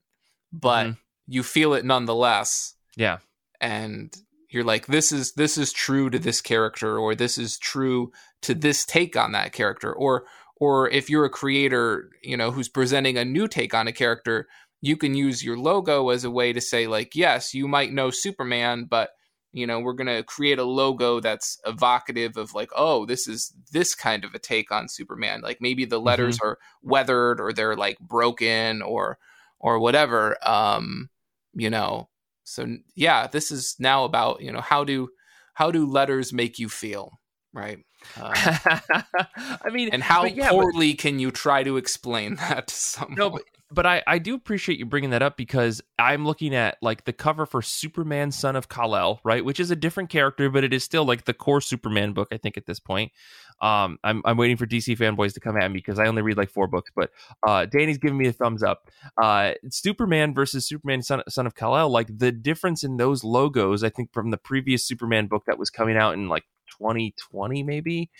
but 0.52 0.86
Mhm. 0.86 0.98
you 1.26 1.42
feel 1.42 1.72
it 1.74 1.84
nonetheless 1.84 2.74
Yeah. 2.96 3.18
and 3.60 4.14
you're 4.50 4.64
like 4.64 4.86
this 4.86 5.12
is 5.12 5.32
this 5.34 5.56
is 5.56 5.72
true 5.72 6.10
to 6.10 6.18
this 6.18 6.40
character 6.42 6.98
or 6.98 7.14
this 7.14 7.38
is 7.38 7.56
true 7.58 8.12
to 8.42 8.54
this 8.54 8.84
take 8.84 9.16
on 9.16 9.32
that 9.32 9.52
character 9.52 9.92
or 9.92 10.26
or 10.56 10.90
if 10.90 11.08
you're 11.08 11.24
a 11.24 11.30
creator 11.30 12.10
you 12.22 12.36
know 12.36 12.50
who's 12.50 12.68
presenting 12.68 13.16
a 13.16 13.24
new 13.24 13.48
take 13.48 13.72
on 13.72 13.88
a 13.88 13.92
character 13.92 14.46
you 14.82 14.96
can 14.96 15.14
use 15.14 15.42
your 15.44 15.56
logo 15.56 16.10
as 16.10 16.24
a 16.24 16.30
way 16.30 16.52
to 16.52 16.60
say 16.60 16.86
like 16.86 17.14
yes 17.14 17.54
you 17.54 17.66
might 17.68 17.92
know 17.92 18.10
superman 18.10 18.84
but 18.84 19.10
you 19.52 19.66
know 19.66 19.80
we're 19.80 19.92
going 19.92 20.06
to 20.06 20.22
create 20.22 20.58
a 20.58 20.64
logo 20.64 21.20
that's 21.20 21.58
evocative 21.66 22.36
of 22.36 22.54
like 22.54 22.70
oh 22.74 23.04
this 23.06 23.28
is 23.28 23.52
this 23.72 23.94
kind 23.94 24.24
of 24.24 24.34
a 24.34 24.38
take 24.38 24.72
on 24.72 24.88
superman. 24.88 25.40
Like 25.40 25.60
maybe 25.60 25.84
the 25.84 26.00
letters 26.00 26.38
are 26.42 26.58
weathered 26.82 27.40
or 27.40 27.52
they're 27.52 27.76
like 27.76 27.98
broken 28.00 28.82
or 28.82 29.18
or 29.58 29.78
whatever 29.78 30.36
um 30.46 31.10
you 31.54 31.70
know. 31.70 32.08
So 32.44 32.66
yeah 32.94 33.26
this 33.26 33.50
is 33.50 33.76
now 33.78 34.04
about 34.04 34.42
you 34.42 34.52
know 34.52 34.60
how 34.60 34.84
do 34.84 35.10
how 35.54 35.70
do 35.70 35.86
letters 35.86 36.32
make 36.32 36.58
you 36.58 36.68
feel 36.68 37.20
right? 37.52 37.78
Uh, 38.20 38.32
I 39.36 39.70
mean, 39.70 39.90
and 39.92 40.02
how 40.02 40.22
but 40.22 40.34
yeah, 40.34 40.50
but- 40.50 40.60
poorly 40.60 40.94
can 40.94 41.18
you 41.18 41.30
try 41.30 41.62
to 41.62 41.76
explain 41.76 42.34
that 42.36 42.68
to 42.68 42.74
someone? 42.74 43.16
No, 43.16 43.30
but 43.30 43.42
but 43.72 43.86
I, 43.86 44.02
I 44.06 44.18
do 44.18 44.34
appreciate 44.34 44.78
you 44.78 44.86
bringing 44.86 45.10
that 45.10 45.22
up 45.22 45.36
because 45.36 45.80
I'm 45.98 46.26
looking 46.26 46.54
at 46.54 46.76
like 46.82 47.04
the 47.04 47.12
cover 47.12 47.46
for 47.46 47.62
Superman 47.62 48.30
Son 48.30 48.56
of 48.56 48.68
Kal-El, 48.68 49.20
right? 49.24 49.44
Which 49.44 49.58
is 49.58 49.70
a 49.70 49.76
different 49.76 50.10
character, 50.10 50.50
but 50.50 50.64
it 50.64 50.72
is 50.72 50.84
still 50.84 51.04
like 51.04 51.24
the 51.24 51.34
core 51.34 51.60
Superman 51.60 52.12
book, 52.12 52.28
I 52.32 52.36
think, 52.36 52.56
at 52.56 52.66
this 52.66 52.78
point. 52.78 53.12
Um, 53.60 53.98
I'm, 54.04 54.22
I'm 54.24 54.36
waiting 54.36 54.56
for 54.56 54.66
DC 54.66 54.98
fanboys 54.98 55.34
to 55.34 55.40
come 55.40 55.56
at 55.56 55.70
me 55.70 55.78
because 55.78 55.98
I 55.98 56.06
only 56.06 56.22
read 56.22 56.36
like 56.36 56.50
four 56.50 56.66
books, 56.66 56.90
but 56.94 57.10
uh, 57.46 57.66
Danny's 57.66 57.98
giving 57.98 58.18
me 58.18 58.26
a 58.26 58.32
thumbs 58.32 58.62
up. 58.62 58.90
Uh, 59.20 59.52
Superman 59.70 60.34
versus 60.34 60.66
Superman 60.66 61.02
Son, 61.02 61.22
Son 61.28 61.46
of 61.46 61.54
Kal-El, 61.54 61.90
like 61.90 62.18
the 62.18 62.32
difference 62.32 62.84
in 62.84 62.96
those 62.96 63.24
logos, 63.24 63.84
I 63.84 63.88
think 63.88 64.12
from 64.12 64.30
the 64.30 64.38
previous 64.38 64.84
Superman 64.84 65.28
book 65.28 65.44
that 65.46 65.58
was 65.58 65.70
coming 65.70 65.96
out 65.96 66.14
in 66.14 66.28
like 66.28 66.44
2020, 66.78 67.62
maybe. 67.62 68.10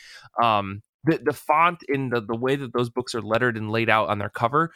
Um, 0.42 0.82
the, 1.04 1.18
the 1.22 1.32
font 1.32 1.82
in 1.88 2.10
the, 2.10 2.20
the 2.20 2.36
way 2.36 2.56
that 2.56 2.72
those 2.72 2.90
books 2.90 3.14
are 3.14 3.22
lettered 3.22 3.56
and 3.56 3.70
laid 3.70 3.90
out 3.90 4.08
on 4.08 4.18
their 4.18 4.28
cover 4.28 4.72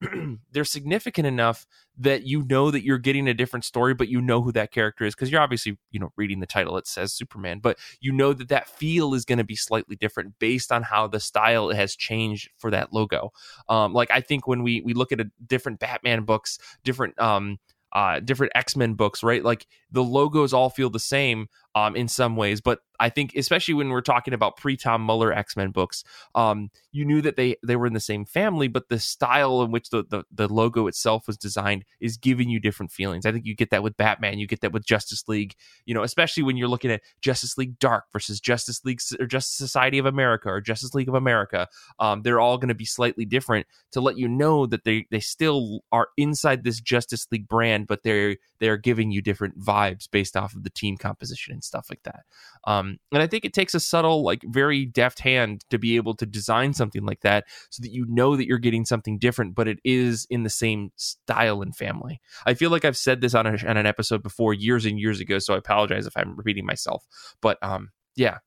they're 0.52 0.64
significant 0.64 1.26
enough 1.26 1.66
that 1.98 2.22
you 2.22 2.44
know 2.48 2.70
that 2.70 2.84
you're 2.84 2.98
getting 2.98 3.28
a 3.28 3.34
different 3.34 3.64
story 3.64 3.92
but 3.92 4.08
you 4.08 4.20
know 4.20 4.40
who 4.40 4.52
that 4.52 4.70
character 4.70 5.04
is 5.04 5.14
because 5.14 5.30
you're 5.30 5.40
obviously 5.40 5.78
you 5.90 6.00
know 6.00 6.10
reading 6.16 6.40
the 6.40 6.46
title 6.46 6.76
it 6.76 6.86
says 6.86 7.12
superman 7.12 7.58
but 7.58 7.78
you 8.00 8.12
know 8.12 8.32
that 8.32 8.48
that 8.48 8.68
feel 8.68 9.12
is 9.12 9.24
going 9.24 9.38
to 9.38 9.44
be 9.44 9.56
slightly 9.56 9.96
different 9.96 10.38
based 10.38 10.72
on 10.72 10.82
how 10.82 11.06
the 11.06 11.20
style 11.20 11.70
has 11.70 11.94
changed 11.94 12.50
for 12.58 12.70
that 12.70 12.92
logo. 12.92 13.30
Um 13.68 13.92
like 13.92 14.10
i 14.10 14.20
think 14.20 14.46
when 14.46 14.62
we 14.62 14.80
we 14.80 14.94
look 14.94 15.12
at 15.12 15.20
a 15.20 15.30
different 15.46 15.78
batman 15.80 16.24
books 16.24 16.58
different 16.84 17.18
um 17.20 17.58
uh 17.92 18.20
different 18.20 18.52
x-men 18.54 18.94
books 18.94 19.22
right 19.22 19.44
like 19.44 19.66
the 19.90 20.02
logos 20.02 20.52
all 20.52 20.70
feel 20.70 20.90
the 20.90 21.00
same 21.00 21.48
um, 21.74 21.96
in 21.96 22.08
some 22.08 22.36
ways. 22.36 22.60
But 22.60 22.80
I 23.00 23.08
think, 23.08 23.34
especially 23.34 23.74
when 23.74 23.88
we're 23.88 24.02
talking 24.02 24.34
about 24.34 24.58
pre 24.58 24.76
Tom 24.76 25.00
Muller 25.00 25.32
X 25.32 25.56
Men 25.56 25.70
books, 25.70 26.04
um, 26.34 26.70
you 26.92 27.04
knew 27.04 27.22
that 27.22 27.36
they 27.36 27.56
they 27.66 27.76
were 27.76 27.86
in 27.86 27.94
the 27.94 28.00
same 28.00 28.26
family, 28.26 28.68
but 28.68 28.90
the 28.90 28.98
style 28.98 29.62
in 29.62 29.70
which 29.70 29.88
the, 29.88 30.04
the 30.08 30.24
the 30.30 30.52
logo 30.52 30.86
itself 30.86 31.26
was 31.26 31.38
designed 31.38 31.84
is 32.00 32.18
giving 32.18 32.50
you 32.50 32.60
different 32.60 32.92
feelings. 32.92 33.24
I 33.24 33.32
think 33.32 33.46
you 33.46 33.56
get 33.56 33.70
that 33.70 33.82
with 33.82 33.96
Batman, 33.96 34.38
you 34.38 34.46
get 34.46 34.60
that 34.60 34.72
with 34.72 34.84
Justice 34.84 35.26
League. 35.28 35.54
You 35.86 35.94
know, 35.94 36.02
especially 36.02 36.42
when 36.42 36.58
you're 36.58 36.68
looking 36.68 36.90
at 36.90 37.00
Justice 37.22 37.56
League 37.56 37.78
Dark 37.78 38.04
versus 38.12 38.38
Justice 38.38 38.84
League 38.84 39.00
or 39.18 39.26
Justice 39.26 39.56
Society 39.56 39.98
of 39.98 40.04
America 40.06 40.50
or 40.50 40.60
Justice 40.60 40.94
League 40.94 41.08
of 41.08 41.14
America. 41.14 41.68
Um, 41.98 42.20
they're 42.22 42.40
all 42.40 42.58
going 42.58 42.68
to 42.68 42.74
be 42.74 42.84
slightly 42.84 43.24
different 43.24 43.66
to 43.92 44.02
let 44.02 44.18
you 44.18 44.28
know 44.28 44.66
that 44.66 44.84
they 44.84 45.06
they 45.10 45.20
still 45.20 45.80
are 45.90 46.08
inside 46.18 46.64
this 46.64 46.80
Justice 46.80 47.26
League 47.32 47.48
brand, 47.48 47.86
but 47.86 48.02
they're 48.02 48.36
they're 48.58 48.76
giving 48.76 49.10
you 49.10 49.22
different 49.22 49.58
vibes 49.58 50.06
based 50.10 50.36
off 50.36 50.54
of 50.54 50.64
the 50.64 50.70
team 50.70 50.98
composition 50.98 51.59
and 51.60 51.64
stuff 51.64 51.88
like 51.90 52.02
that. 52.04 52.22
Um, 52.64 52.98
and 53.12 53.22
I 53.22 53.26
think 53.26 53.44
it 53.44 53.52
takes 53.52 53.74
a 53.74 53.80
subtle, 53.80 54.22
like 54.22 54.42
very 54.46 54.86
deft 54.86 55.20
hand 55.20 55.64
to 55.70 55.78
be 55.78 55.96
able 55.96 56.14
to 56.14 56.26
design 56.26 56.72
something 56.72 57.04
like 57.04 57.20
that 57.20 57.44
so 57.68 57.82
that 57.82 57.92
you 57.92 58.06
know 58.08 58.36
that 58.36 58.46
you're 58.46 58.58
getting 58.58 58.84
something 58.84 59.18
different, 59.18 59.54
but 59.54 59.68
it 59.68 59.78
is 59.84 60.26
in 60.30 60.42
the 60.42 60.50
same 60.50 60.90
style 60.96 61.62
and 61.62 61.76
family. 61.76 62.20
I 62.46 62.54
feel 62.54 62.70
like 62.70 62.84
I've 62.84 62.96
said 62.96 63.20
this 63.20 63.34
on, 63.34 63.46
a, 63.46 63.52
on 63.68 63.76
an 63.76 63.86
episode 63.86 64.22
before 64.22 64.54
years 64.54 64.86
and 64.86 64.98
years 64.98 65.20
ago, 65.20 65.38
so 65.38 65.54
I 65.54 65.58
apologize 65.58 66.06
if 66.06 66.16
I'm 66.16 66.36
repeating 66.36 66.66
myself. 66.66 67.04
But 67.40 67.58
um, 67.62 67.90
yeah, 68.16 68.38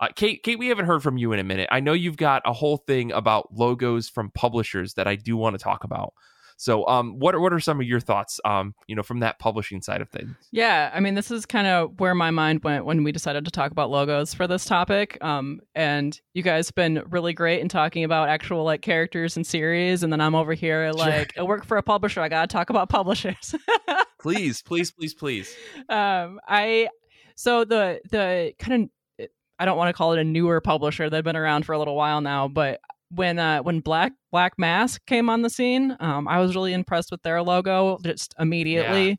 uh, 0.00 0.08
Kate, 0.16 0.42
Kate, 0.42 0.58
we 0.58 0.68
haven't 0.68 0.86
heard 0.86 1.02
from 1.02 1.18
you 1.18 1.32
in 1.32 1.38
a 1.38 1.44
minute. 1.44 1.68
I 1.70 1.80
know 1.80 1.92
you've 1.92 2.16
got 2.16 2.42
a 2.44 2.52
whole 2.52 2.78
thing 2.78 3.12
about 3.12 3.52
logos 3.52 4.08
from 4.08 4.30
publishers 4.30 4.94
that 4.94 5.06
I 5.06 5.16
do 5.16 5.36
want 5.36 5.58
to 5.58 5.62
talk 5.62 5.84
about. 5.84 6.14
So, 6.60 6.86
um, 6.86 7.18
what 7.18 7.34
are, 7.34 7.40
what 7.40 7.54
are 7.54 7.58
some 7.58 7.80
of 7.80 7.86
your 7.86 8.00
thoughts, 8.00 8.38
um, 8.44 8.74
you 8.86 8.94
know, 8.94 9.02
from 9.02 9.20
that 9.20 9.38
publishing 9.38 9.80
side 9.80 10.02
of 10.02 10.10
things? 10.10 10.36
Yeah, 10.52 10.90
I 10.92 11.00
mean, 11.00 11.14
this 11.14 11.30
is 11.30 11.46
kind 11.46 11.66
of 11.66 11.98
where 11.98 12.14
my 12.14 12.30
mind 12.30 12.62
went 12.62 12.84
when 12.84 13.02
we 13.02 13.12
decided 13.12 13.46
to 13.46 13.50
talk 13.50 13.72
about 13.72 13.88
logos 13.88 14.34
for 14.34 14.46
this 14.46 14.66
topic. 14.66 15.16
Um, 15.24 15.60
and 15.74 16.20
you 16.34 16.42
guys 16.42 16.68
have 16.68 16.74
been 16.74 17.02
really 17.08 17.32
great 17.32 17.62
in 17.62 17.70
talking 17.70 18.04
about 18.04 18.28
actual 18.28 18.62
like 18.62 18.82
characters 18.82 19.38
and 19.38 19.46
series, 19.46 20.02
and 20.02 20.12
then 20.12 20.20
I'm 20.20 20.34
over 20.34 20.52
here 20.52 20.92
like, 20.92 21.32
sure. 21.32 21.44
I 21.44 21.46
work 21.46 21.64
for 21.64 21.78
a 21.78 21.82
publisher. 21.82 22.20
I 22.20 22.28
gotta 22.28 22.46
talk 22.46 22.68
about 22.68 22.90
publishers. 22.90 23.54
please, 24.20 24.60
please, 24.60 24.90
please, 24.90 25.14
please. 25.14 25.56
Um, 25.88 26.40
I 26.46 26.88
so 27.36 27.64
the 27.64 28.02
the 28.10 28.52
kind 28.58 28.90
of 29.18 29.26
I 29.58 29.64
don't 29.64 29.78
want 29.78 29.88
to 29.88 29.94
call 29.94 30.12
it 30.12 30.18
a 30.18 30.24
newer 30.24 30.60
publisher. 30.60 31.08
They've 31.08 31.24
been 31.24 31.36
around 31.36 31.64
for 31.64 31.72
a 31.72 31.78
little 31.78 31.96
while 31.96 32.20
now, 32.20 32.48
but 32.48 32.80
when 33.10 33.38
uh, 33.38 33.60
when 33.60 33.80
Black 33.80 34.12
Black 34.30 34.58
Mask 34.58 35.04
came 35.06 35.28
on 35.28 35.42
the 35.42 35.50
scene, 35.50 35.96
um, 36.00 36.28
I 36.28 36.38
was 36.38 36.54
really 36.54 36.72
impressed 36.72 37.10
with 37.10 37.22
their 37.22 37.42
logo 37.42 37.98
just 38.02 38.34
immediately. 38.38 39.08
Yeah. 39.08 39.14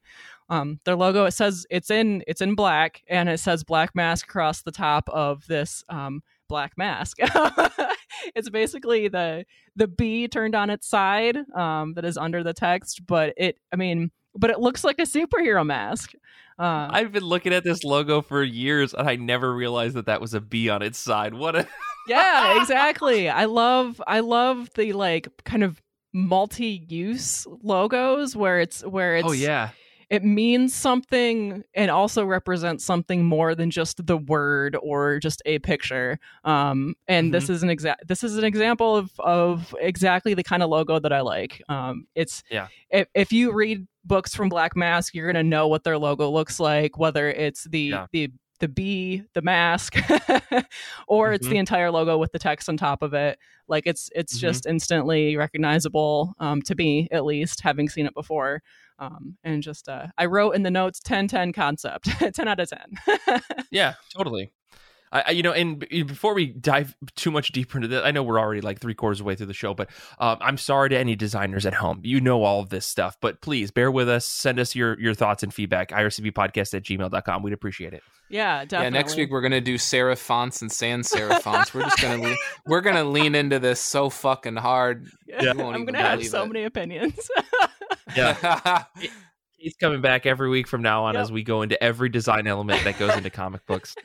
Um, 0.49 0.79
their 0.83 0.97
logo 0.97 1.23
it 1.25 1.31
says 1.31 1.65
it's 1.69 1.89
in 1.89 2.23
it's 2.27 2.41
in 2.41 2.55
black 2.55 3.03
and 3.07 3.29
it 3.29 3.39
says 3.39 3.63
Black 3.63 3.95
Mask 3.95 4.25
across 4.25 4.63
the 4.63 4.71
top 4.71 5.07
of 5.09 5.47
this 5.47 5.83
um, 5.87 6.21
black 6.49 6.73
mask. 6.77 7.19
it's 8.35 8.49
basically 8.49 9.07
the 9.07 9.45
the 9.77 9.87
B 9.87 10.27
turned 10.27 10.53
on 10.53 10.69
its 10.69 10.87
side 10.87 11.37
um, 11.55 11.93
that 11.93 12.03
is 12.03 12.17
under 12.17 12.43
the 12.43 12.53
text, 12.53 13.05
but 13.07 13.33
it 13.37 13.57
I 13.71 13.77
mean, 13.77 14.11
but 14.35 14.49
it 14.49 14.59
looks 14.59 14.83
like 14.83 14.99
a 14.99 15.03
superhero 15.03 15.65
mask. 15.65 16.13
Uh, 16.59 16.87
I've 16.91 17.11
been 17.11 17.23
looking 17.23 17.53
at 17.53 17.63
this 17.63 17.83
logo 17.83 18.21
for 18.21 18.43
years, 18.43 18.93
and 18.93 19.09
I 19.09 19.15
never 19.15 19.53
realized 19.53 19.95
that 19.95 20.05
that 20.05 20.21
was 20.21 20.33
a 20.33 20.41
B 20.41 20.69
on 20.69 20.81
its 20.81 20.99
side. 20.99 21.33
What 21.33 21.55
a 21.55 21.67
yeah, 22.07 22.57
exactly. 22.61 23.29
I 23.29 23.45
love 23.45 24.01
I 24.05 24.19
love 24.19 24.69
the 24.75 24.93
like 24.93 25.27
kind 25.43 25.63
of 25.63 25.81
multi-use 26.13 27.47
logos 27.63 28.35
where 28.35 28.59
it's 28.59 28.85
where 28.85 29.15
oh, 29.15 29.19
it's 29.19 29.27
oh 29.27 29.31
yeah 29.31 29.69
it 30.11 30.25
means 30.25 30.75
something 30.75 31.63
and 31.73 31.89
also 31.89 32.25
represents 32.25 32.83
something 32.83 33.23
more 33.23 33.55
than 33.55 33.71
just 33.71 34.05
the 34.05 34.17
word 34.17 34.75
or 34.83 35.19
just 35.19 35.41
a 35.45 35.57
picture. 35.59 36.19
Um, 36.43 36.95
and 37.07 37.27
mm-hmm. 37.27 37.31
this 37.31 37.49
is 37.49 37.63
an 37.63 37.69
exact 37.69 38.05
this 38.09 38.21
is 38.21 38.37
an 38.37 38.43
example 38.43 38.97
of 38.97 39.17
of 39.21 39.73
exactly 39.79 40.33
the 40.33 40.43
kind 40.43 40.63
of 40.63 40.69
logo 40.69 40.99
that 40.99 41.13
I 41.13 41.21
like. 41.21 41.63
Um, 41.69 42.07
it's 42.13 42.43
yeah. 42.51 42.67
If, 42.89 43.07
if 43.15 43.31
you 43.31 43.53
read 43.53 43.87
books 44.03 44.35
from 44.35 44.49
Black 44.49 44.75
Mask, 44.75 45.15
you're 45.15 45.31
gonna 45.31 45.43
know 45.43 45.69
what 45.69 45.85
their 45.85 45.97
logo 45.97 46.29
looks 46.29 46.59
like, 46.59 46.97
whether 46.97 47.31
it's 47.31 47.63
the 47.63 47.79
yeah. 47.79 48.07
the 48.11 48.31
the 48.59 48.67
B, 48.67 49.23
the 49.33 49.41
mask, 49.41 49.95
or 51.07 51.27
mm-hmm. 51.27 51.33
it's 51.33 51.47
the 51.47 51.57
entire 51.57 51.89
logo 51.89 52.17
with 52.17 52.31
the 52.33 52.37
text 52.37 52.67
on 52.67 52.77
top 52.77 53.01
of 53.01 53.13
it. 53.13 53.39
Like 53.69 53.87
it's 53.87 54.09
it's 54.13 54.33
mm-hmm. 54.33 54.41
just 54.41 54.65
instantly 54.65 55.37
recognizable 55.37 56.33
um, 56.37 56.61
to 56.63 56.75
me, 56.75 57.07
at 57.11 57.23
least, 57.23 57.61
having 57.61 57.87
seen 57.87 58.05
it 58.05 58.13
before. 58.13 58.61
Um, 59.01 59.35
and 59.43 59.63
just 59.63 59.89
uh, 59.89 60.07
I 60.15 60.27
wrote 60.27 60.51
in 60.51 60.61
the 60.61 60.69
notes 60.69 60.99
10 60.99 61.27
10 61.27 61.53
concept, 61.53 62.07
10 62.35 62.47
out 62.47 62.59
of 62.59 62.69
10. 62.69 63.41
yeah, 63.71 63.95
totally. 64.15 64.51
I, 65.11 65.31
you 65.31 65.43
know, 65.43 65.51
and 65.51 65.79
before 65.79 66.33
we 66.33 66.47
dive 66.47 66.95
too 67.15 67.31
much 67.31 67.51
deeper 67.51 67.77
into 67.77 67.87
this, 67.87 68.01
I 68.03 68.11
know 68.11 68.23
we're 68.23 68.39
already 68.39 68.61
like 68.61 68.79
three 68.79 68.93
quarters 68.93 69.19
of 69.19 69.25
the 69.25 69.27
way 69.27 69.35
through 69.35 69.47
the 69.47 69.53
show, 69.53 69.73
but 69.73 69.89
um, 70.19 70.37
I'm 70.39 70.57
sorry 70.57 70.89
to 70.89 70.97
any 70.97 71.15
designers 71.15 71.65
at 71.65 71.73
home. 71.73 71.99
You 72.03 72.21
know 72.21 72.43
all 72.43 72.61
of 72.61 72.69
this 72.69 72.85
stuff, 72.85 73.17
but 73.21 73.41
please 73.41 73.71
bear 73.71 73.91
with 73.91 74.07
us. 74.07 74.25
Send 74.25 74.59
us 74.59 74.75
your 74.75 74.99
your 74.99 75.13
thoughts 75.13 75.43
and 75.43 75.53
feedback. 75.53 75.89
ircbpodcast 75.89 76.73
at 76.73 76.83
gmail.com. 76.83 77.43
We'd 77.43 77.53
appreciate 77.53 77.93
it. 77.93 78.03
Yeah, 78.29 78.63
definitely. 78.63 78.85
Yeah, 78.85 78.89
next 79.01 79.17
week 79.17 79.29
we're 79.29 79.41
gonna 79.41 79.59
do 79.59 79.75
serif 79.75 80.19
fonts 80.19 80.61
and 80.61 80.71
sans 80.71 81.09
serif 81.09 81.41
fonts. 81.41 81.73
We're 81.73 81.83
just 81.83 82.01
gonna 82.01 82.33
we're 82.65 82.81
gonna 82.81 83.03
lean 83.03 83.35
into 83.35 83.59
this 83.59 83.81
so 83.81 84.09
fucking 84.09 84.55
hard. 84.55 85.09
Yeah, 85.27 85.51
I'm 85.51 85.83
gonna 85.85 85.97
have 85.97 86.25
so 86.25 86.43
it. 86.43 86.47
many 86.47 86.63
opinions. 86.63 87.29
yeah. 88.15 88.83
He's 89.57 89.75
coming 89.75 90.01
back 90.01 90.25
every 90.25 90.49
week 90.49 90.67
from 90.67 90.81
now 90.81 91.03
on 91.03 91.13
yep. 91.13 91.21
as 91.21 91.31
we 91.31 91.43
go 91.43 91.61
into 91.61 91.81
every 91.83 92.09
design 92.09 92.47
element 92.47 92.83
that 92.83 92.97
goes 92.97 93.15
into 93.15 93.29
comic 93.29 93.65
books. 93.67 93.95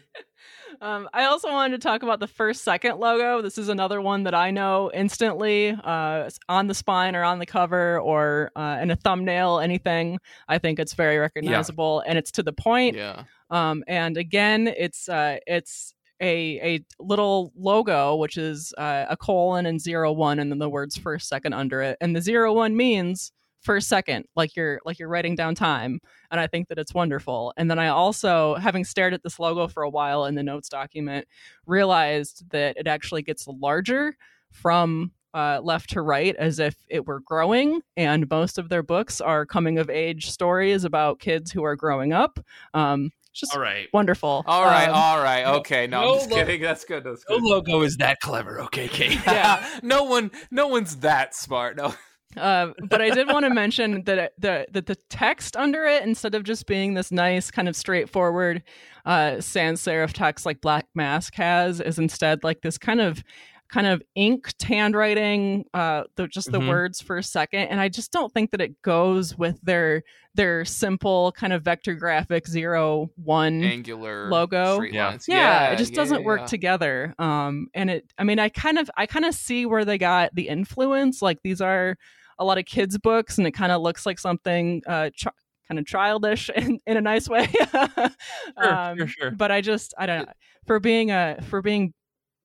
Um, 0.80 1.08
I 1.12 1.24
also 1.24 1.50
wanted 1.50 1.80
to 1.80 1.86
talk 1.86 2.02
about 2.02 2.20
the 2.20 2.26
first 2.26 2.62
second 2.62 2.98
logo. 2.98 3.42
This 3.42 3.58
is 3.58 3.68
another 3.68 4.00
one 4.00 4.24
that 4.24 4.34
I 4.34 4.50
know 4.50 4.90
instantly 4.92 5.70
uh, 5.70 6.28
on 6.48 6.66
the 6.66 6.74
spine 6.74 7.16
or 7.16 7.24
on 7.24 7.38
the 7.38 7.46
cover 7.46 8.00
or 8.00 8.50
uh, 8.56 8.78
in 8.80 8.90
a 8.90 8.96
thumbnail, 8.96 9.60
anything. 9.60 10.18
I 10.48 10.58
think 10.58 10.78
it's 10.78 10.94
very 10.94 11.18
recognizable 11.18 12.02
yeah. 12.04 12.10
and 12.10 12.18
it's 12.18 12.30
to 12.32 12.42
the 12.42 12.52
point. 12.52 12.96
Yeah. 12.96 13.24
Um, 13.50 13.84
and 13.86 14.16
again, 14.16 14.68
it's 14.68 15.08
uh, 15.08 15.38
it's 15.46 15.94
a 16.20 16.76
a 16.76 16.84
little 16.98 17.52
logo 17.56 18.16
which 18.16 18.38
is 18.38 18.72
uh, 18.78 19.04
a 19.08 19.16
colon 19.16 19.66
and 19.66 19.80
zero 19.80 20.12
one 20.12 20.38
and 20.38 20.50
then 20.50 20.58
the 20.58 20.68
words 20.68 20.96
first 20.96 21.28
second 21.28 21.52
under 21.52 21.82
it. 21.82 21.98
And 22.00 22.16
the 22.16 22.22
zero 22.22 22.52
one 22.52 22.76
means 22.76 23.32
for 23.66 23.76
a 23.76 23.82
second 23.82 24.24
like 24.36 24.54
you're 24.54 24.80
like 24.84 24.98
you're 24.98 25.08
writing 25.08 25.34
down 25.34 25.54
time 25.54 25.98
and 26.30 26.40
i 26.40 26.46
think 26.46 26.68
that 26.68 26.78
it's 26.78 26.94
wonderful. 26.94 27.52
And 27.56 27.68
then 27.70 27.78
i 27.78 27.88
also 27.88 28.54
having 28.54 28.84
stared 28.84 29.12
at 29.12 29.22
this 29.24 29.38
logo 29.38 29.66
for 29.66 29.82
a 29.82 29.90
while 29.90 30.24
in 30.24 30.36
the 30.36 30.42
notes 30.42 30.68
document 30.68 31.26
realized 31.66 32.48
that 32.50 32.76
it 32.78 32.86
actually 32.86 33.22
gets 33.22 33.46
larger 33.48 34.16
from 34.52 35.10
uh, 35.34 35.60
left 35.62 35.90
to 35.90 36.00
right 36.00 36.34
as 36.36 36.58
if 36.58 36.76
it 36.88 37.06
were 37.06 37.20
growing 37.20 37.82
and 37.96 38.30
most 38.30 38.56
of 38.56 38.70
their 38.70 38.82
books 38.82 39.20
are 39.20 39.44
coming 39.44 39.78
of 39.78 39.90
age 39.90 40.30
stories 40.30 40.84
about 40.84 41.18
kids 41.18 41.50
who 41.52 41.62
are 41.62 41.76
growing 41.76 42.14
up. 42.14 42.38
Um, 42.72 43.10
just 43.34 43.54
all 43.54 43.60
right 43.60 43.88
wonderful. 43.92 44.44
All 44.46 44.64
right 44.64 44.88
um, 44.88 44.94
all 44.94 45.22
right 45.22 45.44
okay 45.58 45.86
no, 45.86 46.00
no 46.00 46.12
i'm 46.12 46.18
just 46.20 46.30
lo- 46.30 46.36
kidding 46.38 46.62
that's 46.62 46.86
good 46.86 47.04
that's 47.04 47.22
good. 47.24 47.42
no 47.42 47.46
logo 47.48 47.82
is 47.82 47.98
that 47.98 48.18
clever. 48.20 48.62
Okay 48.62 48.88
kate. 48.88 49.18
Yeah. 49.26 49.62
No 49.82 50.04
one 50.04 50.30
no 50.50 50.68
one's 50.68 50.96
that 50.98 51.34
smart. 51.34 51.76
No 51.76 51.94
uh, 52.36 52.72
but 52.88 53.00
I 53.02 53.10
did 53.10 53.28
want 53.28 53.44
to 53.44 53.50
mention 53.54 54.04
that 54.04 54.32
the, 54.38 54.66
that 54.72 54.86
the 54.86 54.96
text 55.10 55.56
under 55.56 55.84
it, 55.84 56.02
instead 56.02 56.34
of 56.34 56.42
just 56.44 56.66
being 56.66 56.94
this 56.94 57.10
nice 57.10 57.50
kind 57.50 57.68
of 57.68 57.76
straightforward 57.76 58.62
uh, 59.04 59.40
sans 59.40 59.80
serif 59.80 60.12
text 60.12 60.44
like 60.46 60.60
Black 60.60 60.86
Mask 60.94 61.34
has, 61.36 61.80
is 61.80 61.98
instead 61.98 62.44
like 62.44 62.62
this 62.62 62.78
kind 62.78 63.00
of 63.00 63.22
kind 63.68 63.88
of 63.88 64.00
inked 64.14 64.62
handwriting, 64.62 65.64
uh, 65.74 66.04
the, 66.14 66.28
just 66.28 66.52
the 66.52 66.60
Mhm. 66.60 66.68
words 66.68 67.00
for 67.00 67.16
a 67.18 67.22
second, 67.22 67.62
and 67.62 67.80
I 67.80 67.88
just 67.88 68.12
don't 68.12 68.32
think 68.32 68.52
that 68.52 68.60
it 68.60 68.80
goes 68.82 69.36
with 69.36 69.60
their 69.62 70.02
their 70.34 70.64
simple 70.64 71.32
kind 71.32 71.52
of 71.52 71.62
vector 71.62 71.94
graphic 71.94 72.46
zero 72.46 73.10
one 73.16 73.64
Angular 73.64 74.28
logo. 74.30 74.76
straight 74.76 74.92
Yeah. 74.94 75.16
yeah, 75.26 75.70
it 75.70 75.78
just 75.78 75.92
yeah, 75.92 75.96
doesn't 75.96 76.20
yeah, 76.20 76.26
work 76.26 76.40
yeah. 76.42 76.46
together 76.46 77.14
um 77.18 77.68
and 77.74 77.88
it 77.90 78.12
i 78.18 78.22
mean 78.24 78.38
i 78.38 78.50
kind 78.50 78.76
of 78.78 78.90
i 78.98 79.06
kind 79.06 79.24
of 79.24 79.34
see 79.34 79.64
where 79.64 79.86
they 79.86 79.96
got 79.96 80.34
the 80.34 80.48
influence 80.48 81.22
like 81.22 81.38
these 81.42 81.62
are 81.62 81.96
a 82.38 82.44
lot 82.44 82.58
of 82.58 82.64
kids 82.64 82.98
books 82.98 83.38
and 83.38 83.46
it 83.46 83.52
kind 83.52 83.72
of 83.72 83.82
looks 83.82 84.06
like 84.06 84.18
something 84.18 84.82
uh 84.86 85.10
ch- 85.10 85.26
kind 85.68 85.78
of 85.78 85.86
childish 85.86 86.50
in, 86.56 86.78
in 86.86 86.96
a 86.96 87.00
nice 87.00 87.28
way 87.28 87.48
Um, 88.56 88.98
sure, 88.98 89.08
sure. 89.08 89.30
but 89.32 89.50
i 89.50 89.60
just 89.60 89.94
i 89.98 90.06
don't 90.06 90.26
know 90.26 90.32
for 90.66 90.80
being 90.80 91.10
a 91.10 91.38
for 91.48 91.62
being 91.62 91.92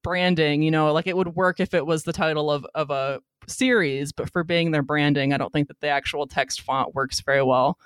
branding 0.03 0.61
you 0.63 0.71
know 0.71 0.91
like 0.93 1.07
it 1.07 1.15
would 1.15 1.35
work 1.35 1.59
if 1.59 1.73
it 1.73 1.85
was 1.85 2.03
the 2.03 2.13
title 2.13 2.49
of 2.49 2.65
of 2.73 2.89
a 2.89 3.19
series 3.47 4.11
but 4.11 4.29
for 4.31 4.43
being 4.43 4.71
their 4.71 4.81
branding 4.81 5.33
i 5.33 5.37
don't 5.37 5.53
think 5.53 5.67
that 5.67 5.79
the 5.79 5.87
actual 5.87 6.25
text 6.27 6.61
font 6.61 6.93
works 6.95 7.21
very 7.21 7.43
well 7.43 7.77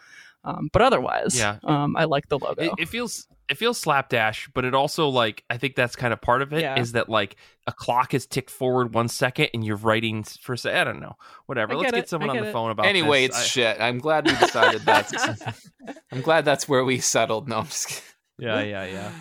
um, 0.46 0.70
but 0.72 0.82
otherwise 0.82 1.38
Yeah. 1.38 1.58
um, 1.64 1.96
i 1.98 2.06
like 2.06 2.30
the 2.30 2.40
logo 2.40 2.62
It, 2.62 2.72
it 2.80 2.88
feels 2.88 3.28
it 3.48 3.60
feels 3.60 3.78
slapdash, 3.78 4.50
but 4.56 4.66
it 4.66 4.74
also 4.74 5.08
like 5.10 5.44
I 5.52 5.58
think 5.58 5.76
that's 5.76 5.96
kind 5.96 6.12
of 6.14 6.20
part 6.20 6.42
of 6.42 6.52
it 6.52 6.58
is 6.80 6.90
Yeah. 6.90 6.94
that 6.94 7.10
like 7.10 7.36
a 7.68 7.72
clock 7.72 8.16
is 8.16 8.26
ticked 8.26 8.50
forward 8.50 8.96
one 8.96 9.08
second 9.08 9.50
and 9.54 9.64
you're 9.64 9.76
writing 9.78 10.24
for 10.24 10.54
a 10.54 10.58
se- 10.58 10.74
I 10.80 10.84
don't 10.84 11.00
know 11.00 11.14
whatever. 11.46 11.74
I 11.74 11.76
Let's 11.76 11.92
get 11.92 11.96
get 11.98 12.10
someone 12.10 12.32
I 12.32 12.38
on 12.38 12.44
the 12.44 12.50
it. 12.50 12.54
phone 12.54 12.72
about. 12.72 12.88
It. 12.88 12.90
Anyway, 12.90 13.28
this. 13.28 13.36
it's 13.38 13.46
I- 13.46 13.48
shit. 13.48 13.78
I'm 13.82 14.00
glad 14.00 14.26
we 14.26 14.36
decided 14.36 14.82
that. 14.86 15.56
I'm 16.12 16.22
glad 16.22 16.44
that's 16.44 16.68
where 16.68 16.84
we 16.84 16.98
settled. 16.98 17.48
No, 17.48 17.60
I'm 17.60 17.66
just 17.68 17.88
kidding. 17.90 18.04
yeah, 18.40 18.62
yeah, 18.62 18.86
yeah. 18.86 19.12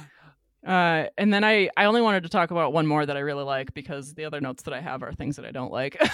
Uh, 0.67 1.09
and 1.19 1.31
then 1.31 1.45
I, 1.45 1.69
I 1.77 1.85
only 1.85 2.01
wanted 2.01 2.23
to 2.23 2.31
talk 2.31 2.51
about 2.51 2.73
one 2.73 2.87
more 2.87 3.05
that 3.05 3.19
I 3.19 3.21
really 3.21 3.45
like 3.45 3.75
because 3.75 4.15
the 4.15 4.25
other 4.25 4.41
notes 4.41 4.63
that 4.63 4.73
I 4.73 4.81
have 4.81 5.03
are 5.03 5.13
things 5.13 5.37
that 5.37 5.45
I 5.45 5.51
don't 5.51 5.71
like. 5.71 6.01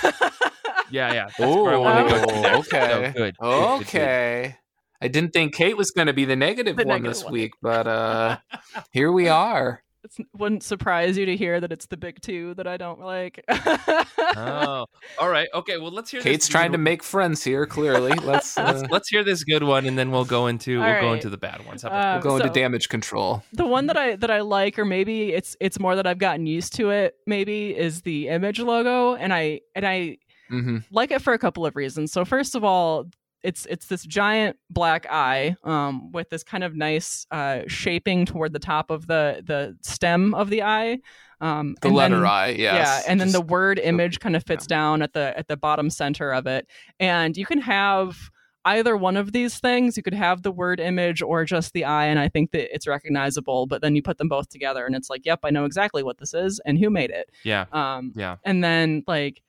Yeah, 0.92 1.12
yeah. 1.12 1.28
That's 1.38 1.54
where 1.56 1.74
I 1.74 1.76
want 1.76 2.08
to 2.08 2.14
go. 2.16 2.24
Oh, 2.28 2.58
okay. 2.58 2.88
So, 2.88 3.00
good. 3.00 3.36
Good, 3.38 3.78
good, 3.78 3.86
good. 3.92 4.56
Okay. 5.00 5.06
I 5.06 5.08
didn't 5.08 5.32
think 5.32 5.54
Kate 5.54 5.76
was 5.76 5.90
going 5.90 6.06
to 6.06 6.12
be 6.12 6.24
the 6.24 6.36
negative 6.36 6.76
The 6.76 6.84
one 6.84 7.02
negative 7.02 7.10
this 7.16 7.24
one. 7.24 7.32
week, 7.32 7.52
but 7.62 7.86
uh 7.86 8.38
here 8.92 9.10
we 9.12 9.28
are. 9.28 9.82
It 10.02 10.26
wouldn't 10.32 10.62
surprise 10.62 11.18
you 11.18 11.26
to 11.26 11.36
hear 11.36 11.60
that 11.60 11.70
it's 11.72 11.84
the 11.86 11.96
big 11.98 12.22
two 12.22 12.54
that 12.54 12.66
I 12.66 12.78
don't 12.78 13.00
like. 13.00 13.44
Oh, 13.48 14.86
all 15.18 15.28
right. 15.28 15.48
Okay. 15.52 15.76
Well, 15.76 15.90
let's 15.90 16.10
hear. 16.10 16.22
Kate's 16.22 16.46
this 16.46 16.50
trying 16.50 16.72
to 16.72 16.78
good- 16.78 16.84
make 16.84 17.02
friends 17.02 17.44
here. 17.44 17.66
Clearly, 17.66 18.14
let's 18.24 18.56
uh, 18.56 18.64
Let's, 18.64 18.90
let's 18.90 19.08
hear 19.10 19.22
this 19.22 19.44
good 19.44 19.62
one, 19.62 19.84
and 19.86 19.98
then 19.98 20.10
we'll 20.10 20.24
go 20.24 20.46
into 20.46 20.80
All 20.80 20.86
we'll 20.90 21.00
go 21.02 21.12
into 21.12 21.28
the 21.28 21.36
bad 21.36 21.66
ones. 21.66 21.82
How 21.82 21.88
Uh, 21.90 21.92
about 21.92 22.22
go 22.22 22.36
into 22.36 22.48
damage 22.48 22.88
control. 22.88 23.42
the 23.52 23.66
one 23.66 23.88
that 23.88 23.96
I 23.98 24.16
that 24.16 24.30
I 24.30 24.40
like, 24.40 24.78
or 24.78 24.86
maybe 24.86 25.34
it's 25.34 25.54
it's 25.60 25.78
more 25.78 25.94
that 25.96 26.06
I've 26.06 26.18
gotten 26.18 26.46
used 26.46 26.74
to 26.76 26.88
it. 26.90 27.16
Maybe 27.26 27.76
is 27.76 28.00
the 28.00 28.28
image 28.28 28.58
logo, 28.58 29.16
and 29.16 29.34
I 29.34 29.60
and 29.74 29.86
I 29.86 30.16
hmm 30.48 30.78
like 30.90 31.10
it 31.10 31.20
for 31.20 31.34
a 31.34 31.38
couple 31.38 31.66
of 31.66 31.76
reasons. 31.76 32.10
So 32.10 32.24
first 32.24 32.54
of 32.54 32.64
all, 32.64 33.04
it's 33.42 33.66
it's 33.66 33.86
this 33.86 34.04
giant 34.04 34.56
black 34.68 35.06
eye 35.10 35.56
um, 35.64 36.12
with 36.12 36.28
this 36.30 36.42
kind 36.44 36.62
of 36.64 36.74
nice 36.76 37.26
uh, 37.30 37.62
shaping 37.66 38.26
toward 38.26 38.52
the 38.52 38.58
top 38.58 38.90
of 38.90 39.06
the 39.06 39.42
the 39.46 39.76
stem 39.82 40.34
of 40.34 40.50
the 40.50 40.62
eye. 40.62 40.98
Um, 41.40 41.74
The 41.80 41.88
letter 41.88 42.16
then- 42.16 42.26
I, 42.26 42.48
yes. 42.48 43.04
Yeah, 43.06 43.10
and 43.10 43.18
then 43.20 43.32
the 43.32 43.40
word 43.40 43.78
image 43.78 44.20
kind 44.20 44.36
of 44.36 44.44
fits 44.44 44.66
down 44.66 45.00
at 45.02 45.12
the 45.14 45.32
at 45.38 45.48
the 45.48 45.56
bottom 45.56 45.88
center 45.90 46.32
of 46.32 46.46
it, 46.46 46.66
and 46.98 47.36
you 47.36 47.46
can 47.46 47.60
have 47.62 48.30
either 48.66 48.94
one 48.94 49.16
of 49.16 49.32
these 49.32 49.58
things. 49.58 49.96
You 49.96 50.02
could 50.02 50.12
have 50.12 50.42
the 50.42 50.50
word 50.52 50.80
image 50.80 51.22
or 51.22 51.46
just 51.46 51.72
the 51.72 51.86
eye, 51.86 52.04
and 52.04 52.18
I 52.18 52.28
think 52.28 52.50
that 52.50 52.74
it's 52.74 52.86
recognizable. 52.86 53.66
But 53.66 53.80
then 53.80 53.96
you 53.96 54.02
put 54.02 54.18
them 54.18 54.28
both 54.28 54.50
together, 54.50 54.84
and 54.84 54.94
it's 54.94 55.08
like, 55.08 55.24
yep, 55.24 55.40
I 55.44 55.48
know 55.48 55.64
exactly 55.64 56.02
what 56.02 56.18
this 56.18 56.34
is 56.34 56.60
and 56.66 56.78
who 56.78 56.90
made 56.90 57.08
it. 57.10 57.30
yeah, 57.42 57.64
Um, 57.72 58.12
yeah. 58.14 58.36
and 58.44 58.62
then 58.62 59.02
like 59.06 59.40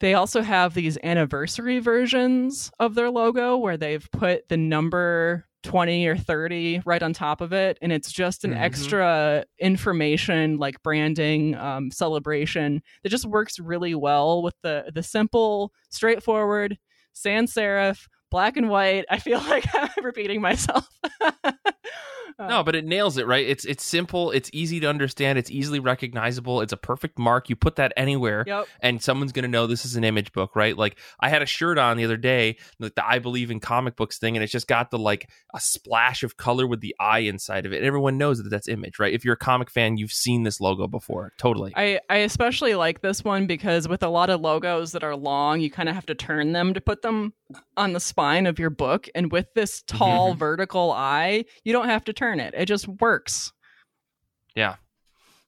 they 0.00 0.14
also 0.14 0.42
have 0.42 0.74
these 0.74 0.98
anniversary 1.02 1.78
versions 1.78 2.70
of 2.80 2.94
their 2.94 3.10
logo 3.10 3.56
where 3.56 3.76
they've 3.76 4.08
put 4.12 4.48
the 4.48 4.56
number 4.56 5.44
20 5.62 6.06
or 6.06 6.16
30 6.16 6.80
right 6.86 7.02
on 7.02 7.12
top 7.12 7.42
of 7.42 7.52
it 7.52 7.76
and 7.82 7.92
it's 7.92 8.10
just 8.10 8.44
an 8.44 8.52
Mhm. 8.54 8.60
extra 8.60 9.44
information 9.58 10.56
like 10.56 10.82
branding 10.82 11.54
um, 11.54 11.90
celebration 11.90 12.82
that 13.02 13.10
just 13.10 13.26
works 13.26 13.58
really 13.58 13.94
well 13.94 14.42
with 14.42 14.54
the 14.62 14.90
the 14.94 15.02
simple 15.02 15.70
straightforward 15.90 16.78
sans 17.12 17.52
serif 17.52 18.06
black 18.30 18.56
and 18.56 18.70
white 18.70 19.04
i 19.10 19.18
feel 19.18 19.38
like 19.48 19.66
i'm 19.74 19.90
repeating 20.02 20.40
myself 20.40 20.88
No, 22.38 22.62
but 22.62 22.74
it 22.74 22.84
nails 22.84 23.18
it, 23.18 23.26
right? 23.26 23.46
It's 23.46 23.64
it's 23.64 23.84
simple, 23.84 24.30
it's 24.30 24.50
easy 24.52 24.80
to 24.80 24.88
understand, 24.88 25.38
it's 25.38 25.50
easily 25.50 25.80
recognizable, 25.80 26.60
it's 26.60 26.72
a 26.72 26.76
perfect 26.76 27.18
mark. 27.18 27.48
You 27.48 27.56
put 27.56 27.76
that 27.76 27.92
anywhere, 27.96 28.44
yep 28.46 28.66
and 28.80 29.02
someone's 29.02 29.32
gonna 29.32 29.48
know 29.48 29.66
this 29.66 29.84
is 29.84 29.96
an 29.96 30.04
image 30.04 30.32
book, 30.32 30.56
right? 30.56 30.76
Like 30.76 30.98
I 31.20 31.28
had 31.28 31.42
a 31.42 31.46
shirt 31.46 31.78
on 31.78 31.96
the 31.96 32.04
other 32.04 32.16
day, 32.16 32.56
like 32.78 32.94
the 32.94 33.06
I 33.06 33.18
believe 33.18 33.50
in 33.50 33.60
comic 33.60 33.96
books 33.96 34.18
thing, 34.18 34.36
and 34.36 34.42
it's 34.42 34.52
just 34.52 34.68
got 34.68 34.90
the 34.90 34.98
like 34.98 35.28
a 35.54 35.60
splash 35.60 36.22
of 36.22 36.36
color 36.36 36.66
with 36.66 36.80
the 36.80 36.94
eye 37.00 37.20
inside 37.20 37.66
of 37.66 37.72
it. 37.72 37.78
And 37.78 37.86
everyone 37.86 38.18
knows 38.18 38.42
that 38.42 38.48
that's 38.48 38.68
image, 38.68 38.98
right? 38.98 39.12
If 39.12 39.24
you're 39.24 39.34
a 39.34 39.38
comic 39.38 39.70
fan, 39.70 39.96
you've 39.96 40.12
seen 40.12 40.42
this 40.42 40.60
logo 40.60 40.86
before, 40.86 41.32
totally. 41.38 41.72
I, 41.76 42.00
I 42.08 42.18
especially 42.18 42.74
like 42.74 43.00
this 43.00 43.24
one 43.24 43.46
because 43.46 43.88
with 43.88 44.02
a 44.02 44.08
lot 44.08 44.30
of 44.30 44.40
logos 44.40 44.92
that 44.92 45.04
are 45.04 45.16
long, 45.16 45.60
you 45.60 45.70
kind 45.70 45.88
of 45.88 45.94
have 45.94 46.06
to 46.06 46.14
turn 46.14 46.52
them 46.52 46.74
to 46.74 46.80
put 46.80 47.02
them 47.02 47.32
on 47.76 47.92
the 47.92 48.00
spine 48.00 48.46
of 48.46 48.58
your 48.58 48.70
book. 48.70 49.08
And 49.14 49.32
with 49.32 49.52
this 49.54 49.82
mm-hmm. 49.82 49.98
tall 49.98 50.34
vertical 50.34 50.92
eye, 50.92 51.44
you 51.64 51.72
don't 51.72 51.88
have 51.88 52.04
to 52.04 52.12
turn 52.12 52.40
it. 52.40 52.54
It 52.56 52.66
just 52.66 52.88
works. 52.88 53.52
Yeah, 54.56 54.76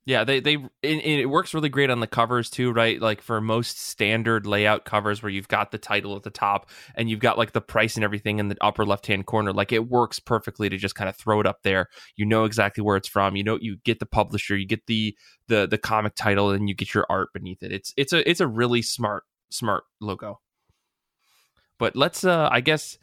Yeah. 0.06 0.24
they 0.24 0.40
they 0.40 0.54
and 0.54 0.70
it 0.82 1.26
works 1.26 1.54
really 1.54 1.68
great 1.68 1.90
on 1.90 2.00
the 2.00 2.06
covers 2.06 2.50
too, 2.50 2.72
right? 2.72 3.00
Like 3.00 3.22
for 3.22 3.40
most 3.40 3.78
standard 3.80 4.46
layout 4.46 4.84
covers 4.84 5.22
where 5.22 5.30
you've 5.30 5.48
got 5.48 5.70
the 5.70 5.78
title 5.78 6.16
at 6.16 6.22
the 6.24 6.30
top 6.30 6.68
and 6.94 7.10
you've 7.10 7.20
got 7.20 7.38
like 7.38 7.52
the 7.52 7.60
price 7.60 7.96
and 7.96 8.04
everything 8.04 8.38
in 8.38 8.48
the 8.48 8.56
upper 8.60 8.84
left 8.84 9.06
hand 9.06 9.26
corner, 9.26 9.52
like 9.52 9.72
it 9.72 9.88
works 9.88 10.18
perfectly 10.18 10.68
to 10.68 10.76
just 10.76 10.94
kind 10.94 11.08
of 11.08 11.16
throw 11.16 11.40
it 11.40 11.46
up 11.46 11.62
there. 11.62 11.88
You 12.16 12.26
know 12.26 12.44
exactly 12.44 12.82
where 12.82 12.96
it's 12.96 13.08
from. 13.08 13.36
You 13.36 13.44
know 13.44 13.58
you 13.60 13.76
get 13.84 13.98
the 14.00 14.06
publisher, 14.06 14.56
you 14.56 14.66
get 14.66 14.86
the 14.86 15.16
the 15.48 15.66
the 15.66 15.78
comic 15.78 16.14
title, 16.14 16.50
and 16.50 16.68
you 16.68 16.74
get 16.74 16.94
your 16.94 17.06
art 17.08 17.28
beneath 17.32 17.62
it. 17.62 17.72
It's 17.72 17.94
it's 17.96 18.12
a 18.12 18.28
it's 18.28 18.40
a 18.40 18.46
really 18.48 18.82
smart 18.82 19.24
smart 19.50 19.84
logo. 20.00 20.40
But 21.82 21.96
let's 21.96 22.22
uh 22.22 22.48
I 22.48 22.60
guess 22.60 22.96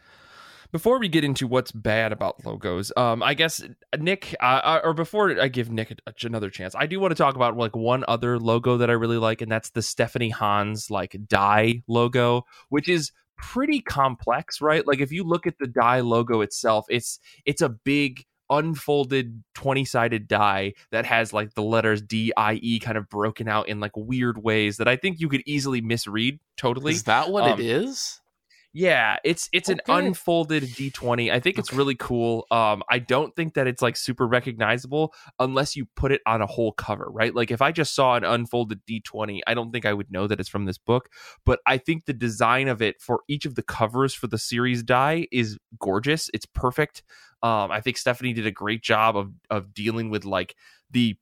before 0.71 0.99
we 0.99 1.09
get 1.09 1.25
into 1.25 1.47
what's 1.47 1.71
bad 1.73 2.13
about 2.13 2.45
logos, 2.45 2.93
um, 2.95 3.21
I 3.21 3.33
guess 3.33 3.61
Nick, 3.97 4.35
uh, 4.39 4.79
or 4.83 4.93
before 4.93 5.37
I 5.41 5.49
give 5.49 5.69
Nick 5.69 5.99
another 6.23 6.49
chance, 6.49 6.75
I 6.75 6.85
do 6.85 6.97
want 6.97 7.11
to 7.11 7.15
talk 7.15 7.35
about 7.35 7.57
like 7.57 7.75
one 7.75 8.05
other 8.07 8.39
logo 8.39 8.77
that 8.77 8.89
I 8.89 8.93
really 8.93 9.17
like, 9.17 9.41
and 9.41 9.51
that's 9.51 9.71
the 9.71 9.81
Stephanie 9.81 10.29
Hans 10.29 10.89
like 10.89 11.17
die 11.27 11.83
logo, 11.87 12.45
which 12.69 12.87
is 12.87 13.11
pretty 13.35 13.81
complex, 13.81 14.61
right? 14.61 14.87
Like 14.87 15.01
if 15.01 15.11
you 15.11 15.25
look 15.25 15.45
at 15.45 15.57
the 15.59 15.67
die 15.67 15.99
logo 15.99 16.39
itself, 16.39 16.85
it's 16.87 17.19
it's 17.45 17.61
a 17.61 17.67
big 17.69 18.23
unfolded 18.49 19.43
20 19.55 19.85
sided 19.85 20.27
die 20.27 20.73
that 20.91 21.05
has 21.05 21.33
like 21.33 21.53
the 21.53 21.63
letters 21.63 22.01
D 22.01 22.31
I 22.37 22.53
E 22.61 22.79
kind 22.79 22.97
of 22.97 23.09
broken 23.09 23.49
out 23.49 23.67
in 23.67 23.79
like 23.81 23.91
weird 23.97 24.41
ways 24.41 24.77
that 24.77 24.87
I 24.87 24.95
think 24.95 25.19
you 25.19 25.27
could 25.27 25.43
easily 25.45 25.81
misread 25.81 26.39
totally. 26.57 26.93
Is 26.93 27.03
that 27.03 27.29
what 27.29 27.43
Um, 27.43 27.59
it 27.59 27.65
is? 27.65 28.21
Yeah, 28.71 29.17
it's 29.23 29.49
it's 29.51 29.67
an 29.69 29.81
unfolded 29.87 30.61
D20. 30.63 31.31
I 31.31 31.39
think 31.39 31.57
it's 31.57 31.73
really 31.73 31.95
cool. 31.95 32.45
Um 32.51 32.83
I 32.87 32.99
don't 32.99 33.35
think 33.35 33.55
that 33.55 33.65
it's 33.65 33.81
like 33.81 33.97
super 33.97 34.27
recognizable 34.27 35.11
unless 35.39 35.75
you 35.75 35.87
put 35.95 36.11
it 36.11 36.21
on 36.27 36.43
a 36.43 36.45
whole 36.45 36.73
cover, 36.73 37.07
right? 37.09 37.33
Like 37.33 37.49
if 37.49 37.63
I 37.63 37.71
just 37.71 37.95
saw 37.95 38.15
an 38.15 38.23
unfolded 38.23 38.81
D20, 38.85 39.39
I 39.47 39.55
don't 39.55 39.71
think 39.71 39.87
I 39.87 39.93
would 39.93 40.11
know 40.11 40.27
that 40.27 40.39
it's 40.39 40.49
from 40.49 40.65
this 40.65 40.77
book, 40.77 41.09
but 41.45 41.59
I 41.65 41.77
think 41.77 42.05
the 42.05 42.13
design 42.13 42.67
of 42.67 42.79
it 42.79 43.01
for 43.01 43.21
each 43.27 43.45
of 43.45 43.55
the 43.55 43.63
covers 43.63 44.13
for 44.13 44.27
the 44.27 44.37
series 44.37 44.83
die 44.83 45.27
is 45.31 45.57
gorgeous. 45.79 46.29
It's 46.31 46.45
perfect. 46.45 47.01
Um 47.41 47.71
I 47.71 47.81
think 47.81 47.97
Stephanie 47.97 48.33
did 48.33 48.45
a 48.45 48.51
great 48.51 48.83
job 48.83 49.17
of 49.17 49.31
of 49.49 49.73
dealing 49.73 50.11
with 50.11 50.25
like 50.25 50.55
the 50.91 51.17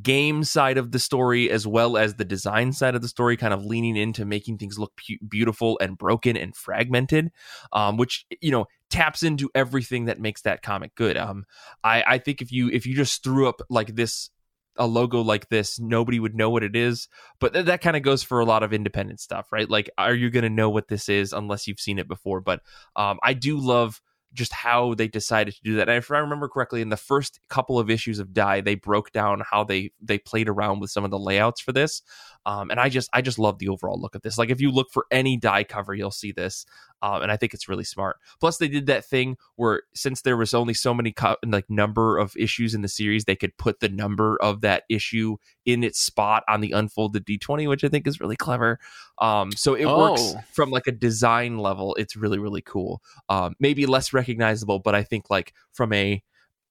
game 0.00 0.42
side 0.44 0.78
of 0.78 0.90
the 0.90 0.98
story 0.98 1.50
as 1.50 1.66
well 1.66 1.96
as 1.96 2.14
the 2.14 2.24
design 2.24 2.72
side 2.72 2.94
of 2.94 3.02
the 3.02 3.08
story 3.08 3.36
kind 3.36 3.52
of 3.52 3.64
leaning 3.64 3.96
into 3.96 4.24
making 4.24 4.56
things 4.56 4.78
look 4.78 4.92
pu- 4.96 5.24
beautiful 5.28 5.78
and 5.82 5.98
broken 5.98 6.36
and 6.36 6.56
fragmented 6.56 7.30
um, 7.72 7.96
which 7.96 8.24
you 8.40 8.50
know 8.50 8.66
taps 8.92 9.22
into 9.22 9.50
everything 9.54 10.04
that 10.04 10.20
makes 10.20 10.42
that 10.42 10.62
comic 10.62 10.94
good. 10.94 11.16
Um, 11.16 11.46
I, 11.82 12.04
I 12.06 12.18
think 12.18 12.42
if 12.42 12.52
you 12.52 12.68
if 12.68 12.86
you 12.86 12.94
just 12.94 13.24
threw 13.24 13.48
up 13.48 13.62
like 13.70 13.96
this 13.96 14.30
a 14.76 14.86
logo 14.86 15.20
like 15.20 15.48
this 15.48 15.78
nobody 15.78 16.18
would 16.18 16.34
know 16.34 16.48
what 16.48 16.62
it 16.62 16.74
is 16.74 17.06
but 17.40 17.52
th- 17.52 17.66
that 17.66 17.82
kind 17.82 17.94
of 17.94 18.02
goes 18.02 18.22
for 18.22 18.40
a 18.40 18.44
lot 18.46 18.62
of 18.62 18.72
independent 18.72 19.20
stuff 19.20 19.52
right? 19.52 19.68
Like 19.68 19.90
are 19.98 20.14
you 20.14 20.30
going 20.30 20.44
to 20.44 20.50
know 20.50 20.70
what 20.70 20.88
this 20.88 21.08
is 21.08 21.32
unless 21.32 21.66
you've 21.66 21.80
seen 21.80 21.98
it 21.98 22.08
before? 22.08 22.40
But 22.40 22.60
um, 22.96 23.18
i 23.22 23.34
do 23.34 23.58
love 23.58 24.00
just 24.34 24.52
how 24.52 24.94
they 24.94 25.08
decided 25.08 25.54
to 25.54 25.62
do 25.62 25.76
that. 25.76 25.88
And 25.88 25.98
if 25.98 26.10
I 26.10 26.18
remember 26.18 26.48
correctly, 26.48 26.80
in 26.80 26.88
the 26.88 26.96
first 26.96 27.40
couple 27.48 27.78
of 27.78 27.90
issues 27.90 28.18
of 28.18 28.32
Die, 28.32 28.60
they 28.60 28.74
broke 28.74 29.12
down 29.12 29.42
how 29.50 29.64
they 29.64 29.92
they 30.00 30.18
played 30.18 30.48
around 30.48 30.80
with 30.80 30.90
some 30.90 31.04
of 31.04 31.10
the 31.10 31.18
layouts 31.18 31.60
for 31.60 31.72
this. 31.72 32.02
Um, 32.46 32.70
and 32.70 32.80
I 32.80 32.88
just 32.88 33.08
I 33.12 33.20
just 33.22 33.38
love 33.38 33.58
the 33.58 33.68
overall 33.68 34.00
look 34.00 34.14
of 34.14 34.22
this. 34.22 34.38
Like 34.38 34.50
if 34.50 34.60
you 34.60 34.70
look 34.70 34.88
for 34.92 35.06
any 35.10 35.36
Die 35.36 35.64
cover, 35.64 35.94
you'll 35.94 36.10
see 36.10 36.32
this, 36.32 36.64
um, 37.02 37.22
and 37.22 37.30
I 37.30 37.36
think 37.36 37.54
it's 37.54 37.68
really 37.68 37.84
smart. 37.84 38.16
Plus, 38.40 38.58
they 38.58 38.68
did 38.68 38.86
that 38.86 39.04
thing 39.04 39.36
where 39.56 39.82
since 39.94 40.22
there 40.22 40.36
was 40.36 40.54
only 40.54 40.74
so 40.74 40.94
many 40.94 41.12
co- 41.12 41.36
like 41.46 41.68
number 41.68 42.18
of 42.18 42.34
issues 42.36 42.74
in 42.74 42.82
the 42.82 42.88
series, 42.88 43.24
they 43.24 43.36
could 43.36 43.56
put 43.58 43.80
the 43.80 43.88
number 43.88 44.40
of 44.40 44.60
that 44.62 44.84
issue 44.88 45.36
in 45.64 45.84
its 45.84 46.00
spot 46.00 46.42
on 46.48 46.60
the 46.60 46.72
unfolded 46.72 47.24
D20, 47.24 47.68
which 47.68 47.84
I 47.84 47.88
think 47.88 48.06
is 48.06 48.20
really 48.20 48.36
clever. 48.36 48.78
Um, 49.18 49.52
so 49.52 49.74
it 49.74 49.84
Oh. 49.84 49.98
works 49.98 50.34
from 50.52 50.70
like 50.70 50.86
a 50.86 50.92
design 50.92 51.58
level. 51.58 51.94
It's 51.96 52.16
really 52.16 52.38
really 52.38 52.62
cool. 52.62 53.00
Um, 53.28 53.54
maybe 53.60 53.86
less 53.86 54.12
recognizable, 54.12 54.78
but 54.80 54.94
I 54.94 55.02
think 55.04 55.30
like 55.30 55.52
from 55.72 55.92
a 55.92 56.22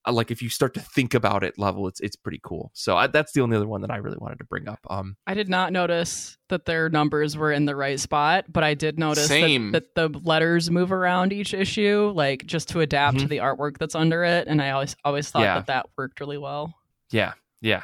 uh, 0.04 0.12
like 0.12 0.32
if 0.32 0.42
you 0.42 0.50
start 0.50 0.74
to 0.74 0.80
think 0.80 1.14
about 1.14 1.44
it 1.44 1.60
level, 1.60 1.88
it's 1.88 2.00
it's 2.00 2.16
pretty 2.16 2.40
cool. 2.44 2.72
So 2.74 2.98
I, 2.98 3.06
that's 3.06 3.34
the 3.34 3.42
only 3.42 3.56
other 3.56 3.68
one 3.68 3.82
that 3.82 3.92
I 3.92 3.98
really 3.98 4.18
wanted 4.20 4.40
to 4.40 4.46
bring 4.46 4.68
up. 4.68 4.80
Um, 4.90 5.16
I 5.28 5.36
did 5.36 5.48
not 5.48 5.72
notice 5.72 6.40
that 6.50 6.66
their 6.66 6.90
numbers 6.90 7.38
were 7.38 7.52
in 7.52 7.66
the 7.66 7.76
right 7.76 8.00
spot, 8.00 8.46
but 8.52 8.64
I 8.64 8.74
did 8.74 8.98
notice 8.98 9.28
that, 9.28 9.70
that 9.74 9.94
the 9.96 10.20
letters 10.24 10.72
move 10.72 10.92
around 10.92 11.34
each 11.34 11.54
issue, 11.54 12.12
like 12.16 12.48
just 12.48 12.70
to 12.70 12.80
adapt 12.80 13.20
to 13.20 13.26
Mhm. 13.26 13.30
the 13.30 13.38
artwork 13.38 13.78
that's 13.78 13.94
under 13.94 14.24
it. 14.24 14.48
And 14.48 14.60
I 14.60 14.72
always 14.72 14.96
always 15.06 15.30
thought 15.30 15.44
Yeah. 15.44 15.56
that 15.58 15.68
that 15.68 15.86
worked 15.96 16.20
really 16.20 16.40
well. 16.40 16.74
yeah, 17.12 17.34
yeah. 17.62 17.84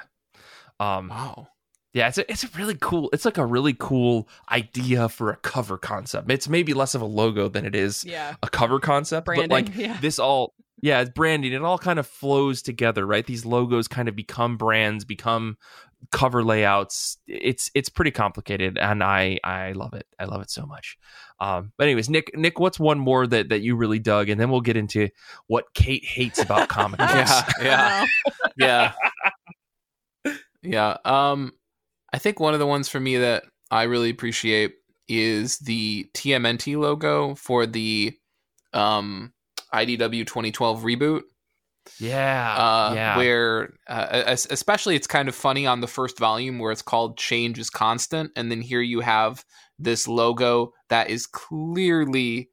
Um, 0.80 1.10
Wow. 1.10 1.48
Yeah, 1.94 2.10
it's 2.10 2.18
a, 2.20 2.32
it's 2.32 2.44
a 2.44 2.48
really 2.56 2.76
cool. 2.80 3.10
It's 3.12 3.26
like 3.26 3.40
a 3.40 3.46
really 3.46 3.74
cool 3.74 4.30
idea 4.52 5.10
for 5.10 5.32
a 5.32 5.38
cover 5.38 5.80
concept. 5.80 6.30
It's 6.30 6.48
maybe 6.48 6.76
less 6.76 6.94
of 6.94 7.02
a 7.02 7.06
logo 7.06 7.48
than 7.50 7.66
it 7.66 7.74
is 7.74 8.04
Yeah, 8.06 8.36
a 8.44 8.50
cover 8.50 8.80
concept, 8.80 9.26
branding. 9.26 9.48
but 9.50 9.54
like 9.68 9.76
yeah, 9.76 9.98
this 10.00 10.20
all 10.20 10.54
yeah, 10.80 11.02
it's 11.02 11.10
branding. 11.10 11.54
It 11.54 11.64
all 11.64 11.80
kind 11.80 11.98
of 11.98 12.06
flows 12.06 12.62
together, 12.62 13.04
right? 13.04 13.26
These 13.26 13.46
logos 13.46 13.88
kind 13.88 14.08
of 14.08 14.16
become 14.16 14.58
brands, 14.58 15.06
become 15.06 15.58
cover 16.12 16.44
layouts. 16.44 17.18
It's 17.26 17.72
it's 17.74 17.90
pretty 17.90 18.12
complicated, 18.12 18.78
and 18.78 19.04
I 19.04 19.40
I 19.44 19.72
love 19.72 19.94
it. 19.96 20.06
I 20.20 20.26
love 20.26 20.42
it 20.44 20.52
so 20.52 20.68
much. 20.68 20.98
Um, 21.40 21.72
but 21.78 21.86
anyways, 21.86 22.12
Nick 22.12 22.30
Nick, 22.38 22.60
what's 22.60 22.80
one 22.80 23.00
more 23.00 23.26
that 23.26 23.50
that 23.50 23.62
you 23.62 23.76
really 23.76 23.98
dug, 23.98 24.30
and 24.30 24.40
then 24.40 24.52
we'll 24.52 24.62
get 24.62 24.78
into 24.78 25.10
what 25.48 25.74
Kate 25.74 26.06
hates 26.06 26.38
about 26.38 26.70
comic 26.70 27.00
books. 27.00 27.14
Yeah, 27.16 27.46
yeah. 27.62 28.06
Yeah 28.58 28.94
yeah 30.72 30.98
um 31.06 31.52
i 32.14 32.18
think 32.18 32.40
one 32.40 32.54
of 32.54 32.60
the 32.60 32.68
ones 32.68 32.88
for 32.88 33.00
me 33.00 33.18
that 33.18 33.44
i 33.72 33.84
really 33.84 34.10
appreciate 34.10 34.76
is 35.08 35.58
the 35.60 36.08
tmnt 36.14 36.78
logo 36.78 37.36
for 37.36 37.66
the 37.66 38.14
um 38.74 39.34
idw 39.74 40.26
2012 40.26 40.84
reboot 40.84 41.22
yeah, 42.00 42.54
uh 42.58 42.94
yeah. 42.94 43.18
where 43.18 43.74
uh, 43.88 44.24
especially 44.28 44.98
it's 44.98 45.08
kind 45.08 45.30
of 45.30 45.36
funny 45.36 45.66
on 45.66 45.80
the 45.80 45.88
first 45.88 46.20
volume 46.20 46.60
where 46.60 46.74
it's 46.74 46.82
called 46.82 47.18
change 47.18 47.58
is 47.58 47.70
constant 47.70 48.30
and 48.36 48.52
then 48.52 48.62
here 48.62 48.82
you 48.82 49.00
have 49.00 49.46
this 49.80 50.06
logo 50.06 50.74
that 50.90 51.10
is 51.10 51.26
clearly 51.26 52.50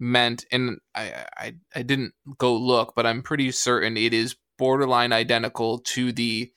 meant 0.00 0.46
and 0.52 0.78
I, 0.94 1.26
I 1.36 1.54
i 1.74 1.82
didn't 1.82 2.14
go 2.38 2.56
look 2.56 2.94
but 2.94 3.04
i'm 3.04 3.22
pretty 3.22 3.50
certain 3.50 3.96
it 3.96 4.14
is 4.14 4.36
borderline 4.58 5.12
identical 5.12 5.78
to 5.78 6.12
the 6.12 6.50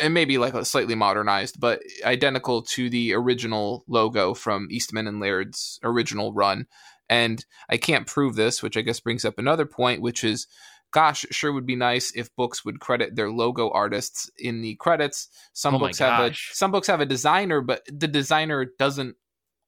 and 0.00 0.14
maybe 0.14 0.38
like 0.38 0.54
a 0.54 0.64
slightly 0.64 0.94
modernized 0.94 1.58
but 1.60 1.80
identical 2.04 2.62
to 2.62 2.88
the 2.90 3.12
original 3.14 3.84
logo 3.88 4.34
from 4.34 4.68
eastman 4.70 5.06
and 5.06 5.20
laird's 5.20 5.78
original 5.82 6.32
run 6.32 6.66
and 7.08 7.44
i 7.68 7.76
can't 7.76 8.06
prove 8.06 8.36
this 8.36 8.62
which 8.62 8.76
i 8.76 8.80
guess 8.80 9.00
brings 9.00 9.24
up 9.24 9.38
another 9.38 9.66
point 9.66 10.02
which 10.02 10.24
is 10.24 10.46
gosh, 10.94 11.24
it 11.24 11.34
sure 11.34 11.52
would 11.52 11.66
be 11.66 11.74
nice 11.74 12.12
if 12.14 12.34
books 12.36 12.64
would 12.64 12.78
credit 12.78 13.16
their 13.16 13.28
logo 13.28 13.68
artists 13.70 14.30
in 14.38 14.62
the 14.62 14.76
credits. 14.76 15.28
Some 15.52 15.74
Oh 15.74 15.78
books 15.80 15.98
have 15.98 16.20
a 16.20 16.34
some 16.52 16.70
books 16.70 16.86
have 16.86 17.00
a 17.00 17.06
designer, 17.06 17.60
but 17.60 17.82
the 17.92 18.06
designer 18.06 18.66
doesn't 18.78 19.16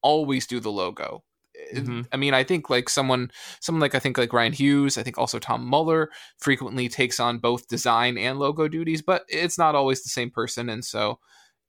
always 0.01 0.47
do 0.47 0.61
the 0.61 0.71
logo. 0.71 1.23
Mhm. 1.73 2.07
I 2.11 2.17
mean, 2.17 2.33
I 2.33 2.43
think 2.43 2.69
like 2.69 2.89
someone, 2.89 3.31
someone 3.59 3.81
like 3.81 3.95
I 3.95 3.99
think 3.99 4.17
like 4.17 4.29
Rian 4.29 4.53
Hughes, 4.53 4.97
I 4.97 5.03
think 5.03 5.17
also 5.17 5.39
Tom 5.39 5.65
Muller 5.65 6.09
frequently 6.39 6.89
takes 6.89 7.19
on 7.19 7.39
both 7.39 7.67
design 7.67 8.17
and 8.17 8.39
logo 8.39 8.67
duties, 8.67 9.01
but 9.01 9.25
it's 9.29 9.57
not 9.57 9.75
always 9.75 10.03
the 10.03 10.09
same 10.09 10.29
person, 10.31 10.69
and 10.69 10.83
so 10.85 11.19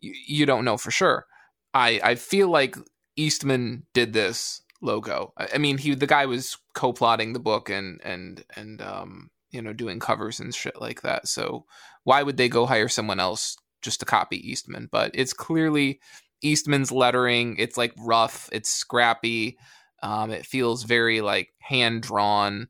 you, 0.01 0.13
you 0.27 0.47
don't 0.47 0.65
know 0.65 0.77
for 0.77 0.91
sure. 0.91 1.27
I 1.75 2.01
I 2.03 2.15
feel 2.15 2.49
like 2.49 2.77
Eastman 3.17 3.85
did 3.95 4.13
this 4.13 4.63
logo. 4.81 5.33
I, 5.37 5.49
I 5.55 5.59
mean, 5.59 5.79
he 5.79 5.95
the 5.95 6.07
guy 6.07 6.27
was 6.27 6.57
co-plotting 6.75 7.33
the 7.33 7.41
book 7.41 7.69
and 7.71 8.01
and 8.05 8.45
and 8.57 8.81
um 8.83 9.31
you 9.51 9.63
know 9.63 9.73
doing 9.73 9.99
covers 10.01 10.41
and 10.41 10.55
shit 10.55 10.81
like 10.81 11.03
that. 11.03 11.29
So 11.29 11.65
why 12.05 12.23
would 12.23 12.37
they 12.37 12.49
go 12.49 12.67
hire 12.67 12.89
someone 12.89 13.21
else 13.21 13.57
just 13.83 14.01
to 14.01 14.07
copy 14.07 14.37
Eastman? 14.51 14.89
But 14.91 15.11
it's 15.15 15.33
clearly 15.33 16.01
Eastman's 16.43 16.93
lettering. 16.93 17.57
It's 17.59 17.77
like 17.77 17.93
rough. 17.99 18.49
It's 18.53 18.71
scrappy. 18.71 19.59
Um, 20.03 20.31
it 20.31 20.47
feels 20.47 20.85
very 20.85 21.21
like 21.21 21.53
hand 21.59 22.03
drawn. 22.03 22.69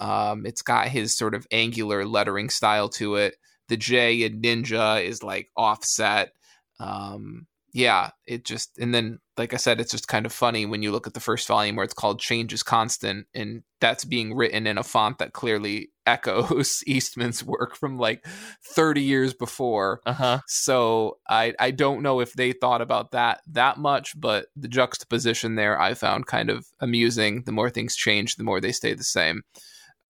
Um, 0.00 0.46
it's 0.46 0.62
got 0.62 0.88
his 0.88 1.16
sort 1.16 1.34
of 1.34 1.46
angular 1.50 2.04
lettering 2.04 2.50
style 2.50 2.88
to 2.90 3.16
it. 3.16 3.36
The 3.68 3.76
J 3.76 4.22
in 4.22 4.42
Ninja 4.42 5.02
is 5.04 5.22
like 5.22 5.50
offset. 5.56 6.32
Um, 6.78 7.46
yeah, 7.72 8.10
it 8.26 8.44
just 8.44 8.78
and 8.78 8.94
then 8.94 9.18
like 9.38 9.54
I 9.54 9.56
said, 9.56 9.80
it's 9.80 9.92
just 9.92 10.08
kind 10.08 10.26
of 10.26 10.32
funny 10.32 10.66
when 10.66 10.82
you 10.82 10.92
look 10.92 11.06
at 11.06 11.14
the 11.14 11.20
first 11.20 11.48
volume 11.48 11.76
where 11.76 11.84
it's 11.84 11.94
called 11.94 12.20
Change 12.20 12.52
is 12.52 12.62
Constant, 12.62 13.26
and 13.34 13.62
that's 13.80 14.04
being 14.04 14.34
written 14.34 14.66
in 14.66 14.76
a 14.76 14.82
font 14.82 15.18
that 15.18 15.32
clearly 15.32 15.90
echoes 16.06 16.82
Eastman's 16.86 17.42
work 17.42 17.76
from 17.76 17.96
like 17.96 18.26
30 18.74 19.00
years 19.00 19.32
before. 19.32 20.00
Uh 20.04 20.12
huh. 20.12 20.38
So 20.46 21.18
I 21.28 21.54
I 21.58 21.70
don't 21.70 22.02
know 22.02 22.20
if 22.20 22.34
they 22.34 22.52
thought 22.52 22.82
about 22.82 23.12
that 23.12 23.40
that 23.52 23.78
much, 23.78 24.20
but 24.20 24.46
the 24.54 24.68
juxtaposition 24.68 25.54
there 25.54 25.80
I 25.80 25.94
found 25.94 26.26
kind 26.26 26.50
of 26.50 26.66
amusing. 26.80 27.44
The 27.44 27.52
more 27.52 27.70
things 27.70 27.96
change, 27.96 28.36
the 28.36 28.44
more 28.44 28.60
they 28.60 28.72
stay 28.72 28.92
the 28.92 29.04
same. 29.04 29.42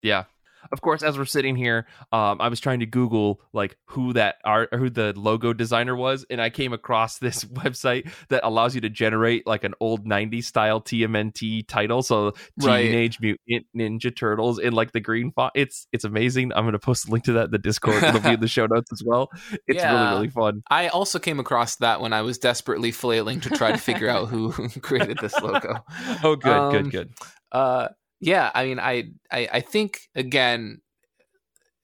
Yeah. 0.02 0.24
Of 0.72 0.82
course, 0.82 1.04
as 1.04 1.18
we're 1.18 1.26
sitting 1.26 1.56
here, 1.56 1.88
um, 2.12 2.40
I 2.42 2.48
was 2.50 2.60
trying 2.60 2.82
to 2.82 2.86
Google 2.86 3.42
like 3.54 3.78
who 3.86 4.14
that 4.14 4.36
art 4.44 4.70
or 4.72 4.78
who 4.80 4.90
the 4.90 5.14
logo 5.16 5.54
designer 5.54 5.96
was, 5.96 6.26
and 6.30 6.42
I 6.42 6.50
came 6.50 6.74
across 6.74 7.18
this 7.20 7.44
website 7.46 8.12
that 8.30 8.42
allows 8.46 8.76
you 8.76 8.82
to 8.82 8.90
generate 8.90 9.48
like 9.48 9.64
an 9.64 9.74
old 9.80 10.06
'90s 10.06 10.44
style 10.46 10.82
TMNT 10.82 11.68
title. 11.68 12.04
So 12.04 12.34
Right. 12.62 12.84
Teenage 12.84 13.20
Mutant 13.20 13.66
Ninja 13.76 14.16
Turtles 14.16 14.60
in 14.60 14.74
like 14.74 14.92
the 14.92 15.00
green 15.00 15.32
font. 15.32 15.52
It's 15.56 15.88
it's 15.92 16.04
amazing. 16.04 16.52
I'm 16.54 16.66
gonna 16.66 16.80
post 16.80 17.08
a 17.08 17.12
link 17.12 17.24
to 17.26 17.34
that 17.34 17.46
in 17.46 17.52
the 17.52 17.58
Discord. 17.58 18.04
It'll 18.04 18.22
be 18.22 18.30
in 18.34 18.40
the 18.40 18.48
show 18.52 18.66
notes 18.68 18.92
as 18.92 19.02
well. 19.04 19.30
It's 19.68 19.78
Yeah. 19.78 19.94
really 19.94 20.16
really 20.16 20.30
fun. 20.30 20.64
I 20.70 20.88
also 20.90 21.20
came 21.20 21.40
across 21.40 21.78
that 21.78 22.02
when 22.02 22.14
I 22.14 22.22
was 22.22 22.38
desperately 22.38 22.92
flailing 22.92 23.40
to 23.42 23.50
try 23.50 23.72
to 23.72 23.78
figure 23.78 24.10
out 24.10 24.28
who 24.30 24.52
created 24.82 25.18
this 25.20 25.34
logo. 25.42 25.84
Oh, 26.24 26.36
good, 26.36 26.52
Um, 26.52 26.72
good, 26.72 26.92
good. 26.92 27.14
Uh, 27.52 27.88
yeah, 28.22 28.52
I 28.53 28.65
mean, 28.65 28.80
I, 28.80 29.11
I, 29.31 29.49
I 29.53 29.61
think 29.61 30.10
again, 30.15 30.81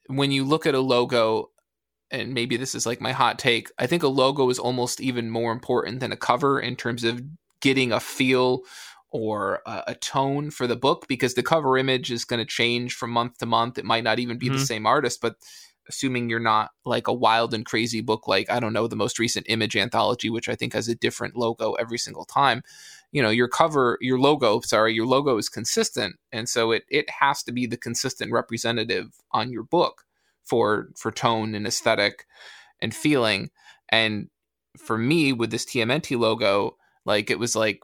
when 0.07 0.31
you 0.31 0.43
look 0.43 0.65
at 0.65 0.75
a 0.75 0.79
logo, 0.79 1.51
and 2.11 2.33
maybe 2.33 2.57
this 2.57 2.75
is 2.75 2.85
like 2.85 3.01
my 3.01 3.13
hot 3.13 3.39
take, 3.39 3.71
I 3.79 3.87
think 3.87 4.03
a 4.03 4.07
logo 4.09 4.49
is 4.49 4.59
almost 4.59 5.01
even 5.01 5.29
more 5.31 5.51
important 5.51 6.01
than 6.01 6.11
a 6.11 6.17
cover 6.17 6.59
in 6.59 6.75
terms 6.75 7.03
of 7.03 7.21
getting 7.61 7.91
a 7.91 7.99
feel 7.99 8.61
or 9.11 9.61
a, 9.67 9.83
a 9.89 9.95
tone 9.95 10.51
for 10.51 10.67
the 10.67 10.75
book 10.75 11.07
because 11.09 11.35
the 11.35 11.43
cover 11.43 11.77
image 11.77 12.11
is 12.11 12.25
going 12.25 12.39
to 12.39 12.45
change 12.45 12.95
from 12.95 13.11
month 13.11 13.39
to 13.39 13.45
month. 13.47 13.77
It 13.77 13.85
might 13.85 14.03
not 14.05 14.19
even 14.19 14.37
be 14.39 14.49
the 14.49 14.59
Mhm. 14.59 14.59
same 14.59 14.85
artist, 14.87 15.21
but 15.21 15.35
assuming 15.89 16.29
you're 16.29 16.39
not 16.39 16.71
like 16.85 17.07
a 17.07 17.13
wild 17.13 17.53
and 17.53 17.65
crazy 17.65 18.01
book 18.01 18.27
like 18.27 18.49
I 18.49 18.59
don't 18.59 18.73
know 18.73 18.87
the 18.87 18.95
most 18.95 19.19
recent 19.19 19.45
image 19.49 19.75
anthology, 19.75 20.29
which 20.29 20.49
I 20.49 20.55
think 20.55 20.73
has 20.73 20.87
a 20.87 20.95
different 20.95 21.35
logo 21.35 21.73
every 21.73 21.97
single 21.97 22.25
time. 22.25 22.61
You 23.11 23.21
know 23.21 23.29
your 23.29 23.47
cover 23.47 23.97
your 24.01 24.19
logo 24.19 24.59
sorry 24.61 24.93
your 24.93 25.05
logo 25.05 25.37
is 25.37 25.49
consistent 25.49 26.17
and 26.31 26.49
so 26.49 26.71
it 26.71 26.83
it 26.89 27.09
has 27.09 27.41
to 27.43 27.51
be 27.51 27.65
the 27.65 27.77
consistent 27.77 28.31
representative 28.31 29.07
on 29.31 29.51
your 29.51 29.63
book 29.63 30.05
for 30.43 30.89
for 30.95 31.11
tone 31.11 31.55
and 31.55 31.65
aesthetic 31.65 32.25
and 32.81 32.93
feeling. 32.93 33.49
And 33.89 34.29
for 34.77 34.97
me 34.97 35.33
with 35.33 35.51
this 35.51 35.65
TMNT 35.65 36.19
logo 36.19 36.77
like 37.05 37.29
it 37.29 37.39
was 37.39 37.55
like 37.55 37.81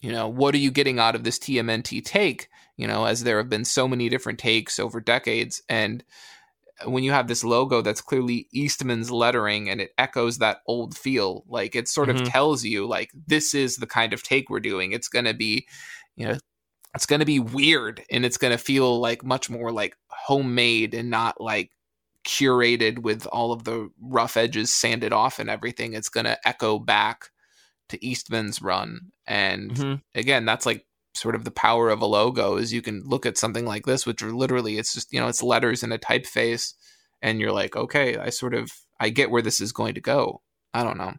you 0.00 0.12
know 0.12 0.28
what 0.28 0.54
are 0.54 0.58
you 0.58 0.70
getting 0.70 0.98
out 0.98 1.14
of 1.14 1.24
this 1.24 1.38
TMNT 1.38 2.04
take? 2.04 2.48
You 2.76 2.86
know 2.86 3.06
as 3.06 3.24
there 3.24 3.38
have 3.38 3.48
been 3.48 3.64
so 3.64 3.88
many 3.88 4.08
different 4.08 4.38
takes 4.38 4.78
over 4.78 5.00
decades 5.00 5.62
and 5.68 6.04
when 6.84 7.04
you 7.04 7.12
have 7.12 7.28
this 7.28 7.44
logo 7.44 7.82
that's 7.82 8.00
clearly 8.00 8.48
Eastman's 8.52 9.10
lettering 9.10 9.68
and 9.68 9.80
it 9.80 9.92
echoes 9.98 10.38
that 10.38 10.58
old 10.66 10.96
feel, 10.96 11.44
like 11.48 11.74
it 11.74 11.88
sort 11.88 12.08
Mhm. 12.08 12.16
of 12.16 12.22
tells 12.24 12.64
you 12.64 12.86
like 12.86 13.10
this 13.26 13.54
is 13.54 13.76
the 13.76 13.86
kind 13.86 14.12
of 14.12 14.22
take 14.22 14.48
we're 14.50 14.60
doing. 14.60 14.92
It's 14.92 15.08
going 15.08 15.24
to 15.24 15.34
be, 15.34 15.66
you 16.16 16.26
know, 16.26 16.38
it's 16.94 17.06
going 17.06 17.20
to 17.20 17.26
be 17.26 17.40
weird 17.40 18.02
and 18.10 18.24
it's 18.24 18.38
going 18.38 18.52
to 18.52 18.58
feel 18.58 19.00
like 19.00 19.24
much 19.24 19.50
more 19.50 19.70
like 19.72 19.96
homemade 20.08 20.94
and 20.94 21.10
not 21.10 21.40
like 21.40 21.70
curated 22.24 22.98
with 23.00 23.26
all 23.26 23.52
of 23.52 23.64
the 23.64 23.90
rough 24.00 24.36
edges 24.36 24.72
sanded 24.72 25.12
off 25.12 25.38
and 25.38 25.48
everything. 25.50 25.94
It's 25.94 26.08
going 26.08 26.26
to 26.26 26.48
echo 26.48 26.78
back 26.78 27.30
to 27.90 28.04
Eastman's 28.04 28.60
run. 28.60 29.12
And 29.26 29.70
Mhm. 29.72 30.02
again, 30.14 30.44
that's 30.44 30.66
like 30.66 30.84
sort 31.18 31.34
of 31.34 31.44
the 31.44 31.50
power 31.50 31.90
of 31.90 32.00
a 32.00 32.06
logo 32.06 32.56
is 32.56 32.72
you 32.72 32.82
can 32.82 33.02
look 33.04 33.26
at 33.26 33.36
something 33.38 33.66
like 33.66 33.84
this, 33.86 34.06
which 34.06 34.22
are 34.22 34.32
literally 34.32 34.78
it's 34.78 34.94
just 34.94 35.12
you 35.12 35.20
know 35.20 35.28
it's 35.28 35.42
letters 35.42 35.82
in 35.82 35.92
a 35.92 35.98
typeface, 35.98 36.74
and 37.22 37.40
you're 37.40 37.52
like, 37.52 37.76
okay, 37.76 38.16
I 38.16 38.30
sort 38.30 38.54
of 38.54 38.70
I 39.00 39.10
get 39.10 39.30
where 39.30 39.42
this 39.42 39.60
is 39.60 39.72
going 39.72 39.94
to 39.94 40.00
go. 40.00 40.42
I 40.74 40.84
don't 40.84 40.98
know. 40.98 41.14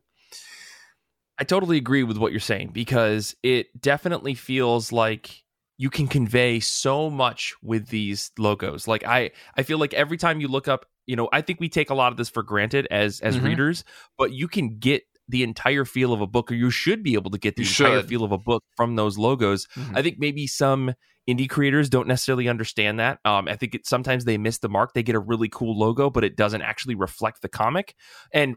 I 1.37 1.43
totally 1.45 1.77
agree 1.77 2.03
with 2.03 2.17
what 2.17 2.31
you're 2.31 2.39
saying 2.41 2.71
because 2.73 3.35
it 3.43 3.67
definitely 3.81 4.33
feels 4.33 4.91
like 4.91 5.43
you 5.77 5.89
can 5.89 6.07
convey 6.07 6.59
so 6.59 7.09
much 7.09 7.55
with 7.63 7.87
these 7.87 8.31
logos. 8.37 8.87
Like 8.87 9.05
I 9.05 9.31
I 9.55 9.63
feel 9.63 9.77
like 9.77 9.93
every 9.93 10.17
time 10.17 10.41
you 10.41 10.47
look 10.47 10.67
up 10.67 10.85
you 11.05 11.15
know, 11.15 11.27
I 11.33 11.41
think 11.41 11.59
we 11.59 11.69
take 11.69 11.89
a 11.89 11.95
lot 11.95 12.11
of 12.11 12.17
this 12.17 12.29
for 12.29 12.43
granted 12.43 12.87
as 12.91 13.19
as 13.21 13.39
Mhm. 13.39 13.43
readers, 13.43 13.83
but 14.15 14.31
you 14.31 14.47
can 14.47 14.77
get 14.77 15.03
the 15.29 15.43
entire 15.43 15.85
feel 15.85 16.11
of 16.11 16.19
a 16.21 16.27
book, 16.27 16.51
or 16.51 16.55
you 16.55 16.69
should 16.71 17.03
be 17.03 17.13
able 17.13 17.31
to 17.31 17.37
get 17.37 17.55
the 17.55 17.63
You 17.63 17.69
entire 17.69 17.99
should. 18.01 18.09
feel 18.09 18.23
of 18.23 18.31
a 18.33 18.37
book 18.37 18.63
from 18.75 18.95
those 18.95 19.17
logos. 19.17 19.67
Mhm. 19.77 19.97
I 19.97 20.01
think 20.01 20.17
maybe 20.19 20.47
some 20.47 20.93
indie 21.29 21.49
creators 21.49 21.89
don't 21.89 22.07
necessarily 22.07 22.49
understand 22.49 22.99
that. 22.99 23.19
Um, 23.23 23.47
I 23.47 23.55
think 23.55 23.75
it, 23.75 23.85
sometimes 23.87 24.25
they 24.25 24.37
miss 24.37 24.57
the 24.57 24.69
mark. 24.69 24.93
They 24.93 25.03
get 25.03 25.15
a 25.15 25.19
really 25.19 25.47
cool 25.47 25.77
logo, 25.77 26.09
but 26.09 26.23
it 26.23 26.35
doesn't 26.35 26.63
actually 26.63 26.95
reflect 26.95 27.41
the 27.43 27.47
comic. 27.49 27.93
And 28.33 28.55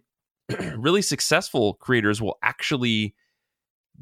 really 0.76 1.02
successful 1.02 1.74
creators 1.74 2.20
will 2.22 2.38
actually 2.42 3.14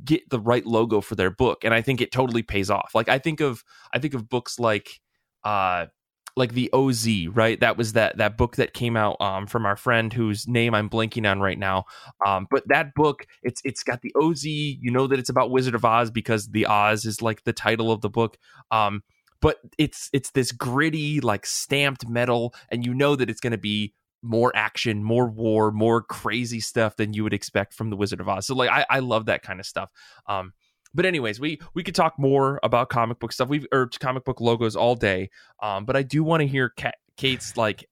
get 0.04 0.30
the 0.30 0.38
right 0.38 0.64
logo 0.64 1.00
for 1.00 1.16
their 1.16 1.30
book, 1.30 1.64
and 1.64 1.74
I 1.74 1.82
think 1.82 2.00
it 2.00 2.12
totally 2.12 2.42
pays 2.42 2.70
off. 2.70 2.92
Like 2.94 3.08
I 3.08 3.18
think 3.18 3.40
of 3.40 3.64
I 3.92 3.98
think 3.98 4.14
of 4.14 4.28
books 4.28 4.58
like 4.58 5.00
uh 5.44 5.86
like 6.36 6.54
the 6.54 6.70
OZ, 6.72 7.08
right? 7.28 7.58
That 7.60 7.76
was 7.76 7.94
that 7.94 8.18
that 8.18 8.36
book 8.36 8.56
that 8.56 8.74
came 8.74 8.96
out 8.96 9.20
um, 9.20 9.46
from 9.46 9.66
our 9.66 9.76
friend 9.76 10.12
whose 10.12 10.46
name 10.46 10.74
I'm 10.74 10.88
blanking 10.88 11.30
on 11.30 11.40
right 11.40 11.58
now. 11.58 11.84
Um, 12.26 12.46
but 12.50 12.64
that 12.68 12.94
book, 12.94 13.26
it's 13.42 13.60
it's 13.64 13.82
got 13.82 14.02
the 14.02 14.12
OZ. 14.20 14.44
You 14.44 14.90
know 14.90 15.06
that 15.06 15.18
it's 15.18 15.30
about 15.30 15.50
Wizard 15.50 15.74
of 15.74 15.84
Oz 15.84 16.10
because 16.10 16.48
the 16.48 16.66
Oz 16.66 17.04
is 17.04 17.22
like 17.22 17.44
the 17.44 17.52
title 17.52 17.92
of 17.92 18.00
the 18.00 18.10
book. 18.10 18.38
Um, 18.70 19.02
but 19.40 19.58
it's 19.78 20.10
it's 20.12 20.30
this 20.30 20.52
gritty, 20.52 21.20
like 21.20 21.46
stamped 21.46 22.08
metal, 22.08 22.54
and 22.70 22.84
you 22.84 22.94
know 22.94 23.16
that 23.16 23.30
it's 23.30 23.40
going 23.40 23.52
to 23.52 23.58
be 23.58 23.94
more 24.22 24.52
action, 24.54 25.02
more 25.02 25.28
war, 25.28 25.72
more 25.72 26.02
crazy 26.02 26.60
stuff 26.60 26.96
than 26.96 27.14
you 27.14 27.22
would 27.22 27.32
expect 27.32 27.74
from 27.74 27.90
the 27.90 27.96
Wizard 27.96 28.20
of 28.20 28.28
Oz. 28.28 28.46
So 28.46 28.54
like 28.54 28.70
I, 28.70 28.84
I 28.90 28.98
love 28.98 29.26
that 29.26 29.42
kind 29.42 29.60
of 29.60 29.66
stuff. 29.66 29.90
Um, 30.26 30.52
but 30.94 31.06
anyways, 31.06 31.40
we 31.40 31.60
we 31.74 31.82
could 31.82 31.94
talk 31.94 32.18
more 32.18 32.60
about 32.62 32.88
comic 32.88 33.18
book 33.18 33.32
stuff. 33.32 33.48
We've 33.48 33.66
or 33.72 33.88
comic 34.00 34.24
book 34.24 34.40
logos 34.40 34.76
all 34.76 34.94
day. 34.94 35.30
Um, 35.62 35.84
but 35.84 35.96
I 35.96 36.02
do 36.02 36.22
want 36.24 36.40
to 36.40 36.46
hear 36.46 36.70
Ka- 36.76 36.90
Kate's 37.16 37.56
like 37.56 37.86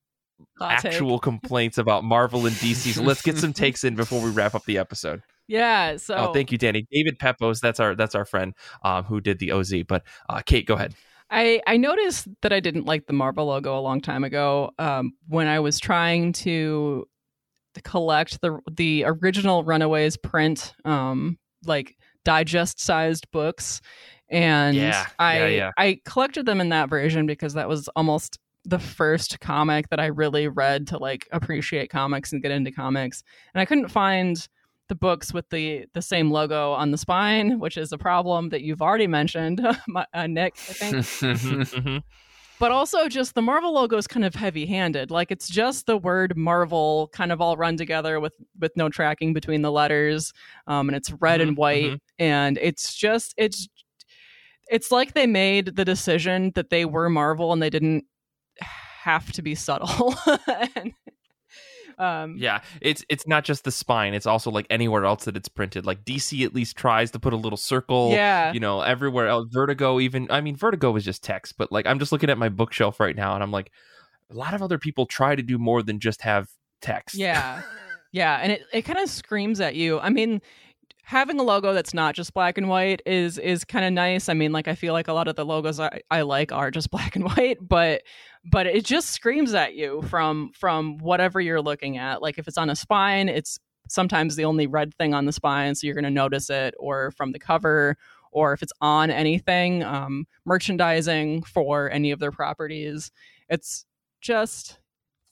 Hot 0.58 0.80
take. 0.80 0.92
actual 0.92 1.18
complaints 1.18 1.78
about 1.78 2.04
Marvel 2.04 2.46
and 2.46 2.54
DC. 2.56 2.92
So 2.94 3.02
let's 3.02 3.22
get 3.22 3.36
some 3.38 3.52
takes 3.52 3.84
in 3.84 3.94
before 3.94 4.20
we 4.22 4.30
wrap 4.30 4.54
up 4.54 4.64
the 4.64 4.78
episode. 4.78 5.22
Yeah. 5.50 5.96
So 5.96 6.14
Oh, 6.14 6.32
thank 6.34 6.52
you, 6.52 6.58
Danny. 6.58 6.86
David 6.92 7.18
Pepose, 7.18 7.58
that's 7.62 7.80
our 7.80 7.94
that's 7.94 8.14
our 8.14 8.26
friend 8.26 8.52
um, 8.84 9.04
who 9.04 9.18
did 9.18 9.38
the 9.38 9.52
OZ. 9.52 9.72
But 9.88 10.02
uh, 10.28 10.42
Kate, 10.44 10.66
go 10.66 10.74
ahead. 10.74 10.94
I, 11.30 11.62
I 11.66 11.78
noticed 11.78 12.28
that 12.42 12.52
I 12.52 12.60
didn't 12.60 12.84
like 12.84 13.06
the 13.06 13.14
Marvel 13.14 13.46
logo 13.46 13.78
a 13.78 13.80
long 13.80 14.02
time 14.02 14.24
ago 14.24 14.72
um, 14.78 15.12
when 15.26 15.46
I 15.46 15.60
was 15.60 15.80
trying 15.80 16.34
to 16.34 17.06
collect 17.82 18.42
the 18.42 18.58
the 18.70 19.04
original 19.06 19.64
Runaways 19.64 20.18
print, 20.18 20.74
um, 20.84 21.38
like 21.64 21.96
digest 22.28 22.78
sized 22.78 23.26
books, 23.30 23.80
and 24.28 24.76
Yeah, 24.76 25.06
I 25.18 25.38
yeah, 25.38 25.46
yeah. 25.46 25.70
I 25.78 26.00
collected 26.04 26.44
them 26.44 26.60
in 26.60 26.68
that 26.68 26.90
version 26.90 27.26
because 27.26 27.54
that 27.54 27.68
was 27.68 27.88
almost 27.96 28.38
the 28.64 28.78
first 28.78 29.40
comic 29.40 29.88
that 29.88 29.98
I 29.98 30.06
really 30.06 30.46
read 30.46 30.86
to 30.88 30.98
like 30.98 31.26
appreciate 31.32 31.88
comics 31.88 32.32
and 32.32 32.42
get 32.42 32.50
into 32.50 32.70
comics, 32.70 33.22
and 33.54 33.60
I 33.62 33.64
couldn't 33.64 33.88
find 33.88 34.36
the 34.88 34.94
books 34.94 35.32
with 35.32 35.48
the 35.50 35.86
the 35.94 36.02
same 36.02 36.30
logo 36.30 36.72
on 36.72 36.90
the 36.90 36.98
spine, 36.98 37.58
which 37.60 37.76
is 37.78 37.92
a 37.92 37.98
problem 37.98 38.50
that 38.50 38.60
you've 38.62 38.82
already 38.82 39.06
mentioned, 39.06 39.60
my- 39.88 40.06
uh, 40.12 40.26
Nick. 40.26 40.54
I 40.68 40.72
think 40.74 40.94
Mhm. 41.06 42.02
But 42.60 42.70
also 42.70 43.08
just 43.08 43.34
the 43.34 43.42
Marvel 43.42 43.72
logo 43.74 43.96
is 43.96 44.06
kind 44.06 44.24
of 44.24 44.34
heavy-handed. 44.34 45.10
Like 45.10 45.30
it's 45.30 45.48
just 45.48 45.86
the 45.86 45.96
word 45.96 46.36
Marvel 46.36 47.08
kind 47.12 47.32
of 47.32 47.40
all 47.40 47.56
run 47.56 47.76
together 47.76 48.20
with 48.20 48.34
with 48.58 48.76
no 48.76 48.88
tracking 48.88 49.32
between 49.32 49.62
the 49.62 49.72
letters, 49.72 50.32
um, 50.66 50.88
and 50.88 50.96
it's 50.96 51.10
red 51.12 51.40
and 51.40 51.52
Mhm, 51.52 51.58
white, 51.58 52.00
and 52.18 52.58
it's 52.58 52.94
just 52.94 53.34
it's 53.36 53.68
it's 54.70 54.90
like 54.90 55.14
they 55.14 55.26
made 55.26 55.76
the 55.76 55.84
decision 55.84 56.52
that 56.54 56.70
they 56.70 56.84
were 56.84 57.08
Marvel 57.08 57.52
and 57.52 57.62
they 57.62 57.70
didn't 57.70 58.04
have 58.60 59.32
to 59.32 59.42
be 59.42 59.54
subtle. 59.54 60.14
and, 60.76 60.92
um, 61.98 62.36
Yeah, 62.38 62.62
it's 62.80 63.04
it's 63.08 63.26
not 63.26 63.44
just 63.44 63.64
the 63.64 63.70
spine; 63.70 64.14
it's 64.14 64.26
also 64.26 64.50
like 64.50 64.66
anywhere 64.70 65.04
else 65.04 65.24
that 65.24 65.36
it's 65.36 65.48
printed. 65.48 65.84
Like 65.86 66.04
DC 66.04 66.44
at 66.44 66.54
least 66.54 66.76
tries 66.76 67.10
to 67.12 67.18
put 67.18 67.32
a 67.32 67.36
little 67.36 67.56
circle. 67.56 68.10
yeah, 68.12 68.52
you 68.52 68.60
know, 68.60 68.80
everywhere 68.80 69.28
else. 69.28 69.48
Vertigo, 69.52 70.00
even 70.00 70.28
I 70.30 70.40
mean, 70.40 70.56
Vertigo 70.56 70.90
was 70.92 71.04
just 71.04 71.22
text, 71.22 71.56
but 71.58 71.70
like 71.72 71.86
I'm 71.86 71.98
just 71.98 72.12
looking 72.12 72.30
at 72.30 72.38
my 72.38 72.48
bookshelf 72.48 73.00
right 73.00 73.16
now, 73.16 73.34
and 73.34 73.42
I'm 73.42 73.50
like, 73.52 73.70
a 74.30 74.34
lot 74.34 74.54
of 74.54 74.62
other 74.62 74.78
people 74.78 75.06
try 75.06 75.34
to 75.34 75.42
do 75.42 75.58
more 75.58 75.82
than 75.82 76.00
just 76.00 76.22
have 76.22 76.48
text. 76.80 77.16
Yeah. 77.16 77.62
Yeah. 78.10 78.38
And 78.42 78.52
it, 78.52 78.62
it 78.72 78.82
kind 78.86 78.98
of 78.98 79.10
screams 79.10 79.60
at 79.60 79.74
you. 79.74 80.00
I 80.00 80.08
mean, 80.08 80.40
having 81.08 81.40
a 81.40 81.42
logo 81.42 81.72
that's 81.72 81.94
not 81.94 82.14
just 82.14 82.34
black 82.34 82.58
and 82.58 82.68
white 82.68 83.00
is 83.06 83.38
is 83.38 83.64
kind 83.64 83.86
of 83.86 83.92
nice. 83.94 84.28
I 84.28 84.34
mean, 84.34 84.52
like 84.52 84.68
I 84.68 84.74
feel 84.74 84.92
like 84.92 85.08
a 85.08 85.14
lot 85.14 85.26
of 85.26 85.36
the 85.36 85.44
logos 85.44 85.80
I, 85.80 86.02
I 86.10 86.20
like 86.20 86.52
are 86.52 86.70
just 86.70 86.90
black 86.90 87.16
and 87.16 87.24
white, 87.24 87.56
but 87.66 88.02
but 88.44 88.66
it 88.66 88.84
just 88.84 89.10
screams 89.10 89.54
at 89.54 89.74
you 89.74 90.02
from 90.02 90.50
from 90.52 90.98
whatever 90.98 91.40
you're 91.40 91.62
looking 91.62 91.96
at. 91.96 92.20
Like 92.20 92.38
if 92.38 92.46
it's 92.46 92.58
on 92.58 92.68
a 92.68 92.76
spine, 92.76 93.30
it's 93.30 93.58
sometimes 93.88 94.36
the 94.36 94.44
only 94.44 94.66
red 94.66 94.94
thing 94.96 95.14
on 95.14 95.24
the 95.24 95.32
spine, 95.32 95.74
so 95.74 95.86
you're 95.86 95.94
to 96.04 96.10
notice 96.10 96.50
it, 96.50 96.74
or 96.78 97.10
from 97.12 97.32
the 97.32 97.38
cover, 97.38 97.96
or 98.30 98.52
if 98.52 98.62
it's 98.62 98.72
on 98.82 99.10
anything, 99.10 99.82
um, 99.84 100.26
merchandising 100.44 101.42
for 101.44 101.90
any 101.90 102.10
of 102.10 102.20
their 102.20 102.32
properties, 102.32 103.10
it's 103.48 103.86
just 104.20 104.78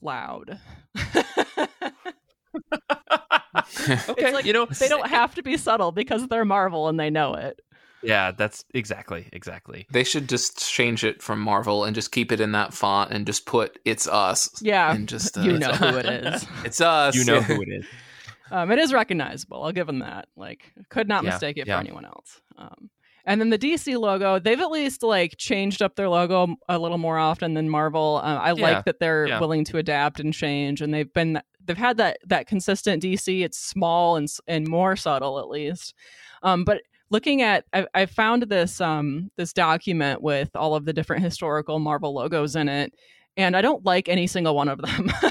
loud. 0.01 0.59
okay, 4.09 4.33
like 4.33 4.45
you 4.45 4.53
know, 4.53 4.67
they 4.67 4.89
don't 4.89 5.07
have 5.09 5.35
to 5.37 5.43
be 5.43 5.57
subtle 5.57 5.93
because 5.93 6.27
they're 6.29 6.45
Marvel 6.45 6.89
and 6.89 6.99
they 6.99 7.11
know 7.11 7.35
it. 7.35 7.61
Yeah, 8.03 8.31
that's 8.31 8.65
exactly, 8.73 9.29
exactly. 9.33 9.87
They 9.91 10.05
should 10.05 10.29
just 10.29 10.59
change 10.71 11.03
it 11.03 11.23
from 11.23 11.41
Marvel 11.41 11.85
and 11.85 11.95
just 11.95 12.13
keep 12.13 12.31
it 12.31 12.41
in 12.41 12.53
that 12.53 12.73
font 12.73 13.11
and 13.11 13.27
just 13.27 13.47
put 13.47 13.79
"It's 13.85 14.07
us." 14.07 14.51
Yeah, 14.61 14.95
and 14.95 15.09
just 15.09 15.37
uh, 15.37 15.41
you 15.43 15.59
know 15.59 15.73
who 15.73 15.97
it 15.97 16.07
is. 16.07 16.47
It's 16.65 16.81
us. 16.81 17.17
You 17.17 17.25
know 17.25 17.41
who 17.41 17.63
it 17.63 17.69
is. 17.69 17.87
Um, 18.49 18.71
it 18.71 18.79
is 18.79 18.93
recognizable. 18.93 19.65
I'll 19.65 19.73
give 19.73 19.89
them 19.89 19.99
that. 19.99 20.29
Like, 20.37 20.73
could 20.89 21.09
not 21.09 21.25
Yeah, 21.25 21.31
mistake 21.31 21.57
it 21.59 21.67
yeah. 21.67 21.75
for 21.75 21.81
anyone 21.81 22.05
else. 22.05 22.41
Um, 22.57 22.91
and 23.25 23.41
then 23.41 23.51
the 23.51 23.59
DC 23.59 23.99
logo, 23.99 24.39
they've 24.39 24.61
at 24.61 24.71
least 24.71 25.03
like 25.03 25.37
changed 25.37 25.83
up 25.83 25.97
their 25.97 26.09
logo 26.09 26.55
a 26.69 26.79
little 26.79 26.97
more 26.97 27.19
often 27.19 27.55
than 27.55 27.69
Marvel. 27.69 28.21
Uh, 28.23 28.37
I 28.37 28.53
Yeah, 28.53 28.63
like 28.63 28.85
that 28.85 29.01
they're 29.01 29.27
yeah. 29.27 29.41
willing 29.41 29.65
to 29.65 29.79
adapt 29.79 30.21
and 30.21 30.33
change, 30.33 30.81
and 30.81 30.95
they've 30.95 31.13
been 31.13 31.41
they've 31.67 31.77
had 31.77 31.97
that 31.99 32.19
that 32.27 32.47
consistent 32.47 33.03
DC. 33.03 33.45
It's 33.45 33.59
small 33.59 34.17
and 34.17 34.29
and 34.47 34.67
more 34.67 34.97
subtle 34.97 35.39
at 35.39 35.49
least. 35.49 35.95
Um, 36.43 36.65
but 36.65 36.83
looking 37.11 37.43
at, 37.43 37.65
I, 37.73 37.87
I 37.95 38.07
found 38.07 38.45
this 38.45 38.81
um 38.81 39.31
this 39.37 39.53
document 39.53 40.23
with 40.23 40.55
all 40.55 40.75
of 40.75 40.85
the 40.85 40.93
different 40.93 41.23
historical 41.23 41.79
Marvel 41.79 42.15
logos 42.15 42.57
in 42.57 42.69
it, 42.69 42.95
and 43.37 43.57
I 43.57 43.63
don't 43.63 43.85
like 43.85 44.09
any 44.09 44.27
single 44.27 44.55
one 44.55 44.69
of 44.69 44.81
them. 44.81 45.13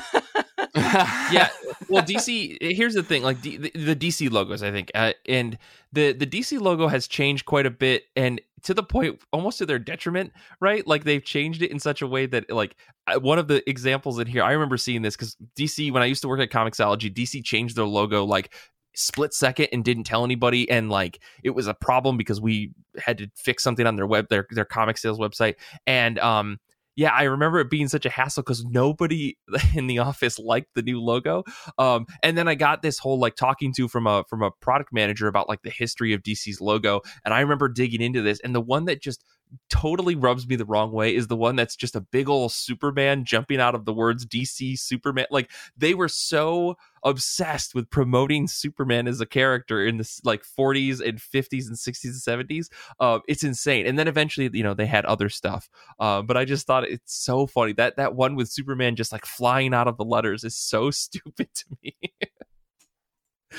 yeah 0.75 1.49
well 1.89 2.03
dc 2.07 2.57
here's 2.61 2.93
the 2.93 3.03
thing 3.03 3.23
like 3.23 3.41
D, 3.41 3.57
the, 3.57 3.71
the 3.71 3.95
dc 3.95 4.31
logos 4.31 4.63
i 4.63 4.71
think 4.71 4.91
uh, 4.95 5.13
and 5.27 5.57
the 5.93 6.13
the 6.13 6.27
dc 6.27 6.59
logo 6.59 6.87
has 6.87 7.07
changed 7.07 7.45
quite 7.45 7.65
a 7.65 7.71
bit 7.71 8.03
and 8.15 8.41
to 8.65 8.73
the 8.73 8.83
point 8.83 9.21
almost 9.31 9.57
to 9.59 9.65
their 9.65 9.79
detriment 9.79 10.31
right? 10.59 10.85
Like 10.85 11.03
they've 11.03 11.23
changed 11.23 11.61
it 11.61 11.71
in 11.71 11.79
such 11.79 12.01
a 12.01 12.07
way 12.07 12.25
that 12.27 12.51
like 12.51 12.75
one 13.19 13.39
of 13.39 13.47
the 13.47 13.67
examples 13.69 14.19
in 14.19 14.27
here 14.27 14.43
i 14.43 14.51
remember 14.51 14.77
seeing 14.77 15.03
this 15.03 15.15
because 15.15 15.37
dc 15.57 15.91
when 15.91 16.01
i 16.01 16.07
used 16.07 16.23
to 16.23 16.27
work 16.27 16.39
at 16.39 16.49
comiXology 16.49 17.13
dc 17.13 17.43
changed 17.45 17.75
their 17.75 17.85
logo 17.85 18.25
like 18.25 18.51
split 18.95 19.33
second 19.33 19.67
and 19.71 19.83
didn't 19.83 20.05
tell 20.05 20.23
anybody 20.23 20.69
and 20.69 20.89
like 20.89 21.21
it 21.43 21.51
was 21.51 21.67
a 21.67 21.73
problem 21.73 22.17
because 22.17 22.41
we 22.41 22.71
had 22.97 23.17
to 23.17 23.29
fix 23.35 23.61
something 23.61 23.85
on 23.85 23.95
their 23.95 24.07
web 24.07 24.27
their 24.29 24.47
their 24.51 24.65
comic 24.65 24.97
sales 24.97 25.19
website. 25.19 25.55
And 25.85 26.17
um 26.19 26.59
yeah, 26.95 27.11
I 27.11 27.23
remember 27.23 27.59
it 27.59 27.69
being 27.69 27.88
such 27.88 28.05
a 28.05 28.09
hassle 28.09 28.43
because 28.43 28.63
nobody 28.63 29.38
in 29.76 29.88
the 29.88 29.99
office 29.99 30.39
liked 30.39 30.76
the 30.76 30.81
new 30.81 31.01
logo. 31.01 31.43
Um, 31.77 32.05
and 32.23 32.38
then 32.38 32.47
I 32.47 32.55
got 32.55 32.81
this 32.81 32.99
whole 32.99 33.19
like 33.19 33.35
talking 33.35 33.73
to 33.73 33.88
from 33.88 34.07
a 34.07 34.23
from 34.30 34.41
a 34.41 34.51
product 34.51 34.93
manager 34.93 35.27
about 35.27 35.49
like 35.49 35.61
the 35.63 35.69
history 35.69 36.13
of 36.13 36.23
DC's 36.23 36.61
logo, 36.61 37.01
and 37.23 37.34
I 37.34 37.41
remember 37.41 37.67
digging 37.67 38.01
into 38.01 38.22
this. 38.22 38.39
And 38.41 38.55
the 38.55 38.61
one 38.61 38.85
that 38.85 39.01
just 39.01 39.23
totally 39.69 40.15
rubs 40.15 40.47
me 40.47 40.55
the 40.55 40.65
wrong 40.65 40.91
way 40.91 41.15
is 41.15 41.27
the 41.27 41.35
one 41.35 41.55
that's 41.55 41.76
just 41.76 41.95
a 41.95 42.01
big 42.01 42.30
old 42.30 42.51
Superman 42.51 43.26
jumping 43.26 43.59
out 43.59 43.76
of 43.76 43.85
the 43.85 43.93
words 43.93 44.26
DC 44.26 44.77
Superman. 44.77 45.26
Like 45.31 45.49
they 45.77 45.93
were 45.93 46.07
so 46.07 46.77
obsessed 47.03 47.76
with 47.76 47.89
promoting 47.89 48.47
Superman 48.47 49.07
as 49.07 49.22
a 49.22 49.26
character 49.26 49.85
in 49.85 49.97
the 49.97 50.19
like 50.23 50.43
40s 50.43 50.99
and 50.99 51.19
50s 51.19 51.67
and 51.67 51.77
60s 51.77 52.27
and 52.27 52.49
70s. 52.49 52.67
Uh, 52.99 53.19
it's 53.27 53.43
insane. 53.43 53.85
And 53.85 53.97
then 53.97 54.07
eventually, 54.07 54.49
you 54.53 54.63
know, 54.63 54.73
they 54.73 54.88
had 54.88 55.05
other 55.05 55.30
stuff. 55.30 55.69
Uh, 55.99 56.22
but 56.22 56.38
I 56.38 56.45
just 56.45 56.67
thought 56.67 56.84
it's 56.84 57.15
so 57.15 57.47
funny 57.47 57.73
that 57.73 57.97
that 57.97 58.15
one 58.15 58.35
with 58.35 58.49
Superman 58.49 58.95
just 58.95 59.11
like 59.11 59.26
flying 59.26 59.73
out 59.73 59.88
of 59.88 59.97
the 59.97 60.05
letters 60.05 60.43
is 60.43 60.55
so 60.55 60.91
stupid 60.91 61.49
to 61.53 61.65
me. 61.84 61.95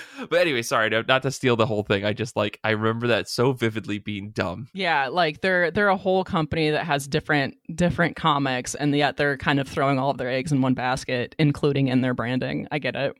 but 0.30 0.40
anyway, 0.40 0.62
sorry, 0.62 0.90
no, 0.90 1.02
not 1.06 1.22
to 1.22 1.30
steal 1.30 1.56
the 1.56 1.66
whole 1.66 1.82
thing. 1.82 2.04
I 2.04 2.12
just 2.12 2.36
like 2.36 2.58
I 2.64 2.70
remember 2.70 3.06
that 3.08 3.28
so 3.28 3.52
vividly 3.52 3.98
being 3.98 4.30
dumb. 4.30 4.68
Yeah, 4.72 5.08
like 5.08 5.40
they're 5.40 5.70
they're 5.70 5.88
a 5.88 5.96
whole 5.96 6.24
company 6.24 6.70
that 6.70 6.84
has 6.86 7.06
different 7.08 7.56
different 7.74 8.16
comics, 8.16 8.74
and 8.74 8.94
yet 8.94 9.16
they're 9.16 9.36
kind 9.36 9.60
of 9.60 9.68
throwing 9.68 9.98
all 9.98 10.10
of 10.10 10.18
their 10.18 10.30
eggs 10.30 10.52
in 10.52 10.60
one 10.60 10.74
basket, 10.74 11.34
including 11.38 11.88
in 11.88 12.00
their 12.00 12.14
branding. 12.14 12.66
I 12.70 12.78
get 12.78 12.96
it, 12.96 13.14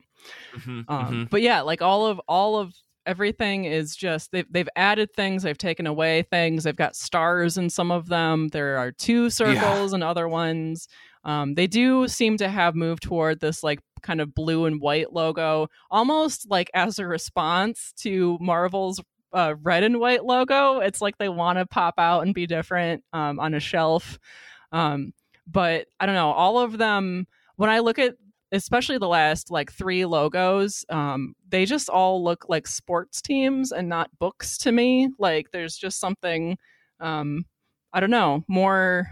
Mhm, 0.55 0.85
um, 0.89 1.13
mhm. 1.25 1.29
but 1.29 1.41
yeah, 1.41 1.61
like 1.61 1.81
all 1.81 2.05
of 2.07 2.19
all 2.27 2.57
of 2.57 2.73
everything 3.05 3.63
is 3.63 3.95
just 3.95 4.31
they've 4.33 4.51
they've 4.51 4.67
added 4.75 5.13
things, 5.15 5.43
they've 5.43 5.57
taken 5.57 5.87
away 5.87 6.23
things. 6.23 6.65
They've 6.65 6.75
got 6.75 6.95
stars 6.95 7.57
in 7.57 7.69
some 7.69 7.89
of 7.91 8.07
them. 8.07 8.49
There 8.49 8.77
are 8.77 8.91
two 8.91 9.29
circles 9.29 9.93
and 9.93 10.03
other 10.03 10.27
ones. 10.27 10.87
Um, 11.27 11.55
they 11.55 11.67
do 11.67 12.07
seem 12.07 12.37
to 12.37 12.47
have 12.47 12.73
moved 12.73 13.03
toward 13.03 13.41
this 13.41 13.61
like 13.61 13.79
kind 14.01 14.21
of 14.21 14.33
blue 14.33 14.65
and 14.65 14.81
white 14.81 15.11
logo, 15.11 15.67
almost 15.91 16.49
like 16.49 16.71
as 16.73 16.99
a 16.99 17.05
response 17.05 17.93
to 17.97 18.37
Marvel's 18.39 19.01
uh, 19.33 19.55
red 19.61 19.83
and 19.83 19.99
white 19.99 20.23
logo. 20.23 20.79
It's 20.79 21.01
like 21.01 21.17
they 21.17 21.27
want 21.27 21.59
to 21.59 21.65
pop 21.65 21.95
out 21.97 22.21
and 22.21 22.33
be 22.33 22.47
different 22.47 23.03
um, 23.11 23.41
on 23.41 23.53
a 23.53 23.59
shelf. 23.59 24.17
Um, 24.71 25.11
but 25.45 25.87
I 25.99 26.05
don't 26.05 26.15
know, 26.15 26.31
all 26.31 26.59
of 26.59 26.77
them, 26.77 27.27
when 27.57 27.69
I 27.69 27.79
look 27.79 27.99
at 27.99 28.15
especially 28.53 28.97
the 28.97 29.07
last 29.09 29.51
like 29.51 29.69
three 29.69 30.05
logos, 30.05 30.85
um, 30.89 31.35
they 31.49 31.65
just 31.65 31.89
all 31.89 32.23
look 32.23 32.45
like 32.47 32.67
sports 32.67 33.21
teams 33.21 33.73
and 33.73 33.89
not 33.89 34.09
books 34.17 34.57
to 34.59 34.71
me. 34.71 35.09
Like 35.19 35.51
there's 35.51 35.75
just 35.75 35.99
something, 35.99 36.57
um, 37.01 37.45
I 37.91 37.99
don't 37.99 38.11
know, 38.11 38.45
more 38.47 39.09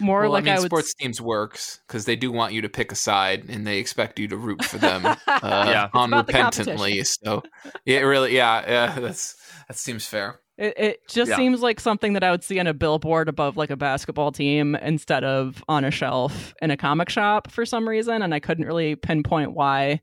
more 0.00 0.22
well, 0.22 0.30
like 0.32 0.44
I 0.44 0.46
mean, 0.46 0.54
I 0.54 0.60
would 0.60 0.66
sports 0.66 0.94
teams 0.94 1.20
works 1.20 1.80
because 1.86 2.04
they 2.04 2.16
do 2.16 2.30
want 2.30 2.52
you 2.52 2.62
to 2.62 2.68
pick 2.68 2.92
a 2.92 2.94
side 2.94 3.46
and 3.48 3.66
they 3.66 3.78
expect 3.78 4.18
you 4.18 4.28
to 4.28 4.36
root 4.36 4.64
for 4.64 4.78
them 4.78 5.04
uh, 5.06 5.16
Yeah. 5.26 5.84
It's 5.84 5.92
the 5.92 5.98
unrepentantly. 5.98 7.06
So, 7.06 7.42
yeah, 7.84 8.00
really, 8.00 8.34
yeah, 8.34 8.64
yeah, 8.68 9.00
that's 9.00 9.36
that 9.68 9.76
seems 9.76 10.06
fair. 10.06 10.40
It, 10.56 10.78
it 10.78 11.08
just 11.08 11.30
Yeah. 11.30 11.36
seems 11.36 11.60
like 11.62 11.78
something 11.78 12.14
that 12.14 12.24
I 12.24 12.30
would 12.30 12.42
see 12.42 12.58
on 12.58 12.66
a 12.66 12.74
billboard 12.74 13.28
above 13.28 13.56
like 13.56 13.70
a 13.70 13.76
basketball 13.76 14.32
team 14.32 14.74
instead 14.76 15.22
of 15.24 15.62
on 15.68 15.84
a 15.84 15.90
shelf 15.90 16.54
in 16.60 16.70
a 16.70 16.76
comic 16.76 17.08
shop 17.10 17.50
for 17.50 17.64
some 17.64 17.88
reason, 17.88 18.22
and 18.22 18.34
I 18.34 18.40
couldn't 18.40 18.64
really 18.66 18.96
pinpoint 18.96 19.52
why. 19.52 20.00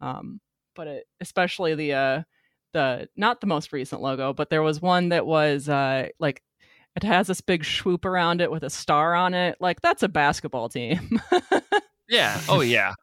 Um, 0.00 0.40
but 0.74 0.86
it, 0.86 1.04
especially 1.20 1.74
the 1.74 1.92
uh, 1.92 2.22
the 2.72 3.08
not 3.16 3.40
the 3.40 3.46
most 3.46 3.72
recent 3.72 4.00
logo, 4.00 4.32
but 4.32 4.48
there 4.48 4.62
was 4.62 4.80
one 4.80 5.10
that 5.10 5.26
was 5.26 5.68
uh, 5.68 6.08
like 6.18 6.42
it 6.96 7.02
has 7.04 7.26
this 7.28 7.40
big 7.40 7.64
swoop 7.64 8.04
around 8.04 8.40
it 8.40 8.50
with 8.50 8.62
a 8.62 8.70
star 8.70 9.14
on 9.14 9.34
it. 9.34 9.56
Like 9.60 9.80
that's 9.80 10.02
a 10.02 10.08
basketball 10.08 10.68
team. 10.68 11.20
Yeah. 12.10 12.40
Oh, 12.48 12.62
yeah. 12.62 12.94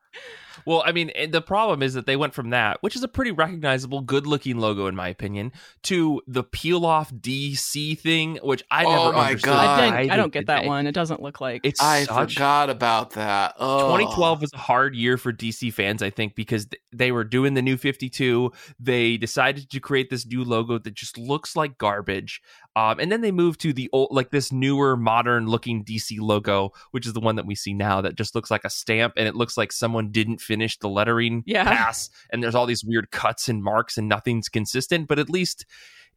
Well, 0.66 0.82
I 0.84 0.92
mean, 0.92 1.12
the 1.30 1.44
problem 1.44 1.84
is 1.84 1.94
that 1.94 2.08
they 2.08 2.16
went 2.16 2.34
from 2.34 2.50
that, 2.50 2.78
which 2.82 2.96
is 2.96 3.04
a 3.04 3.08
pretty 3.08 3.30
recognizable, 3.30 4.02
good-looking 4.02 4.58
logo 4.58 4.88
in 4.88 4.96
my 4.96 5.10
opinion, 5.10 5.52
to 5.84 6.24
the 6.26 6.44
peel-off 6.44 7.14
DC 7.14 8.00
thing, 8.00 8.40
which 8.42 8.64
I 8.72 8.82
never 8.82 8.96
Oh 8.96 9.04
never 9.06 9.14
my 9.18 9.28
understood. 9.28 9.50
God. 9.52 9.80
I, 9.80 9.86
I 9.86 10.02
didn't, 10.02 10.12
I 10.12 10.16
don't 10.16 10.34
get 10.34 10.48
that 10.48 10.56
today. 10.62 10.68
one. 10.68 10.88
It 10.88 10.94
doesn't 10.94 11.22
look 11.22 11.40
like 11.40 11.62
It's 11.64 11.80
I 11.80 12.06
such 12.06 12.34
forgot 12.34 12.72
about 12.72 13.12
that. 13.12 13.54
Oh. 13.60 13.92
2012 13.96 14.42
was 14.42 14.54
a 14.54 14.58
hard 14.58 14.96
year 14.96 15.18
for 15.18 15.32
DC 15.32 15.72
fans, 15.72 16.02
I 16.02 16.10
think, 16.10 16.34
because 16.34 16.68
they 16.92 17.12
were 17.12 17.24
doing 17.24 17.54
the 17.54 17.62
new 17.62 17.78
52. 17.78 18.52
They 18.80 19.18
decided 19.18 19.70
to 19.70 19.80
create 19.80 20.10
this 20.10 20.26
new 20.26 20.44
logo 20.44 20.80
that 20.80 20.96
just 20.96 21.16
looks 21.20 21.56
like 21.56 21.78
garbage. 21.78 22.42
Um, 22.78 23.00
and 23.00 23.10
then 23.12 23.22
they 23.22 23.32
moved 23.32 23.62
to 23.62 23.72
the 23.72 23.90
old, 23.94 24.10
like 24.12 24.32
this 24.32 24.52
newer, 24.52 24.98
modern 24.98 25.48
looking 25.48 25.86
DC 25.86 26.20
logo, 26.20 26.72
which 26.92 27.08
is 27.08 27.14
the 27.14 27.22
one 27.22 27.38
that 27.38 27.46
we 27.46 27.56
see 27.56 27.74
now 27.74 28.02
that 28.02 28.16
just 28.16 28.36
looks 28.36 28.52
like 28.52 28.66
a 28.66 28.70
stamp 28.70 29.14
and 29.16 29.28
it 29.28 29.36
looks 29.36 29.56
like 29.58 29.72
someone 29.72 30.12
didn't 30.12 30.42
finish 30.42 30.78
the 30.78 30.90
lettering 30.90 31.44
Yeah. 31.46 31.64
pass. 31.64 32.10
And 32.32 32.44
there's 32.44 32.56
all 32.56 32.66
these 32.66 32.84
weird 32.84 33.12
cuts 33.12 33.48
and 33.48 33.64
marks 33.64 33.98
and 33.98 34.10
nothing's 34.10 34.50
consistent, 34.50 35.08
but 35.08 35.20
at 35.20 35.30
least 35.30 35.66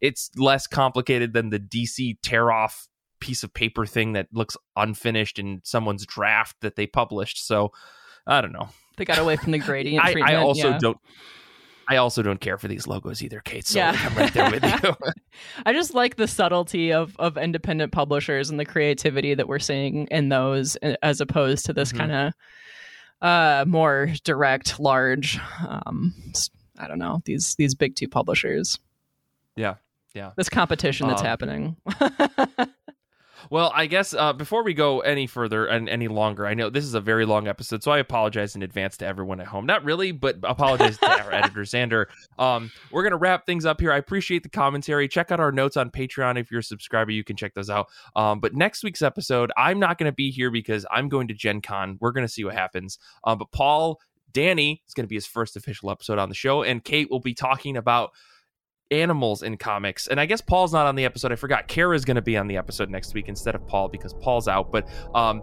it's 0.01 0.29
less 0.35 0.67
complicated 0.67 1.31
than 1.33 1.49
the 1.49 1.59
DC 1.59 2.17
tear 2.21 2.51
off 2.51 2.87
piece 3.21 3.43
of 3.43 3.53
paper 3.53 3.85
thing 3.85 4.13
that 4.13 4.27
looks 4.33 4.57
unfinished 4.75 5.39
in 5.39 5.61
someone's 5.63 6.05
draft 6.05 6.55
that 6.61 6.75
they 6.75 6.87
published. 6.87 7.45
So 7.45 7.71
I 8.27 8.41
don't 8.41 8.53
know. 8.53 8.69
they 8.97 9.05
got 9.05 9.17
away 9.19 9.37
from 9.37 9.51
the 9.53 9.59
gradient 9.59 10.03
I. 10.05 10.33
I 10.33 10.35
also 10.35 10.69
yeah. 10.71 10.77
don't. 10.79 10.97
I 11.91 11.95
also 11.97 12.21
don't 12.21 12.39
care 12.39 12.57
for 12.59 12.67
these 12.67 12.85
logos 12.87 13.23
either, 13.23 13.39
Kate. 13.43 13.65
So 13.65 13.79
Yeah. 13.79 13.97
I'm 13.99 14.15
right 14.15 14.31
there 14.33 14.51
with 14.51 14.63
you. 14.63 14.95
I 15.65 15.73
just 15.73 15.93
like 15.95 16.15
the 16.17 16.27
subtlety 16.27 16.93
of 16.93 17.15
of 17.17 17.37
independent 17.37 17.91
publishers 17.91 18.49
and 18.51 18.59
the 18.59 18.65
creativity 18.65 19.33
that 19.33 19.47
we're 19.47 19.57
seeing 19.59 20.05
in 20.11 20.29
those, 20.29 20.75
as 21.01 21.19
opposed 21.19 21.65
to 21.65 21.73
this 21.73 21.91
Mhm. 21.91 21.97
kind 21.97 22.11
of 22.11 22.33
uh, 23.21 23.65
more 23.67 24.09
direct, 24.23 24.79
large. 24.79 25.39
Um, 25.67 26.13
I 26.77 26.87
don't 26.87 26.99
know 26.99 27.21
these 27.25 27.55
these 27.55 27.73
big 27.75 27.95
two 27.95 28.07
publishers. 28.07 28.77
Yeah, 29.55 29.75
yeah. 30.13 30.31
This 30.37 30.47
competition 30.47 31.07
that's 31.07 31.21
Um, 31.21 31.27
happening. 31.27 31.75
Well, 33.49 33.71
I 33.75 33.85
guess 33.85 34.13
uh, 34.13 34.33
before 34.33 34.63
we 34.63 34.73
go 34.73 34.99
any 35.01 35.27
further 35.27 35.65
and 35.65 35.89
any 35.89 36.07
longer, 36.07 36.45
I 36.45 36.53
know 36.53 36.69
this 36.69 36.85
is 36.85 36.93
a 36.93 37.01
very 37.01 37.25
long 37.25 37.47
episode, 37.47 37.83
so 37.83 37.91
I 37.91 37.99
apologize 37.99 38.55
in 38.55 38.61
advance 38.61 38.97
to 38.97 39.05
everyone 39.05 39.39
at 39.39 39.47
home. 39.47 39.65
Not 39.65 39.83
really, 39.83 40.11
but 40.11 40.37
apologize 40.43 40.97
to 40.99 41.09
our 41.09 41.31
editor 41.33 41.61
Xander. 41.61 42.05
Um, 42.37 42.71
we're 42.91 43.03
gonna 43.03 43.17
wrap 43.17 43.45
things 43.45 43.65
up 43.65 43.79
here. 43.79 43.91
I 43.91 43.97
appreciate 43.97 44.43
the 44.43 44.49
commentary. 44.49 45.07
Check 45.07 45.31
out 45.31 45.39
our 45.39 45.51
notes 45.51 45.77
on 45.77 45.91
Patreon 45.91 46.39
if 46.39 46.51
you're 46.51 46.61
a 46.61 46.63
subscriber. 46.63 47.11
You 47.11 47.23
can 47.23 47.35
check 47.35 47.53
those 47.53 47.69
out. 47.69 47.87
Um, 48.15 48.39
but 48.39 48.53
next 48.53 48.83
week's 48.83 49.01
episode, 49.01 49.51
I'm 49.57 49.79
not 49.79 49.97
gonna 49.97 50.11
be 50.11 50.31
here 50.31 50.51
because 50.51 50.85
I'm 50.91 51.09
going 51.09 51.27
to 51.29 51.33
Gen 51.33 51.61
Con. 51.61 51.97
We're 52.01 52.11
gonna 52.11 52.27
see 52.27 52.43
what 52.43 52.55
happens. 52.55 52.99
Um, 53.23 53.37
but 53.37 53.51
Paul. 53.51 53.99
Danny 54.31 54.83
is 54.87 54.93
going 54.93 55.05
to 55.05 55.09
be 55.09 55.15
his 55.15 55.25
first 55.25 55.55
official 55.55 55.89
episode 55.89 56.19
on 56.19 56.29
the 56.29 56.35
show, 56.35 56.61
and 56.61 56.83
Kate 56.83 57.09
will 57.09 57.19
be 57.19 57.33
talking 57.33 57.77
about 57.77 58.11
animals 58.91 59.43
in 59.43 59.57
comics. 59.57 60.07
And 60.07 60.19
I 60.19 60.25
guess 60.25 60.41
Paul's 60.41 60.73
not 60.73 60.85
on 60.85 60.95
the 60.95 61.05
episode. 61.05 61.31
I 61.31 61.35
forgot. 61.35 61.67
Kara 61.67 61.95
is 61.95 62.05
going 62.05 62.15
to 62.15 62.21
be 62.21 62.37
on 62.37 62.47
the 62.47 62.57
episode 62.57 62.89
next 62.89 63.13
week 63.13 63.27
instead 63.27 63.55
of 63.55 63.65
Paul 63.67 63.87
because 63.87 64.13
Paul's 64.15 64.47
out. 64.47 64.71
But 64.71 64.87
um, 65.15 65.41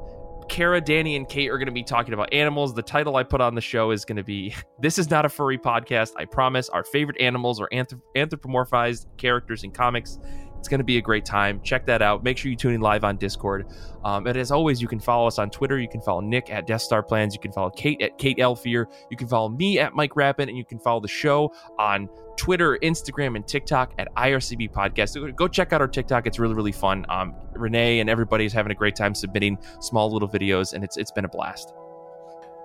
Kara, 0.48 0.81
Danny, 0.81 1.16
and 1.16 1.28
Kate 1.28 1.51
are 1.51 1.59
going 1.59 1.66
to 1.66 1.73
be 1.73 1.82
talking 1.82 2.14
about 2.14 2.32
animals. 2.32 2.74
The 2.74 2.82
title 2.82 3.16
I 3.16 3.23
put 3.23 3.40
on 3.40 3.55
the 3.55 3.60
show 3.60 3.90
is 3.90 4.05
going 4.05 4.16
to 4.16 4.24
be 4.24 4.55
This 4.81 4.98
is 4.98 5.10
Not 5.10 5.24
a 5.24 5.28
Furry 5.28 5.59
Podcast. 5.59 6.12
I 6.16 6.24
promise. 6.24 6.68
Our 6.68 6.85
favorite 6.85 7.20
animals 7.20 7.60
are 7.60 7.68
anthrop- 7.73 8.01
anthropomorphized 8.16 9.06
characters 9.16 9.64
in 9.64 9.70
comics. 9.70 10.18
It's 10.58 10.68
going 10.68 10.78
to 10.78 10.84
be 10.84 10.98
a 10.98 11.02
great 11.02 11.24
time. 11.24 11.60
Check 11.62 11.86
that 11.86 12.02
out. 12.02 12.24
Make 12.24 12.38
sure 12.38 12.50
you 12.50 12.56
tune 12.56 12.74
in 12.74 12.80
live 12.80 13.04
on 13.04 13.16
Discord. 13.16 13.66
Um, 14.04 14.26
and 14.26 14.36
as 14.36 14.50
always, 14.50 14.80
you 14.80 14.88
can 14.88 15.00
follow 15.00 15.26
us 15.26 15.38
on 15.38 15.50
Twitter. 15.50 15.78
You 15.78 15.88
can 15.88 16.00
follow 16.00 16.20
Nick 16.20 16.50
at 16.50 16.66
Death 16.66 16.82
Star 16.82 17.02
Plans. 17.02 17.34
You 17.34 17.40
can 17.40 17.52
follow 17.52 17.70
Kate 17.70 18.00
at 18.02 18.18
Kate 18.18 18.38
Elfier. 18.38 18.86
You 19.10 19.16
can 19.16 19.28
follow 19.28 19.48
me 19.48 19.78
at 19.78 19.94
Mike 19.94 20.16
Rappin. 20.16 20.48
And 20.48 20.56
you 20.56 20.64
can 20.64 20.78
follow 20.78 21.00
the 21.00 21.08
show 21.08 21.52
on 21.78 22.08
Twitter, 22.36 22.78
Instagram, 22.82 23.36
and 23.36 23.46
TikTok 23.46 23.94
at 23.98 24.14
IRCB 24.14 24.72
Podcast. 24.72 25.36
Go 25.36 25.48
check 25.48 25.72
out 25.72 25.80
our 25.80 25.88
TikTok. 25.88 26.26
It's 26.26 26.38
really, 26.38 26.54
really 26.54 26.72
fun. 26.72 27.06
Um, 27.08 27.34
Renee 27.54 28.00
and 28.00 28.10
everybody 28.10 28.44
is 28.44 28.52
having 28.52 28.72
a 28.72 28.74
great 28.76 28.96
time 28.96 29.14
submitting 29.14 29.58
small 29.80 30.12
little 30.12 30.28
videos, 30.28 30.72
and 30.72 30.84
it's 30.84 30.96
it's 30.96 31.10
been 31.10 31.24
a 31.24 31.28
blast. 31.28 31.72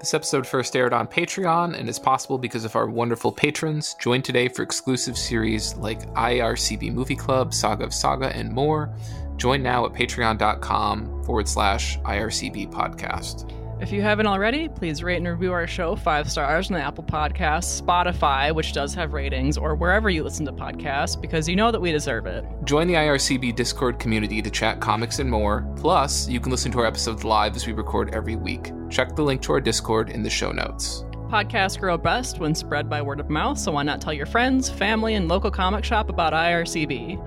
This 0.02 0.16
episode 0.16 0.48
first 0.48 0.76
aired 0.76 0.94
on 0.94 1.06
Patreon 1.06 1.78
and 1.78 1.88
is 1.88 2.00
possible 2.00 2.40
because 2.40 2.66
of 2.66 2.76
our 2.76 2.88
wonderful 2.88 3.32
patrons. 3.32 3.96
Join 4.00 4.24
today 4.24 4.48
for 4.48 4.64
exclusive 4.64 5.16
series 5.16 5.76
like 5.76 6.10
IRCB 6.16 6.92
Movie 6.92 7.16
Club, 7.16 7.54
Saga 7.54 7.84
of 7.84 7.94
Saga, 7.94 8.36
and 8.36 8.52
more. 8.52 8.92
Join 9.38 9.62
now 9.62 9.86
at 9.86 9.94
patreon.com 9.94 11.24
forward 11.24 11.48
slash 11.48 12.00
IRCB 12.00 12.72
podcast. 12.72 13.52
If 13.82 13.92
you 13.92 14.04
haven't 14.04 14.28
already, 14.28 14.70
please 14.70 15.02
rate 15.02 15.18
and 15.18 15.28
review 15.28 15.52
our 15.52 15.66
show 15.66 15.96
five 15.96 16.30
stars 16.30 16.70
on 16.70 16.76
the 16.76 16.84
Apple 16.84 17.04
Podcasts, 17.04 17.82
Spotify, 17.82 18.54
which 18.54 18.74
does 18.74 18.94
have 18.94 19.14
ratings, 19.14 19.58
or 19.58 19.74
wherever 19.74 20.08
you 20.08 20.24
listen 20.24 20.46
to 20.46 20.54
podcasts, 20.54 21.20
because 21.20 21.50
you 21.50 21.56
know 21.56 21.72
that 21.72 21.82
we 21.82 21.92
deserve 21.92 22.28
it. 22.28 22.46
Join 22.64 22.86
the 22.86 22.94
IRCB 22.94 23.56
Discord 23.56 23.98
community 23.98 24.40
to 24.40 24.52
chat 24.52 24.80
comics 24.82 25.18
and 25.18 25.28
more. 25.28 25.68
Plus, 25.78 26.30
you 26.30 26.40
can 26.40 26.52
listen 26.52 26.72
to 26.74 26.80
our 26.80 26.86
episodes 26.86 27.24
live 27.24 27.56
as 27.56 27.66
we 27.66 27.74
record 27.74 28.14
every 28.14 28.36
week. 28.36 28.72
Check 28.92 29.16
the 29.16 29.24
link 29.24 29.42
to 29.42 29.54
our 29.54 29.60
Discord 29.60 30.12
in 30.12 30.22
the 30.22 30.30
show 30.30 30.52
notes. 30.52 31.04
Podcasts 31.32 31.80
grow 31.80 31.98
best 31.98 32.38
when 32.38 32.54
spread 32.54 32.88
by 32.88 33.02
word 33.02 33.20
of 33.20 33.32
mouth, 33.32 33.58
so 33.58 33.72
why 33.72 33.82
not 33.82 34.00
tell 34.00 34.14
your 34.14 34.28
friends, 34.28 34.70
family, 34.70 35.16
and 35.16 35.28
local 35.28 35.50
comic 35.50 35.84
shop 35.84 36.08
about 36.08 36.34
IRCB? 36.34 37.18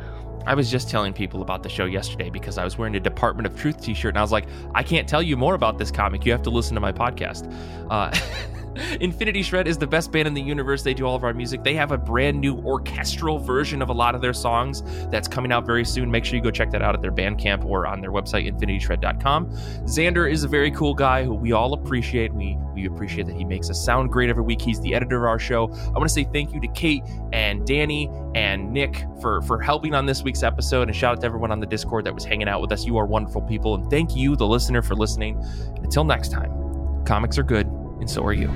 I 0.46 0.54
was 0.54 0.70
just 0.70 0.90
telling 0.90 1.12
people 1.12 1.42
about 1.42 1.62
the 1.62 1.68
show 1.68 1.84
yesterday 1.84 2.30
because 2.30 2.58
I 2.58 2.64
was 2.64 2.76
wearing 2.76 2.96
a 2.96 3.00
Department 3.00 3.46
of 3.46 3.58
Truth 3.58 3.80
t 3.80 3.94
shirt, 3.94 4.10
and 4.10 4.18
I 4.18 4.22
was 4.22 4.32
like, 4.32 4.46
I 4.74 4.82
can't 4.82 5.08
tell 5.08 5.22
you 5.22 5.36
more 5.36 5.54
about 5.54 5.78
this 5.78 5.90
comic. 5.90 6.24
You 6.24 6.32
have 6.32 6.42
to 6.42 6.50
listen 6.50 6.74
to 6.74 6.80
my 6.80 6.92
podcast. 6.92 7.50
Uh, 7.90 8.10
Infinity 9.00 9.42
Shred 9.42 9.68
is 9.68 9.78
the 9.78 9.86
best 9.86 10.10
band 10.12 10.28
in 10.28 10.34
the 10.34 10.42
universe. 10.42 10.82
They 10.82 10.94
do 10.94 11.04
all 11.04 11.16
of 11.16 11.24
our 11.24 11.34
music. 11.34 11.62
They 11.62 11.74
have 11.74 11.92
a 11.92 11.98
brand 11.98 12.40
new 12.40 12.56
orchestral 12.58 13.38
version 13.38 13.82
of 13.82 13.88
a 13.88 13.92
lot 13.92 14.14
of 14.14 14.20
their 14.20 14.32
songs 14.32 14.82
that's 15.10 15.28
coming 15.28 15.52
out 15.52 15.66
very 15.66 15.84
soon. 15.84 16.10
Make 16.10 16.24
sure 16.24 16.36
you 16.36 16.42
go 16.42 16.50
check 16.50 16.70
that 16.70 16.82
out 16.82 16.94
at 16.94 17.02
their 17.02 17.12
Bandcamp 17.12 17.64
or 17.64 17.86
on 17.86 18.00
their 18.00 18.10
website, 18.10 18.50
infinityshred.com. 18.50 19.50
Xander 19.84 20.30
is 20.30 20.44
a 20.44 20.48
very 20.48 20.70
cool 20.70 20.94
guy 20.94 21.24
who 21.24 21.34
we 21.34 21.52
all 21.52 21.72
appreciate. 21.72 22.32
We 22.32 22.58
we 22.74 22.86
appreciate 22.86 23.26
that 23.26 23.36
he 23.36 23.44
makes 23.44 23.70
us 23.70 23.82
sound 23.82 24.10
great 24.10 24.30
every 24.30 24.42
week. 24.42 24.60
He's 24.60 24.80
the 24.80 24.94
editor 24.94 25.18
of 25.18 25.24
our 25.24 25.38
show. 25.38 25.70
I 25.72 25.90
want 25.90 26.04
to 26.04 26.08
say 26.08 26.24
thank 26.24 26.52
you 26.52 26.60
to 26.60 26.68
Kate 26.68 27.04
and 27.32 27.66
Danny 27.66 28.10
and 28.34 28.72
Nick 28.72 29.04
for 29.20 29.42
for 29.42 29.60
helping 29.60 29.94
on 29.94 30.06
this 30.06 30.22
week's 30.22 30.42
episode, 30.42 30.88
and 30.88 30.96
shout 30.96 31.16
out 31.16 31.20
to 31.20 31.26
everyone 31.26 31.50
on 31.52 31.60
the 31.60 31.66
Discord 31.66 32.04
that 32.06 32.14
was 32.14 32.24
hanging 32.24 32.48
out 32.48 32.60
with 32.60 32.72
us. 32.72 32.84
You 32.84 32.96
are 32.96 33.06
wonderful 33.06 33.42
people, 33.42 33.74
and 33.74 33.88
thank 33.90 34.16
you, 34.16 34.36
the 34.36 34.46
listener, 34.46 34.82
for 34.82 34.94
listening. 34.94 35.42
Until 35.82 36.04
next 36.04 36.30
time, 36.32 37.04
comics 37.04 37.38
are 37.38 37.42
good, 37.42 37.66
and 38.04 38.10
so 38.10 38.22
are 38.22 38.34
you. 38.34 38.50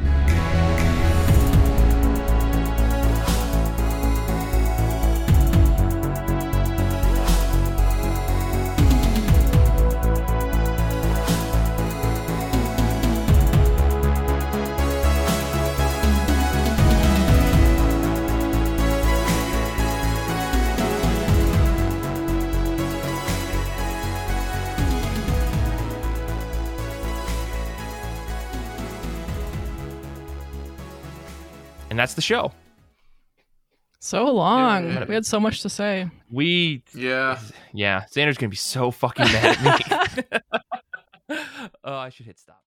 And 31.98 32.02
that's 32.04 32.14
the 32.14 32.22
show. 32.22 32.52
So 33.98 34.30
long. 34.30 34.86
Yeah. 34.86 35.04
We 35.06 35.14
had 35.14 35.26
so 35.26 35.40
much 35.40 35.62
to 35.62 35.68
say. 35.68 36.08
We 36.30 36.84
Yeah. 36.94 37.40
yeah, 37.72 38.04
Xander's 38.14 38.38
gonna 38.38 38.50
be 38.50 38.54
so 38.54 38.92
fucking 38.92 39.24
mad 39.26 39.58
at 39.60 40.22
me. 40.38 41.36
oh, 41.82 41.94
I 41.96 42.10
should 42.10 42.26
hit 42.26 42.38
stop. 42.38 42.62